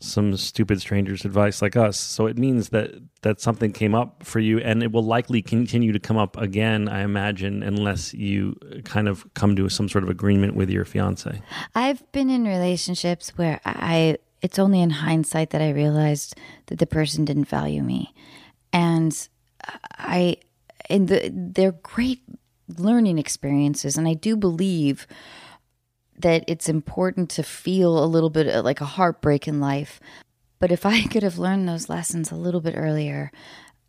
some 0.00 0.36
stupid 0.36 0.80
stranger's 0.80 1.24
advice 1.24 1.60
like 1.60 1.76
us. 1.76 1.98
So 1.98 2.26
it 2.26 2.38
means 2.38 2.70
that 2.70 2.94
that 3.22 3.40
something 3.40 3.72
came 3.72 3.94
up 3.94 4.24
for 4.24 4.40
you, 4.40 4.58
and 4.58 4.82
it 4.82 4.92
will 4.92 5.04
likely 5.04 5.42
continue 5.42 5.92
to 5.92 6.00
come 6.00 6.16
up 6.16 6.36
again. 6.38 6.88
I 6.88 7.02
imagine, 7.02 7.62
unless 7.62 8.14
you 8.14 8.56
kind 8.84 9.08
of 9.08 9.32
come 9.34 9.54
to 9.56 9.68
some 9.68 9.88
sort 9.88 10.04
of 10.04 10.10
agreement 10.10 10.56
with 10.56 10.70
your 10.70 10.84
fiance. 10.84 11.42
I've 11.74 12.10
been 12.12 12.30
in 12.30 12.44
relationships 12.44 13.30
where 13.36 13.60
I 13.64 14.16
it's 14.42 14.58
only 14.58 14.80
in 14.80 14.90
hindsight 14.90 15.50
that 15.50 15.60
I 15.60 15.70
realized 15.70 16.34
that 16.66 16.78
the 16.78 16.86
person 16.86 17.24
didn't 17.24 17.44
value 17.44 17.82
me. 17.82 18.14
And 18.72 19.28
I 19.98 20.36
and 20.88 21.08
the 21.08 21.30
they're 21.32 21.72
great 21.72 22.22
learning 22.78 23.18
experiences 23.18 23.98
and 23.98 24.06
I 24.06 24.14
do 24.14 24.36
believe 24.36 25.06
that 26.22 26.44
it's 26.46 26.68
important 26.68 27.30
to 27.30 27.42
feel 27.42 28.02
a 28.02 28.06
little 28.06 28.30
bit 28.30 28.48
uh, 28.48 28.62
like 28.62 28.80
a 28.80 28.86
heartbreak 28.86 29.48
in 29.48 29.60
life. 29.60 30.00
But 30.58 30.72
if 30.72 30.84
I 30.86 31.02
could 31.10 31.22
have 31.22 31.38
learned 31.38 31.68
those 31.68 31.88
lessons 31.88 32.30
a 32.30 32.36
little 32.36 32.60
bit 32.60 32.74
earlier, 32.76 33.30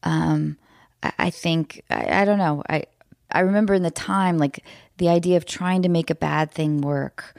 um, 0.03 0.57
I, 1.03 1.13
I 1.17 1.29
think 1.29 1.83
I, 1.89 2.21
I 2.21 2.25
don't 2.25 2.37
know. 2.37 2.63
I 2.69 2.85
I 3.31 3.41
remember 3.41 3.73
in 3.73 3.83
the 3.83 3.91
time 3.91 4.37
like 4.37 4.63
the 4.97 5.09
idea 5.09 5.37
of 5.37 5.45
trying 5.45 5.81
to 5.83 5.89
make 5.89 6.09
a 6.09 6.15
bad 6.15 6.51
thing 6.51 6.81
work 6.81 7.35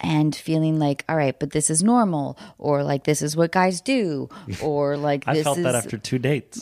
and 0.00 0.34
feeling 0.34 0.78
like 0.78 1.04
all 1.08 1.16
right 1.16 1.38
but 1.38 1.52
this 1.52 1.70
is 1.70 1.82
normal 1.82 2.38
or 2.58 2.82
like 2.82 3.04
this 3.04 3.22
is 3.22 3.34
what 3.34 3.50
guys 3.50 3.80
do 3.80 4.28
or 4.62 4.96
like 4.96 5.24
I 5.26 5.42
felt 5.42 5.58
is 5.58 5.64
that 5.64 5.74
after 5.74 5.98
two 5.98 6.18
dates. 6.18 6.60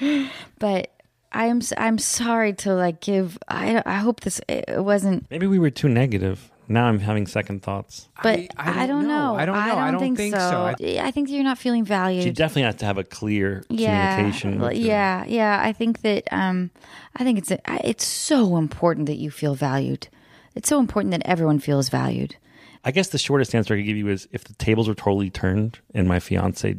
but 0.58 0.90
i'm 1.32 1.58
s- 1.58 1.72
i'm 1.76 1.98
sorry 1.98 2.52
to 2.52 2.74
like 2.74 3.00
give 3.00 3.38
i 3.48 3.82
i 3.86 3.96
hope 3.96 4.20
this 4.20 4.40
it 4.48 4.82
wasn't 4.82 5.26
Maybe 5.30 5.46
we 5.46 5.58
were 5.58 5.70
too 5.70 5.88
negative. 5.88 6.50
Now 6.68 6.86
I'm 6.86 7.00
having 7.00 7.26
second 7.26 7.62
thoughts. 7.64 8.08
but 8.22 8.38
i, 8.56 8.86
don't, 8.86 9.08
know. 9.08 9.34
I 9.34 9.44
don't 9.44 9.56
know. 9.56 9.76
I 9.76 9.90
don't 9.90 9.98
think, 10.00 10.16
think 10.16 10.34
so, 10.36 10.50
so. 10.50 10.56
I- 10.66 11.06
I, 11.08 11.10
think 11.10 11.28
you're 11.28 11.42
not 11.42 11.58
feeling 11.58 11.84
valued 11.84 12.24
You 12.24 12.32
definitely 12.32 12.62
have 12.62 12.76
to 12.78 12.84
have 12.86 12.96
a 12.98 13.02
clear 13.04 13.64
yeah 13.68 14.14
communication. 14.14 14.60
well, 14.60 14.68
with 14.68 14.78
yeah 14.78 15.24
yeah 15.26 15.60
i 15.60 15.72
think 15.72 16.02
that 16.02 16.24
um 16.32 16.70
i 17.16 17.24
think 17.24 17.38
it's 17.38 17.50
it's 17.84 18.04
so 18.04 18.56
important 18.56 19.06
that 19.06 19.16
you 19.16 19.30
feel 19.32 19.54
valued 19.56 20.06
it's 20.54 20.68
so 20.68 20.78
important 20.78 21.10
that 21.12 21.22
everyone 21.24 21.58
feels 21.58 21.88
valued 21.88 22.36
I 22.82 22.92
guess 22.92 23.08
the 23.08 23.18
shortest 23.18 23.54
answer 23.54 23.74
I 23.74 23.78
could 23.78 23.84
give 23.86 23.98
you 23.98 24.08
is 24.08 24.26
if 24.32 24.44
the 24.44 24.54
tables 24.54 24.88
were 24.88 24.94
totally 24.94 25.28
turned 25.28 25.80
and 25.94 26.08
my 26.08 26.18
fiance 26.18 26.76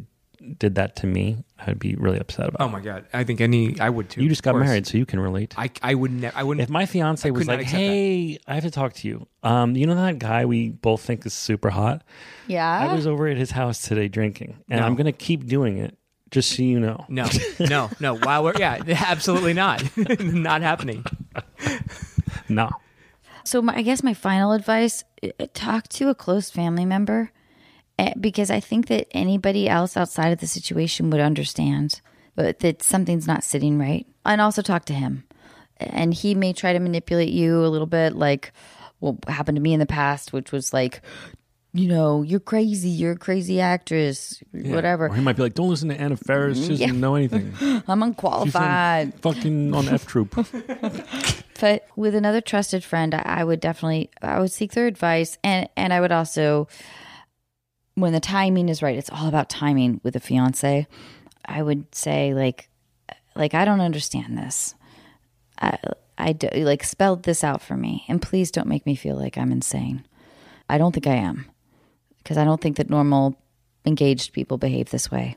did 0.58 0.76
that 0.76 0.96
to 0.98 1.08
me, 1.08 1.44
I'd 1.60 1.78
be 1.80 1.96
really 1.96 2.20
upset 2.20 2.48
about 2.50 2.62
Oh 2.62 2.70
my 2.70 2.80
god, 2.82 3.06
I 3.14 3.24
think 3.24 3.42
any 3.42 3.80
I 3.80 3.90
would 3.90 4.10
too. 4.10 4.24
You 4.24 4.30
just 4.30 4.44
got 4.44 4.52
course. 4.54 4.66
married, 4.66 4.88
so 4.88 4.98
you 4.98 5.06
can 5.06 5.20
relate. 5.20 5.54
I 5.58 5.70
I 5.82 5.94
would 5.96 6.12
never. 6.12 6.36
I 6.38 6.44
wouldn't. 6.44 6.64
if 6.64 6.70
my 6.70 6.86
fiance 6.86 7.28
I 7.28 7.32
was 7.32 7.48
like, 7.48 7.62
accept 7.62 7.72
that. 7.74 7.78
"Hey, 7.80 8.40
I 8.48 8.56
have 8.56 8.64
to 8.64 8.72
talk 8.72 8.94
to 8.94 9.08
you," 9.08 9.28
um, 9.44 9.76
you 9.76 9.86
know 9.86 9.96
that 9.96 10.20
guy 10.20 10.46
we 10.46 10.70
both 10.70 11.02
think 11.02 11.26
is 11.26 11.34
super 11.34 11.70
hot. 11.70 12.04
yeah 12.48 12.90
I 12.90 12.94
was 12.94 13.06
over 13.08 13.28
at 13.28 13.38
his 13.38 13.52
house 13.52 13.82
today 13.82 14.08
drinking, 14.08 14.58
and 14.70 14.80
No. 14.82 14.86
I'm 14.86 14.96
going 14.96 15.06
to 15.06 15.12
keep 15.12 15.46
doing 15.48 15.78
it 15.78 15.96
Just 16.32 16.56
so 16.56 16.64
you 16.64 16.80
know. 16.80 17.06
No, 17.10 17.28
no, 17.60 17.90
no. 18.00 18.16
While 18.18 18.44
we're 18.46 18.58
yeah, 18.58 18.82
absolutely 18.88 19.54
not, 19.54 19.84
not 20.20 20.62
happening. 20.62 21.04
No. 22.50 22.70
So 23.44 23.62
my, 23.62 23.76
I 23.78 23.82
guess 23.82 24.04
my 24.04 24.14
final 24.14 24.52
advice: 24.54 25.04
uh, 25.24 25.48
talk 25.54 25.88
to 25.90 26.10
a 26.10 26.16
close 26.16 26.50
family 26.50 26.86
member, 26.86 27.32
eh, 27.32 27.41
Eh, 28.02 28.14
because 28.20 28.50
I 28.50 28.60
think 28.60 28.88
that 28.88 29.08
anybody 29.12 29.70
else 29.70 29.96
outside 29.96 30.34
of 30.34 30.40
the 30.40 30.48
situation 30.48 31.10
would 31.12 31.22
understand, 31.22 32.02
that 32.36 32.82
something's 32.82 33.28
not 33.28 33.44
sitting 33.44 33.78
right. 33.78 34.08
And 34.26 34.42
also 34.42 34.62
talk 34.64 34.86
to 34.86 34.94
him, 34.94 35.24
and 35.78 36.14
he 36.14 36.34
may 36.34 36.54
try 36.54 36.74
to 36.74 36.80
manipulate 36.80 37.30
you 37.30 37.64
a 37.64 37.68
little 37.68 37.86
bit, 37.88 38.16
like 38.16 38.54
what 39.00 39.16
happened 39.28 39.56
to 39.58 39.62
me 39.62 39.74
in 39.74 39.80
the 39.80 39.86
past, 39.86 40.34
which 40.34 40.52
was 40.52 40.74
like. 40.74 41.02
You 41.74 41.88
know, 41.88 42.22
you're 42.22 42.42
crazy. 42.42 42.90
You're 42.90 43.14
a 43.14 43.18
crazy 43.18 43.62
actress. 43.62 44.44
Whatever. 44.52 45.06
Or 45.06 45.16
he 45.16 45.22
might 45.22 45.38
be 45.38 45.42
like, 45.44 45.54
don't 45.54 45.70
listen 45.70 45.88
to 45.88 45.96
Anna 45.96 46.18
Faris. 46.18 46.58
Mm-hmm. 46.58 46.64
She 46.68 46.72
doesn't 46.74 46.96
Yeah. 46.96 47.00
know 47.00 47.16
anything. 47.16 47.54
I'm 47.88 48.04
unqualified. 48.04 49.06
on, 49.06 49.12
fucking 49.20 49.74
on 49.74 49.88
F 49.88 50.06
Troop. 50.06 50.36
but 51.62 51.88
with 51.96 52.14
another 52.14 52.42
trusted 52.42 52.84
friend 52.84 53.14
I, 53.14 53.22
I 53.26 53.44
would 53.46 53.62
definitely 53.62 54.10
i 54.22 54.40
would 54.40 54.52
seek 54.52 54.72
their 54.74 54.88
advice 54.88 55.38
and 55.44 55.70
and 55.78 55.94
i 55.94 56.02
would 56.02 56.12
also 56.12 56.68
when 57.96 58.14
the 58.14 58.20
timing 58.20 58.70
is 58.70 58.82
right 58.82 58.98
it's 58.98 59.10
all 59.10 59.28
about 59.28 59.50
timing 59.50 60.00
with 60.04 60.16
a 60.16 60.20
fiance 60.20 60.88
i 61.46 61.62
would 61.62 61.94
say 61.94 62.34
like 62.34 62.70
like 63.36 63.54
i 63.54 63.66
don't 63.66 63.82
understand 63.82 64.38
this 64.38 64.76
i 65.62 65.78
i 66.18 66.32
do, 66.34 66.48
like 66.64 66.84
spelled 66.84 67.24
this 67.24 67.44
out 67.44 67.62
for 67.62 67.76
me 67.76 68.04
and 68.08 68.22
please 68.22 68.52
don't 68.52 68.68
make 68.68 68.86
me 68.86 68.96
feel 68.96 69.16
like 69.16 69.38
i'm 69.38 69.52
insane 69.52 70.06
i 70.70 70.78
don't 70.78 70.94
think 70.94 71.08
i 71.08 71.16
am 71.16 71.46
because 72.20 72.38
i 72.38 72.44
don't 72.44 72.62
think 72.62 72.78
that 72.78 72.90
normal 72.90 73.36
engaged 73.86 74.32
people 74.34 74.58
behave 74.58 74.90
this 74.90 75.10
way 75.12 75.36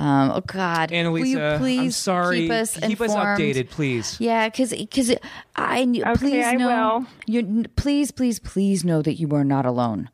um, 0.00 0.30
oh 0.32 0.42
God! 0.42 0.90
Annalisa, 0.90 1.10
will 1.12 1.26
you 1.26 1.58
please 1.58 1.80
I'm 1.80 1.90
sorry. 1.90 2.40
keep 2.42 2.50
us 2.52 2.78
Keep 2.78 3.00
us 3.00 3.12
updated, 3.16 3.68
please. 3.68 4.16
Yeah, 4.20 4.48
because 4.48 4.70
because 4.70 5.12
I 5.56 5.82
Okay, 5.82 6.14
please 6.14 6.46
I 6.46 6.54
know 6.54 6.98
will. 7.00 7.06
you 7.26 7.64
please 7.74 8.12
please 8.12 8.38
please 8.38 8.84
know 8.84 9.02
that 9.02 9.14
you 9.14 9.28
are 9.34 9.42
not 9.42 9.66
alone. 9.66 10.08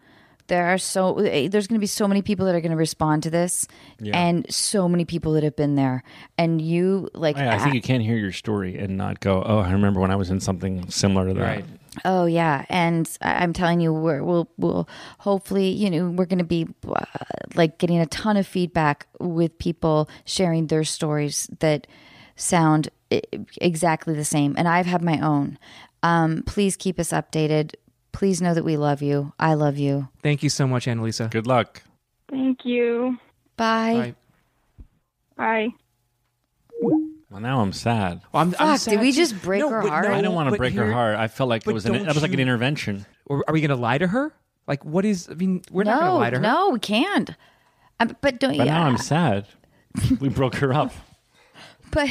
There 0.47 0.67
are 0.67 0.79
so 0.79 1.19
eh, 1.21 1.49
there's 1.49 1.67
going 1.67 1.79
to 1.79 1.81
be 1.81 1.87
so 1.87 2.07
many 2.07 2.21
people 2.23 2.45
that 2.47 2.55
are 2.55 2.61
going 2.61 2.71
to 2.71 2.77
respond 2.77 3.23
to 3.25 3.31
this, 3.31 3.67
and 4.15 4.47
so 4.53 4.89
many 4.89 5.05
people 5.05 5.33
that 5.33 5.43
have 5.43 5.57
been 5.57 5.75
there, 5.75 6.03
and 6.37 6.61
you 6.61 7.09
like 7.15 7.37
I, 7.37 7.55
I 7.55 7.59
think 7.59 7.75
you 7.75 7.81
can't 7.83 8.03
hear 8.03 8.17
your 8.17 8.33
story 8.33 8.77
and 8.79 8.97
not 8.99 9.21
go, 9.21 9.43
oh, 9.45 9.59
I 9.59 9.73
remember 9.73 10.01
when 10.01 10.11
I 10.11 10.17
was 10.17 10.31
in 10.31 10.41
something 10.41 10.91
similar 10.91 11.29
to 11.29 11.35
that. 11.35 11.41
Right. 11.43 11.65
Oh 12.05 12.27
yeah, 12.27 12.67
and 12.69 13.09
I- 13.23 13.43
I'm 13.43 13.53
telling 13.53 13.81
you, 13.81 13.93
we're, 13.93 14.23
we'll 14.23 14.51
we'll 14.59 14.89
hopefully 15.19 15.69
you 15.69 15.89
know 15.91 16.11
we're 16.11 16.27
going 16.27 16.39
to 16.41 16.45
be 16.45 16.67
uh, 16.89 17.05
like 17.55 17.79
getting 17.79 17.99
a 18.01 18.07
ton 18.07 18.37
of 18.37 18.47
feedback 18.47 19.07
with 19.21 19.57
people 19.59 20.09
sharing 20.27 20.67
their 20.67 20.85
stories 20.85 21.49
that 21.61 21.87
sound 22.37 22.89
exactly 23.61 24.15
the 24.15 24.25
same, 24.25 24.55
and 24.59 24.69
I've 24.69 24.87
had 24.87 25.03
my 25.03 25.21
own. 25.21 25.59
Um, 26.03 26.43
please 26.47 26.77
keep 26.77 26.99
us 26.99 27.11
updated. 27.13 27.75
Please 28.15 28.41
know 28.41 28.55
that 28.55 28.65
we 28.65 28.77
love 28.77 29.03
you. 29.03 29.33
I 29.41 29.55
love 29.55 29.77
you. 29.77 30.09
Thank 30.23 30.43
you 30.45 30.49
so 30.49 30.67
much, 30.69 30.87
Annalisa. 30.87 31.29
Good 31.31 31.49
luck. 31.49 31.83
Thank 32.31 32.65
you. 32.65 33.19
Bye. 33.57 34.15
Bye. 35.37 35.69
Bye. 35.69 35.75
Well, 37.31 37.41
now 37.41 37.61
I'm 37.61 37.73
sad. 37.73 38.23
Well, 38.33 38.43
I'm, 38.43 38.55
I'm 38.61 38.79
Fuck, 38.79 38.89
did 38.89 39.01
we 39.01 39.11
too. 39.11 39.17
just 39.17 39.43
break 39.43 39.59
No, 39.61 39.69
her 39.69 39.83
but 39.83 39.89
heart? 39.91 40.07
no, 40.09 40.15
I 40.15 40.21
don't 40.23 40.35
want 40.35 40.47
to 40.47 40.51
but 40.53 40.59
break 40.59 40.75
her 40.75 40.93
heart. 40.93 41.17
I 41.17 41.27
felt 41.27 41.51
like 41.51 41.67
it 41.67 41.73
was 41.73 41.85
an, 41.87 42.05
that 42.05 42.15
was 42.15 42.23
like 42.23 42.33
an 42.33 42.39
intervention. 42.39 43.05
Or 43.27 43.43
Are 43.49 43.53
we 43.53 43.61
going 43.61 43.71
to 43.71 43.77
lie 43.77 43.99
to 43.99 44.07
her? 44.07 44.33
Like, 44.69 44.85
what 44.85 45.05
is? 45.05 45.29
I 45.29 45.35
mean, 45.35 45.63
we're 45.73 45.83
not 45.83 45.99
going 46.01 46.13
to 46.13 46.17
lie 46.17 46.31
to 46.31 46.37
her. 46.37 46.43
no, 46.43 46.71
we 46.71 46.79
can't. 46.79 47.31
Um, 47.99 48.17
but 48.21 48.39
don't. 48.39 48.57
But 48.57 48.67
yeah, 48.67 48.79
now 48.79 48.87
I'm 48.87 48.97
sad. 48.99 49.49
we 50.21 50.29
broke 50.29 50.55
her 50.57 50.73
up. 50.73 50.93
But 51.91 52.09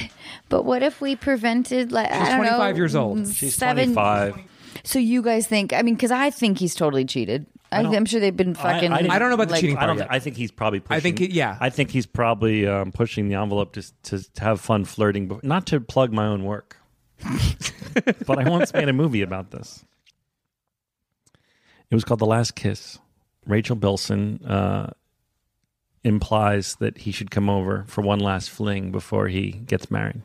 but 0.48 0.64
what 0.64 0.82
if 0.82 1.02
we 1.02 1.18
prevented? 1.18 1.92
Like 1.92 2.08
She's 2.08 2.16
I 2.22 2.30
don't 2.30 2.38
25 2.38 2.60
know, 2.60 2.78
years 2.78 2.96
old. 2.96 3.28
She's 3.34 3.56
seven, 3.56 3.94
25. 3.94 4.38
So 4.84 5.00
you 5.00 5.22
guys 5.22 5.48
think? 5.48 5.74
I 5.74 5.82
mean, 5.82 5.96
because 5.96 6.12
I 6.12 6.30
think 6.30 6.58
he's 6.58 6.76
totally 6.76 7.06
cheated. 7.06 7.46
I 7.72 7.82
don't- 7.84 7.96
am 7.96 8.06
sure 8.06 8.20
they've 8.20 8.36
been 8.36 8.54
fucking. 8.54 8.92
I- 8.92 9.08
I 9.10 9.20
don't 9.20 9.30
know 9.30 9.36
about 9.36 9.48
the 9.48 9.54
like- 9.54 9.62
cheating 9.62 9.78
I 9.78 9.86
don't. 9.88 9.98
part 9.98 10.10
yet. 10.10 10.16
I 10.16 10.20
think 10.20 10.36
he's 10.36 10.52
probably. 10.52 10.80
Pushing, 10.80 10.98
I 10.98 11.00
think 11.00 11.22
it- 11.22 11.32
yeah. 11.32 11.58
I 11.60 11.70
think 11.70 11.90
he's 11.92 12.06
probably 12.06 12.68
um, 12.68 12.92
pushing 12.92 13.30
the 13.30 13.36
envelope 13.36 13.74
just 13.74 14.02
to, 14.04 14.22
to 14.34 14.42
have 14.44 14.62
fun 14.62 14.86
flirting, 14.86 15.28
but 15.28 15.44
not 15.44 15.66
to 15.68 15.80
plug 15.80 16.12
my 16.12 16.26
own 16.26 16.44
work. 16.44 16.78
but 18.26 18.38
I 18.40 18.50
once 18.50 18.74
made 18.74 18.90
a 18.90 18.94
movie 18.94 19.22
about 19.22 19.52
this. 19.52 19.86
It 21.90 21.96
was 21.96 22.04
called 22.04 22.20
The 22.20 22.26
Last 22.26 22.56
Kiss. 22.56 23.00
Rachel 23.46 23.76
Bilson 23.76 24.44
uh, 24.46 24.92
implies 26.04 26.76
that 26.76 27.00
he 27.00 27.12
should 27.12 27.32
come 27.32 27.50
over 27.50 27.86
for 27.88 28.02
one 28.02 28.20
last 28.20 28.50
fling 28.50 28.92
before 28.92 29.28
he 29.28 29.52
gets 29.52 29.90
married, 29.92 30.22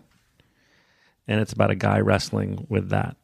and 1.27 1.41
it's 1.41 1.53
about 1.53 1.71
a 1.71 1.75
guy 1.77 2.01
wrestling 2.01 2.67
with 2.69 2.89
that. 2.91 3.17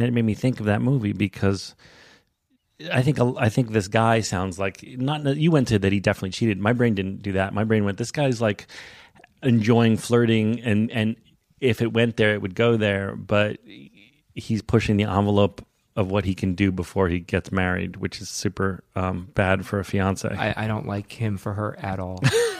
And 0.00 0.08
it 0.08 0.12
made 0.14 0.24
me 0.24 0.32
think 0.32 0.60
of 0.60 0.66
that 0.66 0.80
movie 0.80 1.12
because 1.12 1.74
I 2.90 3.02
think 3.02 3.18
I 3.20 3.50
think 3.50 3.72
this 3.72 3.86
guy 3.86 4.22
sounds 4.22 4.58
like 4.58 4.82
not 4.82 5.36
you 5.36 5.50
went 5.50 5.68
to 5.68 5.78
that 5.78 5.92
he 5.92 6.00
definitely 6.00 6.30
cheated. 6.30 6.58
My 6.58 6.72
brain 6.72 6.94
didn't 6.94 7.20
do 7.20 7.32
that. 7.32 7.52
My 7.52 7.64
brain 7.64 7.84
went 7.84 7.98
this 7.98 8.10
guy's 8.10 8.40
like 8.40 8.66
enjoying 9.42 9.98
flirting 9.98 10.58
and 10.62 10.90
and 10.90 11.16
if 11.60 11.82
it 11.82 11.92
went 11.92 12.16
there 12.16 12.32
it 12.32 12.40
would 12.40 12.54
go 12.54 12.78
there, 12.78 13.14
but 13.14 13.58
he's 14.34 14.62
pushing 14.62 14.96
the 14.96 15.04
envelope 15.04 15.62
of 15.96 16.10
what 16.10 16.24
he 16.24 16.34
can 16.34 16.54
do 16.54 16.72
before 16.72 17.10
he 17.10 17.18
gets 17.18 17.52
married, 17.52 17.96
which 17.96 18.22
is 18.22 18.30
super 18.30 18.82
um, 18.96 19.28
bad 19.34 19.66
for 19.66 19.80
a 19.80 19.84
fiance. 19.84 20.26
I, 20.26 20.64
I 20.64 20.66
don't 20.66 20.86
like 20.86 21.12
him 21.12 21.36
for 21.36 21.52
her 21.52 21.78
at 21.78 21.98
all. 21.98 22.22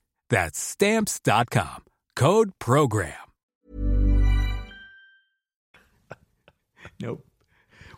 That's 0.31 0.57
stamps.com. 0.57 1.83
Code 2.15 2.51
program. 2.57 3.13
nope. 6.99 7.23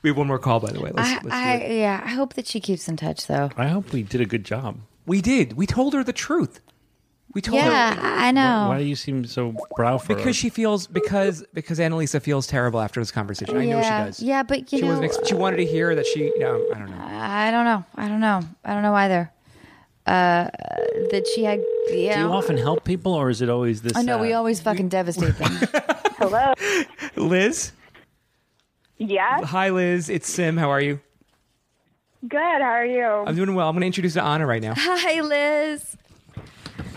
We 0.01 0.09
have 0.09 0.17
one 0.17 0.27
more 0.27 0.39
call, 0.39 0.59
by 0.59 0.71
the 0.71 0.81
way. 0.81 0.91
Let's, 0.93 1.09
I, 1.09 1.13
let's 1.13 1.23
do 1.23 1.29
I 1.31 1.53
it. 1.53 1.77
yeah. 1.79 2.01
I 2.03 2.09
hope 2.09 2.33
that 2.33 2.45
she 2.47 2.59
keeps 2.59 2.89
in 2.89 2.97
touch 2.97 3.27
though. 3.27 3.49
I 3.55 3.67
hope 3.67 3.93
we 3.93 4.03
did 4.03 4.19
a 4.19 4.25
good 4.25 4.43
job. 4.43 4.79
We 5.05 5.21
did. 5.21 5.53
We 5.53 5.65
told 5.65 5.93
her 5.93 6.03
the 6.03 6.11
truth. 6.13 6.59
We 7.33 7.41
told 7.41 7.61
her 7.61 7.67
Yeah, 7.67 7.95
her 7.95 8.01
I 8.07 8.31
know. 8.31 8.67
Why 8.69 8.77
do 8.79 8.83
you 8.83 8.95
seem 8.95 9.25
so 9.25 9.55
brow 9.75 9.97
for? 9.97 10.13
her? 10.13 10.17
because 10.17 10.35
she 10.35 10.49
feels 10.49 10.87
because 10.87 11.43
because 11.53 11.79
Annalisa 11.79 12.21
feels 12.21 12.45
terrible 12.47 12.79
after 12.81 12.99
this 13.01 13.11
conversation. 13.11 13.57
I 13.57 13.65
know 13.65 13.81
she 13.81 13.89
does. 13.89 14.21
yeah, 14.21 14.43
but 14.43 14.71
you 14.71 14.79
she 14.79 14.81
know, 14.81 14.89
wasn't. 14.89 15.05
Ex- 15.05 15.27
she 15.27 15.33
wanted 15.35 15.57
to 15.57 15.65
hear 15.65 15.95
that 15.95 16.05
she. 16.05 16.31
No, 16.37 16.65
I 16.73 16.77
don't 16.79 16.91
know. 16.91 16.97
I 16.99 17.51
don't 17.51 17.65
know. 17.65 17.85
I 17.95 18.07
don't 18.07 18.19
know. 18.19 18.41
I 18.65 18.73
don't 18.73 18.83
know 18.83 18.93
either. 18.95 19.31
Uh, 20.05 20.49
that 21.11 21.25
she 21.33 21.43
had. 21.43 21.61
Yeah. 21.89 22.15
Do 22.15 22.19
you 22.21 22.27
often 22.33 22.57
help 22.57 22.83
people, 22.83 23.13
or 23.13 23.29
is 23.29 23.41
it 23.41 23.49
always 23.49 23.81
this? 23.81 23.95
I 23.95 24.01
know 24.01 24.17
we 24.17 24.33
always 24.33 24.61
fucking 24.61 24.89
devastate 24.89 25.35
them. 25.37 25.51
Hello. 26.17 26.53
Liz? 27.15 27.71
Yes. 28.97 29.43
Hi, 29.45 29.69
Liz. 29.69 30.09
It's 30.09 30.31
Sim. 30.31 30.57
How 30.57 30.69
are 30.69 30.81
you? 30.81 30.99
Good. 32.27 32.39
How 32.39 32.61
are 32.61 32.85
you? 32.85 33.03
I'm 33.05 33.35
doing 33.35 33.53
well. 33.53 33.67
I'm 33.67 33.75
going 33.75 33.81
to 33.81 33.87
introduce 33.87 34.15
Anna 34.15 34.45
right 34.45 34.61
now. 34.61 34.73
Hi, 34.77 35.19
Liz. 35.21 35.97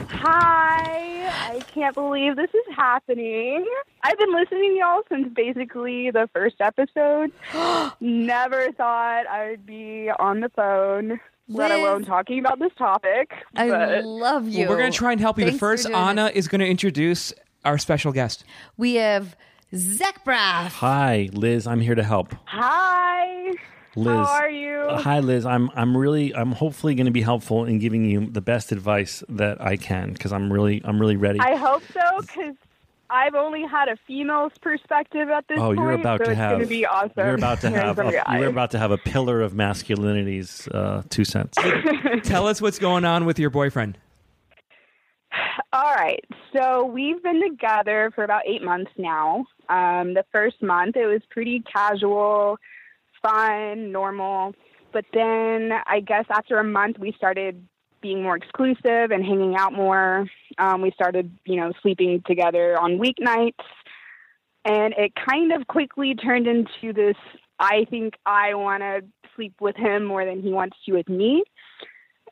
Hi. 0.09 1.27
I 1.29 1.61
can't 1.73 1.95
believe 1.95 2.37
this 2.37 2.51
is 2.55 2.75
happening. 2.75 3.67
I've 4.03 4.19
been 4.19 4.33
listening 4.33 4.71
to 4.73 4.77
y'all 4.79 5.03
since 5.09 5.29
basically 5.35 6.11
the 6.11 6.29
first 6.33 6.57
episode. 6.61 7.33
Never 8.01 8.71
thought 8.73 9.27
I 9.27 9.51
would 9.51 9.67
be 9.67 10.11
on 10.17 10.41
the 10.41 10.49
phone, 10.51 11.19
let 11.49 11.71
alone 11.71 12.05
talking 12.05 12.39
about 12.39 12.59
this 12.59 12.73
topic. 12.79 13.33
I 13.55 13.69
but 13.69 14.05
love 14.05 14.49
you. 14.49 14.61
Well, 14.61 14.71
we're 14.71 14.79
going 14.79 14.93
to 14.93 14.99
try 14.99 15.13
and 15.13 15.21
help 15.21 15.39
you. 15.39 15.45
Thanks 15.45 15.57
but 15.57 15.67
first, 15.67 15.91
Anna 15.91 16.25
this. 16.27 16.37
is 16.37 16.49
going 16.49 16.61
to 16.61 16.67
introduce 16.69 17.33
our 17.65 17.79
special 17.79 18.13
guest. 18.13 18.45
We 18.77 18.95
have 18.95 19.37
Zach 19.75 20.25
Braff. 20.25 20.69
Hi, 20.75 21.29
Liz. 21.33 21.67
I'm 21.67 21.81
here 21.81 21.95
to 21.95 22.05
help. 22.05 22.35
hi. 22.45 23.53
Liz. 23.97 24.09
How 24.09 24.25
are 24.25 24.51
you? 24.51 24.77
Uh, 24.77 25.01
Hi, 25.01 25.21
Liz. 25.21 25.47
I'm 25.47 25.71
I'm 25.75 25.97
really 25.97 26.35
I'm 26.35 26.53
hopefully 26.53 26.95
going 26.95 27.07
to 27.07 27.13
be 27.13 27.23
helpful 27.23 27.65
in 27.65 27.79
giving 27.79 28.05
you 28.05 28.27
the 28.27 28.43
best 28.43 28.71
advice 28.71 29.25
that 29.31 29.59
I 29.61 29.77
can 29.79 30.13
because 30.13 30.35
I'm 30.35 30.53
really 30.53 30.83
I'm 30.85 31.01
really 31.01 31.17
ready. 31.17 31.41
I 31.41 31.55
hope 31.57 31.83
so 31.95 32.21
because 32.21 32.55
I've 33.09 33.35
only 33.35 33.63
had 33.63 33.89
a 33.89 33.97
female's 34.07 34.53
perspective 34.61 35.29
at 35.29 35.47
this 35.49 35.59
oh, 35.59 35.67
point. 35.67 35.79
you're 35.79 35.93
about 35.93 36.19
so 36.19 36.25
to 36.25 36.31
it's 36.31 36.39
have 36.39 36.53
going 36.53 36.63
to 36.63 36.69
be 36.69 36.87
awesome. 36.87 37.13
You're 37.17 37.35
about 37.35 37.61
to 37.61 37.71
have 37.71 37.99
a, 37.99 38.23
a 38.27 38.39
you're 38.39 38.49
about 38.49 38.73
to 38.73 38.79
have 38.79 38.91
a 38.91 38.99
pillar 38.99 39.43
of 39.43 39.55
masculinity's 39.55 40.69
uh, 40.69 41.03
two 41.09 41.25
cents. 41.25 41.57
Tell 42.25 42.47
us 42.47 42.61
what's 42.61 42.79
going 42.79 43.05
on 43.05 43.25
with 43.25 43.39
your 43.39 43.51
boyfriend. 43.51 43.99
All 45.73 45.95
right. 45.95 46.25
So 46.57 46.85
we've 46.87 47.23
been 47.23 47.43
together 47.43 48.11
for 48.15 48.25
about 48.25 48.43
eight 48.47 48.63
months 48.63 48.91
now. 48.97 49.47
Um, 49.69 50.15
the 50.15 50.25
first 50.33 50.63
month, 50.63 50.97
it 50.97 51.07
was 51.07 51.21
pretty 51.31 51.63
casual, 51.73 52.59
fun, 53.23 53.93
normal. 53.93 54.55
But 54.93 55.05
then 55.13 55.73
I 55.87 56.01
guess 56.01 56.25
after 56.31 56.59
a 56.59 56.65
month, 56.65 56.99
we 56.99 57.13
started 57.13 57.67
being 58.01 58.23
more 58.23 58.37
exclusive 58.37 59.11
and 59.11 59.25
hanging 59.25 59.57
out 59.57 59.73
more. 59.73 60.27
Um, 60.59 60.83
we 60.83 60.91
started, 60.93 61.31
you 61.45 61.57
know, 61.57 61.73
sleeping 61.83 62.23
together 62.27 62.79
on 62.79 62.99
weeknights. 62.99 63.55
And 64.65 64.95
it 64.99 65.13
kind 65.15 65.53
of 65.53 65.67
quickly 65.69 66.15
turned 66.15 66.47
into 66.47 66.93
this 66.93 67.17
I 67.59 67.87
think 67.89 68.15
I 68.27 68.55
want 68.55 68.83
to 68.83 69.03
sleep 69.35 69.55
with 69.61 69.77
him 69.77 70.05
more 70.05 70.25
than 70.25 70.43
he 70.43 70.51
wants 70.51 70.77
to 70.85 70.93
with 70.93 71.09
me 71.09 71.45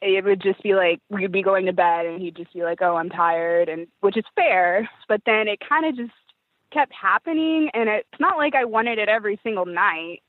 it 0.05 0.24
would 0.24 0.42
just 0.42 0.62
be 0.62 0.74
like 0.74 1.01
we'd 1.09 1.32
be 1.32 1.42
going 1.42 1.66
to 1.66 1.72
bed 1.72 2.06
and 2.06 2.20
he'd 2.20 2.36
just 2.36 2.52
be 2.52 2.62
like 2.62 2.80
oh 2.82 2.96
i'm 2.96 3.09
tired 3.09 3.68
and 3.68 3.86
which 4.01 4.16
is 4.16 4.24
fair 4.34 4.88
but 5.09 5.20
then 5.26 5.48
it 5.48 5.59
kind 5.66 5.86
of 5.86 5.96
just 5.96 6.12
kept 6.72 6.92
happening 6.92 7.70
and 7.74 7.88
it's 7.88 8.20
not 8.20 8.36
like 8.36 8.55
i 8.55 8.64
wanted 8.64 8.98
it 8.98 9.09
every 9.09 9.38
single 9.42 9.66
night 9.66 10.22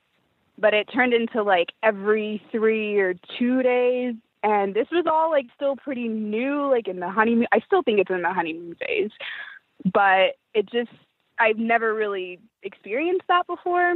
but 0.57 0.73
it 0.73 0.87
turned 0.93 1.13
into 1.13 1.43
like 1.43 1.69
every 1.83 2.41
three 2.51 2.97
or 2.99 3.15
two 3.37 3.61
days 3.63 4.13
and 4.45 4.73
this 4.75 4.87
was 4.91 5.05
all 5.11 5.29
like 5.31 5.47
still 5.55 5.75
pretty 5.75 6.07
new 6.07 6.69
like 6.69 6.87
in 6.87 6.99
the 6.99 7.09
honeymoon 7.09 7.47
i 7.51 7.59
still 7.65 7.81
think 7.81 7.99
it's 7.99 8.11
in 8.11 8.21
the 8.21 8.33
honeymoon 8.33 8.75
phase 8.75 9.11
but 9.93 10.35
it 10.53 10.65
just 10.71 10.91
i've 11.39 11.57
never 11.57 11.93
really 11.93 12.39
experienced 12.63 13.23
that 13.27 13.47
before. 13.47 13.95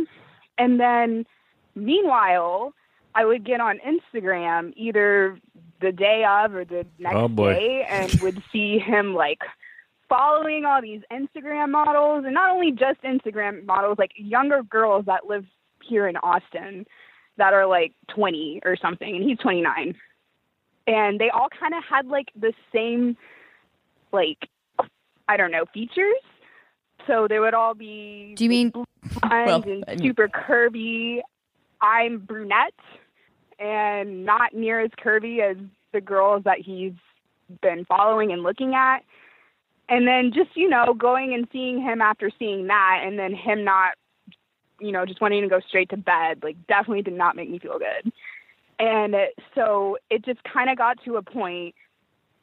And 0.58 0.80
then 0.80 1.26
meanwhile 1.76 2.74
I 3.16 3.26
would 3.26 3.44
get 3.44 3.60
on 3.60 3.80
Instagram 3.80 4.74
either 4.76 5.40
the 5.82 5.92
day 5.92 6.24
of 6.28 6.54
or 6.54 6.64
the 6.66 6.86
next 7.00 7.16
Oh, 7.16 7.28
day 7.28 7.86
and 7.90 8.14
would 8.22 8.42
see 8.52 8.78
him 8.78 9.16
like 9.16 9.40
following 10.08 10.66
all 10.66 10.82
these 10.82 11.02
Instagram 11.12 11.72
models. 11.72 12.26
And 12.26 12.34
not 12.34 12.52
only 12.52 12.72
just 12.72 13.02
Instagram 13.04 13.66
models, 13.66 13.98
like 13.98 14.12
younger 14.16 14.62
girls 14.64 15.06
that 15.06 15.28
live 15.28 15.46
here 15.84 16.08
in 16.08 16.18
Austin 16.18 16.86
that 17.38 17.54
are 17.54 17.66
like 17.66 17.94
20 18.14 18.62
or 18.64 18.76
something 18.76 19.16
and 19.16 19.24
he's 19.24 19.40
29. 19.40 19.96
And 20.88 21.20
they 21.20 21.30
all 21.30 21.48
kind 21.60 21.74
of 21.74 21.84
had 21.84 22.08
like 22.08 22.30
the 22.40 22.54
same 22.74 23.18
like 24.12 24.50
I 25.28 25.38
don't 25.38 25.52
know, 25.52 25.66
features. 25.74 26.16
So 27.08 27.28
they 27.28 27.40
would 27.40 27.54
all 27.54 27.74
be 27.76 28.34
Do 28.36 28.44
you 28.44 28.50
mean? 28.50 28.70
blonde 28.70 28.88
Well, 29.24 29.62
and 29.64 29.84
I 29.88 29.96
mean- 29.96 30.04
super 30.04 30.28
curvy. 30.28 31.22
I'm 31.82 32.20
brunette 32.20 32.74
and 33.58 34.26
not 34.26 34.54
near 34.54 34.80
as 34.82 34.92
curvy 34.92 35.40
as 35.42 35.58
the 35.94 36.02
girls 36.02 36.44
that 36.44 36.60
he's 36.60 36.94
been 37.62 37.86
following 37.86 38.32
and 38.32 38.44
looking 38.44 38.76
at. 38.76 39.00
And 39.88 40.08
then 40.08 40.32
just, 40.34 40.56
you 40.56 40.70
know, 40.70 40.94
going 40.94 41.34
and 41.34 41.48
seeing 41.52 41.82
him 41.82 42.02
after 42.02 42.30
seeing 42.38 42.68
that 42.68 43.02
and 43.04 43.18
then 43.18 43.34
him 43.34 43.64
not, 43.64 43.94
you 44.80 44.92
know, 44.92 45.06
just 45.06 45.20
wanting 45.22 45.42
to 45.42 45.48
go 45.48 45.60
straight 45.68 45.90
to 45.90 45.98
bed, 45.98 46.44
like 46.44 46.56
definitely 46.68 47.02
did 47.02 47.14
not 47.14 47.36
make 47.36 47.50
me 47.50 47.60
feel 47.60 47.80
good. 47.80 48.12
And 48.80 49.16
so 49.56 49.98
it 50.10 50.24
just 50.24 50.40
kind 50.44 50.70
of 50.70 50.78
got 50.78 51.04
to 51.04 51.18
a 51.18 51.22
point 51.22 51.76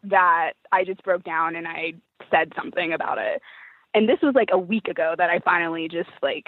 that 0.04 0.52
I 0.70 0.84
just 0.84 1.02
broke 1.02 1.24
down 1.24 1.56
and 1.56 1.66
I 1.66 1.94
said 2.30 2.52
something 2.54 2.92
about 2.92 3.18
it. 3.18 3.40
And 3.94 4.08
this 4.08 4.18
was 4.22 4.34
like 4.34 4.50
a 4.52 4.58
week 4.58 4.88
ago 4.88 5.14
that 5.16 5.30
I 5.30 5.38
finally 5.40 5.88
just 5.88 6.10
like 6.22 6.46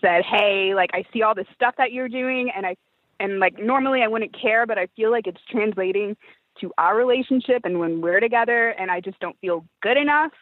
said, 0.00 0.22
"Hey, 0.24 0.74
like 0.74 0.90
I 0.92 1.04
see 1.12 1.22
all 1.22 1.34
this 1.34 1.46
stuff 1.54 1.74
that 1.78 1.92
you're 1.92 2.08
doing 2.08 2.50
and 2.54 2.66
I 2.66 2.76
and 3.18 3.38
like 3.38 3.58
normally 3.58 4.02
I 4.02 4.08
wouldn't 4.08 4.38
care, 4.38 4.66
but 4.66 4.78
I 4.78 4.86
feel 4.96 5.10
like 5.10 5.26
it's 5.26 5.40
translating 5.50 6.16
to 6.60 6.72
our 6.76 6.94
relationship 6.96 7.64
and 7.64 7.78
when 7.78 8.02
we're 8.02 8.20
together 8.20 8.70
and 8.70 8.90
I 8.90 9.00
just 9.00 9.18
don't 9.20 9.38
feel 9.40 9.64
good 9.80 9.96
enough." 9.96 10.32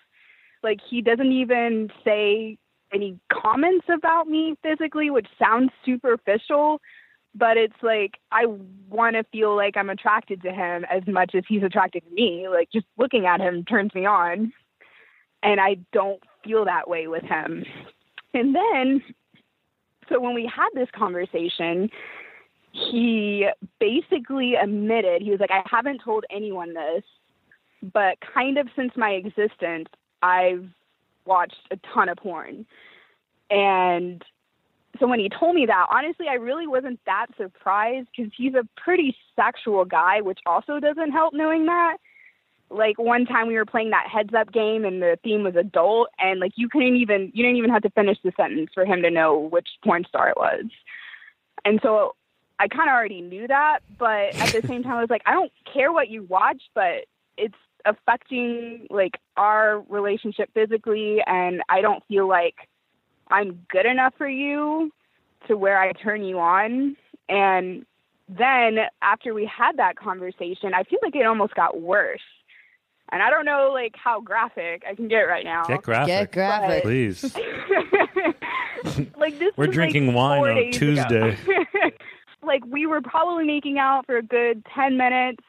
Like 0.64 0.80
he 0.90 1.00
doesn't 1.00 1.30
even 1.30 1.90
say 2.04 2.58
any 2.92 3.18
comments 3.32 3.86
about 3.88 4.26
me 4.26 4.56
physically, 4.62 5.10
which 5.10 5.28
sounds 5.38 5.70
superficial, 5.84 6.80
but 7.34 7.56
it's 7.56 7.82
like 7.82 8.18
I 8.32 8.46
want 8.88 9.16
to 9.16 9.24
feel 9.24 9.54
like 9.56 9.76
I'm 9.76 9.90
attracted 9.90 10.42
to 10.42 10.52
him 10.52 10.84
as 10.90 11.02
much 11.06 11.34
as 11.34 11.44
he's 11.48 11.62
attracted 11.62 12.04
to 12.04 12.10
me. 12.14 12.48
Like 12.48 12.70
just 12.72 12.86
looking 12.96 13.26
at 13.26 13.40
him 13.40 13.64
turns 13.64 13.94
me 13.94 14.06
on. 14.06 14.52
And 15.42 15.60
I 15.60 15.76
don't 15.92 16.22
feel 16.42 16.64
that 16.64 16.88
way 16.88 17.06
with 17.06 17.22
him. 17.22 17.64
And 18.34 18.54
then 18.54 19.02
so 20.08 20.20
when 20.20 20.34
we 20.34 20.50
had 20.52 20.68
this 20.74 20.88
conversation, 20.94 21.90
he 22.72 23.48
basically 23.78 24.54
admitted, 24.54 25.22
he 25.22 25.30
was 25.30 25.40
like, 25.40 25.50
I 25.50 25.62
haven't 25.66 26.00
told 26.02 26.24
anyone 26.30 26.74
this, 26.74 27.02
but 27.92 28.18
kind 28.34 28.58
of 28.58 28.68
since 28.76 28.92
my 28.96 29.10
existence, 29.10 29.88
I've 30.22 30.66
watched 31.24 31.68
a 31.70 31.78
ton 31.94 32.08
of 32.08 32.18
porn. 32.18 32.66
And 33.50 34.22
so 34.98 35.06
when 35.06 35.20
he 35.20 35.28
told 35.28 35.54
me 35.54 35.66
that, 35.66 35.86
honestly, 35.90 36.26
I 36.28 36.34
really 36.34 36.66
wasn't 36.66 37.00
that 37.06 37.26
surprised 37.36 38.08
because 38.14 38.32
he's 38.36 38.54
a 38.54 38.66
pretty 38.76 39.16
sexual 39.36 39.84
guy, 39.84 40.20
which 40.20 40.40
also 40.46 40.80
doesn't 40.80 41.12
help 41.12 41.34
knowing 41.34 41.66
that. 41.66 41.98
Like 42.70 42.98
one 42.98 43.24
time 43.24 43.48
we 43.48 43.54
were 43.54 43.64
playing 43.64 43.90
that 43.90 44.08
heads 44.12 44.34
up 44.34 44.52
game 44.52 44.84
and 44.84 45.00
the 45.00 45.18
theme 45.24 45.42
was 45.42 45.56
adult 45.56 46.08
and 46.18 46.38
like 46.38 46.52
you 46.56 46.68
couldn't 46.68 46.96
even 46.96 47.32
you 47.32 47.42
didn't 47.42 47.56
even 47.56 47.70
have 47.70 47.80
to 47.82 47.90
finish 47.90 48.18
the 48.22 48.32
sentence 48.36 48.70
for 48.74 48.84
him 48.84 49.00
to 49.02 49.10
know 49.10 49.38
which 49.38 49.68
porn 49.82 50.04
star 50.06 50.28
it 50.28 50.36
was. 50.36 50.64
And 51.64 51.80
so 51.82 52.14
I 52.58 52.68
kind 52.68 52.90
of 52.90 52.94
already 52.94 53.22
knew 53.22 53.46
that, 53.48 53.78
but 53.98 54.34
at 54.36 54.52
the 54.52 54.66
same 54.66 54.82
time 54.84 54.98
I 54.98 55.00
was 55.00 55.08
like 55.08 55.22
I 55.24 55.32
don't 55.32 55.52
care 55.72 55.92
what 55.92 56.10
you 56.10 56.24
watch, 56.24 56.60
but 56.74 57.06
it's 57.38 57.54
affecting 57.86 58.86
like 58.90 59.18
our 59.38 59.80
relationship 59.88 60.50
physically 60.52 61.22
and 61.26 61.62
I 61.70 61.80
don't 61.80 62.04
feel 62.06 62.28
like 62.28 62.68
I'm 63.30 63.66
good 63.70 63.86
enough 63.86 64.14
for 64.16 64.28
you 64.28 64.90
to 65.46 65.56
where 65.56 65.80
I 65.80 65.92
turn 65.92 66.24
you 66.24 66.38
on. 66.38 66.96
And 67.28 67.84
then 68.28 68.78
after 69.02 69.34
we 69.34 69.46
had 69.46 69.76
that 69.78 69.96
conversation, 69.96 70.74
I 70.74 70.84
feel 70.84 70.98
like 71.02 71.14
it 71.16 71.26
almost 71.26 71.54
got 71.54 71.80
worse. 71.80 72.20
And 73.10 73.22
I 73.22 73.30
don't 73.30 73.46
know 73.46 73.70
like 73.72 73.94
how 73.96 74.20
graphic 74.20 74.82
I 74.88 74.94
can 74.94 75.08
get 75.08 75.22
right 75.22 75.44
now. 75.44 75.64
Get 75.64 75.82
graphic, 75.82 76.08
Get 76.08 76.32
graphic. 76.32 76.82
please. 76.82 77.22
like 79.16 79.38
this 79.38 79.52
We're 79.56 79.66
drinking 79.68 80.08
like, 80.08 80.16
wine 80.16 80.58
on. 80.58 80.72
Tuesday. 80.72 81.36
like 82.42 82.64
we 82.66 82.86
were 82.86 83.00
probably 83.00 83.44
making 83.44 83.78
out 83.78 84.04
for 84.04 84.18
a 84.18 84.22
good 84.22 84.64
10 84.74 84.98
minutes. 84.98 85.42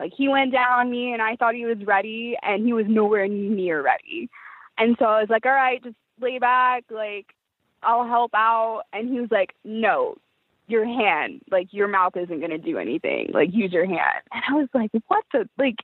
Like 0.00 0.12
he 0.16 0.28
went 0.28 0.52
down 0.52 0.80
on 0.80 0.90
me 0.90 1.12
and 1.12 1.20
I 1.20 1.36
thought 1.36 1.54
he 1.54 1.66
was 1.66 1.84
ready 1.84 2.38
and 2.42 2.64
he 2.64 2.72
was 2.72 2.86
nowhere 2.88 3.28
near 3.28 3.82
ready. 3.82 4.30
And 4.78 4.96
so 4.98 5.04
I 5.06 5.20
was 5.20 5.28
like, 5.28 5.44
all 5.44 5.52
right, 5.52 5.82
just 5.82 5.96
lay 6.20 6.38
back. 6.38 6.84
Like 6.90 7.34
I'll 7.82 8.06
help 8.06 8.32
out. 8.34 8.82
And 8.92 9.08
he 9.08 9.20
was 9.20 9.30
like, 9.30 9.54
no, 9.64 10.16
your 10.66 10.84
hand, 10.84 11.40
like 11.50 11.68
your 11.72 11.88
mouth 11.88 12.16
isn't 12.16 12.38
going 12.38 12.50
to 12.50 12.58
do 12.58 12.78
anything. 12.78 13.30
Like 13.32 13.50
use 13.52 13.72
your 13.72 13.86
hand. 13.86 14.22
And 14.32 14.42
I 14.48 14.54
was 14.54 14.68
like, 14.74 14.90
what 15.08 15.24
the, 15.32 15.48
like, 15.58 15.76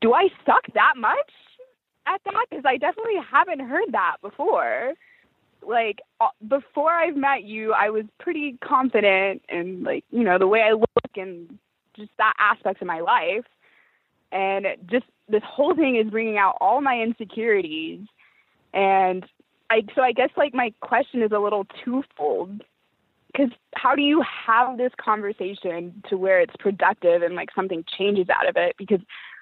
do 0.00 0.14
I 0.14 0.28
suck 0.46 0.66
that 0.74 0.94
much 0.96 1.30
at 2.06 2.20
that? 2.24 2.46
Because 2.50 2.64
I 2.66 2.76
definitely 2.76 3.20
haven't 3.30 3.60
heard 3.60 3.92
that 3.92 4.16
before. 4.22 4.94
Like 5.66 6.00
uh, 6.20 6.28
before 6.48 6.90
I've 6.90 7.16
met 7.16 7.44
you, 7.44 7.72
I 7.72 7.90
was 7.90 8.04
pretty 8.18 8.58
confident 8.64 9.42
and 9.48 9.84
like 9.84 10.04
you 10.10 10.24
know 10.24 10.36
the 10.36 10.48
way 10.48 10.62
I 10.62 10.72
look 10.72 10.88
and 11.16 11.56
just 11.94 12.10
that 12.18 12.34
aspect 12.38 12.82
of 12.82 12.88
my 12.88 13.00
life. 13.00 13.44
And 14.32 14.66
just 14.90 15.04
this 15.28 15.42
whole 15.44 15.74
thing 15.76 15.96
is 15.96 16.10
bringing 16.10 16.36
out 16.36 16.56
all 16.60 16.80
my 16.80 17.00
insecurities. 17.00 18.00
And 18.72 19.26
I, 19.70 19.82
so 19.94 20.02
I 20.02 20.12
guess 20.12 20.30
like 20.36 20.54
my 20.54 20.72
question 20.80 21.22
is 21.22 21.32
a 21.32 21.38
little 21.38 21.66
twofold. 21.84 22.62
Because 23.32 23.50
how 23.74 23.94
do 23.94 24.02
you 24.02 24.22
have 24.46 24.76
this 24.76 24.92
conversation 25.02 26.02
to 26.10 26.18
where 26.18 26.40
it's 26.40 26.54
productive 26.58 27.22
and 27.22 27.34
like 27.34 27.48
something 27.54 27.82
changes 27.98 28.26
out 28.28 28.46
of 28.46 28.56
it? 28.56 28.74
Because 28.76 29.00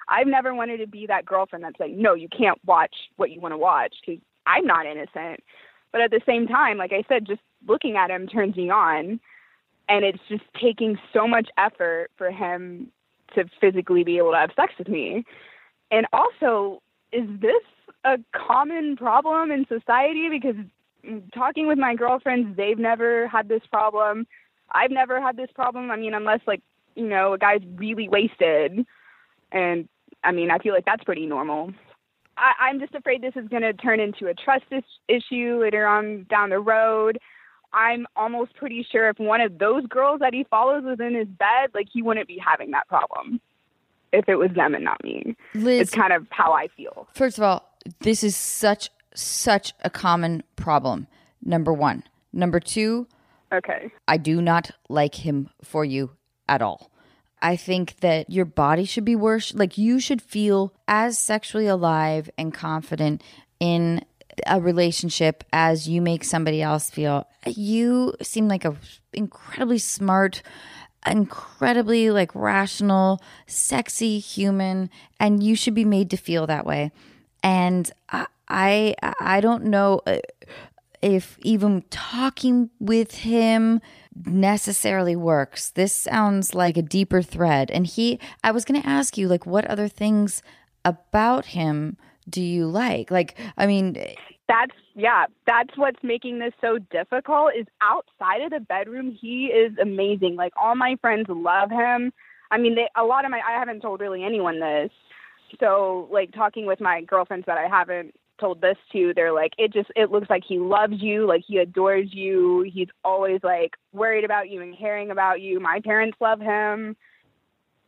I've 0.09 0.29
never 0.29 0.55
wanted 0.55 0.79
to 0.79 0.87
be 0.87 1.07
that 1.07 1.25
girlfriend 1.25 1.65
that's 1.65 1.81
like, 1.81 1.93
no, 1.93 2.15
you 2.15 2.29
can't 2.29 2.59
watch 2.65 2.95
what 3.17 3.33
you 3.33 3.41
want 3.41 3.53
to 3.53 3.59
watch 3.59 3.95
because 4.05 4.23
I'm 4.47 4.65
not 4.65 4.87
innocent. 4.87 5.43
But 5.91 6.03
at 6.03 6.13
the 6.13 6.21
same 6.25 6.47
time, 6.47 6.79
like 6.79 6.93
I 6.93 7.03
said, 7.09 7.27
just 7.27 7.41
looking 7.67 7.97
at 7.97 8.11
him 8.11 8.29
turns 8.29 8.57
me 8.57 8.71
on. 8.71 9.19
And 9.89 10.05
it's 10.05 10.21
just 10.29 10.45
taking 10.61 10.97
so 11.13 11.27
much 11.27 11.49
effort 11.59 12.11
for 12.17 12.31
him 12.31 12.93
to 13.35 13.45
physically 13.61 14.05
be 14.05 14.19
able 14.19 14.31
to 14.31 14.39
have 14.39 14.51
sex 14.55 14.73
with 14.79 14.89
me. 14.89 15.25
And 15.91 16.07
also, 16.13 16.81
is 17.13 17.25
this 17.41 17.63
a 18.05 18.19
common 18.33 18.97
problem 18.97 19.51
in 19.51 19.67
society? 19.67 20.29
Because 20.29 20.57
talking 21.35 21.67
with 21.67 21.79
my 21.79 21.95
girlfriends, 21.95 22.57
they've 22.57 22.79
never 22.79 23.29
had 23.29 23.49
this 23.49 23.63
problem. 23.71 24.27
I've 24.73 24.91
never 24.91 25.21
had 25.21 25.37
this 25.37 25.51
problem. 25.55 25.91
I 25.91 25.97
mean, 25.97 26.15
unless 26.15 26.41
like, 26.47 26.63
you 26.95 27.07
know, 27.07 27.33
a 27.33 27.39
guy's 27.39 27.63
really 27.77 28.09
wasted. 28.09 28.85
And 29.53 29.89
I 30.23 30.33
mean, 30.33 30.51
I 30.51 30.59
feel 30.59 30.75
like 30.75 30.85
that's 30.85 31.05
pretty 31.05 31.27
normal. 31.27 31.73
I, 32.37 32.53
I'm 32.61 32.81
just 32.81 32.95
afraid 32.95 33.23
this 33.23 33.35
is 33.37 33.49
going 33.49 33.63
to 33.63 33.73
turn 33.73 34.01
into 34.01 34.29
a 34.29 34.35
trust 34.35 34.65
is- 34.71 34.83
issue 35.09 35.59
later 35.61 35.87
on 35.87 36.27
down 36.31 36.51
the 36.51 36.61
road. 36.61 37.19
I'm 37.73 38.07
almost 38.17 38.55
pretty 38.55 38.85
sure 38.91 39.09
if 39.09 39.19
one 39.19 39.41
of 39.41 39.59
those 39.59 39.87
girls 39.87 40.21
that 40.21 40.35
he 40.35 40.45
follows 40.51 40.83
was 40.85 40.99
in 40.99 41.15
his 41.15 41.29
bed, 41.29 41.71
like 41.75 41.87
he 41.93 42.03
wouldn't 42.03 42.27
be 42.27 42.39
having 42.45 42.73
that 42.73 42.89
problem 42.89 43.41
if 44.13 44.29
it 44.29 44.37
was 44.37 44.51
them 44.57 44.75
and 44.75 44.83
not 44.85 45.03
me. 45.05 45.37
Liz- 45.55 45.83
it's 45.83 45.91
kind 45.93 46.13
of 46.13 46.27
how 46.31 46.53
I 46.53 46.67
feel. 46.69 47.07
First 47.15 47.39
of 47.39 47.45
all, 47.45 47.70
this 48.01 48.23
is 48.23 48.37
such 48.37 48.91
such 49.15 49.73
a 49.83 49.91
common 49.91 50.43
problem. 50.57 51.07
Number 51.43 51.73
1. 51.73 52.05
Number 52.33 52.61
2, 52.61 53.07
Okay. 53.53 53.91
I 54.07 54.17
do 54.17 54.41
not 54.41 54.71
like 54.89 55.15
him 55.17 55.51
for 55.63 55.85
you 55.85 56.11
at 56.49 56.63
all. 56.63 56.91
I 57.43 57.57
think 57.57 58.01
that 58.01 58.31
your 58.31 58.45
body 58.45 58.85
should 58.85 59.05
be 59.05 59.17
worse. 59.17 59.55
Like 59.55 59.79
you 59.79 59.99
should 59.99 60.23
feel 60.23 60.75
as 60.87 61.19
sexually 61.19 61.67
alive 61.67 62.31
and 62.37 62.53
confident 62.55 63.23
in 63.59 64.05
a 64.47 64.61
relationship 64.61 65.43
as 65.53 65.89
you 65.89 66.01
make 66.01 66.23
somebody 66.23 66.63
else 66.63 66.91
feel. 66.91 67.27
You 67.47 68.15
seem 68.23 68.47
like 68.47 68.65
a 68.65 68.77
incredibly 69.13 69.79
smart, 69.79 70.43
incredibly 71.07 72.11
like 72.11 72.33
rational, 72.35 73.21
sexy 73.47 74.19
human, 74.19 74.91
and 75.19 75.43
you 75.43 75.57
should 75.57 75.75
be 75.75 75.85
made 75.85 76.11
to 76.11 76.17
feel 76.17 76.47
that 76.47 76.67
way. 76.67 76.93
And 77.43 77.91
I 78.09 78.27
I, 78.49 78.95
I 79.21 79.41
don't 79.41 79.65
know 79.65 80.03
uh, 80.07 80.19
if 81.01 81.39
even 81.43 81.83
talking 81.89 82.71
with 82.81 83.15
him 83.19 83.81
necessarily 84.27 85.15
works. 85.17 85.71
This 85.71 85.95
sounds 85.95 86.55
like 86.55 86.77
a 86.77 86.83
deeper 86.83 87.23
thread. 87.23 87.71
And 87.71 87.87
he, 87.87 88.19
I 88.43 88.51
was 88.51 88.65
going 88.65 88.83
to 88.83 88.89
ask 88.89 89.17
you, 89.17 89.29
like, 89.29 89.47
what 89.47 89.65
other 89.67 89.87
things 89.87 90.43
about 90.85 91.47
him 91.47 91.97
do 92.29 92.43
you 92.43 92.67
like? 92.67 93.11
Like, 93.11 93.39
I 93.57 93.67
mean, 93.67 93.97
That's 94.49 94.75
yeah, 94.95 95.27
that's 95.47 95.77
what's 95.77 96.03
making 96.03 96.41
this 96.41 96.53
so 96.61 96.79
difficult 96.91 97.53
is 97.57 97.67
outside 97.81 98.43
of 98.43 98.51
the 98.51 98.61
bedroom 98.61 99.17
he 99.19 99.47
is 99.47 99.73
amazing. 99.81 100.35
Like 100.35 100.53
all 100.61 100.75
my 100.75 100.97
friends 101.01 101.27
love 101.29 101.71
him. 101.71 102.13
I 102.51 102.59
mean, 102.59 102.75
they 102.75 102.89
a 102.97 103.05
lot 103.05 103.25
of 103.25 103.31
my 103.31 103.41
I 103.49 103.59
haven't 103.59 103.81
told 103.81 104.01
really 104.01 104.25
anyone 104.25 104.59
this. 104.59 104.91
So, 105.59 106.09
like 106.13 106.33
talking 106.33 106.67
with 106.67 106.81
my 106.81 107.03
girlfriends 107.03 107.47
that 107.47 107.59
I 107.59 107.69
haven't 107.69 108.15
told 108.41 108.61
this 108.61 108.77
to, 108.93 109.13
they're 109.15 109.33
like 109.33 109.53
it 109.59 109.73
just 109.73 109.91
it 109.97 110.11
looks 110.11 110.31
like 110.31 110.43
he 110.47 110.59
loves 110.59 110.95
you, 110.99 111.27
like 111.27 111.43
he 111.47 111.59
adores 111.59 112.09
you. 112.13 112.63
He's 112.73 112.89
always 113.05 113.41
like 113.43 113.73
worried 113.93 114.25
about 114.25 114.49
you 114.49 114.63
and 114.63 114.77
caring 114.77 115.11
about 115.11 115.41
you. 115.41 115.61
My 115.61 115.81
parents 115.85 116.17
love 116.21 116.41
him. 116.41 116.97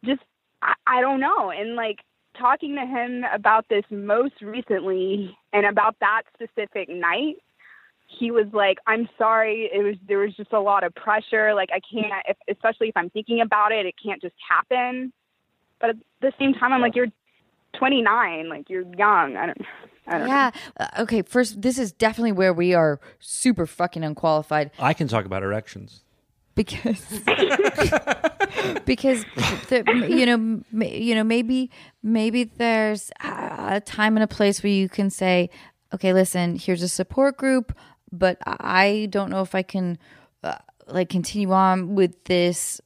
Just 0.05 0.23
I, 0.63 0.75
I 0.87 1.01
don't 1.01 1.21
know. 1.21 1.51
And 1.51 1.75
like 1.75 2.01
talking 2.39 2.75
to 2.77 2.87
him 2.87 3.25
about 3.33 3.69
this 3.69 3.85
most 3.91 4.41
recently 4.43 5.37
and 5.53 5.67
about 5.67 5.97
that 6.01 6.23
specific 6.35 6.89
night, 6.89 7.37
he 8.19 8.31
was 8.31 8.47
like, 8.53 8.79
"I'm 8.87 9.09
sorry. 9.17 9.71
It 9.73 9.83
was 9.83 9.97
there 10.07 10.19
was 10.19 10.35
just 10.35 10.53
a 10.53 10.61
lot 10.61 10.85
of 10.85 10.95
pressure. 10.95 11.55
Like 11.55 11.71
I 11.73 11.81
can't, 11.81 12.13
if, 12.29 12.37
especially 12.49 12.89
if 12.89 12.97
I'm 12.97 13.11
thinking 13.11 13.41
about 13.41 13.73
it, 13.73 13.87
it 13.87 13.95
can't 14.03 14.21
just 14.21 14.35
happen." 14.49 15.13
But 15.81 15.91
at 15.91 15.97
the 16.21 16.33
same 16.39 16.55
time, 16.55 16.73
I'm 16.73 16.81
like, 16.81 16.95
"You're 16.95 17.09
29. 17.75 18.49
Like 18.49 18.69
you're 18.71 18.85
young. 18.97 19.37
I 19.37 19.47
don't. 19.47 19.59
I 20.07 20.19
don't 20.19 20.29
yeah. 20.29 20.51
Uh, 20.79 20.87
okay, 21.01 21.23
first, 21.23 21.63
this 21.63 21.79
is 21.79 21.93
definitely 21.93 22.33
where 22.33 22.53
we 22.53 22.75
are 22.75 23.01
super 23.21 23.67
fucking 23.67 24.03
unqualified 24.03 24.73
I 24.79 24.95
can 24.95 25.07
talk 25.09 25.25
about 25.25 25.43
erections. 25.45 26.03
because 26.55 27.01
because 28.85 29.25
the, 29.69 30.07
you 30.09 30.27
know 30.27 30.35
m- 30.35 30.65
you 30.83 31.15
know 31.15 31.25
maybe 31.25 31.71
maybe 32.03 32.45
there's 32.45 33.11
a 33.23 33.81
time 33.81 34.17
and 34.17 34.25
a 34.25 34.27
place 34.27 34.63
where 34.63 34.73
you 34.73 34.89
can 34.89 35.09
say 35.09 35.49
okay 35.95 36.13
listen 36.13 36.57
here's 36.57 36.83
a 36.83 36.89
support 36.89 37.37
group 37.39 37.75
but 38.11 38.37
i 38.47 39.07
don't 39.11 39.31
know 39.31 39.41
if 39.41 39.55
i 39.55 39.63
can 39.63 39.99
uh, 40.45 40.57
like 40.89 41.09
continue 41.09 41.53
on 41.53 41.95
with 41.95 42.23
this 42.25 42.81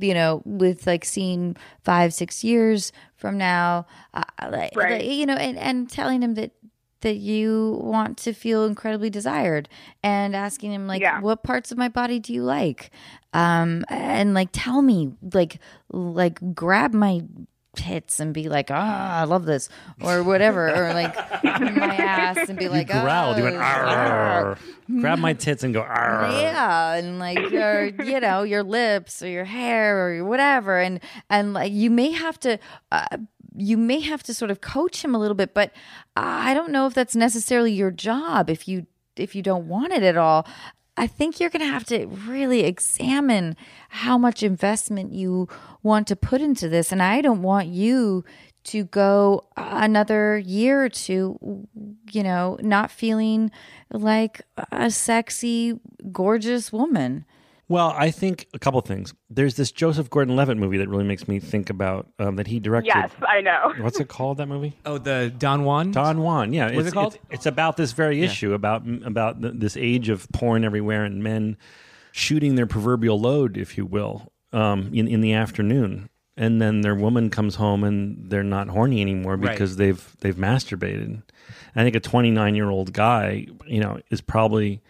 you 0.00 0.14
know 0.14 0.42
with 0.44 0.86
like 0.86 1.04
seeing 1.04 1.56
five 1.84 2.12
six 2.12 2.42
years 2.44 2.92
from 3.16 3.38
now 3.38 3.86
uh, 4.14 4.22
like, 4.50 4.72
Right. 4.76 5.00
like, 5.00 5.04
you 5.04 5.26
know 5.26 5.34
and 5.34 5.56
and 5.58 5.88
telling 5.90 6.22
him 6.22 6.34
that 6.34 6.52
that 7.02 7.16
you 7.16 7.78
want 7.82 8.16
to 8.18 8.32
feel 8.32 8.64
incredibly 8.64 9.10
desired 9.10 9.68
and 10.02 10.34
asking 10.34 10.72
him 10.72 10.86
like 10.86 11.02
Yeah. 11.02 11.20
what 11.20 11.42
parts 11.42 11.70
of 11.70 11.78
my 11.78 11.88
body 11.88 12.18
do 12.18 12.32
you 12.32 12.42
like 12.42 12.90
um 13.32 13.84
and 13.88 14.34
like 14.34 14.48
tell 14.52 14.82
me 14.82 15.12
like 15.32 15.58
like 15.92 16.54
grab 16.54 16.92
my 16.94 17.20
tits 17.76 18.18
and 18.18 18.34
be 18.34 18.48
like 18.48 18.70
ah 18.70 19.20
i 19.20 19.24
love 19.24 19.44
this 19.44 19.68
or 20.00 20.22
whatever 20.22 20.68
or 20.68 20.92
like 20.94 21.14
my 21.44 21.96
ass 21.96 22.48
and 22.48 22.58
be 22.58 22.68
like 22.68 22.88
you 22.88 23.00
growled. 23.00 23.36
You 23.36 23.44
went, 23.44 23.56
"Oh, 23.56 23.60
"Arr." 23.60 24.58
grab 25.00 25.18
my 25.18 25.32
tits 25.34 25.62
and 25.62 25.74
go, 25.74 25.80
Arr. 25.82 26.28
yeah 26.40 26.94
and 26.94 27.18
like 27.18 27.50
your 27.50 27.84
you 27.84 28.18
know 28.20 28.42
your 28.42 28.62
lips 28.62 29.22
or 29.22 29.28
your 29.28 29.44
hair 29.44 30.06
or 30.06 30.14
your 30.14 30.24
whatever 30.24 30.78
and 30.80 31.00
and 31.30 31.52
like 31.52 31.72
you 31.72 31.90
may 31.90 32.10
have 32.10 32.38
to 32.40 32.58
uh, 32.92 33.06
you 33.54 33.76
may 33.76 34.00
have 34.00 34.22
to 34.22 34.34
sort 34.34 34.50
of 34.50 34.60
coach 34.60 35.04
him 35.04 35.14
a 35.14 35.18
little 35.18 35.34
bit 35.34 35.54
but 35.54 35.72
i 36.16 36.54
don't 36.54 36.70
know 36.70 36.86
if 36.86 36.94
that's 36.94 37.16
necessarily 37.16 37.72
your 37.72 37.90
job 37.90 38.48
if 38.50 38.66
you 38.68 38.86
if 39.16 39.34
you 39.34 39.42
don't 39.42 39.66
want 39.66 39.92
it 39.92 40.02
at 40.02 40.16
all 40.16 40.46
i 40.96 41.06
think 41.06 41.38
you're 41.38 41.50
going 41.50 41.60
to 41.60 41.66
have 41.66 41.84
to 41.84 42.06
really 42.06 42.64
examine 42.64 43.56
how 43.88 44.16
much 44.16 44.42
investment 44.42 45.12
you 45.12 45.48
want 45.82 46.06
to 46.06 46.16
put 46.16 46.40
into 46.40 46.68
this 46.68 46.92
and 46.92 47.02
i 47.02 47.20
don't 47.20 47.42
want 47.42 47.68
you 47.68 48.24
to 48.66 48.84
go 48.84 49.46
another 49.56 50.38
year 50.38 50.84
or 50.84 50.88
two, 50.88 51.66
you 52.10 52.22
know, 52.22 52.58
not 52.60 52.90
feeling 52.90 53.50
like 53.92 54.42
a 54.72 54.90
sexy, 54.90 55.78
gorgeous 56.10 56.72
woman. 56.72 57.24
Well, 57.68 57.92
I 57.96 58.12
think 58.12 58.46
a 58.54 58.60
couple 58.60 58.80
things. 58.80 59.12
There's 59.28 59.56
this 59.56 59.72
Joseph 59.72 60.08
Gordon-Levitt 60.08 60.56
movie 60.56 60.78
that 60.78 60.88
really 60.88 61.04
makes 61.04 61.26
me 61.26 61.40
think 61.40 61.68
about 61.68 62.06
um, 62.20 62.36
that 62.36 62.46
he 62.46 62.60
directed. 62.60 62.92
Yes, 62.94 63.10
I 63.26 63.40
know. 63.40 63.72
What's 63.80 63.98
it 63.98 64.06
called? 64.08 64.36
That 64.38 64.46
movie? 64.46 64.76
Oh, 64.86 64.98
the 64.98 65.34
Don 65.36 65.64
Juan. 65.64 65.90
Don 65.90 66.20
Juan. 66.20 66.52
Yeah, 66.52 66.66
What's 66.66 66.78
it's, 66.78 66.88
it 66.88 66.92
called? 66.94 67.14
It's, 67.14 67.24
it's 67.30 67.46
about 67.46 67.76
this 67.76 67.90
very 67.92 68.22
issue 68.22 68.52
about 68.54 68.86
about 69.04 69.42
th- 69.42 69.54
this 69.56 69.76
age 69.76 70.08
of 70.10 70.28
porn 70.32 70.64
everywhere 70.64 71.04
and 71.04 71.22
men 71.24 71.56
shooting 72.12 72.54
their 72.54 72.66
proverbial 72.66 73.18
load, 73.20 73.56
if 73.56 73.76
you 73.76 73.84
will, 73.84 74.32
um, 74.52 74.90
in 74.94 75.08
in 75.08 75.20
the 75.20 75.32
afternoon, 75.32 76.08
and 76.36 76.62
then 76.62 76.82
their 76.82 76.94
woman 76.94 77.30
comes 77.30 77.56
home 77.56 77.82
and 77.82 78.30
they're 78.30 78.44
not 78.44 78.68
horny 78.68 79.00
anymore 79.00 79.34
Right. 79.36 79.50
because 79.50 79.74
they've 79.76 80.16
they've 80.20 80.36
masturbated. 80.36 81.20
I 81.74 81.82
think 81.82 81.96
a 81.96 82.00
29 82.00 82.54
year 82.54 82.70
old 82.70 82.92
guy, 82.92 83.48
you 83.66 83.80
know, 83.80 83.98
is 84.10 84.20
probably 84.20 84.80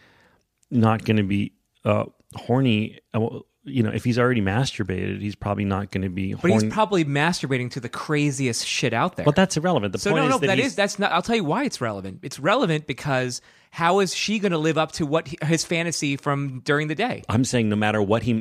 not 0.71 1.05
going 1.07 1.17
to 1.17 1.23
be 1.23 1.53
uh, 1.85 2.05
horny. 2.37 3.01
uh, 3.15 3.41
You 3.65 3.83
know, 3.83 3.91
if 3.91 4.05
he's 4.05 4.19
already 4.19 4.41
masturbated, 4.41 5.21
he's 5.21 5.35
probably 5.35 5.65
not 5.65 5.91
going 5.91 6.03
to 6.03 6.09
be. 6.09 6.35
But 6.35 6.51
horny. 6.51 6.65
he's 6.67 6.73
probably 6.73 7.05
masturbating 7.05 7.71
to 7.73 7.81
the 7.81 7.89
craziest 7.89 8.65
shit 8.65 8.93
out 8.93 9.17
there. 9.17 9.25
But 9.25 9.35
that's 9.35 9.57
irrelevant. 9.57 9.93
The 9.93 9.99
so 9.99 10.11
point 10.13 10.23
no, 10.23 10.27
is 10.29 10.31
no, 10.35 10.39
that 10.39 10.47
that 10.47 10.59
he's- 10.59 10.69
is 10.69 10.77
that's 10.77 10.99
not. 11.01 11.11
I'll 11.13 11.23
tell 11.23 11.35
you 11.37 11.43
why 11.45 11.65
it's 11.65 11.81
relevant. 11.81 12.21
It's 12.23 12.39
relevant 12.39 12.87
because 12.87 13.41
how 13.73 13.99
is 13.99 14.15
she 14.15 14.39
going 14.39 14.53
to 14.53 14.59
live 14.59 14.79
up 14.79 14.93
to 14.93 15.05
what 15.05 15.27
he, 15.29 15.37
his 15.43 15.65
fantasy 15.65 16.17
from 16.17 16.61
during 16.61 16.87
the 16.89 16.95
day? 16.95 17.23
I'm 17.29 17.45
saying 17.45 17.69
no 17.69 17.77
matter 17.77 18.01
what 18.01 18.23
he 18.23 18.33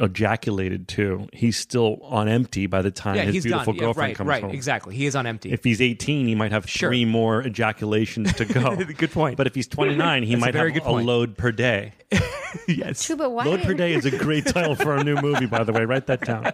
ejaculated 0.00 0.88
too, 0.88 1.28
he's 1.32 1.56
still 1.56 1.98
on 2.02 2.28
empty 2.28 2.66
by 2.66 2.82
the 2.82 2.90
time 2.90 3.16
yeah, 3.16 3.22
his 3.22 3.34
he's 3.34 3.44
beautiful 3.44 3.72
done. 3.72 3.76
Yeah, 3.76 3.80
girlfriend 3.86 4.08
right, 4.10 4.16
comes 4.16 4.28
right, 4.28 4.42
home. 4.42 4.50
exactly. 4.52 4.94
He 4.96 5.06
is 5.06 5.16
on 5.16 5.26
empty. 5.26 5.52
If 5.52 5.64
he's 5.64 5.80
18, 5.80 6.26
he 6.26 6.34
might 6.34 6.52
have 6.52 6.68
Sure. 6.68 6.90
three 6.90 7.04
more 7.04 7.40
ejaculations 7.42 8.32
to 8.34 8.44
go. 8.44 8.76
Good 8.96 9.10
point. 9.12 9.36
But 9.36 9.46
if 9.46 9.54
he's 9.54 9.66
29, 9.66 10.22
he 10.22 10.30
That's 10.34 10.38
a 10.38 10.40
might 10.40 10.54
have 10.54 10.86
a 10.86 10.92
load 10.92 11.36
per 11.36 11.52
day. 11.52 11.92
yes. 12.68 13.04
True, 13.04 13.16
but 13.16 13.30
why? 13.30 13.44
Load 13.44 13.62
per 13.62 13.74
day 13.74 13.94
is 13.94 14.04
a 14.04 14.16
great 14.16 14.46
title 14.52 14.74
for 14.74 14.96
a 14.96 15.04
new 15.04 15.16
movie, 15.16 15.46
by 15.46 15.64
the 15.64 15.72
way. 15.72 15.84
Write 15.84 16.06
that 16.06 16.20
down. 16.22 16.52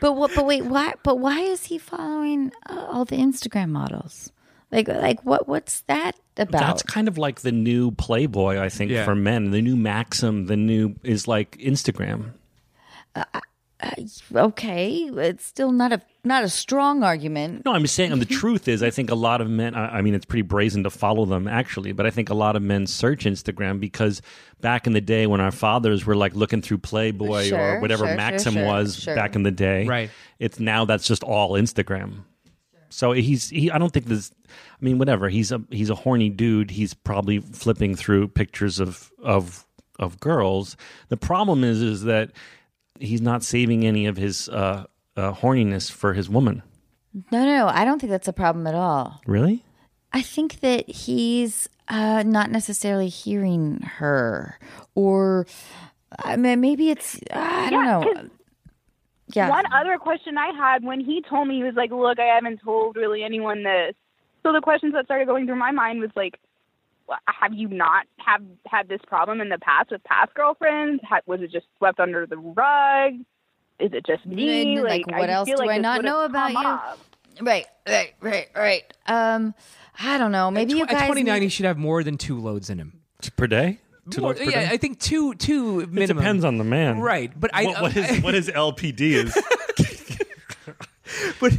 But 0.00 0.12
what? 0.14 0.32
But 0.34 0.46
wait, 0.46 0.64
why? 0.64 0.94
But 1.02 1.18
why 1.18 1.40
is 1.40 1.64
he 1.66 1.78
following 1.78 2.52
uh, 2.66 2.86
all 2.88 3.04
the 3.04 3.16
Instagram 3.16 3.68
models? 3.70 4.32
Like, 4.72 4.88
like 4.88 5.24
what? 5.24 5.48
What's 5.48 5.80
that 5.82 6.16
about? 6.36 6.60
That's 6.60 6.82
kind 6.82 7.08
of 7.08 7.18
like 7.18 7.40
the 7.40 7.52
new 7.52 7.90
Playboy, 7.92 8.58
I 8.58 8.68
think, 8.68 8.90
Yeah. 8.90 9.04
for 9.04 9.14
men. 9.14 9.50
The 9.50 9.60
new 9.62 9.76
Maxim, 9.76 10.46
the 10.46 10.56
new 10.56 10.94
is 11.02 11.26
like 11.26 11.56
Instagram. 11.58 12.32
Uh, 13.14 13.24
okay. 14.34 15.10
It's 15.12 15.44
still 15.44 15.72
not 15.72 15.92
a 15.92 16.00
not 16.22 16.44
a 16.44 16.48
strong 16.48 17.02
argument. 17.02 17.64
No, 17.64 17.72
I'm 17.72 17.82
just 17.82 17.94
saying. 17.94 18.16
the 18.18 18.24
truth 18.40 18.68
is, 18.68 18.82
I 18.82 18.90
think 18.90 19.10
a 19.10 19.14
lot 19.14 19.40
of 19.40 19.48
men. 19.48 19.74
I, 19.74 19.98
I 19.98 20.02
mean, 20.02 20.14
it's 20.14 20.26
pretty 20.26 20.42
brazen 20.42 20.84
to 20.84 20.90
follow 20.90 21.24
them, 21.24 21.48
actually. 21.48 21.92
But 21.92 22.06
I 22.06 22.10
think 22.10 22.28
a 22.30 22.34
lot 22.34 22.56
of 22.56 22.62
men 22.62 22.86
search 22.86 23.24
Instagram 23.24 23.80
because 23.80 24.20
back 24.60 24.86
in 24.86 24.92
the 24.92 25.00
day 25.00 25.26
when 25.26 25.40
our 25.40 25.50
fathers 25.50 26.04
were 26.06 26.14
like 26.16 26.34
looking 26.34 26.62
through 26.62 26.78
Playboy 26.78 27.48
Sure, 27.48 27.76
or 27.76 27.80
whatever 27.80 28.04
sure, 28.04 28.08
sure, 28.08 28.16
Maxim 28.16 28.52
sure, 28.54 28.66
was 28.66 28.96
sure. 29.00 29.14
back 29.16 29.34
in 29.34 29.42
the 29.42 29.50
day, 29.50 29.86
Right. 29.86 30.10
It's 30.38 30.60
now 30.60 30.84
that's 30.84 31.06
just 31.06 31.22
all 31.24 31.52
Instagram. 31.52 32.24
So 32.90 33.12
he's 33.12 33.48
he. 33.48 33.70
I 33.70 33.78
don't 33.78 33.92
think 33.92 34.06
this. 34.06 34.32
I 34.48 34.84
mean, 34.84 34.98
whatever. 34.98 35.28
He's 35.28 35.52
a 35.52 35.62
he's 35.70 35.90
a 35.90 35.94
horny 35.94 36.28
dude. 36.28 36.72
He's 36.72 36.92
probably 36.92 37.38
flipping 37.38 37.94
through 37.94 38.28
pictures 38.28 38.80
of 38.80 39.10
of 39.22 39.66
of 39.98 40.18
girls. 40.20 40.76
The 41.08 41.16
problem 41.16 41.64
is 41.64 41.80
is 41.80 42.02
that 42.04 42.32
he's 42.98 43.20
not 43.20 43.42
saving 43.42 43.86
any 43.86 44.06
of 44.06 44.16
his 44.16 44.48
uh, 44.48 44.84
uh, 45.16 45.32
horniness 45.32 45.90
for 45.90 46.14
his 46.14 46.28
woman. 46.28 46.62
No, 47.32 47.44
no, 47.44 47.68
I 47.68 47.84
don't 47.84 48.00
think 48.00 48.10
that's 48.10 48.28
a 48.28 48.32
problem 48.32 48.66
at 48.66 48.74
all. 48.74 49.20
Really? 49.26 49.64
I 50.12 50.22
think 50.22 50.60
that 50.60 50.88
he's 50.88 51.68
uh, 51.88 52.22
not 52.24 52.50
necessarily 52.50 53.08
hearing 53.08 53.80
her, 53.80 54.58
or 54.94 55.46
I 56.18 56.36
mean, 56.36 56.60
maybe 56.60 56.90
it's 56.90 57.20
I 57.32 57.70
don't 57.70 57.84
know. 57.84 58.30
'Cause 59.30 59.36
Yeah, 59.36 59.48
One 59.50 59.64
other 59.72 59.96
question 59.98 60.36
I 60.38 60.48
had 60.56 60.84
when 60.84 61.00
he 61.00 61.22
told 61.22 61.48
me 61.48 61.56
he 61.56 61.62
was 61.64 61.74
like, 61.74 61.90
"Look, 61.90 62.18
I 62.18 62.26
haven't 62.34 62.60
told 62.62 62.96
really 62.96 63.22
anyone 63.22 63.62
this." 63.62 63.94
So 64.42 64.52
the 64.52 64.60
questions 64.60 64.92
that 64.94 65.04
started 65.06 65.26
going 65.26 65.46
through 65.46 65.56
my 65.56 65.70
mind 65.70 66.00
was 66.00 66.10
like, 66.16 66.38
"Have 67.26 67.52
you 67.54 67.68
not 67.68 68.06
have 68.18 68.42
had 68.66 68.88
this 68.88 69.00
problem 69.06 69.40
in 69.40 69.48
the 69.48 69.58
past 69.58 69.90
with 69.90 70.02
past 70.04 70.32
girlfriends? 70.34 71.02
Ha- 71.08 71.20
was 71.26 71.40
it 71.42 71.50
just 71.50 71.66
swept 71.78 71.98
under 72.00 72.26
the 72.26 72.36
rug? 72.38 73.14
Is 73.78 73.92
it 73.92 74.04
just 74.06 74.24
me? 74.26 74.76
And, 74.76 74.84
like, 74.84 75.04
I 75.12 75.18
what 75.18 75.26
just 75.26 75.32
else 75.36 75.48
do 75.50 75.56
like 75.56 75.70
I 75.70 75.78
not 75.78 76.02
know 76.04 76.24
about 76.24 76.52
you? 76.52 76.58
up. 76.58 76.98
right, 77.40 77.66
right, 77.88 78.14
right, 78.20 78.48
right. 78.54 78.82
Um, 79.06 79.54
I 79.98 80.18
don't 80.18 80.32
know. 80.32 80.50
Maybe 80.50 80.74
you 80.74 80.82
At 80.84 80.90
guys. 80.90 81.06
29, 81.06 81.34
need- 81.34 81.42
he 81.44 81.48
should 81.48 81.64
have 81.66 81.78
more 81.78 82.02
than 82.04 82.16
two 82.16 82.38
loads 82.38 82.70
in 82.70 82.78
him. 82.78 83.00
per 83.36 83.46
day? 83.46 83.78
Two 84.10 84.20
More- 84.22 84.30
loads 84.30 84.40
per 84.40 84.50
yeah, 84.50 84.68
day? 84.68 84.74
I 84.74 84.76
think 84.76 85.00
two, 85.00 85.34
two 85.34 85.80
It 85.80 86.06
depends 86.06 86.44
on 86.44 86.58
the 86.58 86.64
man, 86.64 87.00
Right, 87.00 87.32
but 87.38 87.50
I- 87.54 87.64
what, 87.64 87.82
what 87.82 87.92
his 87.92 88.22
what 88.22 88.34
his 88.34 88.48
LPD 88.48 89.00
is. 89.00 89.34
but 91.40 91.52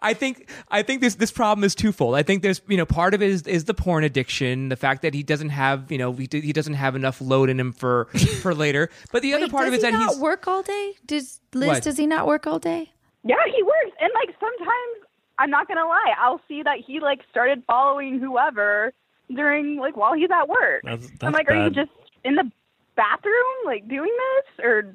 I 0.00 0.14
think 0.14 0.48
I 0.70 0.82
think 0.82 1.00
this 1.00 1.16
this 1.16 1.32
problem 1.32 1.64
is 1.64 1.74
twofold. 1.74 2.14
I 2.14 2.22
think 2.22 2.42
there's 2.42 2.60
you 2.68 2.76
know 2.76 2.86
part 2.86 3.14
of 3.14 3.22
it 3.22 3.30
is, 3.30 3.42
is 3.42 3.64
the 3.64 3.74
porn 3.74 4.04
addiction, 4.04 4.68
the 4.68 4.76
fact 4.76 5.02
that 5.02 5.14
he 5.14 5.22
doesn't 5.22 5.50
have 5.50 5.90
you 5.90 5.98
know 5.98 6.12
he, 6.12 6.28
he 6.30 6.52
doesn't 6.52 6.74
have 6.74 6.94
enough 6.94 7.20
load 7.20 7.50
in 7.50 7.58
him 7.58 7.72
for 7.72 8.06
for 8.42 8.54
later. 8.64 8.90
But 9.12 9.22
the 9.22 9.34
other 9.34 9.48
part 9.48 9.68
of 9.68 9.74
it 9.74 9.80
does 9.80 9.84
is 9.84 9.86
he 9.86 9.90
that 9.92 9.98
not 9.98 10.10
he's 10.12 10.20
work 10.20 10.46
all 10.46 10.62
day? 10.62 10.94
Does 11.06 11.40
Liz? 11.52 11.68
What? 11.68 11.82
Does 11.82 11.96
he 11.96 12.06
not 12.06 12.26
work 12.26 12.46
all 12.46 12.58
day? 12.58 12.90
Yeah, 13.22 13.36
he 13.46 13.62
works, 13.62 13.96
and 14.00 14.10
like 14.14 14.34
sometimes 14.38 15.08
I'm 15.38 15.50
not 15.50 15.68
gonna 15.68 15.86
lie, 15.86 16.12
I'll 16.20 16.40
see 16.48 16.62
that 16.62 16.78
he 16.86 17.00
like 17.00 17.20
started 17.30 17.62
following 17.66 18.18
whoever 18.18 18.92
during 19.32 19.76
like 19.78 19.96
while 19.96 20.14
he's 20.14 20.30
at 20.30 20.48
work. 20.48 20.82
That's- 20.84 21.08
I'm 21.22 21.32
that's 21.32 21.34
like, 21.34 21.50
are 21.50 21.64
you 21.64 21.70
just 21.70 21.90
in 22.24 22.34
the 22.34 22.50
bathroom 22.96 23.32
like 23.64 23.88
doing 23.88 24.10
this, 24.56 24.64
or 24.64 24.94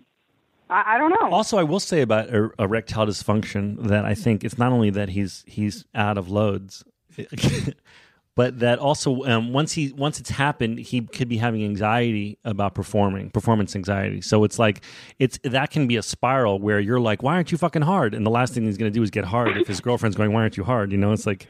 I, 0.70 0.96
I 0.96 0.98
don't 0.98 1.10
know. 1.10 1.30
Also, 1.32 1.58
I 1.58 1.64
will 1.64 1.80
say 1.80 2.02
about 2.02 2.30
er- 2.34 2.54
erectile 2.60 3.06
dysfunction 3.06 3.88
that 3.88 4.06
I 4.06 4.14
think 4.16 4.44
it's 4.44 4.58
not 4.58 4.72
only 4.72 4.90
that 4.92 5.10
he's 5.10 5.44
he's 5.48 5.86
out 5.96 6.18
of 6.18 6.30
loads, 6.30 6.84
but 8.36 8.60
that 8.60 8.80
also 8.80 9.24
um, 9.26 9.52
once 9.52 9.74
he 9.74 9.92
once 9.94 10.20
it's 10.20 10.30
happened, 10.30 10.80
he 10.80 11.02
could 11.02 11.28
be 11.28 11.38
having 11.38 11.64
anxiety 11.64 12.38
about 12.46 12.74
performing, 12.76 13.30
performance 13.32 13.76
anxiety. 13.76 14.22
So 14.22 14.44
it's 14.44 14.58
like 14.58 14.82
it's 15.18 15.40
that 15.44 15.72
can 15.72 15.88
be 15.88 15.98
a 15.98 16.04
spiral 16.04 16.60
where 16.60 16.80
you're 16.80 17.00
like, 17.02 17.22
why 17.22 17.34
aren't 17.36 17.52
you 17.52 17.58
fucking 17.58 17.82
hard? 17.82 18.14
And 18.14 18.26
the 18.26 18.30
last 18.32 18.54
thing 18.54 18.66
he's 18.66 18.78
going 18.78 18.92
to 18.92 18.98
do 18.98 19.04
is 19.04 19.10
get 19.10 19.26
hard. 19.26 19.58
If 19.58 19.68
his 19.68 19.82
girlfriend's 19.82 20.16
going, 20.16 20.32
why 20.32 20.42
aren't 20.42 20.56
you 20.58 20.64
hard? 20.64 20.92
You 20.92 20.98
know, 20.98 21.12
it's 21.12 21.26
like 21.26 21.48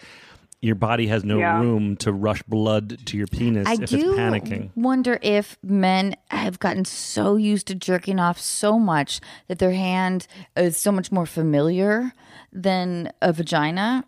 your 0.62 0.76
body 0.76 1.08
has 1.08 1.24
no 1.24 1.38
Yeah. 1.40 1.60
room 1.62 1.96
to 1.98 2.12
rush 2.12 2.44
blood 2.44 2.98
to 3.06 3.18
your 3.18 3.28
penis 3.28 3.68
I 3.68 3.74
if 3.74 3.90
do 3.90 3.98
it's 3.98 4.20
panicking. 4.20 4.68
I 4.68 4.72
wonder 4.76 5.18
if 5.22 5.58
men 5.64 6.16
have 6.30 6.60
gotten 6.60 6.84
so 6.86 7.36
used 7.38 7.68
to 7.68 7.76
jerking 7.76 8.20
off 8.20 8.40
so 8.40 8.78
much 8.78 9.22
that 9.48 9.60
their 9.60 9.72
hand 9.72 10.28
is 10.58 10.76
so 10.78 10.92
much 10.92 11.12
more 11.12 11.26
familiar 11.26 12.12
than 12.52 13.12
a 13.22 13.32
vagina. 13.32 14.04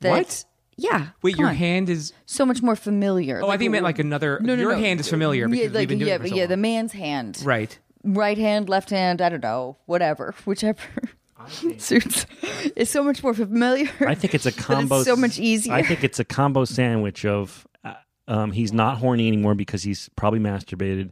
That, 0.00 0.10
What? 0.10 0.44
Yeah. 0.76 1.08
wait, 1.22 1.36
your 1.36 1.48
on. 1.50 1.54
hand 1.54 1.88
is. 1.88 2.12
so 2.26 2.44
much 2.46 2.62
more 2.62 2.74
familiar. 2.76 3.40
Oh, 3.42 3.48
I 3.48 3.52
think 3.52 3.64
you 3.64 3.70
meant 3.70 3.84
like 3.84 3.98
another. 4.00 4.40
No, 4.40 4.54
no, 4.56 4.62
your 4.62 4.72
no. 4.72 4.78
hand 4.82 5.00
is 5.00 5.08
familiar 5.08 5.46
because 5.46 5.58
yeah, 5.58 5.66
we've 5.66 5.74
like, 5.74 5.88
been 5.88 5.98
doing 5.98 6.08
yeah, 6.08 6.14
it 6.16 6.20
for 6.22 6.28
so 6.28 6.34
yeah, 6.34 6.42
long. 6.42 6.48
the 6.48 6.56
man's 6.56 6.92
hand, 6.92 7.40
right. 7.44 7.78
right 8.02 8.38
hand, 8.38 8.68
left 8.68 8.90
hand. 8.90 9.20
I 9.22 9.28
don't 9.28 9.42
know, 9.42 9.76
whatever, 9.86 10.34
whichever 10.44 10.80
suits. 11.78 12.26
It's 12.76 12.90
so 12.90 13.02
much 13.02 13.22
more 13.22 13.34
familiar. 13.34 13.90
I 14.00 14.14
think 14.14 14.34
it's 14.34 14.46
a 14.46 14.50
But 14.52 14.58
it's 14.58 14.66
combo. 14.66 15.02
so 15.02 15.16
much 15.16 15.38
easier. 15.38 15.72
I 15.74 15.82
think 15.82 16.04
it's 16.04 16.18
a 16.20 16.24
combo 16.24 16.64
sandwich 16.64 17.24
of 17.24 17.66
uh, 17.84 17.94
um, 18.28 18.52
he's 18.52 18.72
not 18.72 18.98
horny 18.98 19.28
anymore 19.28 19.54
because 19.54 19.82
he's 19.82 20.08
probably 20.16 20.40
masturbated, 20.40 21.10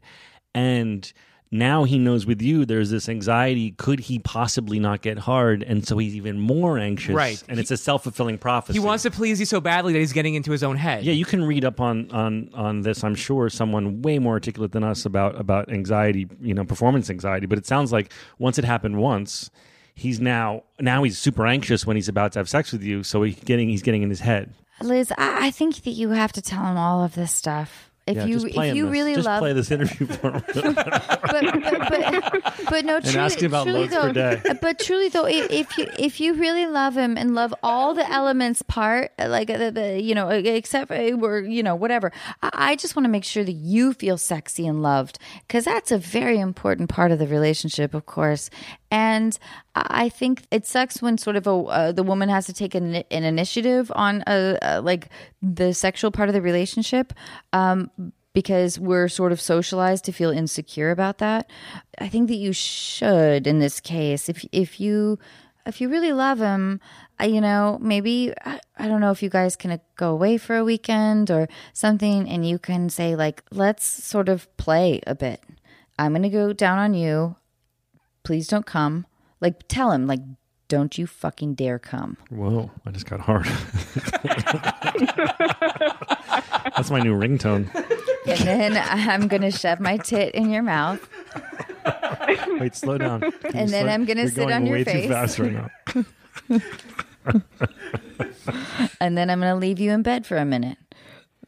and 0.54 1.12
now 1.54 1.84
he 1.84 1.98
knows 1.98 2.24
with 2.24 2.40
you 2.40 2.64
there's 2.64 2.88
this 2.88 3.10
anxiety. 3.10 3.72
Could 3.72 4.00
he 4.00 4.18
possibly 4.18 4.78
not 4.80 5.02
get 5.02 5.18
hard? 5.18 5.62
And 5.62 5.86
so 5.86 5.98
he's 5.98 6.16
even 6.16 6.40
more 6.40 6.78
anxious. 6.78 7.14
Right. 7.14 7.42
And 7.46 7.60
it's 7.60 7.70
a 7.70 7.76
self 7.76 8.04
fulfilling 8.04 8.38
prophecy. 8.38 8.78
He 8.78 8.84
wants 8.84 9.02
to 9.02 9.10
please 9.10 9.38
you 9.38 9.44
so 9.44 9.60
badly 9.60 9.92
that 9.92 9.98
he's 9.98 10.14
getting 10.14 10.34
into 10.34 10.50
his 10.50 10.62
own 10.62 10.76
head. 10.76 11.04
Yeah, 11.04 11.12
you 11.12 11.26
can 11.26 11.44
read 11.44 11.66
up 11.66 11.78
on 11.78 12.10
on 12.10 12.48
on 12.54 12.80
this. 12.80 13.04
I'm 13.04 13.14
sure 13.14 13.50
someone 13.50 14.00
way 14.00 14.18
more 14.18 14.32
articulate 14.32 14.72
than 14.72 14.82
us 14.82 15.04
about 15.04 15.38
about 15.38 15.70
anxiety, 15.70 16.26
you 16.40 16.54
know, 16.54 16.64
performance 16.64 17.10
anxiety. 17.10 17.44
But 17.44 17.58
it 17.58 17.66
sounds 17.66 17.92
like 17.92 18.10
once 18.38 18.58
it 18.58 18.64
happened 18.64 18.96
once, 18.96 19.50
he's 19.94 20.20
now 20.20 20.64
now 20.80 21.02
he's 21.02 21.18
super 21.18 21.46
anxious 21.46 21.86
when 21.86 21.96
he's 21.96 22.08
about 22.08 22.32
to 22.32 22.38
have 22.38 22.48
sex 22.48 22.72
with 22.72 22.82
you. 22.82 23.02
So 23.02 23.22
he's 23.22 23.36
getting 23.36 23.68
he's 23.68 23.82
getting 23.82 24.02
in 24.02 24.10
his 24.10 24.20
head. 24.20 24.52
Liz, 24.80 25.12
I, 25.16 25.46
I 25.46 25.50
think 25.50 25.82
that 25.82 25.90
you 25.90 26.10
have 26.10 26.32
to 26.32 26.42
tell 26.42 26.64
him 26.64 26.76
all 26.76 27.04
of 27.04 27.14
this 27.14 27.32
stuff. 27.32 27.90
If 28.04 28.16
yeah, 28.16 28.24
you 28.24 28.36
if 28.38 28.54
him 28.54 28.76
you 28.76 28.84
this. 28.86 28.92
really 28.92 29.14
just 29.14 29.26
love, 29.26 29.38
play 29.38 29.52
this 29.52 29.70
interview 29.70 30.08
for 30.08 30.32
him. 30.32 30.42
but, 30.54 30.82
but, 30.82 32.32
but, 32.32 32.64
but 32.68 32.84
no, 32.84 32.98
truly, 32.98 33.18
ask 33.18 33.38
him 33.38 33.52
about 33.52 33.64
truly 33.64 33.86
though, 33.86 34.12
day. 34.12 34.42
Uh, 34.44 34.54
but 34.54 34.80
truly 34.80 35.08
though, 35.08 35.26
if, 35.26 35.48
if 35.52 35.78
you 35.78 35.86
if 36.00 36.20
you 36.20 36.34
really 36.34 36.66
love 36.66 36.96
him 36.96 37.16
and 37.16 37.36
love 37.36 37.54
all 37.62 37.94
the 37.94 38.10
elements 38.10 38.60
part, 38.62 39.12
uh, 39.20 39.28
like 39.28 39.48
uh, 39.50 39.56
the, 39.56 39.70
the 39.70 40.02
you 40.02 40.16
know, 40.16 40.30
except 40.30 40.88
for 40.88 40.96
or 40.96 41.40
you 41.42 41.62
know 41.62 41.76
whatever, 41.76 42.10
I, 42.42 42.50
I 42.52 42.76
just 42.76 42.96
want 42.96 43.04
to 43.04 43.08
make 43.08 43.22
sure 43.22 43.44
that 43.44 43.52
you 43.52 43.92
feel 43.92 44.18
sexy 44.18 44.66
and 44.66 44.82
loved 44.82 45.20
because 45.46 45.64
that's 45.64 45.92
a 45.92 45.98
very 45.98 46.40
important 46.40 46.88
part 46.88 47.12
of 47.12 47.20
the 47.20 47.28
relationship, 47.28 47.94
of 47.94 48.06
course. 48.06 48.50
And 48.90 49.38
I 49.74 50.08
think 50.08 50.42
it 50.50 50.66
sucks 50.66 51.00
when 51.00 51.16
sort 51.16 51.36
of 51.36 51.46
a 51.46 51.50
uh, 51.50 51.92
the 51.92 52.02
woman 52.02 52.28
has 52.28 52.46
to 52.46 52.52
take 52.52 52.74
an, 52.74 52.96
an 52.96 53.24
initiative 53.24 53.90
on 53.94 54.22
a, 54.26 54.58
a 54.60 54.80
like 54.82 55.08
the 55.40 55.72
sexual 55.72 56.10
part 56.10 56.28
of 56.28 56.34
the 56.34 56.42
relationship. 56.42 57.12
Um, 57.52 57.90
because 58.34 58.78
we're 58.78 59.08
sort 59.08 59.30
of 59.30 59.40
socialized 59.40 60.06
to 60.06 60.12
feel 60.12 60.30
insecure 60.30 60.90
about 60.90 61.18
that. 61.18 61.50
I 61.98 62.08
think 62.08 62.28
that 62.28 62.36
you 62.36 62.52
should 62.52 63.46
in 63.46 63.58
this 63.58 63.80
case 63.80 64.28
if 64.28 64.44
if 64.52 64.80
you 64.80 65.18
if 65.66 65.80
you 65.80 65.88
really 65.88 66.12
love 66.12 66.38
him, 66.38 66.80
uh, 67.20 67.24
you 67.24 67.40
know, 67.40 67.78
maybe 67.80 68.32
I, 68.44 68.60
I 68.76 68.88
don't 68.88 69.00
know 69.00 69.12
if 69.12 69.22
you 69.22 69.28
guys 69.28 69.54
can 69.54 69.70
uh, 69.70 69.78
go 69.96 70.10
away 70.10 70.38
for 70.38 70.56
a 70.56 70.64
weekend 70.64 71.30
or 71.30 71.48
something 71.72 72.28
and 72.28 72.48
you 72.48 72.58
can 72.58 72.90
say 72.90 73.14
like 73.14 73.42
let's 73.50 73.84
sort 73.84 74.28
of 74.28 74.54
play 74.56 75.00
a 75.06 75.14
bit. 75.14 75.42
I'm 75.98 76.12
going 76.12 76.22
to 76.22 76.30
go 76.30 76.52
down 76.52 76.78
on 76.78 76.94
you. 76.94 77.36
Please 78.24 78.48
don't 78.48 78.66
come. 78.66 79.06
Like 79.42 79.68
tell 79.68 79.90
him 79.92 80.06
like 80.06 80.20
don't 80.68 80.96
you 80.96 81.06
fucking 81.06 81.52
dare 81.54 81.78
come. 81.78 82.16
Whoa, 82.30 82.70
I 82.86 82.90
just 82.92 83.04
got 83.04 83.20
hard. 83.20 83.44
That's 86.74 86.90
my 86.90 87.00
new 87.00 87.14
ringtone. 87.14 87.68
And 88.26 88.38
then 88.40 88.76
I'm 88.78 89.28
going 89.28 89.42
to 89.42 89.50
shove 89.50 89.80
my 89.80 89.98
tit 89.98 90.34
in 90.34 90.48
your 90.50 90.62
mouth. 90.62 91.06
Wait, 92.58 92.74
slow 92.74 92.96
down. 92.96 93.20
Can 93.20 93.32
And 93.54 93.68
then 93.68 93.84
slow- 93.84 93.92
I'm 93.92 94.04
gonna 94.06 94.20
You're 94.22 94.28
sit 94.30 94.36
going 94.36 94.54
on 94.54 94.64
your 94.66 94.76
way 94.76 94.84
face. 94.84 95.02
too 95.02 95.12
fast 95.12 95.38
right 95.38 95.52
now. 95.52 95.68
and 99.00 99.18
then 99.18 99.28
I'm 99.28 99.40
going 99.40 99.52
to 99.52 99.58
leave 99.58 99.78
you 99.78 99.90
in 99.90 100.02
bed 100.02 100.24
for 100.26 100.36
a 100.38 100.44
minute. 100.46 100.78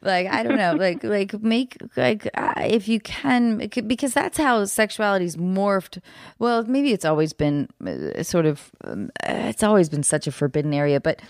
Like 0.04 0.26
I 0.28 0.42
don't 0.42 0.56
know, 0.56 0.72
like 0.78 1.02
like 1.02 1.32
make 1.42 1.76
like 1.96 2.28
uh, 2.34 2.52
if 2.58 2.86
you 2.88 3.00
can, 3.00 3.58
because 3.86 4.14
that's 4.14 4.38
how 4.38 4.62
sexuality's 4.64 5.36
morphed. 5.36 6.00
Well, 6.38 6.64
maybe 6.64 6.92
it's 6.92 7.04
always 7.04 7.32
been 7.32 7.68
uh, 7.86 8.22
sort 8.22 8.46
of, 8.46 8.70
um, 8.84 9.10
uh, 9.28 9.32
it's 9.50 9.62
always 9.62 9.88
been 9.88 10.02
such 10.02 10.26
a 10.26 10.32
forbidden 10.32 10.72
area, 10.74 11.00
but 11.00 11.20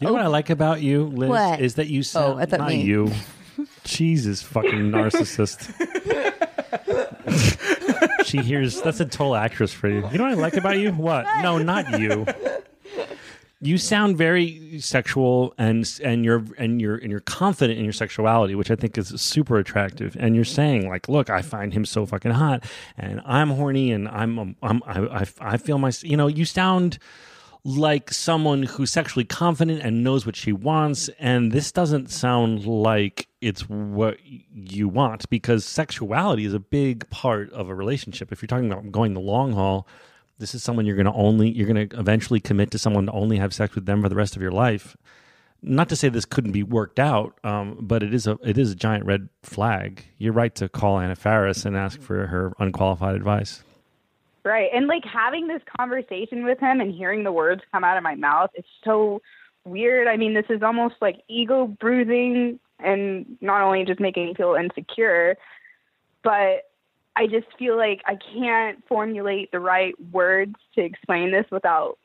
You 0.00 0.06
know 0.08 0.12
what 0.12 0.22
I 0.22 0.26
like 0.28 0.50
about 0.50 0.82
you, 0.82 1.04
Liz, 1.06 1.30
What? 1.30 1.60
is 1.60 1.74
that 1.76 1.86
you 1.88 2.02
sound 2.02 2.34
Oh, 2.34 2.38
I 2.38 2.44
thought 2.46 2.60
not 2.60 2.68
me. 2.68 2.82
you. 2.82 3.10
Jesus 3.84 4.42
fucking 4.42 4.90
narcissist. 4.90 5.72
she 8.26 8.38
hears 8.38 8.80
that's 8.82 9.00
a 9.00 9.04
total 9.04 9.34
actress 9.36 9.72
for 9.72 9.88
you. 9.88 10.06
You 10.10 10.18
know 10.18 10.24
what 10.24 10.32
I 10.32 10.34
like 10.34 10.56
about 10.56 10.78
you? 10.78 10.92
What? 10.92 11.24
No, 11.42 11.58
not 11.58 11.98
you. 11.98 12.26
You 13.60 13.78
sound 13.78 14.18
very 14.18 14.80
sexual 14.80 15.54
and 15.56 15.90
and 16.04 16.24
you're 16.24 16.44
and 16.58 16.80
you're 16.80 16.96
and 16.96 17.10
you're 17.10 17.20
confident 17.20 17.78
in 17.78 17.84
your 17.84 17.92
sexuality, 17.92 18.54
which 18.54 18.70
I 18.70 18.76
think 18.76 18.98
is 18.98 19.08
super 19.20 19.56
attractive. 19.56 20.14
And 20.20 20.34
you're 20.34 20.44
saying 20.44 20.88
like, 20.88 21.08
"Look, 21.08 21.30
I 21.30 21.40
find 21.40 21.72
him 21.72 21.86
so 21.86 22.04
fucking 22.04 22.32
hot, 22.32 22.64
and 22.98 23.22
I'm 23.24 23.48
horny, 23.50 23.92
and 23.92 24.08
I'm 24.08 24.38
um, 24.38 24.56
I'm 24.62 24.82
I 24.84 25.22
I, 25.22 25.26
I 25.40 25.56
feel 25.56 25.78
my 25.78 25.90
you 26.02 26.16
know." 26.16 26.26
You 26.26 26.44
sound 26.44 26.98
like 27.66 28.12
someone 28.12 28.62
who's 28.62 28.92
sexually 28.92 29.24
confident 29.24 29.80
and 29.82 30.04
knows 30.04 30.24
what 30.24 30.36
she 30.36 30.52
wants 30.52 31.10
and 31.18 31.50
this 31.50 31.72
doesn't 31.72 32.12
sound 32.12 32.64
like 32.64 33.26
it's 33.40 33.62
what 33.62 34.18
you 34.54 34.88
want 34.88 35.28
because 35.30 35.64
sexuality 35.64 36.44
is 36.44 36.54
a 36.54 36.60
big 36.60 37.10
part 37.10 37.52
of 37.52 37.68
a 37.68 37.74
relationship 37.74 38.30
if 38.30 38.40
you're 38.40 38.46
talking 38.46 38.70
about 38.70 38.92
going 38.92 39.14
the 39.14 39.20
long 39.20 39.52
haul 39.52 39.88
this 40.38 40.54
is 40.54 40.62
someone 40.62 40.86
you're 40.86 40.96
going 40.96 41.06
to 41.06 41.12
only 41.12 41.50
you're 41.50 41.72
going 41.72 41.88
to 41.88 41.98
eventually 41.98 42.40
commit 42.40 42.70
to 42.70 42.78
someone 42.78 43.06
to 43.06 43.12
only 43.12 43.38
have 43.38 43.52
sex 43.52 43.74
with 43.74 43.86
them 43.86 44.02
for 44.02 44.08
the 44.08 44.16
rest 44.16 44.36
of 44.36 44.42
your 44.42 44.52
life 44.52 44.96
not 45.62 45.88
to 45.88 45.96
say 45.96 46.08
this 46.08 46.24
couldn't 46.24 46.52
be 46.52 46.62
worked 46.62 46.98
out 46.98 47.38
um, 47.44 47.78
but 47.80 48.02
it 48.02 48.12
is 48.14 48.26
a 48.26 48.38
it 48.42 48.58
is 48.58 48.70
a 48.70 48.74
giant 48.74 49.04
red 49.04 49.28
flag 49.42 50.04
you're 50.18 50.32
right 50.32 50.54
to 50.54 50.68
call 50.68 50.98
anna 50.98 51.16
faris 51.16 51.64
and 51.64 51.76
ask 51.76 52.00
for 52.00 52.26
her 52.26 52.52
unqualified 52.58 53.14
advice 53.14 53.62
Right. 54.46 54.70
And 54.72 54.86
like 54.86 55.02
having 55.04 55.48
this 55.48 55.60
conversation 55.76 56.44
with 56.44 56.60
him 56.60 56.80
and 56.80 56.94
hearing 56.94 57.24
the 57.24 57.32
words 57.32 57.62
come 57.72 57.82
out 57.82 57.96
of 57.96 58.04
my 58.04 58.14
mouth, 58.14 58.50
it's 58.54 58.68
so 58.84 59.20
weird. 59.64 60.06
I 60.06 60.16
mean, 60.16 60.34
this 60.34 60.46
is 60.48 60.62
almost 60.62 60.94
like 61.00 61.20
ego 61.26 61.66
bruising 61.66 62.60
and 62.78 63.36
not 63.40 63.62
only 63.62 63.84
just 63.84 63.98
making 63.98 64.26
me 64.26 64.34
feel 64.34 64.54
insecure, 64.54 65.36
but 66.22 66.62
I 67.16 67.26
just 67.26 67.46
feel 67.58 67.76
like 67.76 68.02
I 68.06 68.16
can't 68.34 68.82
formulate 68.88 69.50
the 69.50 69.58
right 69.60 69.94
words 70.12 70.54
to 70.74 70.82
explain 70.82 71.32
this 71.32 71.46
without 71.50 71.98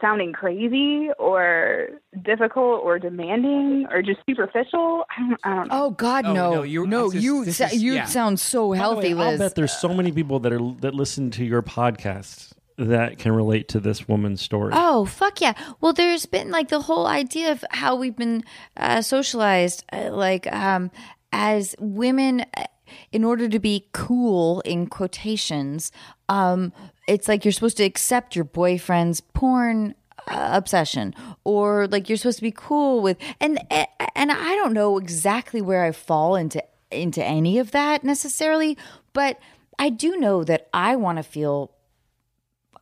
sounding 0.00 0.32
crazy 0.34 1.08
or 1.18 1.88
difficult 2.22 2.82
or 2.84 2.98
demanding 2.98 3.86
or 3.90 4.02
just 4.02 4.20
superficial. 4.28 5.06
I 5.16 5.20
don't, 5.20 5.40
I 5.42 5.54
don't 5.54 5.68
know. 5.68 5.84
oh 5.86 5.90
God, 5.92 6.26
Oh, 6.26 6.32
no, 6.34 6.54
no, 6.56 6.62
you're- 6.64 6.86
no, 6.86 7.06
this 7.06 7.14
is- 7.16 7.24
you 7.24 7.44
this 7.46 7.56
sa- 7.56 7.64
is- 7.66 7.82
you 7.82 7.94
yeah. 7.94 8.04
sound 8.04 8.38
so 8.38 8.72
healthy, 8.72 9.14
way, 9.14 9.24
I'll 9.32 9.38
bet 9.38 9.54
there's 9.54 9.72
so 9.72 9.88
many 9.94 10.12
people 10.12 10.38
that 10.40 10.52
are 10.52 10.60
that 10.82 10.94
listen 10.94 11.30
to 11.32 11.44
your 11.46 11.62
podcast 11.62 12.52
that 12.76 13.18
can 13.18 13.32
relate 13.32 13.68
to 13.68 13.80
this 13.80 14.06
woman's 14.06 14.42
story. 14.42 14.72
Oh 14.76 15.06
fuck 15.06 15.40
yeah! 15.40 15.54
Well, 15.80 15.94
there's 15.94 16.26
been 16.26 16.50
like 16.50 16.68
the 16.68 16.80
whole 16.80 17.06
idea 17.06 17.50
of 17.52 17.64
how 17.70 17.96
we've 17.96 18.16
been 18.16 18.44
uh, 18.76 19.00
socialized, 19.00 19.82
uh, 19.94 20.10
like 20.12 20.46
um, 20.52 20.90
as 21.32 21.74
women, 21.78 22.44
uh, 22.54 22.64
in 23.12 23.24
order 23.24 23.48
to 23.48 23.58
be 23.58 23.86
cool 23.92 24.60
in 24.62 24.86
quotations. 24.86 25.92
Um, 26.28 26.72
it's 27.06 27.28
like 27.28 27.44
you're 27.44 27.52
supposed 27.52 27.76
to 27.78 27.84
accept 27.84 28.34
your 28.34 28.44
boyfriend's 28.44 29.20
porn 29.20 29.94
uh, 30.28 30.50
obsession, 30.52 31.14
or 31.44 31.86
like 31.88 32.08
you're 32.08 32.16
supposed 32.18 32.38
to 32.38 32.42
be 32.42 32.50
cool 32.54 33.00
with, 33.00 33.16
and 33.40 33.58
and 33.70 34.32
I 34.32 34.56
don't 34.56 34.72
know 34.72 34.98
exactly 34.98 35.60
where 35.60 35.84
I 35.84 35.92
fall 35.92 36.34
into 36.36 36.62
into 36.90 37.22
any 37.24 37.58
of 37.58 37.70
that 37.72 38.02
necessarily, 38.04 38.76
but 39.12 39.38
I 39.78 39.88
do 39.90 40.16
know 40.16 40.42
that 40.44 40.68
I 40.74 40.96
want 40.96 41.18
to 41.18 41.22
feel. 41.22 41.70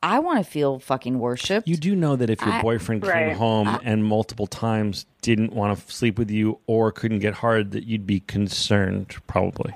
I 0.02 0.18
want 0.18 0.38
to 0.38 0.44
feel 0.44 0.78
fucking 0.80 1.18
worshipped. 1.18 1.66
You 1.66 1.76
do 1.76 1.96
know 1.96 2.14
that 2.16 2.28
if 2.28 2.40
your 2.42 2.52
I- 2.52 2.60
boyfriend 2.62 3.02
came 3.02 3.10
Right. 3.10 3.36
home 3.36 3.78
and 3.84 4.04
multiple 4.04 4.46
times 4.46 5.06
didn't 5.22 5.54
want 5.54 5.78
to 5.78 5.92
sleep 5.92 6.18
with 6.18 6.30
you 6.30 6.58
or 6.66 6.92
couldn't 6.92 7.20
get 7.20 7.32
hard, 7.34 7.70
that 7.70 7.84
you'd 7.84 8.06
be 8.06 8.20
concerned, 8.20 9.14
probably. 9.26 9.72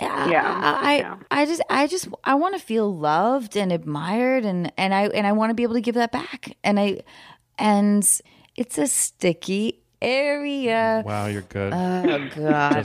Yeah. 0.00 0.78
I, 0.82 0.96
Yeah. 0.98 1.16
I 1.30 1.46
just, 1.46 1.62
I 1.70 1.86
just, 1.86 2.08
I 2.24 2.34
want 2.34 2.54
to 2.54 2.60
feel 2.60 2.94
loved 2.94 3.56
and 3.56 3.72
admired, 3.72 4.44
and 4.44 4.72
and 4.76 4.94
I 4.94 5.06
and 5.08 5.26
I 5.26 5.32
want 5.32 5.50
to 5.50 5.54
be 5.54 5.62
able 5.62 5.74
to 5.74 5.80
give 5.80 5.94
that 5.94 6.12
back, 6.12 6.56
and 6.64 6.78
I, 6.80 7.00
and 7.58 8.08
it's 8.56 8.78
a 8.78 8.86
sticky 8.86 9.80
area. 10.04 11.02
Wow, 11.04 11.26
you're 11.26 11.42
good. 11.42 11.72
Oh 11.72 12.28
God! 12.36 12.84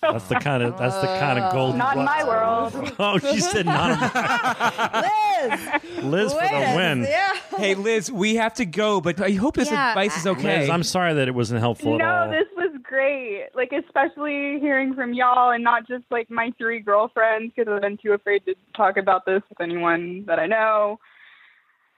that's 0.00 0.28
the 0.28 0.38
kind 0.40 0.62
of 0.62 0.76
that's 0.76 0.96
the 0.96 1.06
kind 1.06 1.38
of 1.38 1.50
oh. 1.50 1.52
gold. 1.52 1.76
Not 1.76 1.96
in 1.96 2.04
my 2.04 2.24
world. 2.24 2.92
Oh, 2.98 3.18
she 3.18 3.40
said 3.40 3.66
not. 3.66 3.98
My 4.14 5.10
world. 5.42 6.04
Liz, 6.04 6.04
Liz 6.04 6.32
for 6.32 6.38
wait 6.38 6.50
the 6.50 6.76
win. 6.76 7.02
Yeah. 7.02 7.32
Hey, 7.56 7.74
Liz, 7.74 8.10
we 8.10 8.36
have 8.36 8.54
to 8.54 8.64
go, 8.66 9.00
but 9.00 9.20
I 9.20 9.32
hope 9.32 9.56
this 9.56 9.70
Yeah, 9.70 9.90
advice 9.90 10.16
is 10.16 10.26
okay. 10.26 10.60
Liz, 10.60 10.70
I'm 10.70 10.82
sorry 10.82 11.14
that 11.14 11.28
it 11.28 11.34
wasn't 11.34 11.60
helpful 11.60 11.94
at 11.94 11.98
No, 11.98 12.06
all. 12.06 12.63
Great. 12.94 13.48
Like, 13.54 13.72
especially 13.72 14.58
hearing 14.60 14.94
from 14.94 15.14
y'all 15.14 15.50
and 15.50 15.64
not 15.64 15.86
just 15.88 16.04
like 16.10 16.30
my 16.30 16.52
three 16.56 16.78
girlfriends 16.80 17.52
because 17.54 17.72
I've 17.72 17.82
been 17.82 17.98
too 17.98 18.12
afraid 18.12 18.44
to 18.46 18.54
talk 18.76 18.96
about 18.96 19.26
this 19.26 19.42
with 19.48 19.60
anyone 19.60 20.24
that 20.26 20.38
I 20.38 20.46
know. 20.46 21.00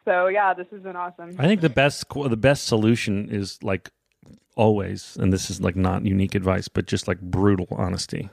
So 0.07 0.29
yeah, 0.29 0.55
this 0.55 0.67
has 0.71 0.81
been 0.81 0.97
awesome. 0.97 1.37
I 1.39 1.47
think 1.47 1.61
the 1.61 1.69
best 1.69 2.07
the 2.09 2.37
best 2.37 2.67
solution 2.67 3.29
is 3.29 3.63
like 3.63 3.91
always, 4.57 5.17
and 5.21 5.33
this 5.33 5.51
is 5.51 5.61
like 5.61 5.77
not 5.77 6.07
unique 6.07 6.35
advice, 6.35 6.69
but 6.69 6.87
just 6.87 7.07
like 7.09 7.21
brutal 7.21 7.67
honesty. 7.73 8.31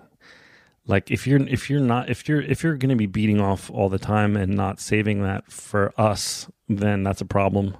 Like 0.85 1.11
if 1.11 1.27
you're 1.27 1.45
if 1.47 1.69
you're 1.69 1.81
not 1.81 2.09
if 2.09 2.29
you're 2.29 2.41
if 2.41 2.63
you're 2.63 2.77
going 2.77 2.91
to 2.91 2.95
be 2.95 3.07
beating 3.07 3.41
off 3.41 3.69
all 3.71 3.89
the 3.89 3.99
time 3.99 4.37
and 4.37 4.55
not 4.55 4.79
saving 4.79 5.23
that 5.23 5.51
for 5.51 5.93
us, 5.99 6.47
then 6.69 7.03
that's 7.03 7.21
a 7.21 7.25
problem. 7.25 7.75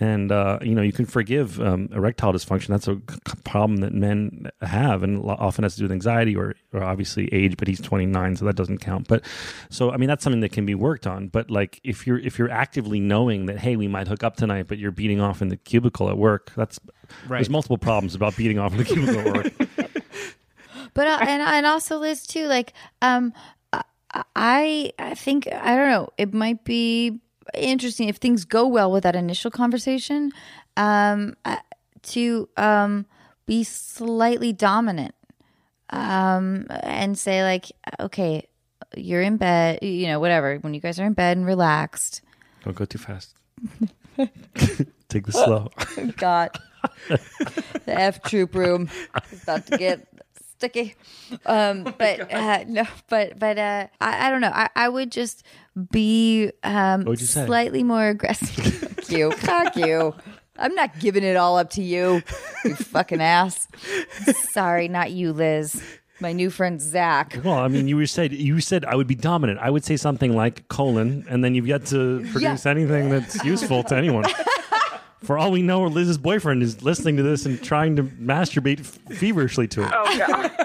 And 0.00 0.30
uh, 0.30 0.60
you 0.62 0.76
know 0.76 0.82
you 0.82 0.92
can 0.92 1.06
forgive 1.06 1.60
um, 1.60 1.88
erectile 1.92 2.32
dysfunction. 2.32 2.68
That's 2.68 2.86
a 2.86 2.94
c- 3.10 3.18
problem 3.44 3.78
that 3.78 3.92
men 3.92 4.48
have, 4.62 5.02
and 5.02 5.18
often 5.24 5.64
has 5.64 5.74
to 5.74 5.80
do 5.80 5.84
with 5.86 5.92
anxiety 5.92 6.36
or, 6.36 6.54
or 6.72 6.84
obviously 6.84 7.28
age. 7.34 7.56
But 7.56 7.66
he's 7.66 7.80
29, 7.80 8.36
so 8.36 8.44
that 8.44 8.54
doesn't 8.54 8.78
count. 8.78 9.08
But 9.08 9.24
so 9.70 9.90
I 9.90 9.96
mean 9.96 10.08
that's 10.08 10.22
something 10.22 10.40
that 10.42 10.52
can 10.52 10.64
be 10.64 10.76
worked 10.76 11.06
on. 11.08 11.26
But 11.28 11.50
like 11.50 11.80
if 11.82 12.06
you're 12.06 12.18
if 12.20 12.38
you're 12.38 12.50
actively 12.50 13.00
knowing 13.00 13.46
that 13.46 13.58
hey 13.58 13.74
we 13.74 13.88
might 13.88 14.06
hook 14.06 14.22
up 14.22 14.36
tonight, 14.36 14.66
but 14.68 14.78
you're 14.78 14.92
beating 14.92 15.20
off 15.20 15.42
in 15.42 15.48
the 15.48 15.56
cubicle 15.56 16.08
at 16.08 16.16
work, 16.16 16.52
that's 16.56 16.78
Right. 17.26 17.38
there's 17.38 17.48
multiple 17.50 17.78
problems 17.78 18.14
about 18.14 18.36
beating 18.36 18.58
off 18.58 18.72
in 18.72 18.78
the 18.78 18.84
cubicle 18.84 19.18
at 19.18 19.34
work. 19.34 19.52
but 20.94 21.06
uh, 21.06 21.18
and 21.22 21.42
and 21.42 21.66
also 21.66 21.96
Liz 21.98 22.26
too. 22.26 22.46
Like, 22.46 22.72
um, 23.02 23.32
I 24.36 24.92
I 24.98 25.14
think 25.14 25.48
I 25.52 25.74
don't 25.76 25.88
know. 25.90 26.08
It 26.18 26.32
might 26.34 26.64
be 26.64 27.18
interesting 27.54 28.08
if 28.08 28.16
things 28.16 28.44
go 28.44 28.66
well 28.66 28.90
with 28.90 29.02
that 29.04 29.16
initial 29.16 29.50
conversation, 29.50 30.32
um, 30.76 31.34
uh, 31.44 31.56
to 32.02 32.48
um 32.56 33.06
be 33.46 33.64
slightly 33.64 34.52
dominant, 34.52 35.14
um, 35.90 36.66
and 36.82 37.18
say 37.18 37.42
like, 37.42 37.66
okay, 37.98 38.46
you're 38.96 39.22
in 39.22 39.36
bed, 39.36 39.80
you 39.82 40.06
know, 40.06 40.20
whatever. 40.20 40.56
When 40.58 40.74
you 40.74 40.80
guys 40.80 41.00
are 41.00 41.06
in 41.06 41.14
bed 41.14 41.36
and 41.36 41.46
relaxed, 41.46 42.22
Don't 42.64 42.76
go 42.76 42.84
too 42.84 42.98
fast. 42.98 43.34
Take 45.08 45.26
the 45.26 45.32
slow. 45.32 45.70
God, 46.16 46.50
the 47.08 47.20
F 47.86 48.22
troop 48.22 48.54
room 48.54 48.88
is 49.32 49.42
about 49.42 49.66
to 49.68 49.78
get 49.78 50.06
sticky. 50.58 50.94
Um, 51.46 51.84
but 51.98 52.32
uh, 52.32 52.64
no, 52.66 52.84
but 53.08 53.38
but 53.38 53.58
uh, 53.58 53.86
I, 54.00 54.26
I 54.26 54.30
don't 54.30 54.40
know. 54.40 54.52
I, 54.52 54.68
I 54.74 54.88
would 54.88 55.10
just 55.12 55.44
be 55.90 56.50
um, 56.62 57.04
What'd 57.04 57.20
you 57.20 57.26
say? 57.26 57.46
slightly 57.46 57.82
more 57.82 58.08
aggressive. 58.08 58.74
Fuck 58.98 59.10
you, 59.10 59.30
fuck 59.30 59.76
you. 59.76 60.14
I'm 60.58 60.74
not 60.74 60.98
giving 60.98 61.22
it 61.22 61.36
all 61.36 61.56
up 61.56 61.70
to 61.70 61.82
you, 61.82 62.20
you 62.64 62.74
fucking 62.92 63.22
ass. 63.22 63.68
Sorry, 64.50 64.88
not 64.88 65.12
you, 65.12 65.32
Liz. 65.32 65.80
My 66.20 66.32
new 66.32 66.50
friend 66.50 66.78
Zach. 66.80 67.38
Well, 67.42 67.54
I 67.54 67.68
mean, 67.68 67.86
you 67.88 67.96
were 67.96 68.06
said 68.06 68.32
you 68.32 68.60
said 68.60 68.84
I 68.84 68.96
would 68.96 69.06
be 69.06 69.14
dominant. 69.14 69.60
I 69.60 69.70
would 69.70 69.84
say 69.84 69.96
something 69.96 70.34
like 70.34 70.66
colon, 70.68 71.24
and 71.30 71.42
then 71.44 71.54
you've 71.54 71.68
yet 71.68 71.86
to 71.86 72.26
produce 72.32 72.66
anything 72.66 73.08
that's 73.08 73.42
useful 73.44 73.82
to 73.84 73.96
anyone. 73.96 74.24
For 75.22 75.36
all 75.36 75.50
we 75.50 75.62
know, 75.62 75.82
Liz's 75.84 76.18
boyfriend 76.18 76.62
is 76.62 76.82
listening 76.82 77.16
to 77.16 77.22
this 77.22 77.44
and 77.44 77.62
trying 77.62 77.96
to 77.96 78.04
masturbate 78.04 78.80
f- 78.80 79.16
feverishly 79.18 79.66
to 79.68 79.82
it. 79.82 79.90
Oh 79.92 80.18
god. 80.18 80.50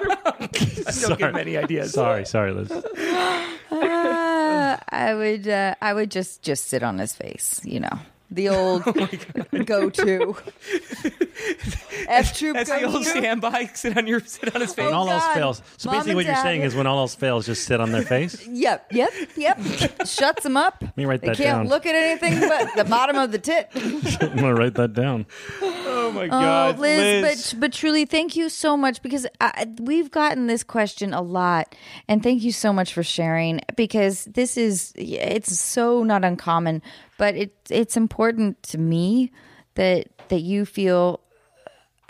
Don't 1.02 1.18
give 1.18 1.30
him 1.30 1.36
any 1.36 1.58
ideas. 1.58 1.94
Sorry, 1.94 2.26
sorry, 2.26 2.52
Liz. 2.54 2.72
Uh, 2.72 4.78
I 4.90 5.14
would 5.16 5.48
uh, 5.48 5.76
I 5.82 5.94
would 5.94 6.12
just 6.12 6.44
just 6.44 6.68
sit 6.68 6.84
on 6.84 7.00
his 7.00 7.16
face, 7.16 7.60
you 7.64 7.80
know. 7.80 8.00
The 8.34 8.50
old 8.50 8.82
oh 8.88 9.64
go 9.64 9.90
to. 9.92 10.36
F 12.08 12.36
troop 12.38 12.56
That's 12.56 12.70
go 12.70 12.80
the 12.80 12.86
old 12.86 13.04
to. 13.04 13.10
standby. 13.10 13.70
Sit 13.76 13.96
on 13.96 14.08
your 14.08 14.22
sit 14.22 14.54
on 14.56 14.62
his 14.62 14.72
oh, 14.72 14.74
face. 14.74 14.86
When 14.86 14.94
all 14.94 15.08
else 15.10 15.24
God. 15.24 15.34
fails. 15.36 15.62
So 15.78 15.90
Mom 15.90 16.00
basically, 16.00 16.12
and 16.12 16.16
what 16.18 16.26
you're 16.26 16.34
Dad- 16.34 16.42
saying 16.44 16.62
is 16.64 16.74
when 16.76 16.88
all 16.88 16.98
else 16.98 17.14
fails, 17.14 17.46
just 17.46 17.66
sit 17.66 17.80
on 17.80 17.92
their 17.92 18.02
face. 18.02 18.48
Yep, 18.64 18.94
yep, 18.94 19.12
yep. 19.36 19.60
Shuts 20.06 20.44
them 20.44 20.58
up. 20.58 20.84
me 20.96 21.06
write 21.06 21.22
they 21.22 21.28
that 21.28 21.38
can't 21.38 21.60
down. 21.64 21.68
look 21.68 21.86
at 21.86 21.96
anything 21.96 22.40
but 22.48 22.76
the 22.76 22.84
bottom 22.86 23.18
of 23.18 23.32
the 23.32 23.40
tit. 23.40 23.70
I'm 23.76 24.36
gonna 24.36 24.54
write 24.54 24.76
that 24.76 24.94
down. 24.94 25.26
Oh 25.62 26.12
my 26.12 26.28
Oh, 26.32 26.76
Liz, 26.80 27.54
but 27.54 27.60
but 27.60 27.74
truly, 27.74 28.06
thank 28.06 28.36
you 28.36 28.50
so 28.50 28.78
much 28.78 29.02
because 29.02 29.26
I, 29.42 29.68
we've 29.80 30.12
gotten 30.12 30.48
this 30.48 30.64
question 30.64 31.14
a 31.14 31.22
lot, 31.22 31.76
and 32.08 32.22
thank 32.24 32.44
you 32.44 32.52
so 32.52 32.72
much 32.74 32.94
for 32.94 33.04
sharing 33.04 33.62
because 33.76 34.26
this 34.26 34.56
is 34.58 34.94
it's 34.96 35.58
so 35.60 36.04
not 36.04 36.24
uncommon, 36.24 36.82
but 37.18 37.35
it 37.35 37.56
it's 37.69 37.98
important 37.98 38.61
to 38.64 38.77
me 38.77 39.31
that 39.76 40.07
that 40.30 40.41
you 40.41 40.65
feel 40.65 41.19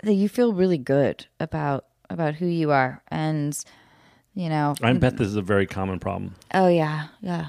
that 0.02 0.14
you 0.14 0.28
feel 0.28 0.52
really 0.52 0.78
good 0.78 1.26
about 1.40 1.86
about 2.10 2.34
who 2.34 2.46
you 2.46 2.70
are, 2.70 3.02
and 3.08 3.58
you 4.34 4.48
know, 4.48 4.74
I 4.82 4.92
bet 4.94 5.16
this 5.16 5.28
is 5.28 5.36
a 5.36 5.42
very 5.42 5.66
common 5.66 5.98
problem. 5.98 6.34
oh 6.52 6.68
yeah, 6.68 7.08
yeah. 7.20 7.48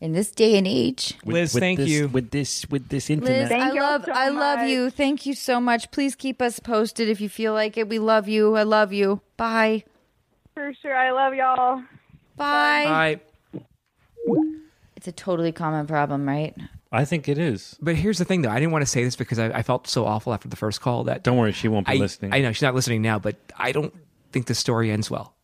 In 0.00 0.12
this 0.12 0.32
day 0.32 0.58
and 0.58 0.66
age, 0.66 1.14
Liz, 1.24 1.52
thank 1.52 1.78
this, 1.78 1.88
you. 1.88 2.08
with 2.08 2.32
this 2.32 2.66
with 2.68 2.88
this 2.88 3.08
Liz, 3.08 3.18
internet. 3.18 3.48
Thank 3.48 3.62
I 3.62 3.80
love 3.80 4.04
so 4.04 4.12
I 4.12 4.28
love 4.30 4.58
much. 4.58 4.68
you. 4.68 4.90
Thank 4.90 5.26
you 5.26 5.34
so 5.34 5.60
much. 5.60 5.92
Please 5.92 6.16
keep 6.16 6.42
us 6.42 6.58
posted 6.58 7.08
if 7.08 7.20
you 7.20 7.28
feel 7.28 7.52
like 7.52 7.76
it. 7.76 7.88
We 7.88 8.00
love 8.00 8.26
you. 8.26 8.56
I 8.56 8.64
love 8.64 8.92
you. 8.92 9.20
Bye. 9.36 9.84
For 10.54 10.72
sure. 10.82 10.96
I 10.96 11.12
love 11.12 11.34
y'all. 11.34 11.82
Bye. 12.36 13.20
Bye. 13.54 13.56
It's 14.96 15.06
a 15.06 15.12
totally 15.12 15.52
common 15.52 15.86
problem, 15.86 16.26
right? 16.26 16.56
I 16.92 17.04
think 17.06 17.28
it 17.28 17.38
is. 17.38 17.76
But 17.80 17.96
here's 17.96 18.18
the 18.18 18.24
thing, 18.24 18.42
though. 18.42 18.50
I 18.50 18.58
didn't 18.60 18.70
want 18.72 18.82
to 18.82 18.90
say 18.90 19.02
this 19.02 19.16
because 19.16 19.38
I, 19.38 19.46
I 19.46 19.62
felt 19.62 19.86
so 19.88 20.04
awful 20.04 20.34
after 20.34 20.48
the 20.48 20.56
first 20.56 20.80
call 20.80 21.04
that 21.04 21.24
Don't 21.24 21.36
worry, 21.38 21.52
she 21.52 21.66
won't 21.68 21.86
be 21.86 21.94
I, 21.94 21.96
listening. 21.96 22.32
I 22.34 22.40
know 22.42 22.52
she's 22.52 22.62
not 22.62 22.74
listening 22.74 23.00
now, 23.02 23.18
but 23.18 23.36
I 23.56 23.72
don't 23.72 23.94
think 24.32 24.46
the 24.46 24.54
story 24.54 24.90
ends 24.90 25.10
well. 25.10 25.34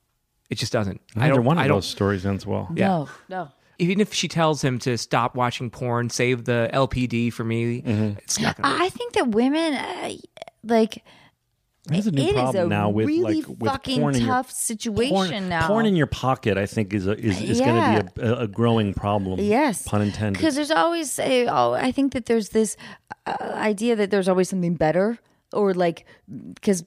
It 0.51 0.57
just 0.59 0.73
doesn't. 0.73 1.01
I 1.17 1.21
Neither 1.21 1.35
don't. 1.37 1.45
one 1.45 1.59
of 1.59 1.65
I 1.65 1.69
don't. 1.69 1.79
those 1.79 1.87
stories 1.89 2.25
ends 2.27 2.45
well. 2.47 2.69
Yeah. 2.75 2.89
No, 2.89 3.09
no. 3.29 3.49
Even 3.79 4.01
if 4.01 4.13
she 4.13 4.29
tells 4.29 4.63
him 4.63 4.79
to 4.81 4.99
stop 4.99 5.35
watching 5.37 5.71
porn, 5.71 6.11
save 6.11 6.45
the 6.45 6.69
LPD 6.73 7.33
for 7.33 7.45
me, 7.45 7.81
Mm-hmm. 7.83 8.19
it's 8.19 8.39
not 8.41 8.57
going 8.61 8.77
to. 8.79 8.85
I 8.85 8.89
think 8.89 9.13
that 9.15 9.29
women, 9.29 9.75
uh, 9.75 10.11
like, 10.65 11.05
There's 11.89 12.07
a 12.07 12.11
new 12.11 12.23
it 12.23 12.29
is 12.29 12.33
problem 12.35 12.67
a 12.67 12.69
now 12.69 12.91
with 12.91 13.07
really 13.07 13.43
like 13.43 13.49
with 13.49 13.71
fucking 13.71 14.01
porn 14.01 14.15
in 14.15 14.21
your- 14.23 14.31
tough 14.31 14.51
situation 14.51 15.15
porn, 15.15 15.49
now. 15.49 15.67
Porn 15.67 15.87
in 15.87 15.97
your 15.97 16.07
pocket, 16.07 16.57
I 16.59 16.67
think, 16.67 16.93
is 16.95 17.07
a, 17.07 17.19
is, 17.19 17.41
is 17.43 17.59
Yeah. 17.61 17.67
going 17.67 18.07
to 18.07 18.13
be 18.15 18.21
a, 18.23 18.35
a 18.41 18.47
growing 18.49 18.95
problem. 18.95 19.41
Yes. 19.41 19.83
pun 19.87 20.03
intended. 20.03 20.39
Because 20.39 20.55
there's 20.55 20.71
always, 20.71 21.19
a, 21.19 21.47
oh, 21.49 21.73
I 21.73 21.91
think 21.93 22.13
that 22.13 22.27
there's 22.27 22.51
this 22.51 22.77
uh, 23.27 23.37
idea 23.55 23.97
that 23.97 24.11
there's 24.11 24.29
always 24.29 24.49
something 24.49 24.75
better, 24.75 25.19
or 25.53 25.75
like, 25.75 26.05
because 26.55 26.85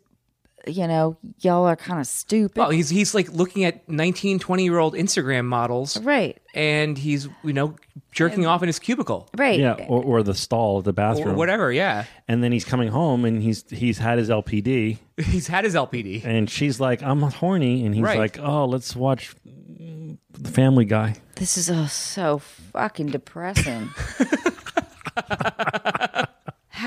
you 0.67 0.87
know, 0.87 1.17
y'all 1.39 1.65
are 1.65 1.75
kind 1.75 1.99
of 1.99 2.07
stupid, 2.07 2.57
well, 2.57 2.69
he's 2.69 2.89
he's 2.89 3.13
like 3.15 3.29
looking 3.31 3.63
at 3.63 3.87
19, 3.89 4.39
20 4.39 4.63
year 4.63 4.77
old 4.79 4.93
Instagram 4.93 5.45
models, 5.45 5.99
right? 6.01 6.37
and 6.53 6.97
he's 6.97 7.27
you 7.43 7.53
know 7.53 7.75
jerking 8.11 8.45
off 8.45 8.61
in 8.61 8.67
his 8.67 8.77
cubicle 8.77 9.29
Right. 9.37 9.59
yeah, 9.59 9.73
or, 9.87 10.03
or 10.03 10.23
the 10.23 10.35
stall, 10.35 10.81
the 10.81 10.93
bathroom, 10.93 11.29
or 11.29 11.33
whatever. 11.35 11.71
Yeah, 11.71 12.05
And 12.27 12.43
then 12.43 12.51
he's 12.51 12.65
coming 12.65 12.89
home 12.89 13.25
and 13.25 13.41
he's 13.41 13.63
he's 13.69 13.97
had 13.97 14.17
his 14.17 14.29
LPD, 14.29 14.97
he's 15.17 15.47
had 15.47 15.63
his 15.63 15.75
LPD. 15.75 16.23
and 16.25 16.49
she's 16.49 16.79
like, 16.79 17.01
"I'm 17.03 17.21
horny," 17.21 17.85
and 17.85 17.95
he's 17.95 18.03
Right. 18.03 18.19
like, 18.19 18.39
"Oh, 18.39 18.65
let's 18.65 18.95
watch 18.95 19.33
the 19.45 20.49
Family 20.49 20.85
Guy." 20.85 21.15
This 21.35 21.57
is 21.57 21.71
oh, 21.71 21.85
so 21.87 22.39
fucking 22.39 23.07
depressing. 23.07 23.89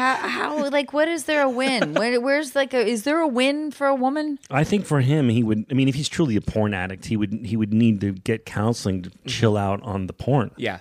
how 0.05 0.28
how 0.28 0.68
like 0.70 0.93
what 0.93 1.09
is 1.09 1.24
there 1.24 1.43
a 1.43 1.48
win? 1.51 1.94
Where, 1.94 2.20
where's 2.20 2.55
like 2.55 2.72
a 2.74 2.78
is 2.85 3.05
there 3.05 3.18
a 3.20 3.28
win 3.28 3.70
for 3.70 3.86
a 3.86 3.94
woman? 3.94 4.39
I 4.51 4.64
think 4.64 4.86
for 4.86 5.01
him, 5.01 5.28
he 5.28 5.43
would. 5.43 5.66
I 5.70 5.74
mean, 5.74 5.89
if 5.89 5.94
he's 5.94 6.09
truly 6.09 6.36
a 6.36 6.40
porn 6.40 6.74
addict, 6.74 7.06
he 7.06 7.16
would 7.16 7.32
he 7.47 7.56
would 7.56 7.72
need 7.72 8.01
to 8.02 8.12
get 8.12 8.44
counseling 8.47 9.02
to 9.02 9.10
Mm-hmm. 9.10 9.28
chill 9.28 9.56
out 9.56 9.82
on 9.82 10.06
the 10.06 10.12
porn. 10.12 10.51
Yeah, 10.56 10.81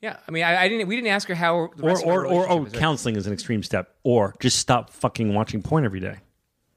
yeah. 0.00 0.16
I 0.26 0.30
mean, 0.30 0.42
I, 0.44 0.62
I 0.62 0.68
didn't. 0.68 0.88
We 0.88 0.96
didn't 0.96 1.10
ask 1.10 1.28
her 1.28 1.34
how. 1.34 1.70
The 1.76 1.82
Or 1.84 1.86
rest 1.88 2.02
of 2.02 2.08
or, 2.08 2.26
or, 2.26 2.26
or 2.26 2.40
relationship 2.40 2.74
is. 2.74 2.78
counseling 2.80 3.16
is 3.16 3.26
an 3.26 3.32
extreme 3.32 3.62
step. 3.62 3.94
Or 4.02 4.34
just 4.40 4.58
stop 4.58 4.90
fucking 4.90 5.32
watching 5.34 5.62
porn 5.62 5.84
every 5.84 6.00
day. 6.00 6.16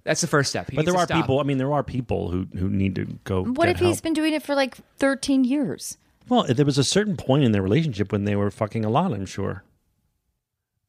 That's 0.04 0.22
the 0.22 0.28
first 0.28 0.52
step. 0.52 0.70
He 0.70 0.76
But 0.76 0.86
there 0.86 0.96
are 0.96 1.06
stop. 1.06 1.20
people. 1.20 1.40
I 1.40 1.44
mean, 1.44 1.58
there 1.58 1.74
are 1.74 1.84
people 1.84 2.30
who 2.30 2.48
who 2.58 2.70
need 2.70 2.96
to 2.96 3.06
go. 3.24 3.44
What 3.44 3.66
get 3.66 3.70
if 3.76 3.80
he's 3.80 3.96
help. 3.98 4.04
been 4.04 4.14
doing 4.14 4.34
it 4.34 4.44
for 4.44 4.54
like 4.56 4.76
13 5.00 5.44
years? 5.44 5.98
Well, 6.30 6.44
there 6.48 6.66
was 6.66 6.78
a 6.78 6.84
certain 6.84 7.18
point 7.18 7.44
in 7.44 7.52
their 7.52 7.62
relationship 7.62 8.12
when 8.12 8.26
they 8.26 8.36
were 8.36 8.50
fucking 8.52 8.84
a 8.86 8.90
lot. 8.90 9.14
I'm 9.14 9.26
sure. 9.26 9.64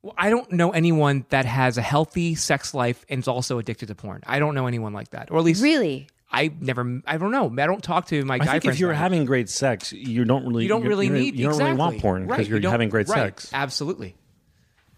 Well, 0.07 0.15
I 0.17 0.31
don't 0.31 0.53
know 0.53 0.71
anyone 0.71 1.27
that 1.31 1.45
has 1.47 1.79
a 1.79 1.83
healthy 1.83 2.37
sex 2.37 2.73
life 2.75 3.05
and 3.09 3.19
is 3.19 3.27
also 3.27 3.59
addicted 3.59 3.87
to 3.89 3.95
porn. 3.97 4.23
I 4.25 4.39
don't 4.39 4.55
know 4.55 4.69
anyone 4.69 4.93
like 4.93 5.11
that, 5.11 5.33
or 5.33 5.39
at 5.39 5.45
least 5.45 5.61
Really? 5.63 6.07
I 6.31 6.53
never. 6.61 7.01
I 7.07 7.17
don't 7.19 7.33
know. 7.33 7.53
I 7.59 7.67
don't 7.67 7.83
talk 7.83 8.07
to 8.07 8.25
my 8.25 8.35
I 8.35 8.39
guy 8.39 8.45
think 8.61 8.67
if 8.75 8.79
you're 8.81 8.91
about 8.91 8.99
it. 8.99 9.03
having 9.03 9.25
great 9.25 9.49
sex, 9.49 9.93
you 9.93 10.25
don't 10.25 10.47
really 10.47 10.63
you 10.63 10.69
don't 10.69 10.85
really 10.85 11.09
need. 11.09 11.35
you 11.37 11.45
don't 11.47 11.55
exactly. 11.55 11.65
really 11.73 11.79
want 11.79 12.01
porn 12.01 12.27
because 12.27 12.47
you 12.47 12.55
you're 12.55 12.61
don't- 12.61 12.71
having 12.73 12.89
great 12.89 13.09
right. 13.09 13.17
sex. 13.39 13.51
Absolutely. 13.53 14.15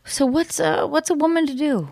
So 0.05 0.27
what's 0.27 0.61
uh 0.61 0.87
what's 0.87 1.11
a 1.11 1.15
woman 1.15 1.47
to 1.47 1.55
do? 1.55 1.91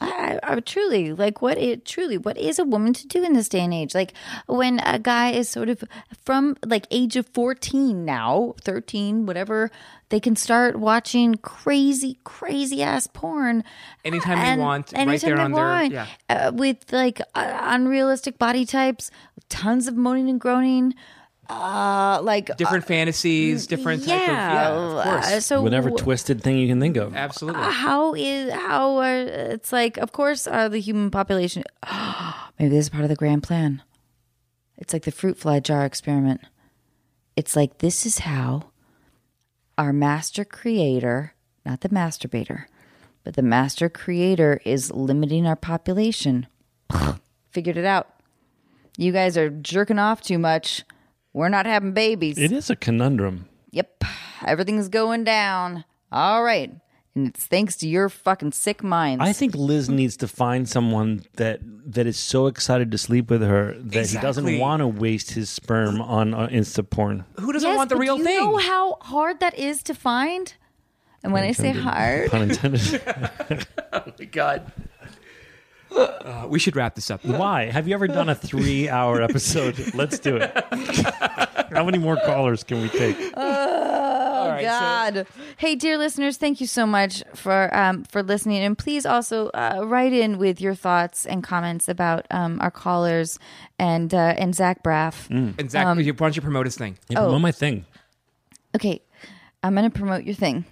I, 0.00 0.38
I, 0.42 0.60
truly 0.60 1.12
like 1.12 1.42
what 1.42 1.58
it 1.58 1.84
truly 1.84 2.18
what 2.18 2.38
is 2.38 2.58
a 2.58 2.64
woman 2.64 2.92
to 2.92 3.06
do 3.06 3.24
in 3.24 3.32
this 3.32 3.48
day 3.48 3.60
and 3.60 3.74
age? 3.74 3.94
Like 3.94 4.12
when 4.46 4.80
a 4.80 4.98
guy 4.98 5.30
is 5.32 5.48
sort 5.48 5.68
of 5.68 5.82
from 6.24 6.56
like 6.64 6.86
age 6.90 7.16
of 7.16 7.26
fourteen 7.28 8.04
now, 8.04 8.54
thirteen, 8.62 9.26
whatever, 9.26 9.70
they 10.10 10.20
can 10.20 10.36
start 10.36 10.76
watching 10.76 11.34
crazy, 11.36 12.18
crazy 12.24 12.82
ass 12.82 13.06
porn 13.06 13.64
Anytime 14.04 14.38
and 14.38 14.60
they 14.60 14.64
want, 14.64 14.92
right 14.92 15.20
there 15.20 15.36
they 15.36 15.42
on 15.42 15.52
their 15.52 15.64
want, 15.64 15.92
yeah. 15.92 16.06
uh, 16.28 16.52
with 16.54 16.92
like 16.92 17.20
uh, 17.34 17.58
unrealistic 17.62 18.38
body 18.38 18.64
types, 18.64 19.10
tons 19.48 19.88
of 19.88 19.96
moaning 19.96 20.28
and 20.28 20.40
groaning, 20.40 20.94
uh, 21.48 22.20
like 22.22 22.54
Different 22.56 22.84
fantasies, 22.84 23.66
different 23.66 24.04
type 24.04 24.20
of 24.20 24.28
yeah. 24.28 24.68
Of 24.68 25.04
course. 25.04 25.26
uh, 25.32 25.40
so 25.40 25.62
Whatever 25.62 25.90
twisted 25.90 26.42
thing 26.42 26.58
you 26.58 26.68
can 26.68 26.78
think 26.80 26.96
of. 26.96 27.16
Absolutely. 27.16 27.62
how 27.62 28.14
is 28.14 28.52
how 28.52 28.96
are 28.98 29.16
it's 29.16 29.72
like 29.72 29.96
of 29.96 30.12
course 30.12 30.46
uh, 30.46 30.68
the 30.68 30.78
human 30.80 31.10
population 31.10 31.64
maybe 32.58 32.68
this 32.70 32.86
is 32.86 32.88
part 32.90 33.04
of 33.04 33.08
the 33.08 33.16
grand 33.16 33.42
plan 33.42 33.82
it's 34.76 34.92
like 34.92 35.04
the 35.04 35.10
fruit 35.10 35.38
fly 35.38 35.58
jar 35.60 35.84
experiment 35.86 36.40
it's 37.36 37.56
like 37.56 37.78
this 37.78 38.04
is 38.04 38.18
how 38.20 38.64
our 39.78 39.92
master 39.92 40.44
creator 40.44 41.34
not 41.64 41.80
the 41.80 41.88
masturbator 41.88 42.64
but 43.24 43.34
the 43.34 43.42
master 43.42 43.88
creator 43.88 44.60
is 44.64 44.90
limiting 44.92 45.46
our 45.46 45.56
population 45.56 46.46
figured 47.50 47.76
it 47.78 47.84
out 47.86 48.08
you 48.98 49.12
guys 49.12 49.36
are 49.38 49.48
jerking 49.48 49.98
off 49.98 50.20
too 50.20 50.38
much 50.38 50.84
we're 51.38 51.48
not 51.48 51.66
having 51.66 51.92
babies 51.92 52.36
It 52.36 52.50
is 52.52 52.68
a 52.68 52.76
conundrum. 52.76 53.46
Yep. 53.70 54.04
Everything's 54.46 54.88
going 54.88 55.22
down. 55.24 55.84
All 56.10 56.42
right. 56.42 56.70
And 57.14 57.28
it's 57.28 57.46
thanks 57.46 57.76
to 57.76 57.88
your 57.88 58.08
fucking 58.08 58.52
sick 58.52 58.82
minds. 58.82 59.22
I 59.24 59.32
think 59.32 59.54
Liz 59.54 59.88
needs 59.88 60.16
to 60.18 60.28
find 60.28 60.68
someone 60.68 61.22
that 61.34 61.60
that 61.94 62.06
is 62.06 62.18
so 62.18 62.46
excited 62.48 62.90
to 62.92 62.98
sleep 62.98 63.30
with 63.30 63.42
her 63.42 63.74
that 63.74 63.92
he 63.94 63.98
Exactly. 64.00 64.26
doesn't 64.28 64.58
want 64.58 64.80
to 64.80 64.86
waste 64.88 65.30
his 65.32 65.48
sperm 65.50 66.00
on 66.00 66.34
uh, 66.34 66.48
Insta 66.48 66.88
porn. 66.88 67.24
Who 67.40 67.52
doesn't 67.52 67.68
Yes, 67.68 67.76
want 67.76 67.88
the 67.90 67.96
but 67.96 68.00
real 68.02 68.16
do 68.16 68.22
you 68.22 68.28
thing? 68.28 68.38
know 68.40 68.56
how 68.58 68.98
hard 69.00 69.40
that 69.40 69.58
is 69.58 69.82
to 69.84 69.94
find? 69.94 70.52
And 71.22 71.32
when 71.32 71.42
I 71.44 71.52
say 71.52 71.72
hard, 71.72 72.30
Pun 72.30 72.42
intended. 72.50 73.02
oh 73.92 74.12
my 74.18 74.24
god. 74.26 74.72
Uh, 75.90 76.46
we 76.48 76.58
should 76.58 76.76
wrap 76.76 76.94
this 76.94 77.10
up. 77.10 77.24
Why? 77.24 77.66
Have 77.66 77.88
you 77.88 77.94
ever 77.94 78.06
done 78.06 78.28
a 78.28 78.34
three-hour 78.34 79.22
episode? 79.22 79.94
Let's 79.94 80.18
do 80.18 80.36
it. 80.36 80.52
How 81.72 81.84
many 81.84 81.98
more 81.98 82.16
callers 82.16 82.64
can 82.64 82.80
we 82.82 82.88
take? 82.88 83.16
oh 83.36 84.48
right, 84.48 84.62
so- 84.62 84.68
God! 84.68 85.26
hey, 85.58 85.74
dear 85.74 85.98
listeners, 85.98 86.36
thank 86.36 86.60
you 86.60 86.66
so 86.66 86.86
much 86.86 87.22
for 87.34 87.74
um, 87.76 88.04
for 88.04 88.22
listening, 88.22 88.62
and 88.62 88.76
please 88.76 89.04
also 89.06 89.48
uh, 89.48 89.82
write 89.84 90.12
in 90.12 90.38
with 90.38 90.60
your 90.60 90.74
thoughts 90.74 91.26
and 91.26 91.42
comments 91.42 91.88
about 91.88 92.26
um, 92.30 92.58
our 92.60 92.70
callers 92.70 93.38
and 93.78 94.12
uh, 94.14 94.34
and 94.38 94.54
Zach 94.54 94.82
Braff. 94.82 95.28
And 95.30 95.70
Zach, 95.70 95.86
why 95.86 95.94
don't 96.02 96.36
you 96.36 96.42
promote 96.42 96.66
his 96.66 96.76
thing? 96.76 96.98
Yeah, 97.08 97.20
Oh. 97.20 97.22
promote 97.24 97.40
my 97.42 97.52
thing. 97.52 97.84
Okay, 98.74 99.00
I'm 99.62 99.74
going 99.74 99.90
to 99.90 99.96
promote 99.98 100.24
your 100.24 100.34
thing. 100.34 100.64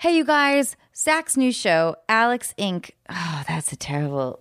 Hey, 0.00 0.16
you 0.16 0.24
guys, 0.24 0.78
Zach's 0.96 1.36
new 1.36 1.52
show, 1.52 1.94
Alex 2.08 2.54
Inc. 2.56 2.92
Oh, 3.10 3.42
that's 3.46 3.70
a 3.70 3.76
terrible. 3.76 4.40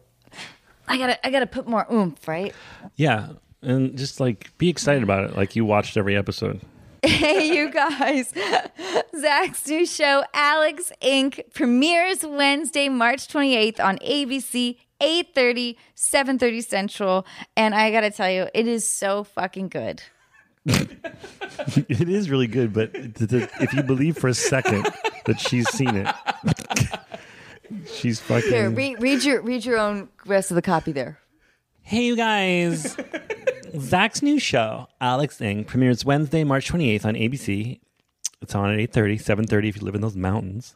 I 0.87 0.97
gotta, 0.97 1.27
I 1.27 1.31
gotta 1.31 1.47
put 1.47 1.67
more 1.67 1.85
oomph, 1.91 2.29
right? 2.29 2.55
Yeah, 2.95 3.33
and 3.61 3.97
just 3.97 4.21
like 4.21 4.57
be 4.57 4.69
excited 4.69 5.03
about 5.03 5.25
it, 5.25 5.35
like 5.35 5.57
you 5.57 5.65
watched 5.65 5.97
every 5.97 6.15
episode. 6.15 6.61
hey, 7.03 7.53
you 7.53 7.69
guys, 7.71 8.33
Zach's 9.19 9.67
new 9.67 9.85
show, 9.85 10.23
Alex 10.33 10.93
Inc. 11.01 11.53
premieres 11.53 12.25
Wednesday, 12.25 12.87
March 12.87 13.27
28th 13.27 13.81
on 13.81 13.97
ABC. 13.97 14.77
8:30, 15.01 15.75
7:30 15.93 16.63
Central, 16.63 17.25
and 17.57 17.75
I 17.75 17.91
got 17.91 18.01
to 18.01 18.11
tell 18.11 18.31
you, 18.31 18.47
it 18.53 18.65
is 18.65 18.87
so 18.87 19.25
fucking 19.25 19.67
good. 19.67 20.03
It 21.89 22.07
is 22.09 22.29
really 22.29 22.47
good, 22.47 22.71
but 22.71 22.93
th- 22.93 23.29
th- 23.29 23.49
if 23.59 23.73
you 23.73 23.83
believe 23.83 24.17
for 24.17 24.29
a 24.29 24.33
second 24.33 24.87
that 25.25 25.39
she's 25.39 25.67
seen 25.69 25.95
it, 25.95 26.15
she's 27.93 28.19
fucking. 28.19 28.49
Here, 28.49 28.69
read, 28.69 29.01
read 29.01 29.23
your 29.23 29.41
read 29.41 29.65
your 29.65 29.77
own 29.77 30.09
rest 30.25 30.51
of 30.51 30.55
the 30.55 30.61
copy 30.61 30.91
there. 30.91 31.19
Hey, 31.81 32.05
you 32.05 32.15
guys. 32.15 32.95
Zach's 33.77 34.21
new 34.21 34.39
show, 34.39 34.87
Alex 34.99 35.37
Inc., 35.39 35.67
premieres 35.67 36.03
Wednesday, 36.03 36.43
March 36.43 36.71
28th 36.71 37.05
on 37.05 37.13
ABC. 37.13 37.79
It's 38.41 38.55
on 38.55 38.71
at 38.71 38.79
8.30, 38.91 39.21
7.30 39.21 39.69
if 39.69 39.75
you 39.77 39.83
live 39.83 39.95
in 39.95 40.01
those 40.01 40.15
mountains. 40.15 40.75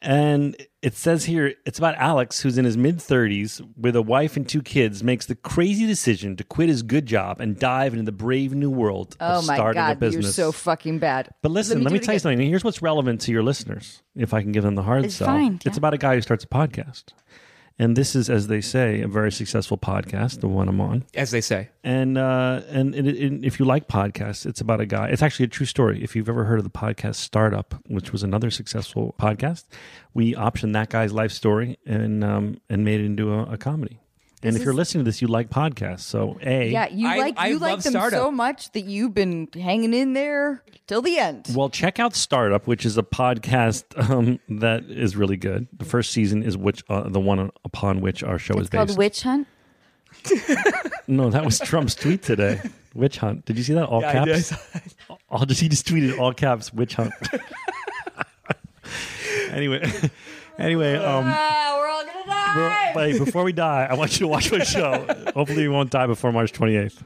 And 0.00 0.54
it 0.80 0.94
says 0.94 1.24
here 1.24 1.54
it's 1.66 1.78
about 1.78 1.96
Alex, 1.96 2.40
who's 2.40 2.56
in 2.56 2.64
his 2.64 2.76
mid 2.76 2.98
30s 2.98 3.60
with 3.76 3.96
a 3.96 4.02
wife 4.02 4.36
and 4.36 4.48
two 4.48 4.62
kids, 4.62 5.02
makes 5.02 5.26
the 5.26 5.34
crazy 5.34 5.86
decision 5.86 6.36
to 6.36 6.44
quit 6.44 6.68
his 6.68 6.82
good 6.84 7.04
job 7.04 7.40
and 7.40 7.58
dive 7.58 7.94
into 7.94 8.04
the 8.04 8.12
brave 8.12 8.54
new 8.54 8.70
world 8.70 9.16
Oh 9.20 9.38
of 9.40 9.46
my 9.48 9.56
starting 9.56 9.82
a 9.82 9.96
god, 9.96 10.12
you're 10.12 10.22
so 10.22 10.52
fucking 10.52 11.00
bad. 11.00 11.30
but 11.42 11.50
listen, 11.50 11.82
let 11.82 11.92
me, 11.92 11.98
do 11.98 12.02
it 12.02 12.06
tell 12.06 12.14
you 12.14 12.20
something. 12.20 12.38
Here's 12.48 12.62
what's 12.62 12.80
relevant 12.80 13.20
to 13.22 13.32
your 13.32 13.42
listeners, 13.42 14.02
if 14.14 14.32
I 14.32 14.42
can 14.42 14.52
give 14.52 14.62
them 14.62 14.76
the 14.76 14.84
hard 14.84 15.04
It's 15.04 15.16
sell. 15.16 15.26
fine, 15.26 15.58
It's 15.64 15.76
about 15.78 15.94
a 15.94 15.98
guy 15.98 16.14
who 16.14 16.20
starts 16.20 16.44
a 16.44 16.48
podcast. 16.48 17.06
And 17.78 17.96
this 17.96 18.16
is, 18.16 18.28
as 18.28 18.48
they 18.48 18.60
say, 18.60 19.02
a 19.02 19.08
very 19.08 19.30
successful 19.30 19.78
podcast, 19.78 20.40
the 20.40 20.48
one 20.48 20.68
I'm 20.68 20.80
on. 20.80 21.04
As 21.14 21.30
they 21.30 21.40
say. 21.40 21.68
And 21.84 22.18
uh, 22.18 22.62
and 22.68 22.94
it, 22.94 23.06
it, 23.06 23.44
if 23.44 23.60
you 23.60 23.66
like 23.66 23.86
podcasts, 23.86 24.46
it's 24.46 24.60
about 24.60 24.80
a 24.80 24.86
guy. 24.86 25.08
It's 25.08 25.22
actually 25.22 25.44
a 25.44 25.48
true 25.48 25.66
story. 25.66 26.02
If 26.02 26.16
you've 26.16 26.28
ever 26.28 26.44
heard 26.44 26.58
of 26.58 26.64
the 26.64 26.70
podcast 26.70 27.16
Startup, 27.16 27.74
which 27.86 28.10
was 28.10 28.22
another 28.24 28.50
successful 28.50 29.14
podcast, 29.20 29.64
we 30.12 30.34
optioned 30.34 30.72
that 30.72 30.90
guy's 30.90 31.12
life 31.12 31.30
story 31.30 31.78
and 31.86 32.24
um, 32.24 32.60
and 32.68 32.84
made 32.84 33.00
it 33.00 33.06
into 33.06 33.32
a, 33.32 33.44
a 33.44 33.56
comedy. 33.56 34.00
And 34.42 34.54
This 34.54 34.60
if 34.60 34.64
you're 34.64 34.72
is- 34.72 34.76
listening 34.78 35.04
to 35.04 35.08
this, 35.08 35.20
you 35.20 35.28
like 35.28 35.50
podcasts. 35.50 36.00
So 36.00 36.38
a 36.42 36.70
Yeah, 36.70 36.88
you 36.90 37.08
I- 37.08 37.18
like 37.18 37.34
I 37.38 37.48
you 37.48 37.58
like 37.58 37.80
them 37.82 37.92
Startup. 37.92 38.18
so 38.18 38.30
much 38.30 38.70
that 38.72 38.84
you've 38.84 39.14
been 39.14 39.48
hanging 39.52 39.94
in 39.94 40.12
there 40.12 40.62
till 40.86 41.02
the 41.02 41.18
end. 41.18 41.48
Well, 41.54 41.68
check 41.70 41.98
out 41.98 42.14
Startup, 42.14 42.64
which 42.66 42.86
is 42.86 42.96
a 42.96 43.02
podcast 43.02 43.84
um, 44.08 44.38
that 44.60 44.84
is 44.84 45.16
really 45.16 45.36
good. 45.36 45.66
The 45.76 45.84
first 45.84 46.12
season 46.12 46.42
is 46.44 46.56
which 46.56 46.84
uh, 46.88 47.08
the 47.08 47.20
one 47.20 47.50
upon 47.64 48.00
which 48.00 48.22
our 48.22 48.38
show 48.38 48.54
is 48.54 48.68
based. 48.68 48.72
Called 48.72 48.88
based. 48.88 48.98
Witch 48.98 49.22
Hunt. 49.22 49.48
no, 51.08 51.30
that 51.30 51.44
was 51.44 51.58
Trump's 51.58 51.94
tweet 51.94 52.22
today. 52.22 52.60
Witch 52.94 53.18
hunt. 53.18 53.44
Did 53.44 53.58
you 53.58 53.62
see 53.62 53.74
that? 53.74 53.86
All 53.86 54.00
Yeah, 54.00 54.22
I 54.22 54.24
did. 54.24 54.44
caps. 54.46 54.94
All 55.28 55.44
just 55.44 55.60
he 55.60 55.68
just 55.68 55.86
tweeted 55.86 56.18
all 56.18 56.32
caps. 56.32 56.72
Witch 56.72 56.94
hunt. 56.94 57.12
anyway, 59.50 59.82
anyway, 60.58 60.94
um, 60.96 61.24
Ah, 61.26 61.76
we're 61.78 61.88
all 61.88 62.04
gonna 62.04 62.26
die. 62.26 62.92
bro- 62.94 63.02
wait, 63.02 63.18
before 63.18 63.44
we 63.44 63.52
die, 63.52 63.86
I 63.90 63.94
want 63.94 64.12
you 64.12 64.18
to 64.20 64.28
watch 64.28 64.50
my 64.52 64.58
show. 64.60 65.06
Hopefully, 65.34 65.62
you 65.62 65.72
won't 65.72 65.90
die 65.90 66.06
before 66.06 66.32
March 66.32 66.52
28th. 66.52 67.02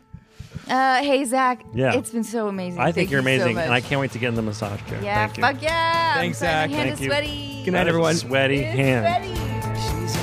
Uh, 0.69 1.03
hey 1.03 1.25
Zach. 1.25 1.63
Yeah. 1.75 1.95
it's 1.95 2.11
been 2.11 2.23
so 2.25 2.47
amazing. 2.49 2.81
I 2.81 2.87
think 2.93 2.95
Thank 2.95 3.11
you're 3.11 3.21
you 3.21 3.25
so 3.27 3.33
amazing, 3.35 3.55
much. 3.57 3.65
and 3.65 3.75
I 3.75 3.81
can't 3.81 4.01
wait 4.01 4.13
to 4.13 4.19
get 4.19 4.29
in 4.29 4.35
the 4.37 4.43
massage 4.43 4.81
chair. 4.89 5.01
Yeah, 5.03 5.27
Thank 5.27 5.37
you. 5.39 5.43
fuck 5.43 5.63
yeah. 5.63 6.15
Thanks, 6.15 6.41
I'm 6.41 6.47
Zach. 6.47 6.71
My 6.71 6.77
hand 6.77 6.89
Thank 6.89 6.95
is 6.95 7.01
you. 7.01 7.07
sweaty. 7.11 7.63
Good 7.65 7.71
night, 7.73 7.79
That 7.79 7.81
is 7.83 7.87
a 7.87 7.89
everyone. 7.89 8.15
Sweaty 8.15 8.59
It's 8.61 8.77
hand. 8.77 9.25
sweaty. 9.25 10.22